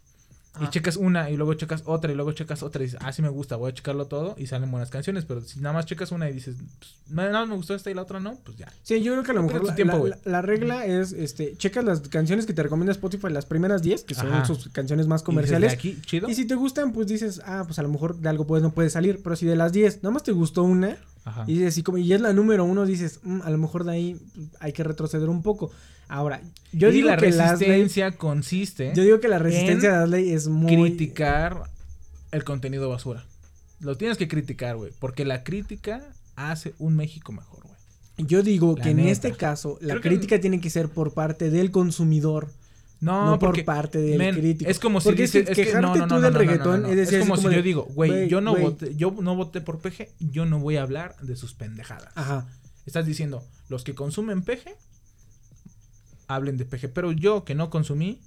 Y 0.61 0.67
checas 0.71 0.97
una 0.97 1.29
y 1.29 1.37
luego 1.37 1.53
checas 1.53 1.83
otra 1.85 2.11
y 2.11 2.15
luego 2.15 2.33
checas 2.33 2.63
otra 2.63 2.81
y 2.81 2.87
dices, 2.87 2.99
ah, 3.01 3.13
sí 3.13 3.21
me 3.21 3.29
gusta, 3.29 3.55
voy 3.55 3.71
a 3.71 3.73
checarlo 3.73 4.07
todo 4.07 4.35
y 4.37 4.47
salen 4.47 4.69
buenas 4.71 4.89
canciones. 4.89 5.23
Pero 5.23 5.39
si 5.41 5.61
nada 5.61 5.71
más 5.71 5.85
checas 5.85 6.11
una 6.11 6.29
y 6.29 6.33
dices, 6.33 6.55
pues, 6.79 6.95
nada 7.07 7.31
más 7.31 7.47
me 7.47 7.55
gustó 7.55 7.75
esta 7.75 7.91
y 7.91 7.93
la 7.93 8.01
otra 8.01 8.19
no, 8.19 8.35
pues 8.43 8.57
ya. 8.57 8.69
Sí, 8.83 9.01
yo 9.01 9.13
creo 9.13 9.23
que 9.23 9.31
a 9.31 9.35
lo 9.35 9.41
No 9.43 9.47
mejor 9.47 9.63
la, 9.67 9.75
tiempo, 9.75 9.93
la- 9.93 9.99
güey. 9.99 10.11
la- 10.25 10.31
la 10.31 10.41
regla 10.41 10.85
es, 10.85 11.13
este, 11.13 11.55
checas 11.55 11.85
las 11.85 12.01
canciones 12.01 12.45
que 12.45 12.53
te 12.53 12.61
recomienda 12.63 12.91
Spotify, 12.91 13.29
las 13.29 13.45
primeras 13.45 13.83
10, 13.83 14.03
que 14.03 14.15
son 14.15 14.33
Ajá. 14.33 14.43
sus 14.43 14.67
canciones 14.69 15.07
más 15.07 15.21
Y 15.21 15.21
dices, 15.21 15.25
comerciales. 15.27 15.69
"De 15.71 15.75
aquí, 15.75 16.01
chido. 16.01 16.27
Y 16.27 16.33
si 16.35 16.45
te 16.45 16.55
gustan, 16.55 16.91
pues 16.91 17.07
dices, 17.07 17.41
ah, 17.45 17.63
pues 17.65 17.79
a 17.79 17.83
lo 17.83 17.89
mejor 17.89 18.17
de 18.17 18.27
algo 18.27 18.45
pues 18.45 18.61
no 18.61 18.71
puede 18.71 18.89
salir. 18.89 19.21
Pero 19.23 19.37
si 19.37 19.45
de 19.45 19.55
las 19.55 19.71
10 19.71 19.97
nada 20.03 20.11
más 20.11 20.23
te 20.23 20.33
gustó 20.33 20.63
una, 20.63 20.97
Ajá. 21.29 21.43
y, 21.47 21.53
dices, 21.53 21.77
y, 21.77 21.83
como, 21.83 21.97
y 21.97 22.11
es 22.13 22.21
la 22.21 22.33
número 22.33 22.65
uno, 22.65 22.85
dices, 22.85 23.19
"Mm, 23.23 23.41
a 23.43 23.49
lo 23.49 23.57
mejor 23.57 23.83
de 23.85 23.91
ahí 23.91 24.17
pues, 24.35 24.47
hay 24.59 24.73
que 24.73 24.83
retroceder 24.83 25.29
un 25.29 25.41
poco. 25.41 25.71
Ahora, 26.07 26.41
yo 26.73 26.89
Y 26.89 26.93
digo 26.93 27.09
la 27.09 27.17
que 27.17 27.29
la 27.31 27.51
resistencia 27.51 28.11
consiste 28.17 28.91
yo 28.95 29.03
digo 29.03 29.19
que 29.19 29.27
la 29.27 29.37
resistencia 29.39 29.89
en 29.89 29.95
de 29.95 30.03
Asley 30.03 30.29
es 30.31 30.47
muy... 30.47 30.75
criticar 30.75 31.63
el 32.31 32.43
contenido 32.43 32.89
basura. 32.89 33.25
Lo 33.79 33.95
tienes 33.95 34.17
que 34.17 34.27
criticar, 34.27 34.75
güey. 34.75 34.91
Porque 34.99 35.23
la 35.23 35.43
crítica 35.43 36.01
hace 36.35 36.73
un 36.79 36.95
México 36.95 37.31
mejor, 37.31 37.63
güey. 37.63 37.75
Yo 38.27 38.43
digo 38.43 38.75
La 38.77 38.83
que 38.83 38.89
en 38.89 38.99
este 38.99 39.31
caso 39.33 39.77
la 39.81 39.93
Creo 39.93 40.01
que- 40.01 40.09
crítica 40.09 40.39
tiene 40.41 40.59
que 40.59 40.69
ser 40.69 40.89
por 40.89 41.13
parte 41.13 41.49
del 41.49 41.71
consumidor, 41.71 42.51
No, 43.01 43.25
no, 43.31 43.39
porque, 43.39 43.63
por 43.63 43.75
parte 43.75 43.99
del 43.99 44.35
crítico. 44.35 44.69
Es 44.69 44.77
como 44.79 44.99
si 44.99 45.09
Porque 45.09 45.21
dices, 45.21 45.47
es 45.47 45.55
que 45.55 45.73
no, 45.79 45.93
del 46.21 46.33
reggaetón 46.33 46.85
es 46.85 47.15
como 47.19 47.37
si 47.37 47.43
yo 47.43 47.61
digo, 47.61 47.83
güey, 47.93 48.27
yo 48.27 48.41
no 48.41 48.55
voté, 48.55 48.95
yo 48.95 49.15
no 49.21 49.35
voté 49.35 49.61
por 49.61 49.79
peje, 49.79 50.11
yo 50.19 50.45
no 50.45 50.59
voy 50.59 50.77
a 50.77 50.83
hablar 50.83 51.15
de 51.21 51.35
sus 51.35 51.53
pendejadas. 51.53 52.11
Ajá. 52.15 52.47
Estás 52.85 53.05
diciendo, 53.05 53.43
los 53.69 53.83
que 53.83 53.93
consumen 53.93 54.41
peje, 54.41 54.75
hablen 56.27 56.57
de 56.57 56.65
peje. 56.65 56.89
Pero 56.89 57.11
yo 57.11 57.43
que 57.43 57.55
no 57.55 57.69
consumí, 57.69 58.21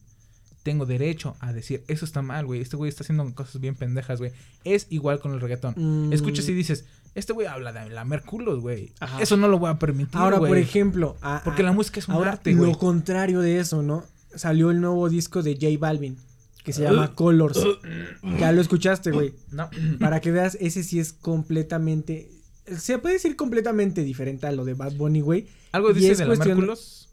tengo 0.62 0.87
derecho 0.87 1.37
a 1.41 1.53
decir, 1.53 1.85
eso 1.89 2.05
está 2.05 2.23
mal, 2.23 2.47
güey. 2.47 2.61
Este 2.61 2.77
güey 2.77 2.89
está 2.89 3.03
haciendo 3.03 3.35
cosas 3.35 3.61
bien 3.61 3.75
pendejas, 3.75 4.18
güey. 4.20 4.33
Es 4.64 4.87
igual 4.91 5.20
con 5.20 5.33
el 5.33 5.41
reggaetón. 5.41 5.75
Mm. 5.77 6.12
Escuchas 6.12 6.49
y 6.49 6.55
dices, 6.55 6.85
este 7.14 7.33
güey 7.33 7.47
habla 7.47 7.73
de 7.73 7.91
la 7.91 8.05
merculos, 8.05 8.61
güey. 8.61 8.93
Eso 9.20 9.37
no 9.37 9.49
lo 9.49 9.59
voy 9.59 9.70
a 9.70 9.79
permitir, 9.79 10.16
Ahora, 10.16 10.39
por 10.39 10.57
ejemplo, 10.57 11.16
a- 11.20 11.43
Porque 11.45 11.62
a- 11.62 11.66
la 11.66 11.73
música 11.73 12.01
es 12.01 12.09
un 12.09 12.14
ahora 12.14 12.33
arte, 12.33 12.55
güey. 12.55 12.70
lo 12.70 12.79
contrario 12.79 13.41
de 13.41 13.59
eso, 13.59 13.83
¿no? 13.83 14.05
Salió 14.35 14.70
el 14.70 14.80
nuevo 14.80 15.09
disco 15.09 15.43
de 15.43 15.55
J 15.55 15.78
Balvin 15.78 16.16
que 16.64 16.72
se 16.72 16.83
llama 16.83 17.14
Colors. 17.14 17.61
ya 18.39 18.53
lo 18.53 18.61
escuchaste, 18.61 19.11
güey. 19.11 19.35
No. 19.51 19.68
Para 20.01 20.20
que 20.20 20.30
veas, 20.30 20.57
ese 20.61 20.83
sí 20.83 21.01
es 21.01 21.12
completamente 21.12 22.30
se 22.66 22.99
puede 22.99 23.14
decir 23.14 23.37
completamente 23.37 24.05
diferente 24.05 24.47
a 24.47 24.53
lo 24.53 24.64
de 24.64 24.74
Bad 24.74 24.95
Bunny, 24.95 25.20
güey. 25.20 25.47
¿Algo 25.72 25.93
dice 25.93 26.14
de 26.14 26.37
Merculos? 26.37 27.09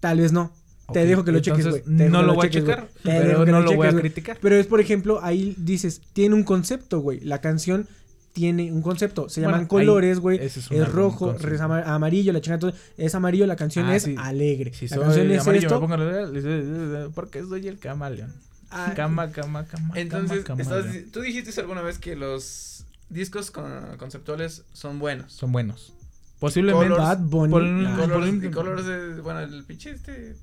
Tal 0.00 0.18
vez 0.18 0.32
no. 0.32 0.52
Te 0.92 1.06
dejo 1.06 1.24
que 1.24 1.30
lo 1.30 1.38
cheques, 1.38 1.68
güey. 1.68 1.82
No 1.86 2.22
lo 2.22 2.34
voy 2.34 2.48
a 2.48 2.50
cheques, 2.50 2.68
checar, 2.68 2.88
Te 3.04 3.12
dejo 3.12 3.24
pero 3.26 3.44
que 3.44 3.52
no 3.52 3.60
lo 3.60 3.74
voy 3.76 3.86
a 3.86 3.92
criticar. 3.92 4.38
Pero 4.40 4.56
es, 4.56 4.66
por 4.66 4.80
ejemplo, 4.80 5.20
ahí 5.22 5.54
dices, 5.56 6.02
tiene 6.12 6.34
un 6.34 6.42
concepto, 6.42 7.00
güey. 7.00 7.20
La 7.20 7.40
canción 7.40 7.86
tiene 8.32 8.70
un 8.72 8.80
concepto. 8.82 9.28
Se 9.28 9.40
Bueno, 9.40 9.56
llaman 9.56 9.66
colores, 9.68 10.20
güey. 10.20 10.38
ese 10.38 10.60
Es, 10.60 10.70
es 10.70 10.88
rojo, 10.88 11.34
es 11.34 11.60
amarillo, 11.60 12.32
la 12.32 12.40
chingada. 12.40 12.58
todo. 12.60 12.72
Es 12.96 13.14
amarillo, 13.14 13.46
la 13.46 13.56
canción 13.56 13.86
Ah, 13.86 13.96
es 13.96 14.04
sí. 14.04 14.14
alegre. 14.18 14.72
Si 14.72 14.86
la 14.88 14.96
soy 14.96 15.04
canción 15.04 15.30
es 15.32 15.40
amarillo, 15.42 15.66
esto. 15.68 15.80
me 15.80 15.96
pongo 15.96 17.10
porque 17.14 17.42
soy 17.42 17.66
el 17.68 17.78
camaleón. 17.78 18.32
Ah, 18.70 18.92
Cama, 18.94 19.32
cama, 19.32 19.66
cama. 19.66 19.94
Entonces, 19.96 20.44
cama, 20.44 20.62
estás- 20.62 20.86
tú 21.12 21.20
dijiste 21.22 21.58
alguna 21.60 21.82
vez 21.82 21.98
que 21.98 22.14
los 22.14 22.84
discos 23.08 23.50
con- 23.50 23.96
conceptuales 23.98 24.62
son 24.72 25.00
buenos. 25.00 25.32
Son 25.32 25.50
buenos. 25.50 25.92
Posiblemente. 26.38 26.88
Colors- 26.94 26.98
Bad 26.98 27.18
Bunny. 27.18 27.84
Ah, 27.86 27.96
Colors- 28.00 28.50
Colors, 28.54 28.86
es, 28.86 29.20
bueno, 29.22 29.40
el 29.40 29.64
pinche 29.64 29.90
este, 29.90 30.36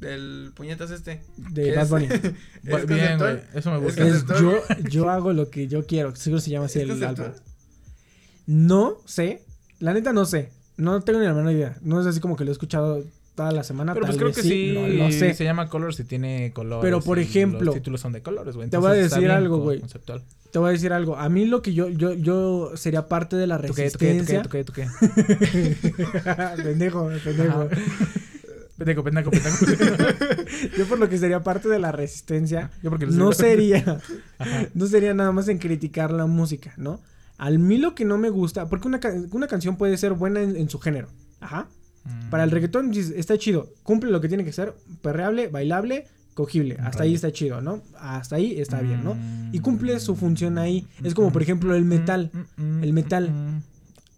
del 0.00 0.52
puñetas 0.54 0.90
este. 0.90 1.22
de 1.36 1.70
es- 1.70 1.76
Bad 1.76 1.88
Bunny. 1.88 2.06
Bu- 2.08 2.34
es 2.78 2.86
Bien, 2.86 3.18
güey. 3.18 3.38
Eso 3.54 3.70
me 3.70 3.78
gusta. 3.78 4.06
Es 4.06 4.24
yo, 4.40 4.52
yo 4.90 5.08
hago 5.10 5.32
lo 5.32 5.50
que 5.50 5.66
yo 5.68 5.86
quiero. 5.86 6.14
Seguro 6.16 6.40
se 6.40 6.50
llama 6.50 6.66
así 6.66 6.80
¿Es 6.80 6.88
el 6.90 7.02
álbum. 7.04 7.26
No 8.46 8.98
sé. 9.06 9.42
La 9.80 9.92
neta 9.94 10.12
no 10.12 10.24
sé. 10.26 10.50
No 10.76 11.00
tengo 11.02 11.20
ni 11.20 11.26
la 11.26 11.34
menor 11.34 11.52
idea. 11.52 11.76
No 11.82 12.00
es 12.00 12.06
así 12.06 12.20
como 12.20 12.36
que 12.36 12.44
lo 12.44 12.50
he 12.50 12.52
escuchado 12.52 13.02
toda 13.34 13.52
la 13.52 13.64
semana. 13.64 13.94
Pero 13.94 14.06
tal 14.06 14.16
pues 14.16 14.18
creo 14.18 14.28
vez 14.28 14.36
que 14.36 14.42
sí, 14.42 14.74
No 14.98 15.04
lo 15.06 15.10
sé. 15.12 15.34
se 15.34 15.44
llama 15.44 15.68
Colors 15.68 15.98
y 16.00 16.04
tiene 16.04 16.52
colores. 16.52 16.82
Pero, 16.84 17.00
por 17.00 17.18
ejemplo, 17.18 17.60
Los 17.62 17.74
títulos 17.76 18.00
son 18.00 18.12
de 18.12 18.22
colores, 18.22 18.54
güey. 18.56 18.68
te 18.70 18.76
voy 18.76 18.90
a 18.90 18.94
decir 18.94 19.30
algo, 19.30 19.58
güey. 19.58 19.80
Conceptual. 19.80 20.22
Te 20.52 20.58
voy 20.58 20.68
a 20.68 20.72
decir 20.72 20.92
algo. 20.92 21.16
A 21.16 21.28
mí 21.28 21.46
lo 21.46 21.62
que 21.62 21.74
yo, 21.74 21.88
yo, 21.88 22.12
yo 22.12 22.72
sería 22.76 23.08
parte 23.08 23.34
de 23.36 23.46
la 23.48 23.60
¿Tú 23.60 23.74
qué, 23.74 23.90
tú 23.90 23.98
qué, 23.98 24.20
tú 24.20 24.26
qué, 24.26 24.38
resistencia. 24.38 24.42
tú 24.42 24.48
qué, 24.50 24.64
tú 24.64 24.72
qué? 24.72 24.88
pendejo, 26.62 27.10
pendejo. 27.24 27.68
Pendejo, 28.76 29.04
pendejo, 29.04 29.30
pendejo. 29.30 29.66
Yo 30.78 30.86
por 30.86 30.98
lo 30.98 31.08
que 31.08 31.18
sería 31.18 31.42
parte 31.42 31.68
de 31.68 31.78
la 31.78 31.92
resistencia. 31.92 32.70
Yo 32.82 32.90
porque 32.90 33.06
no 33.06 33.32
sería. 33.32 34.00
No 34.74 34.86
sería 34.86 35.14
nada 35.14 35.32
más 35.32 35.48
en 35.48 35.58
criticar 35.58 36.10
la 36.10 36.26
música, 36.26 36.74
¿no? 36.76 37.00
Al 37.38 37.58
mí 37.58 37.78
lo 37.78 37.94
que 37.94 38.04
no 38.04 38.18
me 38.18 38.30
gusta. 38.30 38.68
Porque 38.68 38.88
una, 38.88 39.00
una 39.30 39.46
canción 39.46 39.76
puede 39.76 39.96
ser 39.96 40.12
buena 40.12 40.42
en, 40.42 40.56
en 40.56 40.68
su 40.68 40.78
género. 40.80 41.08
Ajá. 41.40 41.68
Mm. 42.04 42.30
Para 42.30 42.44
el 42.44 42.50
reggaetón 42.50 42.92
está 42.92 43.38
chido. 43.38 43.68
Cumple 43.82 44.10
lo 44.10 44.20
que 44.20 44.28
tiene 44.28 44.44
que 44.44 44.52
ser. 44.52 44.74
Perreable, 45.02 45.48
bailable, 45.48 46.06
cogible. 46.34 46.76
Hasta 46.80 47.04
ahí 47.04 47.14
está 47.14 47.32
chido, 47.32 47.60
¿no? 47.60 47.82
Hasta 47.98 48.36
ahí 48.36 48.60
está 48.60 48.80
bien, 48.80 49.04
¿no? 49.04 49.14
Mm. 49.14 49.54
Y 49.54 49.60
cumple 49.60 49.98
su 50.00 50.16
función 50.16 50.58
ahí. 50.58 50.86
Es 51.02 51.14
como, 51.14 51.32
por 51.32 51.42
ejemplo, 51.42 51.74
el 51.74 51.84
metal. 51.84 52.30
El 52.58 52.92
metal. 52.92 53.62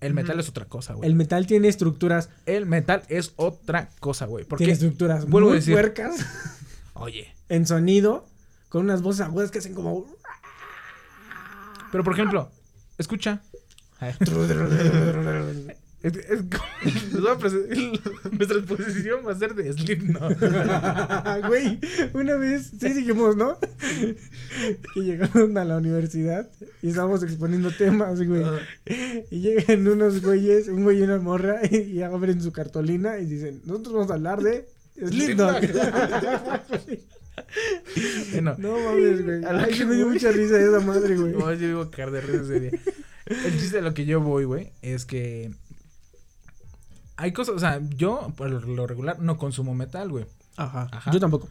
El 0.00 0.14
metal 0.14 0.38
es 0.40 0.48
otra 0.48 0.66
cosa, 0.66 0.94
güey. 0.94 1.08
El 1.08 1.16
metal 1.16 1.46
tiene 1.46 1.68
estructuras. 1.68 2.28
El 2.44 2.66
metal 2.66 3.02
es 3.08 3.32
otra 3.36 3.88
cosa, 4.00 4.26
güey. 4.26 4.44
Porque, 4.44 4.64
Tiene 4.64 4.74
estructuras 4.74 5.26
vuelvo 5.26 5.48
a 5.48 5.52
muy 5.52 5.58
decir- 5.60 5.74
puercas 5.74 6.16
oye, 6.94 7.34
en 7.48 7.66
sonido. 7.66 8.26
Con 8.68 8.82
unas 8.82 9.00
voces 9.00 9.20
agudas 9.22 9.50
que 9.50 9.58
hacen 9.58 9.74
como. 9.74 10.06
pero 11.92 12.04
por 12.04 12.12
ejemplo, 12.12 12.50
escucha. 12.98 13.40
Es, 16.02 16.14
es 16.16 16.40
nuestra 18.32 18.58
exposición 18.58 19.20
va 19.26 19.32
a 19.32 19.38
ser 19.38 19.54
de 19.54 19.72
Slipknot. 19.72 20.38
Güey, 21.48 21.80
una 22.12 22.36
vez, 22.36 22.72
sí 22.78 22.88
dijimos, 22.92 23.36
¿no? 23.36 23.58
que 24.94 25.00
llegaron 25.00 25.56
a 25.58 25.64
la 25.64 25.78
universidad 25.78 26.48
y 26.82 26.88
estábamos 26.90 27.22
exponiendo 27.22 27.70
temas, 27.70 28.22
güey. 28.22 28.44
Y 29.30 29.40
llegan 29.40 29.86
unos 29.88 30.22
güeyes, 30.22 30.68
un 30.68 30.84
güey 30.84 30.98
y 30.98 31.02
una 31.02 31.18
morra, 31.18 31.60
y, 31.70 31.76
y 31.76 32.02
abren 32.02 32.40
su 32.40 32.52
cartolina 32.52 33.18
y 33.18 33.26
dicen, 33.26 33.62
nosotros 33.64 33.94
vamos 33.94 34.10
a 34.10 34.14
hablar 34.14 34.42
de 34.42 34.68
Slipknot. 34.96 35.60
Bueno, 38.32 38.54
no 38.58 38.78
mames, 38.78 39.24
güey. 39.24 39.44
A 39.44 39.52
la 39.52 39.64
Ay, 39.64 39.74
que 39.74 39.84
me 39.84 39.94
dio 39.94 40.08
mucha 40.08 40.30
risa 40.30 40.60
esa 40.60 40.80
madre, 40.80 41.16
güey. 41.16 41.32
no, 41.32 41.52
yo 41.54 41.80
a 41.80 41.90
caer 41.90 42.10
de 42.10 42.20
risa 42.20 42.42
ese 42.42 42.60
día. 42.60 42.70
El 43.26 43.58
chiste 43.58 43.76
de 43.76 43.82
lo 43.82 43.92
que 43.92 44.04
yo 44.04 44.20
voy, 44.20 44.44
güey, 44.44 44.72
es 44.82 45.04
que 45.04 45.50
hay 47.16 47.32
cosas, 47.32 47.54
o 47.54 47.58
sea, 47.58 47.80
yo 47.96 48.32
por 48.36 48.50
lo 48.50 48.86
regular 48.86 49.18
no 49.20 49.38
consumo 49.38 49.74
metal, 49.74 50.08
güey. 50.10 50.26
Ajá. 50.56 50.88
Ajá. 50.92 51.10
Yo 51.10 51.20
tampoco. 51.20 51.48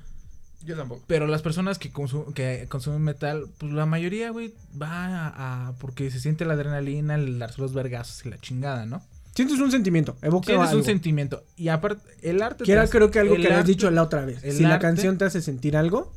Yo 0.63 0.75
tampoco. 0.75 1.03
Pero 1.07 1.27
las 1.27 1.41
personas 1.43 1.77
que, 1.77 1.93
consu- 1.93 2.33
que 2.33 2.65
consumen 2.69 3.01
metal, 3.03 3.45
pues 3.59 3.71
la 3.71 3.85
mayoría, 3.85 4.31
güey, 4.31 4.53
va 4.81 5.27
a, 5.27 5.67
a- 5.67 5.73
porque 5.73 6.09
se 6.09 6.19
siente 6.19 6.43
la 6.45 6.53
adrenalina, 6.55 7.15
el 7.15 7.37
darse 7.37 7.61
los 7.61 7.73
vergazos 7.73 8.25
y 8.25 8.29
la 8.29 8.37
chingada, 8.39 8.85
¿no? 8.85 9.03
Sientes 9.35 9.59
un 9.59 9.69
sentimiento, 9.69 10.15
evoca 10.21 10.47
Tienes 10.47 10.69
algo. 10.69 10.79
un 10.79 10.85
sentimiento. 10.85 11.43
Y 11.57 11.67
aparte, 11.67 12.01
el 12.23 12.41
arte. 12.41 12.63
Que 12.63 12.71
era 12.71 12.87
creo 12.87 13.11
que 13.11 13.19
algo 13.19 13.35
que 13.35 13.41
habías 13.47 13.59
arte- 13.59 13.67
dicho 13.71 13.91
la 13.91 14.01
otra 14.01 14.25
vez. 14.25 14.41
Si 14.41 14.63
la 14.63 14.79
canción 14.79 15.17
te 15.17 15.25
hace 15.25 15.41
sentir 15.41 15.75
algo, 15.77 16.11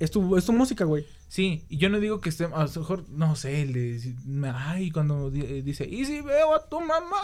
es 0.00 0.10
tu, 0.10 0.36
es 0.36 0.44
tu 0.44 0.52
música, 0.52 0.84
güey. 0.84 1.04
Sí, 1.32 1.64
y 1.70 1.78
yo 1.78 1.88
no 1.88 1.98
digo 1.98 2.20
que 2.20 2.28
esté, 2.28 2.44
a 2.44 2.48
lo 2.64 2.68
mejor, 2.68 3.08
no 3.08 3.36
sé, 3.36 3.62
el 3.62 3.72
de, 3.72 4.14
ay, 4.54 4.90
cuando 4.90 5.32
eh, 5.34 5.62
dice, 5.64 5.88
y 5.88 6.04
si 6.04 6.20
veo 6.20 6.54
a 6.54 6.68
tu 6.68 6.78
mamá, 6.78 7.22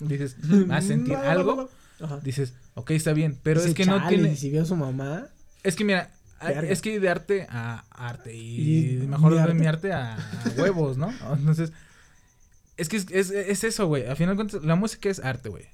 dices, 0.00 0.36
¿vas 0.66 0.84
a 0.84 0.86
sentir 0.86 1.16
algo? 1.16 1.70
Ajá. 1.98 2.20
Dices, 2.22 2.52
ok, 2.74 2.90
está 2.90 3.14
bien, 3.14 3.38
pero 3.42 3.60
Dice, 3.60 3.70
es 3.70 3.74
que 3.74 3.86
no 3.86 3.96
"Chale, 4.00 4.08
tiene, 4.16 4.32
y 4.34 4.36
si 4.36 4.50
vio 4.50 4.60
a 4.60 4.64
su 4.66 4.76
mamá. 4.76 5.28
es 5.62 5.76
que 5.76 5.84
mira, 5.86 6.10
Verga. 6.42 6.68
es 6.68 6.82
que 6.82 7.00
de 7.00 7.08
arte 7.08 7.46
a 7.48 7.86
arte, 7.90 8.36
y, 8.36 8.98
Y 9.02 9.06
mejor 9.06 9.34
de 9.34 9.54
mi 9.54 9.64
arte 9.64 9.94
a, 9.94 10.16
a 10.16 10.20
huevos, 10.58 10.98
¿no? 10.98 11.10
Entonces, 11.32 11.72
es 12.76 12.90
que 12.90 12.98
es, 12.98 13.06
es, 13.10 13.30
es 13.30 13.64
eso, 13.64 13.86
güey, 13.86 14.04
al 14.06 14.16
final 14.18 14.34
de 14.34 14.44
cuentas, 14.44 14.62
la 14.62 14.74
música 14.74 15.08
es 15.08 15.20
arte, 15.20 15.48
güey. 15.48 15.64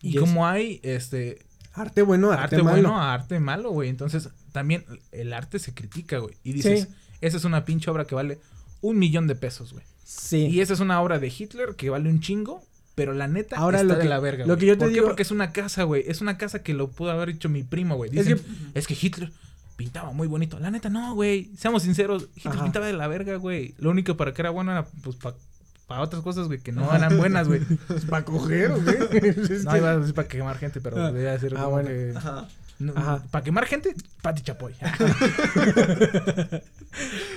Y 0.00 0.16
como 0.16 0.46
hay, 0.46 0.80
este, 0.82 1.44
Arte 1.74 2.00
bueno, 2.00 2.30
arte, 2.32 2.44
arte, 2.44 2.56
malo. 2.62 2.70
bueno 2.72 2.98
a 2.98 3.12
arte 3.12 3.38
malo, 3.40 3.72
güey. 3.72 3.90
Entonces, 3.90 4.30
también 4.54 4.84
el 5.10 5.32
arte 5.32 5.58
se 5.58 5.74
critica, 5.74 6.18
güey. 6.18 6.36
Y 6.44 6.52
dices, 6.52 6.82
Sí. 6.88 6.94
esa 7.20 7.36
es 7.38 7.44
una 7.44 7.64
pinche 7.64 7.90
obra 7.90 8.04
que 8.04 8.14
vale 8.14 8.38
un 8.82 8.98
millón 9.00 9.26
de 9.26 9.34
pesos, 9.34 9.72
güey. 9.72 9.84
Sí. 10.04 10.46
Y 10.46 10.60
esa 10.60 10.74
es 10.74 10.78
una 10.80 11.02
obra 11.02 11.18
de 11.18 11.26
Hitler 11.36 11.74
que 11.76 11.90
vale 11.90 12.08
un 12.08 12.20
chingo, 12.20 12.62
pero 12.94 13.14
la 13.14 13.26
neta 13.26 13.56
Ahora, 13.56 13.78
está 13.80 13.88
lo 13.88 13.94
de 13.96 14.02
que- 14.04 14.08
la 14.08 14.20
verga, 14.20 14.44
lo 14.46 14.54
güey. 14.54 14.60
que 14.60 14.66
yo 14.66 14.74
te 14.74 14.78
¿Por 14.84 14.88
digo- 14.90 15.02
qué? 15.02 15.08
Porque 15.08 15.22
es 15.22 15.32
una 15.32 15.50
casa, 15.50 15.82
güey. 15.82 16.04
Es 16.06 16.20
una 16.20 16.38
casa 16.38 16.62
que 16.62 16.72
lo 16.72 16.88
pudo 16.88 17.10
haber 17.10 17.30
hecho 17.30 17.48
mi 17.48 17.64
primo, 17.64 17.96
güey. 17.96 18.10
Es 18.16 18.26
Dicen, 18.26 18.38
que- 18.72 18.78
es 18.78 18.86
que, 18.86 18.96
Hitler 19.00 19.32
pintaba 19.76 20.12
muy 20.12 20.28
bonito. 20.28 20.60
La 20.60 20.70
neta, 20.70 20.88
no, 20.88 21.14
güey. 21.16 21.50
Seamos 21.58 21.82
sinceros, 21.82 22.28
Hitler 22.36 22.54
Ajá. 22.54 22.62
pintaba 22.62 22.86
de 22.86 22.92
la 22.92 23.08
verga, 23.08 23.34
güey. 23.36 23.74
Lo 23.78 23.90
único 23.90 24.16
para 24.16 24.32
que 24.32 24.40
era 24.42 24.50
bueno 24.50 24.70
era, 24.70 24.84
pues, 25.02 25.16
para 25.88 26.00
otras 26.00 26.22
cosas, 26.22 26.46
güey, 26.46 26.60
que 26.60 26.70
no 26.70 26.94
eran 26.94 27.16
buenas, 27.18 27.48
güey. 27.48 27.60
para 28.08 28.24
coger, 28.24 28.70
güey. 28.70 28.96
Es 29.50 29.64
No, 29.64 29.76
iba 29.76 29.90
a 29.90 29.98
decir 29.98 30.14
para 30.14 30.28
quemar 30.28 30.58
gente, 30.58 30.80
pero 30.80 31.02
Ah. 31.02 31.10
debía 31.10 31.36
ser 31.40 31.54
Ah, 31.56 31.64
como 31.64 31.70
bueno. 31.72 31.88
que... 31.88 32.12
Ajá. 32.14 32.46
Para 33.30 33.44
quemar 33.44 33.66
gente, 33.66 33.94
Pati 34.22 34.42
Chapoy. 34.42 34.74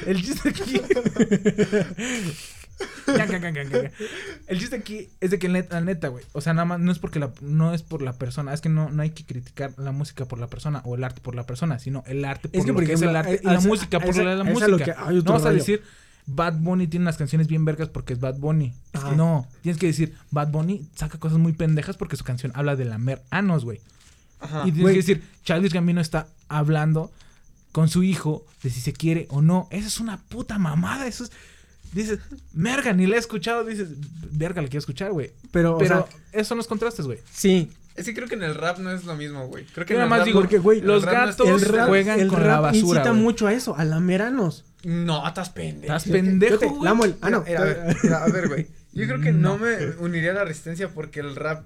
El 0.06 0.22
chiste 0.24 0.50
aquí. 0.50 0.82
El 4.48 4.60
chiste 4.60 4.76
aquí 4.76 5.10
es 5.20 5.32
de 5.32 5.40
que 5.40 5.50
la 5.50 5.82
neta, 5.82 6.10
güey. 6.10 6.24
O 6.34 6.42
sea, 6.42 6.54
nada 6.54 6.66
más 6.66 6.80
no 6.80 6.92
es 6.92 7.00
porque 7.00 7.20
la, 7.20 7.32
no 7.42 7.74
es 7.74 7.82
por 7.82 8.02
la 8.02 8.14
persona. 8.14 8.54
Es 8.54 8.62
que 8.62 8.70
no, 8.70 8.90
no 8.90 9.02
hay 9.02 9.10
que 9.12 9.26
criticar 9.26 9.74
la 9.78 9.92
música 9.92 10.26
por 10.26 10.40
la 10.40 10.48
persona 10.48 10.82
o 10.86 10.96
el 10.96 11.04
arte 11.04 11.22
por 11.22 11.34
la 11.36 11.46
persona, 11.46 11.80
sino 11.80 12.04
el 12.08 12.24
arte 12.26 12.50
por 12.50 12.60
Es 12.60 12.66
que, 12.66 12.72
lo 12.74 12.80
que 12.80 12.94
es 12.94 13.02
el 13.02 13.16
arte 13.16 13.40
y 13.42 13.46
la 13.46 13.56
esa- 13.56 13.68
música 13.68 14.00
por 14.00 14.10
esa- 14.10 14.24
la, 14.24 14.36
la 14.36 14.44
música. 14.44 14.68
lo 14.68 14.78
que- 14.78 14.94
no 15.24 15.34
vas 15.34 15.46
a 15.46 15.52
decir 15.52 15.82
Bad 16.28 16.56
Bunny 16.60 16.88
tiene 16.88 17.06
unas 17.06 17.18
canciones 17.18 17.48
bien 17.48 17.64
vergas 17.66 17.90
porque 17.90 18.14
es 18.14 18.20
Bad 18.20 18.36
Bunny. 18.38 18.74
Ajá. 18.94 19.12
no, 19.16 19.48
tienes 19.62 19.80
que 19.80 19.88
decir 19.88 20.14
Bad 20.32 20.50
Bunny 20.50 20.88
saca 20.96 21.18
cosas 21.18 21.38
muy 21.40 21.54
pendejas 21.54 21.96
porque 21.98 22.16
su 22.18 22.24
canción 22.26 22.52
habla 22.56 22.76
de 22.76 22.86
lamer 22.86 23.22
anos, 23.32 23.64
güey. 23.66 23.80
Ajá. 24.40 24.64
Y 24.68 24.72
tienes 24.72 24.92
que 24.92 24.98
decir, 24.98 25.24
Childish 25.44 25.74
Gambino 25.74 26.02
está 26.02 26.28
hablando 26.48 27.12
con 27.72 27.90
su 27.90 28.04
hijo 28.04 28.46
de 28.64 28.70
si 28.70 28.82
se 28.82 28.94
quiere 28.94 29.28
o 29.30 29.42
no. 29.42 29.68
Eso 29.72 29.88
es 29.88 30.00
una 30.00 30.18
puta 30.18 30.58
mamada. 30.58 31.08
Eso 31.08 31.24
es. 31.26 31.32
Dices, 31.94 32.20
merga, 32.54 32.92
ni 32.94 33.08
la 33.08 33.16
he 33.16 33.20
escuchado. 33.20 33.64
Dices, 33.64 33.90
verga, 34.32 34.62
la 34.62 34.68
quiero 34.68 34.80
escuchar, 34.80 35.12
güey. 35.12 35.32
Pero, 35.52 35.76
o 35.76 35.78
Pero 35.78 36.08
sea, 36.08 36.18
esos 36.34 36.48
son 36.48 36.58
los 36.58 36.68
contrastes, 36.68 37.06
güey. 37.06 37.20
sí. 37.32 37.72
Es 37.96 38.06
que 38.06 38.14
creo 38.14 38.28
que 38.28 38.36
en 38.36 38.44
el 38.44 38.54
rap 38.54 38.78
no 38.78 38.92
es 38.92 39.06
lo 39.06 39.16
mismo, 39.16 39.48
güey. 39.48 39.66
Creo 39.66 39.84
que 39.84 39.96
Yo 39.96 40.00
en 40.00 40.04
el 40.04 40.10
nada 40.10 40.10
más 40.10 40.20
rap 40.20 40.26
digo, 40.28 40.40
porque, 40.40 40.60
güey, 40.60 40.82
el 40.82 40.86
los 40.86 41.04
gatos 41.04 41.48
el 41.50 41.62
rap, 41.62 41.88
juegan 41.88 42.20
el 42.20 42.28
con 42.28 42.38
rap 42.38 42.48
la 42.48 42.60
basura, 42.60 42.80
incita 43.00 43.10
güey. 43.10 43.22
mucho 43.24 43.48
a 43.48 43.54
eso, 43.54 43.76
a 43.76 43.86
lameranos. 43.86 44.66
No, 44.84 45.28
estás 45.28 45.50
pendejo. 45.50 45.96
Estás 45.96 46.12
pendejo, 46.12 46.60
güey. 46.76 47.16
Ah, 47.22 47.32
no. 47.32 47.42
Mira, 47.42 47.60
a 47.60 47.64
ver, 47.64 47.98
mira, 48.04 48.24
a 48.24 48.28
ver, 48.30 48.50
güey. 48.50 48.68
Yo 48.94 49.08
creo 49.08 49.20
que 49.20 49.32
no. 49.32 49.58
No. 49.58 49.66
me 49.66 49.78
uniría 49.98 50.30
a 50.30 50.36
la 50.36 50.44
resistencia 50.46 50.90
porque 50.90 51.22
el 51.22 51.36
rap 51.36 51.64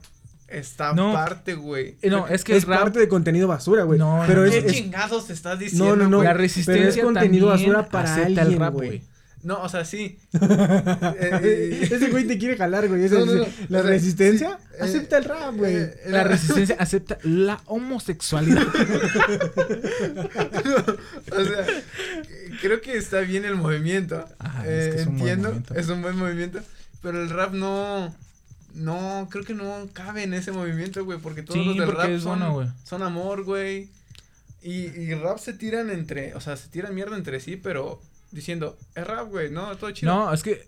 está 0.52 0.94
No. 0.94 1.12
aparte, 1.12 1.54
güey. 1.56 1.96
Eh, 2.02 2.10
No, 2.10 2.28
es 2.28 2.44
que 2.44 2.56
es 2.58 2.66
rap. 2.66 2.82
parte 2.82 3.00
de 3.00 3.08
contenido 3.08 3.48
basura, 3.48 3.84
güey. 3.84 4.00
No, 4.00 4.24
pero 4.28 4.42
no, 4.42 4.48
es, 4.48 4.56
¿Qué 4.64 4.68
es- 4.68 4.74
chingados 4.74 5.30
estás 5.30 5.60
diciendo? 5.60 5.96
no, 5.96 6.08
no. 6.08 6.18
güey? 6.18 6.28
La 6.28 6.34
pero 6.34 6.44
es 6.44 6.52
resistencia 6.56 7.04
contenido 7.04 7.50
también 7.50 7.70
basura 7.74 7.90
para 7.90 8.14
acepta 8.14 8.42
alguien, 8.42 8.54
el 8.54 8.60
rap, 8.60 8.74
güey. 8.74 8.88
güey. 8.90 9.02
No, 9.44 9.60
o 9.64 9.70
sea, 9.70 9.86
sí. 9.86 10.20
Eh, 10.34 11.88
Ese 11.92 12.10
güey 12.12 12.28
te 12.28 12.38
quiere 12.38 12.56
jalar, 12.58 12.88
güey. 12.88 13.06
Ese 13.06 13.16
No, 13.16 13.26
no, 13.26 13.34
no. 13.34 13.46
La 13.70 13.80
O 13.80 13.82
sea, 13.82 13.90
resistencia 13.92 14.50
sí, 14.50 14.56
eh, 14.74 14.78
acepta 14.84 15.18
el 15.18 15.24
rap, 15.26 15.56
güey. 15.56 15.76
eh, 15.78 15.96
La 16.08 16.24
resistencia 16.24 16.76
acepta 16.78 17.18
la 17.24 17.60
homosexualidad. 17.66 18.62
o 21.32 21.44
sea, 21.44 21.66
creo 22.62 22.82
que 22.82 22.98
está 22.98 23.22
bien 23.22 23.46
el 23.46 23.56
movimiento. 23.56 24.28
Ajá, 24.40 24.68
es 24.68 24.96
que 24.96 25.02
es 25.02 25.08
un 25.08 25.18
buen 25.18 25.30
entiendo, 25.30 25.50
movimiento. 25.50 25.74
es 25.76 25.88
un 25.90 26.02
buen 26.02 26.18
movimiento. 26.18 26.60
Pero 27.02 27.22
el 27.24 27.30
rap 27.30 27.54
no. 27.54 28.14
No, 28.74 29.28
creo 29.32 29.44
que 29.44 29.54
no 29.54 29.88
cabe 29.94 30.24
en 30.24 30.34
ese 30.34 30.52
movimiento, 30.52 31.04
güey. 31.06 31.20
Porque 31.20 31.44
todos 31.44 31.60
Sí, 31.60 31.66
los 31.66 31.78
del 31.78 31.92
rap 31.96 32.20
son, 32.20 32.40
bueno, 32.40 32.54
güey. 32.54 32.68
son 32.84 33.04
amor, 33.04 33.44
güey. 33.44 33.90
Y, 34.62 34.86
y 34.88 35.14
rap 35.16 35.38
se 35.40 35.54
tiran 35.54 35.90
entre. 35.90 36.36
O 36.36 36.42
sea, 36.42 36.56
se 36.58 36.68
tiran 36.70 36.94
mierda 36.96 37.18
entre 37.18 37.40
sí, 37.40 37.58
pero 37.58 38.02
diciendo, 38.32 38.78
es 38.96 39.06
rap, 39.08 39.30
güey, 39.30 39.50
no, 39.52 39.76
todo 39.78 39.92
chido. 39.92 40.14
No, 40.14 40.34
es 40.34 40.44
que. 40.44 40.68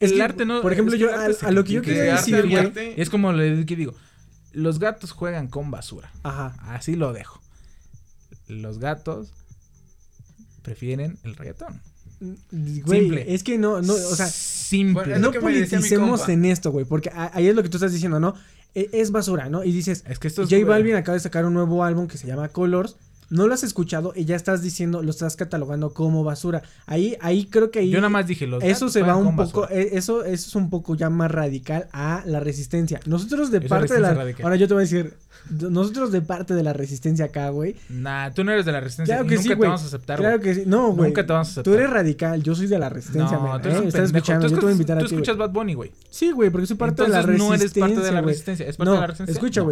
Es 0.00 0.10
el 0.10 0.16
que, 0.18 0.22
arte 0.22 0.44
no. 0.44 0.60
por 0.60 0.72
ejemplo, 0.72 0.94
es 0.94 1.00
que 1.00 1.06
yo 1.06 1.46
a- 1.46 1.50
lo 1.52 1.64
que 1.64 1.72
yo 1.72 1.82
quería 1.82 2.16
decir, 2.16 2.48
güey. 2.48 2.94
Es 3.00 3.08
como 3.10 3.32
le 3.32 3.64
que 3.64 3.76
digo. 3.76 3.94
Los 4.52 4.78
gatos 4.78 5.10
juegan 5.12 5.48
con 5.48 5.70
basura. 5.70 6.12
Ajá. 6.22 6.54
Así 6.74 6.94
lo 6.96 7.12
dejo. 7.12 7.40
Los 8.46 8.78
gatos 8.78 9.32
prefieren 10.62 11.18
el 11.24 11.36
reggaetón. 11.36 11.80
Güey, 12.20 13.00
Simple. 13.02 13.34
es 13.34 13.42
que 13.42 13.58
no, 13.58 13.82
no, 13.82 13.92
o 13.94 14.16
sea, 14.16 14.28
simple. 14.76 14.94
Bueno, 14.94 15.14
es 15.16 15.20
lo 15.22 15.32
no 15.32 15.40
politicemos 15.40 16.28
en 16.28 16.44
esto, 16.44 16.70
güey, 16.72 16.84
porque 16.84 17.10
ahí 17.14 17.46
es 17.48 17.54
lo 17.54 17.62
que 17.62 17.68
tú 17.68 17.76
estás 17.76 17.92
diciendo, 17.92 18.20
¿no? 18.20 18.34
E- 18.74 18.90
Es 18.92 19.10
basura, 19.10 19.48
¿no? 19.48 19.62
Y 19.64 19.72
dices, 19.72 20.04
es 20.08 20.18
que 20.18 20.28
esto 20.28 20.42
es 20.42 20.50
J 20.50 20.64
Balvin 20.64 20.96
acaba 20.96 21.14
de 21.14 21.20
sacar 21.20 21.44
un 21.44 21.54
nuevo 21.54 21.84
álbum 21.84 22.06
que 22.08 22.18
se 22.18 22.26
llama 22.26 22.48
Colors. 22.48 22.96
No 23.34 23.48
lo 23.48 23.54
has 23.54 23.64
escuchado 23.64 24.12
y 24.14 24.24
ya 24.26 24.36
estás 24.36 24.62
diciendo, 24.62 25.02
lo 25.02 25.10
estás 25.10 25.34
catalogando 25.36 25.92
como 25.92 26.22
basura. 26.22 26.62
Ahí, 26.86 27.16
ahí 27.20 27.46
creo 27.46 27.70
que 27.70 27.80
ahí. 27.80 27.90
Yo 27.90 27.98
nada 27.98 28.08
más 28.10 28.26
dije 28.26 28.46
los 28.46 28.62
Eso 28.62 28.88
se 28.88 29.02
va 29.02 29.16
un 29.16 29.34
poco, 29.36 29.62
basura. 29.62 29.80
eh, 29.80 29.90
eso, 29.92 30.24
eso 30.24 30.48
es 30.48 30.54
un 30.54 30.70
poco 30.70 30.94
ya 30.94 31.10
más 31.10 31.30
radical 31.30 31.88
a 31.92 32.22
la 32.26 32.38
resistencia. 32.40 33.00
Nosotros 33.06 33.50
de 33.50 33.58
Eso 33.58 33.68
parte 33.68 33.92
de 33.94 34.00
la. 34.00 34.08
resistencia 34.10 34.22
radical. 34.24 34.44
Ahora 34.46 34.56
yo 34.56 34.68
te 34.68 34.74
voy 34.74 34.80
a 34.82 34.84
decir, 34.86 35.14
nosotros 35.50 36.12
de 36.12 36.22
parte 36.22 36.54
de 36.54 36.62
la 36.62 36.72
resistencia 36.72 37.24
acá, 37.26 37.48
güey. 37.50 37.74
Nah, 37.88 38.30
tú 38.30 38.44
no 38.44 38.52
eres 38.52 38.64
de 38.66 38.72
la 38.72 38.80
resistencia. 38.80 39.16
Claro 39.16 39.28
que 39.28 39.34
nunca 39.34 39.42
sí, 39.42 39.48
te 39.48 39.54
güey. 39.56 39.68
vamos 39.68 39.82
a 39.82 39.86
aceptar, 39.86 40.18
Claro 40.18 40.38
güey. 40.38 40.54
que 40.54 40.60
sí. 40.62 40.66
No, 40.68 40.92
güey. 40.92 41.08
Nunca 41.10 41.26
te 41.26 41.32
vamos 41.32 41.48
a 41.48 41.50
aceptar. 41.50 41.64
Tú 41.64 41.74
eres 41.74 41.90
radical, 41.90 42.42
yo 42.42 42.54
soy 42.54 42.66
de 42.68 42.78
la 42.78 42.88
resistencia, 42.88 43.36
No, 43.36 43.60
tú 43.60 43.68
eres 43.68 43.78
¿eh? 43.78 43.82
un 43.82 43.88
Estás 43.88 44.04
escuchando, 44.06 44.46
Tú 44.46 44.52
yo 44.54 44.58
te 44.60 44.62
voy 44.66 44.70
a 44.70 44.72
invitar 44.74 44.96
a 44.96 45.00
ti. 45.00 45.06
güey. 45.06 45.14
escuchas 45.16 45.36
Bad 45.36 45.50
Bunny, 45.50 45.74
güey. 45.74 45.90
Sí, 46.08 46.30
güey, 46.30 46.50
porque 46.50 46.66
soy 46.68 46.76
parte 46.76 47.02
Entonces 47.02 47.26
de 47.26 47.32
la 47.32 47.38
no 47.38 47.48
eres 47.48 47.60
resistencia. 47.62 47.80
parte 47.96 48.06
de 48.06 48.12
la 48.12 48.20
güey. 48.20 48.32
resistencia. 48.32 48.66
¿Es 48.68 48.76
parte 48.76 48.88
no, 48.90 48.94
de 48.94 49.00
la 49.00 49.06
resistencia? 49.08 49.32
Escucha, 49.32 49.60
No. 49.62 49.66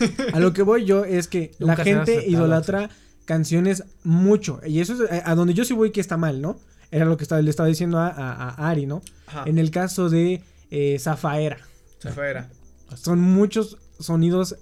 A 0.32 0.40
lo 0.40 0.52
que 0.52 0.62
voy 0.62 0.84
yo 0.84 1.04
es 1.04 1.28
que 1.28 1.52
la 1.58 1.76
gente 1.76 2.12
aceptado, 2.18 2.30
idolatra 2.30 2.90
canciones 3.24 3.84
mucho. 4.04 4.60
Y 4.66 4.80
eso 4.80 4.94
es 5.04 5.10
eh, 5.10 5.22
a 5.24 5.34
donde 5.34 5.54
yo 5.54 5.64
sí 5.64 5.74
voy 5.74 5.90
que 5.90 6.00
está 6.00 6.16
mal, 6.16 6.40
¿no? 6.40 6.58
Era 6.90 7.04
lo 7.04 7.16
que 7.16 7.24
estaba, 7.24 7.42
le 7.42 7.50
estaba 7.50 7.68
diciendo 7.68 7.98
a, 7.98 8.08
a- 8.08 8.50
a 8.50 8.68
Ari, 8.70 8.86
¿no? 8.86 9.02
Ajá. 9.26 9.44
En 9.46 9.58
el 9.58 9.70
caso 9.70 10.08
de 10.08 10.42
eh, 10.70 10.96
Zafaera. 11.00 11.58
Se 11.98 12.10
fuera. 12.12 12.48
Son 12.94 13.20
muchos 13.20 13.78
sonidos 13.98 14.56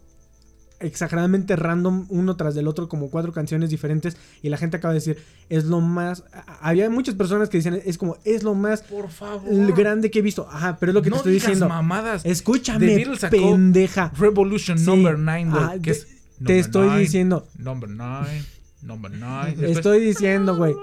exageradamente 0.85 1.57
random 1.57 2.07
uno 2.09 2.37
tras 2.37 2.55
del 2.55 2.69
otro 2.69 2.89
como 2.89 3.11
cuatro 3.11 3.33
canciones 3.33 3.71
diferentes 3.71 4.17
y 4.43 4.49
la 4.49 4.57
gente 4.57 4.77
acaba 4.77 4.93
de 4.95 5.01
decir 5.01 5.19
es 5.49 5.65
lo 5.65 5.81
más 5.81 6.25
había 6.61 6.89
muchas 6.91 7.15
personas 7.15 7.49
que 7.49 7.59
decían 7.59 7.81
es 7.85 7.99
como 7.99 8.17
es 8.25 8.43
lo 8.43 8.55
más 8.55 8.83
Por 8.83 9.11
favor. 9.11 9.75
grande 9.75 10.11
que 10.11 10.21
he 10.21 10.23
visto 10.23 10.47
ajá 10.51 10.77
pero 10.79 10.91
es 10.91 10.95
lo 10.95 11.03
que 11.03 11.11
no 11.11 11.17
te 11.17 11.21
estoy 11.21 11.33
digas 11.35 11.47
diciendo 11.49 11.69
mamadas. 11.69 12.25
Escúchame 12.25 13.07
pendeja 13.31 14.13
Revolution 14.19 14.79
Sí. 14.79 14.87
Number 14.87 15.19
9, 15.19 15.51
güey. 15.51 15.63
Ah, 15.65 15.73
que 15.75 15.81
te- 15.83 15.91
es 15.91 16.07
te 16.07 16.09
number 16.41 16.57
estoy 16.59 16.89
nine, 16.89 16.99
diciendo 17.01 17.47
Number 17.59 17.89
9. 17.91 18.43
Number 18.83 19.11
9. 19.13 19.51
Después- 19.57 19.77
estoy 19.79 20.01
diciendo 20.01 20.57
güey 20.57 20.75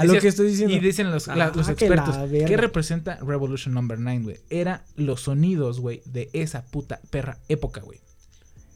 A 0.00 0.04
lo 0.04 0.20
que 0.20 0.28
estoy 0.28 0.48
diciendo. 0.48 0.74
Y 0.74 0.80
dicen 0.80 1.10
los, 1.10 1.26
la- 1.28 1.46
Ah, 1.46 1.52
los 1.54 1.66
que 1.66 1.72
expertos, 1.72 2.30
verga. 2.30 2.46
¿qué 2.46 2.56
representa 2.56 3.16
Revolution 3.16 3.74
Number 3.74 3.98
9, 3.98 4.22
güey? 4.22 4.36
Era 4.50 4.84
los 4.96 5.22
sonidos, 5.22 5.80
güey, 5.80 6.02
de 6.06 6.28
esa 6.32 6.64
puta 6.66 7.00
perra 7.10 7.38
época, 7.48 7.80
güey. 7.80 8.00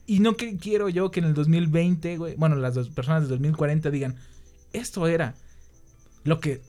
Y 0.07 0.21
no 0.21 0.37
que 0.37 0.57
quiero 0.59 0.89
yo 0.89 1.11
que 1.11 1.21
en 1.21 1.27
el 1.27 1.35
2020, 1.35 2.19
güey, 2.19 2.35
bueno, 2.37 2.57
las 2.57 2.75
dos 2.75 2.91
personas 2.91 3.23
del 3.23 3.31
2040 3.31 3.91
digan, 3.91 4.17
esto 4.73 5.07
era 5.07 5.35
lo 6.25 6.41
que... 6.41 6.61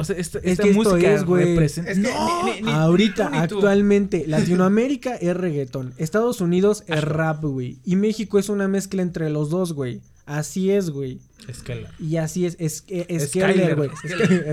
O 0.00 0.04
sea, 0.04 0.16
esta, 0.16 0.38
Es 0.38 0.52
esta 0.52 0.62
que 0.62 0.70
esto 0.70 0.90
música 0.90 1.12
es, 1.12 1.24
güey. 1.24 1.44
representa... 1.44 1.90
Es 1.90 1.98
que 1.98 2.04
¡No! 2.08 2.44
ni- 2.44 2.52
ni- 2.52 2.60
ni- 2.62 2.70
Ahorita, 2.70 3.30
actualmente, 3.32 4.24
Latinoamérica 4.28 5.16
es 5.16 5.36
reggaetón. 5.36 5.92
Estados 5.98 6.40
Unidos 6.40 6.84
es 6.86 7.02
rap, 7.02 7.42
güey. 7.44 7.78
Y 7.84 7.96
México 7.96 8.38
es 8.38 8.48
una 8.48 8.68
mezcla 8.68 9.02
entre 9.02 9.28
los 9.28 9.50
dos, 9.50 9.72
güey. 9.72 10.00
Así 10.28 10.70
es, 10.70 10.90
güey. 10.90 11.20
Escala. 11.48 11.90
Y 11.98 12.18
así 12.18 12.44
es. 12.46 12.56
Es, 12.58 12.84
es, 12.88 13.28
Skyler. 13.30 13.74
Güey. 13.76 13.90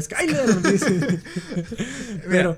Skyler, 0.01 0.61
dice. 0.71 1.19
Pero, 2.29 2.57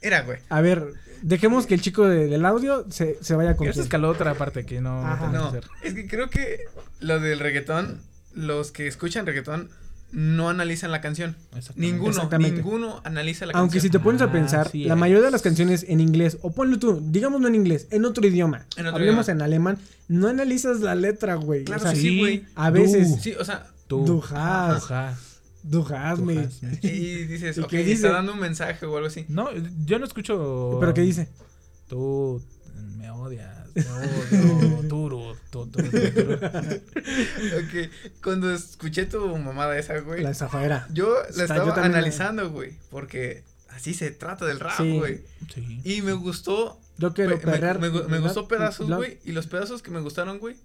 Era, 0.00 0.22
güey. 0.22 0.38
a 0.48 0.60
ver, 0.60 0.92
dejemos 1.22 1.66
que 1.66 1.74
el 1.74 1.80
chico 1.80 2.06
de- 2.08 2.26
del 2.26 2.44
audio 2.44 2.84
se, 2.90 3.16
se 3.22 3.34
vaya 3.36 3.56
con 3.56 3.68
quién. 3.68 3.80
escaló 3.80 4.08
otra 4.10 4.34
parte 4.34 4.66
que 4.66 4.80
no... 4.80 5.06
Ajá. 5.06 5.26
tenía 5.26 5.30
que 5.30 5.36
No, 5.38 5.46
hacer. 5.48 5.64
es 5.82 5.94
que 5.94 6.08
creo 6.08 6.30
que 6.30 6.64
lo 7.00 7.20
del 7.20 7.38
reggaetón, 7.38 8.02
los 8.34 8.72
que 8.72 8.86
escuchan 8.88 9.24
reggaetón 9.26 9.70
no 10.10 10.48
analizan 10.48 10.90
la 10.90 11.00
canción. 11.00 11.36
Exactamente. 11.54 11.80
Ninguno, 11.92 12.10
Exactamente. 12.10 12.56
ninguno 12.62 13.00
analiza 13.04 13.44
la 13.46 13.52
Aunque 13.54 13.80
si 13.80 13.88
canción. 13.88 14.00
te 14.02 14.04
pones 14.04 14.22
a 14.22 14.24
Ah, 14.26 14.32
pensar, 14.32 14.70
la 14.74 14.94
es. 14.94 14.98
mayoría 15.00 15.24
de 15.24 15.30
las 15.30 15.42
canciones 15.42 15.84
en 15.88 16.00
inglés, 16.00 16.38
o 16.42 16.50
ponlo 16.52 16.78
tú, 16.78 17.00
digamos 17.10 17.40
no 17.40 17.48
en 17.48 17.54
inglés, 17.54 17.88
en 17.90 18.04
otro 18.06 18.26
idioma, 18.26 18.66
En 18.76 18.86
otro 18.86 18.96
hablemos 18.98 19.26
idioma. 19.26 19.38
en 19.38 19.42
alemán, 19.42 19.78
no 20.08 20.28
analizas 20.28 20.80
la 20.80 20.94
letra, 20.94 21.34
güey. 21.34 21.64
Claro 21.64 21.82
o 21.82 21.84
sea, 21.84 21.92
que 21.94 22.00
sí, 22.00 22.18
güey. 22.18 22.44
a 22.54 22.70
veces, 22.70 23.10
Du. 23.10 23.18
Sí, 23.22 23.34
o 23.38 23.44
sea, 23.44 23.66
Tú. 23.86 24.04
Du 24.04 24.22
hast. 24.34 24.88
Du 24.88 24.94
hast. 24.94 25.18
du 25.62 25.86
hast 25.94 26.20
me. 26.22 26.34
Du 26.34 26.40
hast 26.40 26.62
me. 26.62 26.78
y 26.82 27.24
dices, 27.26 27.56
¿Y 27.56 27.60
ok, 27.60 27.68
qué 27.68 27.80
está 27.80 27.90
dice? 27.90 28.08
dando 28.08 28.32
un 28.32 28.40
mensaje 28.40 28.86
o 28.86 28.94
algo 28.96 29.08
así. 29.08 29.24
No, 29.28 29.48
yo 29.86 29.98
no 29.98 30.04
escucho... 30.06 30.76
¿Pero 30.80 30.92
qué 30.94 31.00
dice? 31.02 31.28
Tú 31.88 32.42
me 32.96 33.10
odias. 33.10 33.57
Tu, 33.80 35.36
tu, 35.50 35.66
tu. 35.70 35.80
Ok, 35.80 37.90
cuando 38.22 38.52
escuché 38.52 39.06
tu 39.06 39.36
mamada 39.38 39.78
esa, 39.78 39.98
güey, 40.00 40.22
La 40.22 40.34
zafaera. 40.34 40.86
yo 40.92 41.14
la 41.14 41.28
Está- 41.28 41.42
estaba 41.44 41.60
yo 41.66 41.72
también 41.74 41.92
la- 41.92 41.98
analizando, 41.98 42.50
güey, 42.50 42.72
porque 42.90 43.42
así 43.70 43.94
se 43.94 44.10
trata 44.10 44.44
del 44.46 44.60
rap, 44.60 44.76
Sí. 44.76 44.98
güey. 44.98 45.20
Sí. 45.54 45.80
Y 45.84 46.02
me 46.02 46.12
gustó, 46.12 46.78
Yo 46.98 47.14
quiero 47.14 47.30
me- 47.30 47.36
perrear. 47.38 47.78
me 47.78 47.90
gu- 47.90 48.06
me 48.08 48.18
gustó 48.18 48.48
pedazos, 48.48 48.88
güey, 48.90 49.18
y 49.24 49.32
los 49.32 49.46
pedazos 49.46 49.82
que 49.82 49.90
me 49.90 50.00
gustaron, 50.00 50.38
güey, 50.38 50.56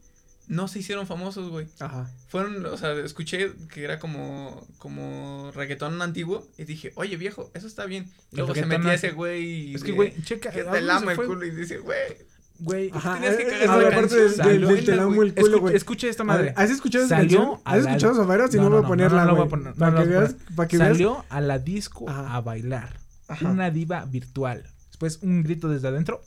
no 0.47 0.67
se 0.67 0.79
hicieron 0.79 1.07
famosos, 1.07 1.49
güey. 1.49 1.67
Ajá. 1.79 2.11
Fueron, 2.27 2.65
o 2.65 2.77
sea, 2.77 2.91
escuché 2.99 3.53
que 3.73 3.83
era 3.83 3.97
como, 3.99 4.67
como 4.77 5.51
reggaetón 5.55 6.01
antiguo 6.01 6.45
y 6.57 6.65
dije, 6.65 6.91
oye 6.95 7.15
viejo, 7.15 7.49
eso 7.53 7.65
está 7.65 7.85
bien. 7.85 8.11
Y 8.31 8.37
luego 8.37 8.53
se 8.53 8.65
metía 8.65 8.93
ese 8.93 9.11
güey 9.11 9.69
y 9.71 9.75
Es 9.75 9.83
que, 9.83 9.93
güey, 9.93 10.13
checa. 10.23 10.51
que 10.51 10.61
¿a 10.61 10.71
te 10.71 10.81
lama 10.81 11.13
el 11.13 11.17
culo 11.17 11.45
y 11.45 11.51
dice, 11.51 11.77
güey, 11.77 12.17
Güey. 12.63 12.91
Tienes 12.91 13.35
que 13.35 13.43
eh, 13.43 13.47
cagar 13.47 13.61
esa 13.61 13.75
la 13.77 13.83
es 13.83 13.89
la 13.89 13.95
parte 13.99 14.15
del, 14.15 14.63
el 14.63 15.03
culo, 15.03 15.23
Escucha, 15.25 15.57
güey. 15.57 15.75
escucha 15.75 16.07
esta 16.07 16.23
madre. 16.23 16.53
¿Has 16.55 16.69
escuchado 16.69 17.05
esa 17.05 17.17
canción? 17.17 17.59
¿Has 17.65 17.79
escuchado 17.85 18.15
Zafaera? 18.15 18.47
Si 18.47 18.57
no, 18.57 18.69
voy 18.69 18.83
a 18.83 18.87
ponerla, 18.87 19.25
güey. 19.31 19.49
poner, 19.49 19.67
no 19.67 19.75
Para 19.75 19.91
la 19.91 19.99
que 20.01 20.07
voy 20.07 20.15
a 20.15 20.19
veas, 20.19 20.33
poner. 20.33 20.55
para 20.55 20.67
que 20.69 20.77
veas. 20.77 20.89
Salió 20.89 21.25
a 21.29 21.41
la 21.41 21.59
disco 21.59 22.09
a 22.09 22.39
bailar. 22.41 22.97
Una 23.41 23.69
diva 23.71 24.05
virtual. 24.05 24.63
Después 24.87 25.19
un 25.21 25.43
grito 25.43 25.67
desde 25.69 25.87
adentro. 25.89 26.21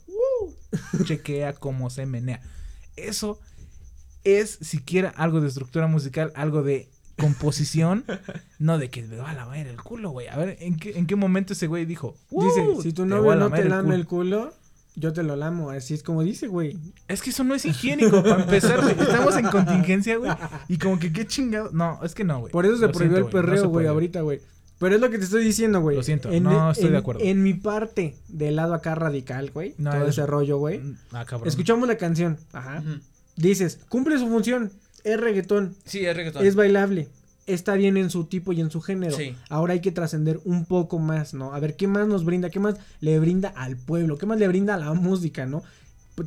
Chequea 1.05 1.53
cómo 1.53 1.89
se 1.89 2.05
menea. 2.05 2.41
Eso 2.95 3.39
es 4.23 4.57
siquiera 4.61 5.09
algo 5.15 5.41
de 5.41 5.47
estructura 5.47 5.87
musical, 5.87 6.31
algo 6.35 6.61
de 6.63 6.89
composición, 7.17 8.03
no 8.59 8.77
de 8.77 8.89
que 8.89 9.01
me 9.03 9.17
va 9.17 9.31
a 9.31 9.33
lavar 9.33 9.57
el 9.57 9.81
culo, 9.81 10.11
güey. 10.11 10.27
A 10.27 10.35
ver, 10.37 10.57
¿en 10.59 10.77
qué, 10.77 10.97
¿en 10.97 11.07
qué 11.07 11.15
momento 11.15 11.53
ese 11.53 11.67
güey 11.67 11.85
dijo? 11.85 12.15
Dice, 12.29 12.61
"Uh, 12.61 12.81
si 12.81 12.93
tu 12.93 13.05
novio 13.05 13.35
no 13.35 13.49
te 13.49 13.63
lame 13.67 13.83
culo"? 13.83 13.95
el 13.95 14.05
culo, 14.05 14.53
yo 14.99 15.13
te 15.13 15.23
lo 15.23 15.35
lamo. 15.35 15.69
Así 15.69 15.93
es 15.93 16.03
como 16.03 16.23
dice, 16.23 16.47
güey. 16.47 16.75
Es 17.07 17.21
que 17.21 17.29
eso 17.29 17.43
no 17.43 17.55
es 17.55 17.65
higiénico, 17.65 18.21
para 18.23 18.43
empezar, 18.43 18.81
güey. 18.81 18.99
Estamos 18.99 19.37
en 19.37 19.45
contingencia, 19.45 20.17
güey. 20.17 20.31
Y 20.67 20.77
como 20.77 20.99
que 20.99 21.13
qué 21.13 21.25
chingado. 21.25 21.69
No, 21.71 21.99
es 22.03 22.13
que 22.15 22.23
no, 22.23 22.39
güey. 22.41 22.51
Por 22.51 22.65
eso 22.65 22.75
se 22.77 22.87
Lo 22.87 22.91
prohibió 22.91 23.17
siento, 23.17 23.37
el 23.37 23.45
perreo, 23.45 23.69
güey, 23.69 23.87
ahorita, 23.87 24.21
güey. 24.21 24.41
Pero 24.79 24.95
es 24.95 25.01
lo 25.01 25.09
que 25.09 25.17
te 25.17 25.23
estoy 25.23 25.43
diciendo, 25.43 25.81
güey. 25.81 25.95
Lo 25.97 26.03
siento, 26.03 26.31
En- 26.31 26.43
no 26.43 26.69
estoy 26.71 26.87
en- 26.87 26.91
de 26.91 26.97
acuerdo. 26.97 27.21
En 27.23 27.41
mi 27.41 27.53
parte 27.53 28.15
del 28.27 28.57
lado 28.57 28.73
acá 28.73 28.93
radical, 28.95 29.49
güey. 29.51 29.73
No, 29.77 29.91
todo 29.91 30.03
es- 30.03 30.09
ese 30.09 30.25
rollo, 30.27 30.57
güey. 30.57 30.81
Ah, 31.11 31.25
cabrón. 31.25 31.47
Escuchamos 31.47 31.87
la 31.87 31.97
canción. 31.97 32.37
Ajá. 32.53 32.83
Dices, 33.35 33.79
cumple 33.89 34.17
su 34.19 34.27
función. 34.27 34.71
Es 35.03 35.19
reggaetón. 35.19 35.75
Sí, 35.85 36.05
es 36.05 36.15
reggaetón. 36.15 36.45
Es 36.45 36.55
bailable. 36.55 37.07
Está 37.47 37.73
bien 37.75 37.97
en 37.97 38.09
su 38.09 38.25
tipo 38.25 38.51
y 38.53 38.59
en 38.61 38.69
su 38.69 38.81
género. 38.81 39.15
Sí. 39.17 39.35
Ahora 39.49 39.73
hay 39.73 39.79
que 39.81 39.91
trascender 39.91 40.39
un 40.43 40.65
poco 40.65 40.99
más, 40.99 41.33
¿no? 41.33 41.53
A 41.53 41.59
ver, 41.59 41.75
¿qué 41.77 41.87
más 41.87 42.07
nos 42.07 42.25
brinda? 42.25 42.49
¿Qué 42.49 42.59
más 42.59 42.75
le 42.99 43.17
brinda 43.19 43.49
al 43.49 43.77
pueblo? 43.77 44.17
¿Qué 44.17 44.25
más 44.25 44.37
le 44.37 44.47
brinda 44.49 44.75
a 44.75 44.77
la 44.77 44.93
música, 44.93 45.45
no? 45.45 45.63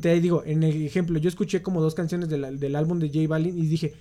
Te 0.01 0.19
digo, 0.19 0.43
en 0.45 0.63
el 0.63 0.85
ejemplo, 0.85 1.19
yo 1.19 1.29
escuché 1.29 1.61
como 1.61 1.81
dos 1.81 1.93
canciones 1.95 2.27
del, 2.29 2.59
del 2.59 2.75
álbum 2.75 2.97
de 2.99 3.07
J 3.09 3.27
Balvin 3.27 3.57
y 3.57 3.67
dije, 3.67 3.93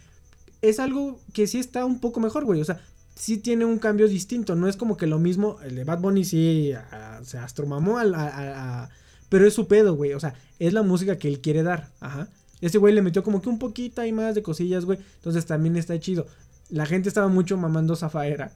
es 0.62 0.78
algo 0.80 1.20
que 1.32 1.46
sí 1.46 1.58
está 1.58 1.84
un 1.84 2.00
poco 2.00 2.20
mejor, 2.20 2.44
güey. 2.44 2.60
O 2.60 2.64
sea, 2.64 2.80
sí 3.14 3.36
tiene 3.38 3.64
un 3.64 3.78
cambio 3.78 4.08
distinto. 4.08 4.54
No 4.56 4.68
es 4.68 4.76
como 4.76 4.96
que 4.96 5.06
lo 5.06 5.18
mismo. 5.18 5.58
El 5.62 5.74
de 5.74 5.84
Bad 5.84 6.00
Bunny 6.00 6.24
sí 6.24 6.72
a- 6.72 7.20
se 7.24 7.38
astromamó 7.38 7.98
a- 7.98 8.88
Pero 9.28 9.46
es 9.46 9.52
su 9.54 9.66
pedo, 9.68 9.94
güey. 9.94 10.12
O 10.14 10.20
sea, 10.20 10.34
es 10.58 10.72
la 10.72 10.82
música 10.82 11.18
que 11.18 11.28
él 11.28 11.40
quiere 11.40 11.62
dar. 11.62 11.90
Ajá. 12.00 12.28
Ese 12.60 12.78
güey 12.78 12.94
le 12.94 13.02
metió 13.02 13.22
como 13.22 13.40
que 13.42 13.48
un 13.48 13.58
poquito 13.58 14.00
ahí 14.00 14.12
más 14.12 14.34
de 14.34 14.42
cosillas, 14.42 14.84
güey. 14.84 14.98
Entonces 15.16 15.44
también 15.46 15.76
está 15.76 15.98
chido. 15.98 16.26
La 16.70 16.86
gente 16.86 17.08
estaba 17.08 17.28
mucho 17.28 17.56
mamando 17.56 17.96
Zafaera. 17.96 18.52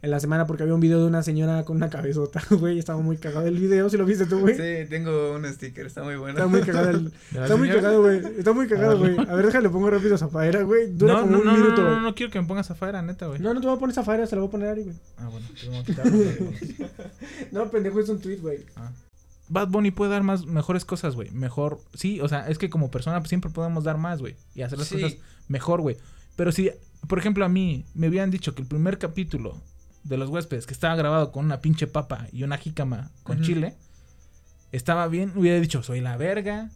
En 0.00 0.12
la 0.12 0.20
semana 0.20 0.46
porque 0.46 0.62
había 0.62 0.76
un 0.76 0.80
video 0.80 1.00
de 1.00 1.06
una 1.08 1.24
señora 1.24 1.64
con 1.64 1.76
una 1.76 1.90
cabezota, 1.90 2.40
güey. 2.50 2.78
Estaba 2.78 3.00
muy 3.02 3.16
cagado 3.16 3.48
el 3.48 3.58
video. 3.58 3.90
¿Si 3.90 3.96
lo 3.96 4.04
viste 4.04 4.26
tú, 4.26 4.38
güey? 4.38 4.54
Sí, 4.54 4.88
tengo 4.88 5.34
un 5.34 5.44
sticker, 5.52 5.86
está 5.86 6.04
muy 6.04 6.14
bueno. 6.14 6.38
Está 6.38 6.46
muy 6.46 6.60
cagado 6.60 6.90
el... 6.90 7.04
¿De 7.10 7.12
la 7.32 7.42
Está 7.42 7.56
muy 7.56 7.68
cagado, 7.68 8.02
güey. 8.02 8.18
Está 8.38 8.52
muy 8.52 8.68
cagado, 8.68 8.92
A 8.92 8.94
güey. 8.94 9.18
A 9.18 9.34
ver, 9.34 9.46
déjale, 9.46 9.68
pongo 9.70 9.90
rápido 9.90 10.16
Zafaera, 10.16 10.62
güey. 10.62 10.92
Dura 10.92 11.14
no, 11.14 11.20
como 11.22 11.32
no, 11.32 11.38
un 11.40 11.44
no, 11.46 11.52
no, 11.52 11.58
minuto, 11.58 11.82
no, 11.82 11.90
no, 11.90 12.00
no 12.02 12.14
quiero 12.14 12.30
que 12.30 12.40
me 12.40 12.46
pongas 12.46 12.70
afuera, 12.70 13.02
neta, 13.02 13.26
güey. 13.26 13.40
No, 13.40 13.52
no 13.52 13.60
te 13.60 13.66
voy 13.66 13.76
a 13.76 13.80
poner 13.80 13.92
Zafaera, 13.92 14.24
se 14.26 14.36
la 14.36 14.42
voy 14.42 14.48
a 14.48 14.50
poner 14.52 14.68
a 14.68 14.70
Ari, 14.70 14.82
güey. 14.84 14.96
Ah, 15.16 15.28
bueno, 15.30 15.46
te 15.60 15.66
voy 15.68 15.78
a 15.78 15.82
quitar. 15.84 16.06
No, 17.50 17.68
pendejo, 17.70 17.98
es 17.98 18.08
un 18.08 18.20
tweet, 18.20 18.36
güey. 18.36 18.64
Ah. 18.76 18.92
Bad 19.48 19.68
Bunny 19.68 19.90
puede 19.90 20.12
dar 20.12 20.22
más, 20.22 20.46
mejores 20.46 20.84
cosas, 20.84 21.14
güey. 21.16 21.30
Mejor, 21.30 21.80
sí, 21.94 22.20
o 22.20 22.28
sea, 22.28 22.48
es 22.48 22.58
que 22.58 22.70
como 22.70 22.90
persona 22.90 23.18
pues, 23.18 23.30
siempre 23.30 23.50
podemos 23.50 23.82
dar 23.82 23.98
más, 23.98 24.20
güey. 24.20 24.36
Y 24.54 24.62
hacer 24.62 24.78
las 24.78 24.86
Sí. 24.88 25.00
cosas 25.00 25.18
mejor, 25.48 25.80
güey. 25.80 25.96
Pero 26.36 26.52
si, 26.52 26.70
por 27.06 27.18
ejemplo, 27.18 27.44
a 27.44 27.48
mí 27.48 27.84
me 27.94 28.08
hubieran 28.08 28.30
dicho 28.30 28.54
que 28.54 28.62
el 28.62 28.68
primer 28.68 28.98
capítulo 28.98 29.60
de 30.04 30.16
Los 30.16 30.30
Huéspedes, 30.30 30.66
que 30.66 30.74
estaba 30.74 30.96
grabado 30.96 31.32
con 31.32 31.44
una 31.44 31.60
pinche 31.60 31.86
papa 31.86 32.26
y 32.32 32.42
una 32.42 32.58
jícama 32.58 33.10
con 33.22 33.42
chile, 33.42 33.74
estaba 34.72 35.06
bien, 35.08 35.32
hubiera 35.36 35.60
dicho, 35.60 35.82
soy 35.82 36.00
la 36.00 36.16
verga. 36.16 36.70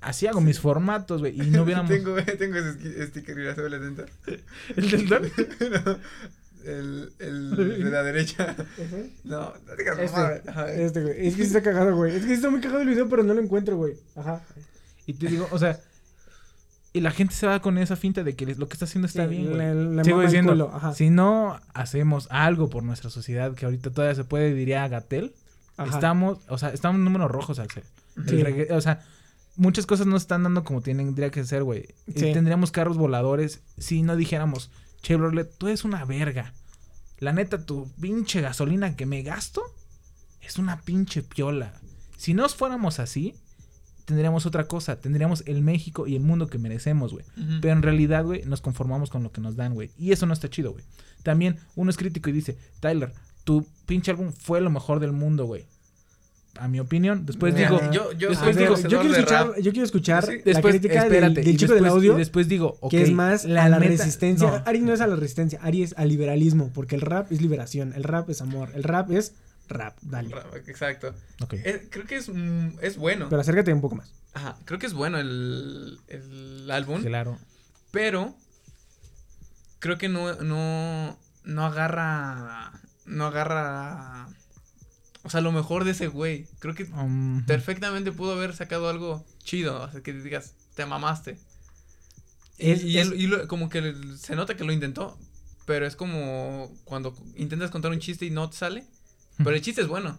Así 0.00 0.26
hago 0.26 0.40
mis 0.40 0.60
formatos, 0.60 1.20
güey. 1.20 1.40
Y 1.40 1.50
no 1.50 1.62
hubiéramos... 1.64 1.90
tengo, 1.90 2.14
tengo 2.22 2.58
ese 2.58 3.06
sticker, 3.08 3.36
mira, 3.36 3.54
súbele 3.54 3.76
atento. 3.76 4.04
¿El 4.76 4.90
del 4.90 5.08
don? 5.08 5.22
No, 6.66 6.72
el, 6.72 7.12
el 7.20 7.56
de 7.84 7.90
la 7.90 8.02
derecha. 8.02 8.56
No, 9.22 9.52
no 9.66 9.76
digas 9.76 9.98
Este. 10.00 10.50
Ajá. 10.50 10.72
este, 10.72 11.00
güey. 11.00 11.28
Es 11.28 11.36
que 11.36 11.42
sí 11.42 11.46
está 11.46 11.62
cagado, 11.62 11.94
güey. 11.94 12.16
Es 12.16 12.22
que 12.22 12.26
sí 12.26 12.32
está 12.32 12.50
muy 12.50 12.60
cagado 12.60 12.80
el 12.80 12.88
video, 12.88 13.08
pero 13.08 13.22
no 13.22 13.34
lo 13.34 13.40
encuentro, 13.40 13.76
güey. 13.76 13.94
Ajá. 14.16 14.42
Y 15.06 15.14
te 15.14 15.28
digo, 15.28 15.46
o 15.52 15.58
sea... 15.60 15.78
Y 16.96 17.00
la 17.02 17.10
gente 17.10 17.34
se 17.34 17.46
va 17.46 17.60
con 17.60 17.76
esa 17.78 17.94
finta 17.96 18.24
de 18.24 18.34
que 18.34 18.46
lo 18.54 18.68
que 18.68 18.72
está 18.74 18.86
haciendo 18.86 19.06
está 19.06 19.24
Sí, 19.24 19.30
bien, 19.30 19.46
güey. 19.46 19.58
le- 19.58 19.96
le 19.96 20.04
Sigo 20.04 20.20
diciendo, 20.22 20.52
culo, 20.52 20.70
ajá. 20.74 20.94
si 20.94 21.10
no 21.10 21.60
hacemos 21.74 22.26
algo 22.30 22.70
por 22.70 22.82
nuestra 22.82 23.10
sociedad, 23.10 23.54
que 23.54 23.66
ahorita 23.66 23.90
todavía 23.90 24.14
se 24.14 24.24
puede, 24.24 24.54
diría 24.54 24.86
Gatel, 24.88 25.34
estamos, 25.86 26.38
o 26.48 26.56
sea, 26.58 26.70
estamos 26.70 26.98
en 26.98 27.04
números 27.04 27.30
rojos, 27.30 27.58
Axel. 27.58 27.84
El 28.16 28.28
Sí. 28.66 28.72
o 28.72 28.80
sea, 28.80 29.04
muchas 29.56 29.84
cosas 29.84 30.06
no 30.06 30.16
están 30.16 30.42
dando 30.42 30.64
como 30.64 30.80
tienen, 30.80 31.06
tendría 31.08 31.30
que 31.30 31.44
ser, 31.44 31.64
güey. 31.64 31.86
Sí. 32.06 32.32
Tendríamos 32.32 32.70
carros 32.70 32.96
voladores 32.96 33.60
si 33.76 34.02
no 34.02 34.16
dijéramos, 34.16 34.70
Chevrolet, 35.02 35.52
tú 35.58 35.66
eres 35.68 35.84
una 35.84 36.04
verga. 36.06 36.54
La 37.18 37.32
neta, 37.32 37.64
tu 37.64 37.90
pinche 38.00 38.40
gasolina 38.40 38.96
que 38.96 39.04
me 39.06 39.22
gasto 39.22 39.62
es 40.40 40.56
una 40.58 40.80
pinche 40.80 41.22
piola. 41.22 41.74
Si 42.16 42.32
nos 42.34 42.54
fuéramos 42.54 42.98
así, 43.00 43.34
tendríamos 44.06 44.46
otra 44.46 44.64
cosa. 44.66 44.96
Tendríamos 45.00 45.42
el 45.46 45.60
México 45.60 46.06
y 46.06 46.16
el 46.16 46.22
mundo 46.22 46.46
que 46.46 46.56
merecemos, 46.58 47.12
güey. 47.12 47.24
Pero 47.60 47.74
en 47.74 47.82
realidad, 47.82 48.24
güey, 48.24 48.42
nos 48.46 48.62
conformamos 48.62 49.10
con 49.10 49.22
lo 49.22 49.30
que 49.32 49.42
nos 49.42 49.56
dan, 49.56 49.74
güey. 49.74 49.90
Y 49.98 50.12
eso 50.12 50.24
no 50.24 50.32
está 50.32 50.48
chido, 50.48 50.72
güey. 50.72 50.84
También 51.22 51.56
uno 51.74 51.90
es 51.90 51.96
crítico 51.98 52.30
y 52.30 52.32
dice, 52.32 52.56
Tyler, 52.80 53.12
tu 53.44 53.66
pinche 53.84 54.10
álbum 54.12 54.32
fue 54.32 54.60
lo 54.62 54.70
mejor 54.70 54.98
del 55.00 55.12
mundo, 55.12 55.44
güey. 55.44 55.66
A 56.58 56.68
mi 56.68 56.80
opinión. 56.80 57.26
Después 57.26 57.52
Mira, 57.52 57.68
digo, 57.68 57.90
yo, 57.92 58.28
después 58.30 58.56
digo, 58.56 58.74
quiero 58.76 59.02
escuchar, 59.02 59.46
rap. 59.48 59.56
yo 59.58 59.72
quiero 59.72 59.84
escuchar 59.84 60.24
Sí. 60.24 60.40
la 60.46 60.62
crítica 60.62 60.94
del- 61.04 61.12
espérate, 61.12 61.40
del, 61.42 61.48
y 61.48 61.56
chico 61.58 61.74
del 61.74 61.84
audio, 61.84 62.14
Y 62.14 62.18
después 62.18 62.48
digo, 62.48 62.78
ok, 62.80 62.90
que 62.92 63.02
es 63.02 63.12
más 63.12 63.44
a 63.44 63.48
la 63.48 63.78
resistencia. 63.78 64.48
no. 64.50 64.62
Ari 64.64 64.80
no 64.80 64.94
es 64.94 65.02
a 65.02 65.06
la 65.06 65.16
resistencia, 65.16 65.58
Ari 65.62 65.82
es 65.82 65.94
al 65.98 66.08
liberalismo, 66.08 66.70
porque 66.72 66.94
el 66.94 67.02
rap 67.02 67.30
es 67.30 67.42
liberación, 67.42 67.92
el 67.94 68.04
rap 68.04 68.30
es 68.30 68.40
amor, 68.40 68.70
el 68.74 68.84
rap 68.84 69.10
es 69.10 69.34
rap, 69.68 69.96
dale. 70.02 70.28
Rap, 70.34 70.54
Exacto. 70.68 71.14
Eh, 71.52 71.88
creo 71.90 72.06
que 72.06 72.16
es, 72.16 72.28
mm, 72.28 72.78
es 72.82 72.96
bueno. 72.96 73.28
Pero 73.28 73.40
acércate 73.40 73.72
un 73.72 73.80
poco 73.80 73.96
más. 73.96 74.12
Ajá, 74.34 74.56
creo 74.64 74.78
que 74.78 74.86
es 74.86 74.92
bueno 74.94 75.18
el, 75.18 75.98
el 76.08 76.70
álbum. 76.70 77.02
Claro. 77.02 77.38
Pero 77.90 78.34
creo 79.78 79.98
que 79.98 80.08
no, 80.08 80.34
no, 80.42 81.18
no 81.44 81.64
agarra. 81.66 82.72
No 83.06 83.26
agarra. 83.26 84.28
O 85.22 85.30
sea, 85.30 85.40
lo 85.40 85.52
mejor 85.52 85.84
de 85.84 85.92
ese 85.92 86.08
güey. 86.08 86.46
Creo 86.58 86.74
que 86.74 86.84
Um, 86.84 87.44
perfectamente 87.46 88.12
pudo 88.12 88.32
haber 88.32 88.54
sacado 88.54 88.88
algo 88.88 89.24
chido. 89.42 89.82
O 89.82 89.90
sea, 89.90 90.00
que 90.02 90.12
digas, 90.12 90.54
te 90.74 90.86
mamaste. 90.86 91.38
Es- 92.58 92.82
y, 92.82 92.88
y 92.88 92.98
es- 92.98 93.08
él- 93.08 93.20
y 93.20 93.26
lo- 93.26 93.46
como 93.48 93.68
que 93.68 93.94
se 94.18 94.36
nota 94.36 94.56
que 94.56 94.64
lo 94.64 94.72
intentó. 94.72 95.18
Pero 95.66 95.84
es 95.86 95.96
como 95.96 96.72
cuando 96.84 97.14
intentas 97.36 97.70
contar 97.72 97.90
un 97.90 97.98
chiste 97.98 98.24
y 98.26 98.30
no 98.30 98.48
te 98.50 98.56
sale. 98.56 98.84
Pero 99.38 99.50
el 99.50 99.60
chiste 99.62 99.82
es 99.82 99.88
bueno. 99.88 100.18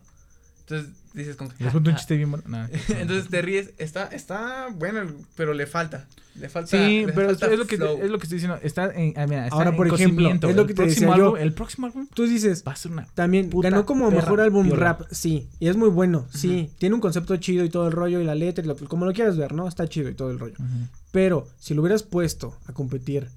Entonces 0.61 0.91
dices 1.13 1.35
como 1.37 1.49
que, 1.49 1.63
Les 1.63 1.71
cuento 1.71 1.89
un 1.89 1.95
"Ah, 1.95 1.99
chiste 1.99 2.17
bien 2.17 2.29
bueno. 2.29 2.43
Nah, 2.47 2.67
Entonces 2.89 3.29
te 3.29 3.41
ríes, 3.41 3.71
está, 3.77 4.07
está 4.07 4.67
bueno, 4.73 5.01
pero 5.35 5.53
le 5.53 5.65
falta. 5.65 6.05
Le 6.35 6.49
falta. 6.49 6.69
Sí, 6.69 7.05
le 7.05 7.13
pero 7.13 7.31
es, 7.31 7.39
falta 7.39 7.53
es 7.53 7.57
lo 7.59 7.65
que, 7.65 7.77
flow. 7.77 7.99
es 8.03 8.11
lo 8.11 8.17
que 8.19 8.23
estoy 8.25 8.35
diciendo. 8.35 8.59
Está 8.61 8.91
en, 8.93 9.13
ah, 9.17 9.25
mira, 9.25 9.45
está 9.45 9.55
Ahora, 9.55 9.69
en 9.71 9.75
por 9.77 9.87
ejemplo, 9.87 10.29
es 10.29 10.41
lo 10.41 10.49
El 10.61 10.67
que 10.67 10.73
te 10.73 10.83
próximo 10.83 11.11
decía 11.11 11.17
yo. 11.17 11.31
álbum- 11.35 11.39
El 11.39 11.53
próximo 11.53 11.87
álbum 11.87 12.07
Tú 12.13 12.27
dices, 12.27 12.63
va 12.67 12.73
a 12.73 12.75
ser 12.75 12.91
una. 12.91 13.07
también 13.15 13.49
ganó 13.49 13.85
como 13.87 14.09
perra 14.09 14.21
mejor 14.21 14.41
álbum 14.41 14.65
piola. 14.67 14.79
rap, 14.83 15.01
sí. 15.09 15.47
Y 15.59 15.67
es 15.69 15.77
muy 15.77 15.89
bueno, 15.89 16.27
sí. 16.33 16.69
Tiene 16.77 16.93
un 16.95 17.01
concepto 17.01 17.35
chido 17.37 17.63
y 17.63 17.69
todo 17.69 17.87
el 17.87 17.93
rollo 17.93 18.19
y 18.21 18.25
la 18.25 18.35
letra, 18.35 18.63
y 18.63 18.67
lo- 18.67 18.75
como 18.75 19.05
lo 19.05 19.13
quieras 19.13 19.35
ver, 19.37 19.53
¿no? 19.53 19.67
Está 19.67 19.87
chido 19.87 20.09
y 20.09 20.13
todo 20.15 20.29
el 20.29 20.37
rollo. 20.37 20.55
Ujú. 20.59 20.87
Pero 21.11 21.47
si 21.59 21.73
lo 21.73 21.81
hubieras 21.81 22.03
puesto 22.03 22.55
a 22.67 22.73
competir 22.73 23.29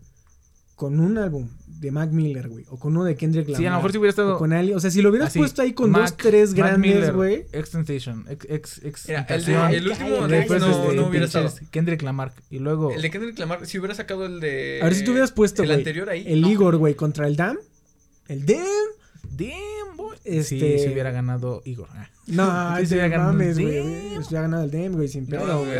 con 0.80 0.98
un 0.98 1.18
álbum 1.18 1.46
de 1.66 1.90
Mac 1.90 2.10
Miller, 2.10 2.48
güey, 2.48 2.64
o 2.70 2.78
con 2.78 2.96
uno 2.96 3.04
de 3.04 3.16
Kendrick 3.16 3.46
Lamar, 3.48 3.60
Sí, 3.60 3.66
a 3.66 3.70
lo 3.70 3.76
mejor 3.76 3.92
si 3.92 3.98
hubiera 3.98 4.08
o 4.08 4.16
estado. 4.16 4.38
con 4.38 4.54
Ali, 4.54 4.72
o 4.72 4.80
sea, 4.80 4.90
si 4.90 5.02
lo 5.02 5.10
hubieras 5.10 5.28
así, 5.28 5.38
puesto 5.38 5.60
ahí 5.60 5.74
con 5.74 5.90
Mac- 5.90 6.02
dos, 6.02 6.16
tres 6.16 6.48
Mac 6.50 6.56
grandes, 6.58 7.12
güey. 7.12 7.44
Extentation. 7.52 8.24
Ex, 8.30 8.46
ex, 8.48 8.82
ex, 8.82 9.08
Mira, 9.08 9.26
el, 9.28 9.44
de- 9.44 9.76
el 9.76 9.88
último 9.88 10.26
de 10.26 10.36
después 10.38 10.60
no, 10.62 10.70
este, 10.70 10.96
no 10.96 11.06
hubiera 11.08 11.26
estado. 11.26 11.52
Kendrick 11.70 12.00
Lamar. 12.00 12.32
Y 12.48 12.60
luego. 12.60 12.92
El 12.92 13.02
de 13.02 13.10
Kendrick 13.10 13.38
Lamar, 13.38 13.66
si 13.66 13.78
hubiera 13.78 13.94
sacado 13.94 14.24
el 14.24 14.40
de. 14.40 14.78
A 14.80 14.84
ver 14.86 14.94
si 14.94 15.04
tú 15.04 15.10
hubieras 15.10 15.32
puesto, 15.32 15.62
El 15.62 15.68
güey, 15.68 15.78
anterior 15.80 16.08
ahí. 16.08 16.24
El 16.26 16.40
no. 16.40 16.50
Igor, 16.50 16.76
güey, 16.78 16.94
contra 16.94 17.26
el 17.26 17.36
Dam. 17.36 17.58
El 18.28 18.46
Dam. 18.46 18.64
Damn, 19.36 19.96
boy. 19.98 20.16
Este- 20.24 20.44
Sí, 20.44 20.78
si 20.86 20.88
hubiera 20.92 21.10
ganado 21.10 21.60
Igor. 21.66 21.88
Ah. 21.92 22.08
No, 22.26 22.76
se 22.86 22.94
hubiera 22.94 23.08
ganado 23.08 23.32
mames, 23.34 23.58
el 23.58 23.62
güey. 23.64 23.74
Se 24.22 24.28
hubiera 24.28 24.42
ganado 24.42 24.64
el 24.64 24.70
Dam, 24.70 24.92
güey, 24.92 25.08
sin 25.08 25.26
pedo, 25.26 25.58
güey. 25.64 25.78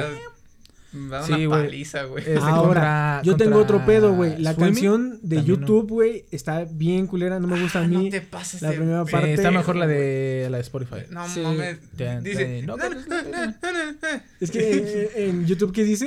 Me 0.93 1.09
da 1.09 1.23
Sí, 1.25 1.33
una 1.33 1.47
güey. 1.47 1.65
paliza, 1.67 2.03
güey. 2.05 2.25
Este, 2.25 2.39
Ahora, 2.39 3.21
contra- 3.21 3.23
yo 3.23 3.37
tengo 3.37 3.59
otro 3.61 3.87
pedo, 3.87 4.13
güey. 4.15 4.39
La 4.39 4.55
Swimming, 4.55 4.73
canción 4.75 5.11
de 5.23 5.37
también, 5.37 5.61
¿no? 5.61 5.67
YouTube, 5.67 5.89
güey, 5.89 6.25
está 6.33 6.65
bien 6.69 7.07
culera, 7.07 7.39
no 7.39 7.47
me 7.47 7.61
gusta 7.63 7.79
a 7.79 7.83
Ah, 7.85 7.87
mí. 7.89 8.05
No 8.07 8.11
te 8.11 8.21
pases 8.23 8.61
la 8.63 8.71
de 8.71 8.77
primera 8.77 9.05
Sí, 9.07 9.13
parte- 9.13 9.35
está 9.35 9.51
mejor 9.53 9.77
la 9.77 9.87
de 9.87 10.49
la 10.51 10.57
de 10.57 10.63
Spotify. 10.63 11.03
No 11.11 11.29
Sí. 11.29 11.41
mames. 11.43 11.79
Dice. 12.23 12.63
no, 12.67 12.77
"Na, 12.77 12.89
no, 12.89 12.97
na, 13.07 13.23
na, 13.23 13.47
na, 13.63 13.93
na". 14.03 14.25
Es 14.41 14.51
que 14.51 14.59
eh, 14.59 15.29
en 15.29 15.47
YouTube, 15.47 15.73
¿qué 15.73 15.85
dice? 15.85 16.07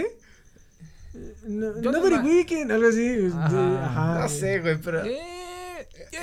Eh, 1.16 1.34
No, 1.48 1.72
no 1.74 1.92
no 1.92 2.02
very 2.02 2.18
weekend, 2.18 2.72
algo 2.72 2.88
así. 2.90 3.08
de- 3.08 3.28
Ajá. 3.28 3.86
Ajá. 3.86 4.20
No 4.24 4.30
sé, 4.30 4.60
güey, 4.60 4.78
pero. 4.84 5.06
Eh, 5.06 5.18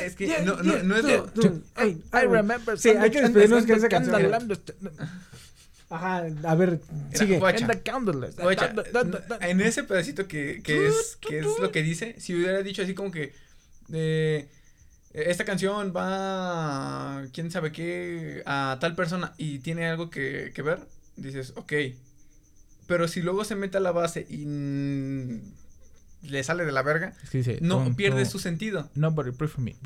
Es 0.04 0.14
que 0.16 0.26
yeah, 0.26 0.42
no, 0.44 0.56
no, 0.56 0.62
yeah, 0.62 0.82
no 0.82 0.96
es 0.96 1.04
de. 1.04 1.16
no, 1.18 1.24
no. 1.34 1.60
Hey, 1.76 2.02
Ah, 2.12 2.22
I 2.22 2.26
güey. 2.26 2.36
remember. 2.42 2.78
Sí, 2.78 2.90
hay 2.90 3.10
que 3.10 3.22
despedirnos 3.22 3.64
con 3.66 3.76
esa 3.76 3.88
canción. 3.88 4.20
Ajá, 5.90 6.24
a 6.44 6.54
ver, 6.54 6.80
sigue. 7.12 7.38
guacha. 7.38 7.64
And 7.64 7.74
the 7.74 7.82
candles. 7.82 8.36
Guacha, 8.36 8.68
Da, 8.68 8.82
da, 8.84 9.04
da, 9.04 9.18
da. 9.38 9.48
en 9.48 9.60
ese 9.60 9.82
pedacito 9.82 10.28
que, 10.28 10.62
que, 10.62 10.86
es, 10.86 11.18
que 11.20 11.40
es 11.40 11.46
lo 11.58 11.72
que 11.72 11.82
dice, 11.82 12.14
si 12.20 12.34
hubiera 12.34 12.62
dicho 12.62 12.82
así 12.82 12.94
como 12.94 13.10
que 13.10 13.32
eh, 13.92 14.48
esta 15.12 15.44
canción 15.44 15.92
va, 15.94 17.24
quién 17.32 17.50
sabe 17.50 17.72
qué, 17.72 18.42
a 18.46 18.78
tal 18.80 18.94
persona 18.94 19.34
y 19.36 19.58
tiene 19.58 19.88
algo 19.88 20.10
que, 20.10 20.52
que 20.54 20.62
ver, 20.62 20.86
dices, 21.16 21.52
ok. 21.56 21.72
Pero 22.86 23.08
si 23.08 23.20
luego 23.20 23.44
se 23.44 23.56
mete 23.56 23.78
a 23.78 23.80
la 23.80 23.92
base 23.92 24.26
y 24.28 24.44
le 26.22 26.42
sale 26.44 26.64
de 26.64 26.72
la 26.72 26.82
verga, 26.82 27.14
Es 27.22 27.30
que 27.30 27.38
dice, 27.38 27.58
no 27.62 27.94
pierde 27.96 28.24
su 28.26 28.38
sentido. 28.38 28.90
Nobody 28.94 29.30
pray 29.32 29.48
for 29.48 29.60
me. 29.60 29.76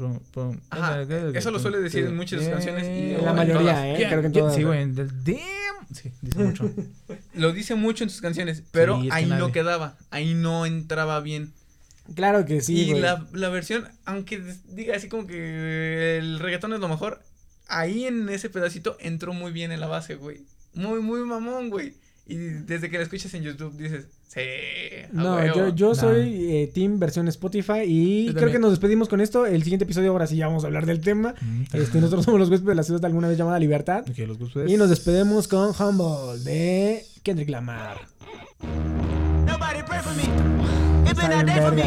Ajá, 0.70 1.02
eso 1.34 1.50
lo 1.50 1.58
suele 1.58 1.80
decir 1.80 2.04
en 2.06 2.16
muchas 2.16 2.40
de 2.40 2.46
sus 2.46 2.52
canciones 2.54 2.84
y- 2.84 3.14
En 3.14 3.24
la 3.24 3.32
mayoría, 3.32 3.60
todas. 3.72 3.84
¿eh? 3.84 3.94
Yeah, 3.98 4.08
Creo 4.08 4.20
que 4.20 4.26
en 4.26 4.32
todas. 4.32 4.54
Sí, 4.54 4.62
güey. 4.64 4.82
en 4.82 4.98
el 4.98 5.24
Damn. 5.24 5.94
Sí, 5.94 6.10
dice 6.22 6.38
mucho. 6.38 6.70
Lo 7.34 7.52
dice 7.52 7.74
mucho 7.74 8.04
en 8.04 8.10
sus 8.10 8.20
canciones, 8.20 8.62
pero 8.70 9.00
Sí, 9.00 9.08
es 9.08 9.12
que 9.12 9.16
ahí 9.18 9.26
no 9.26 9.52
quedaba, 9.52 9.96
ahí 10.10 10.34
no 10.34 10.66
entraba 10.66 11.20
bien. 11.20 11.52
Claro 12.14 12.44
que 12.44 12.60
sí, 12.60 12.80
y 12.82 12.90
güey. 12.90 13.02
la, 13.02 13.26
la 13.32 13.48
versión, 13.48 13.88
aunque 14.04 14.42
diga 14.70 14.96
así 14.96 15.08
como 15.08 15.26
que 15.26 16.18
el 16.18 16.38
reggaetón 16.38 16.72
es 16.74 16.80
lo 16.80 16.88
mejor, 16.88 17.22
ahí 17.68 18.04
en 18.06 18.28
ese 18.28 18.50
pedacito 18.50 18.96
entró 19.00 19.32
muy 19.32 19.52
bien 19.52 19.72
en 19.72 19.80
la 19.80 19.86
base, 19.86 20.14
güey. 20.16 20.42
Muy, 20.74 21.00
muy 21.00 21.20
mamón, 21.20 21.70
güey. 21.70 21.94
Y 22.26 22.36
desde 22.36 22.90
que 22.90 22.96
la 22.98 23.04
escuchas 23.04 23.32
en 23.34 23.42
YouTube 23.42 23.76
dices, 23.76 24.06
sí. 24.34 24.40
No, 25.12 25.36
huevo". 25.36 25.54
yo, 25.56 25.68
yo 25.74 25.88
Nah. 25.90 25.94
soy 25.94 26.50
eh, 26.50 26.70
Team 26.74 26.98
versión 26.98 27.28
Spotify 27.28 27.82
y 27.86 28.26
Yo 28.26 28.34
creo 28.34 28.50
que 28.50 28.58
nos 28.58 28.70
despedimos 28.70 29.08
con 29.08 29.20
esto. 29.20 29.46
El 29.46 29.62
siguiente 29.62 29.84
episodio 29.84 30.10
ahora 30.10 30.26
sí 30.26 30.36
ya 30.36 30.46
vamos 30.48 30.64
a 30.64 30.66
hablar 30.66 30.86
del 30.86 31.00
tema. 31.00 31.34
Este, 31.72 31.98
nosotros 32.00 32.24
somos 32.24 32.40
los 32.40 32.50
huéspedes 32.50 32.68
de 32.68 32.74
la 32.74 32.82
ciudad 32.82 33.00
de 33.00 33.06
alguna 33.06 33.28
vez 33.28 33.38
llamada 33.38 33.58
Libertad. 33.58 34.04
Los. 34.06 34.70
Y 34.70 34.76
nos 34.76 34.90
despedimos 34.90 35.46
con 35.48 35.70
Humble 35.78 36.40
de 36.44 37.04
Kendrick 37.22 37.48
Lamar. 37.50 37.98
Nobody 39.46 39.82
pray 39.86 40.00
for 40.00 40.14
me. 40.16 40.24
It 41.10 41.16
been 41.16 41.32
a 41.32 41.44
day 41.44 41.60
for 41.60 41.72
me. 41.72 41.84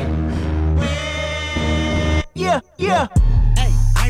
Yeah, 2.36 2.62
yeah. 2.78 3.10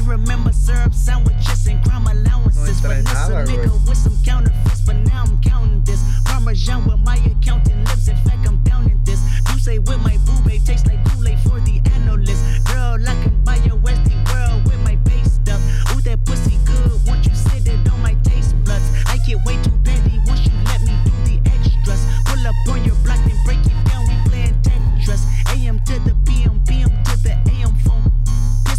Remember 0.08 0.54
syrup 0.54 0.94
sandwiches 0.94 1.68
and 1.68 1.84
crime 1.84 2.08
allowances. 2.08 2.82
No 2.82 2.90
trae 2.90 2.98
Finesse 3.04 3.28
a 3.28 3.30
nada, 3.30 3.52
nigga 3.52 3.68
güey. 3.68 3.88
with 3.90 3.98
some 3.98 4.18
counterfeits, 4.24 4.82
but 4.82 4.96
now 4.96 5.24
I'm 5.24 5.42
counting 5.42 5.84
this. 5.84 6.02
Parmesan 6.24 6.86
with 6.86 7.00
my 7.00 7.18
accountant 7.18 7.84
lips. 7.90 8.08
In 8.08 8.16
fact, 8.18 8.48
I'm 8.48 8.58
down 8.64 8.90
in 8.90 9.04
this. 9.04 9.20
You 9.52 9.60
say 9.60 9.80
with 9.80 10.00
my 10.02 10.18
boo 10.26 10.40
babe 10.46 10.64
tastes 10.64 10.88
like 10.88 11.04
Kool-Aid 11.10 11.40
for 11.40 11.60
the 11.60 11.82
analyst. 11.94 12.42
Girl, 12.66 12.96
I 13.06 13.16
can 13.22 13.44
buy 13.44 13.58
your 13.58 13.76
Westy 13.76 14.16
world 14.32 14.64
with 14.66 14.80
my 14.80 14.96
base 15.08 15.34
stuff. 15.34 15.62
Ooh, 15.94 16.02
that 16.02 16.24
pussy 16.26 16.58
good. 16.64 16.92
Once 17.06 17.28
you 17.28 17.36
sit 17.36 17.68
it 17.68 17.90
on 17.92 18.02
my 18.02 18.16
taste 18.24 18.56
buds, 18.64 18.88
I 19.08 19.18
get 19.28 19.44
way 19.46 19.62
too 19.62 19.76
petty 19.84 20.20
once 20.26 20.46
you 20.48 20.54
let 20.72 20.82
me 20.88 20.96
do 21.04 21.12
the 21.28 21.38
extras. 21.52 22.02
Pull 22.26 22.48
up 22.48 22.56
on 22.70 22.84
your 22.86 22.96
block 23.04 23.20
and 23.28 23.38
break 23.44 23.60
it 23.60 23.76
down. 23.86 24.08
We 24.08 24.16
playing 24.30 24.56
Tetris. 24.64 25.24
AM 25.52 25.80
to 25.84 26.00
the 26.00 26.16
PM, 26.26 26.57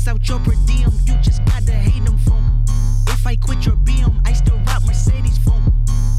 out 0.08 0.26
your 0.26 0.38
per 0.40 0.54
diem, 0.66 0.90
you 1.06 1.14
just 1.20 1.44
gotta 1.44 1.72
hate 1.72 2.04
them 2.04 2.16
phone. 2.18 2.64
If 3.08 3.26
I 3.26 3.36
quit 3.36 3.66
your 3.66 3.76
BM, 3.76 4.20
I 4.26 4.32
still 4.32 4.58
rock 4.66 4.82
Mercedes 4.86 5.38
phone. 5.38 5.72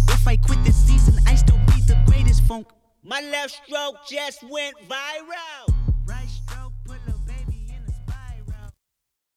If 0.09 0.27
I 0.27 0.37
quit 0.37 0.63
this 0.63 0.75
season, 0.75 1.15
I 1.25 1.35
still 1.35 1.57
be 1.67 1.81
the 1.81 1.97
greatest 2.05 2.43
funk. 2.43 2.67
My 3.03 3.21
left 3.21 3.59
stroke 3.65 3.95
just 4.07 4.43
went 4.43 4.75
viral. 4.87 5.78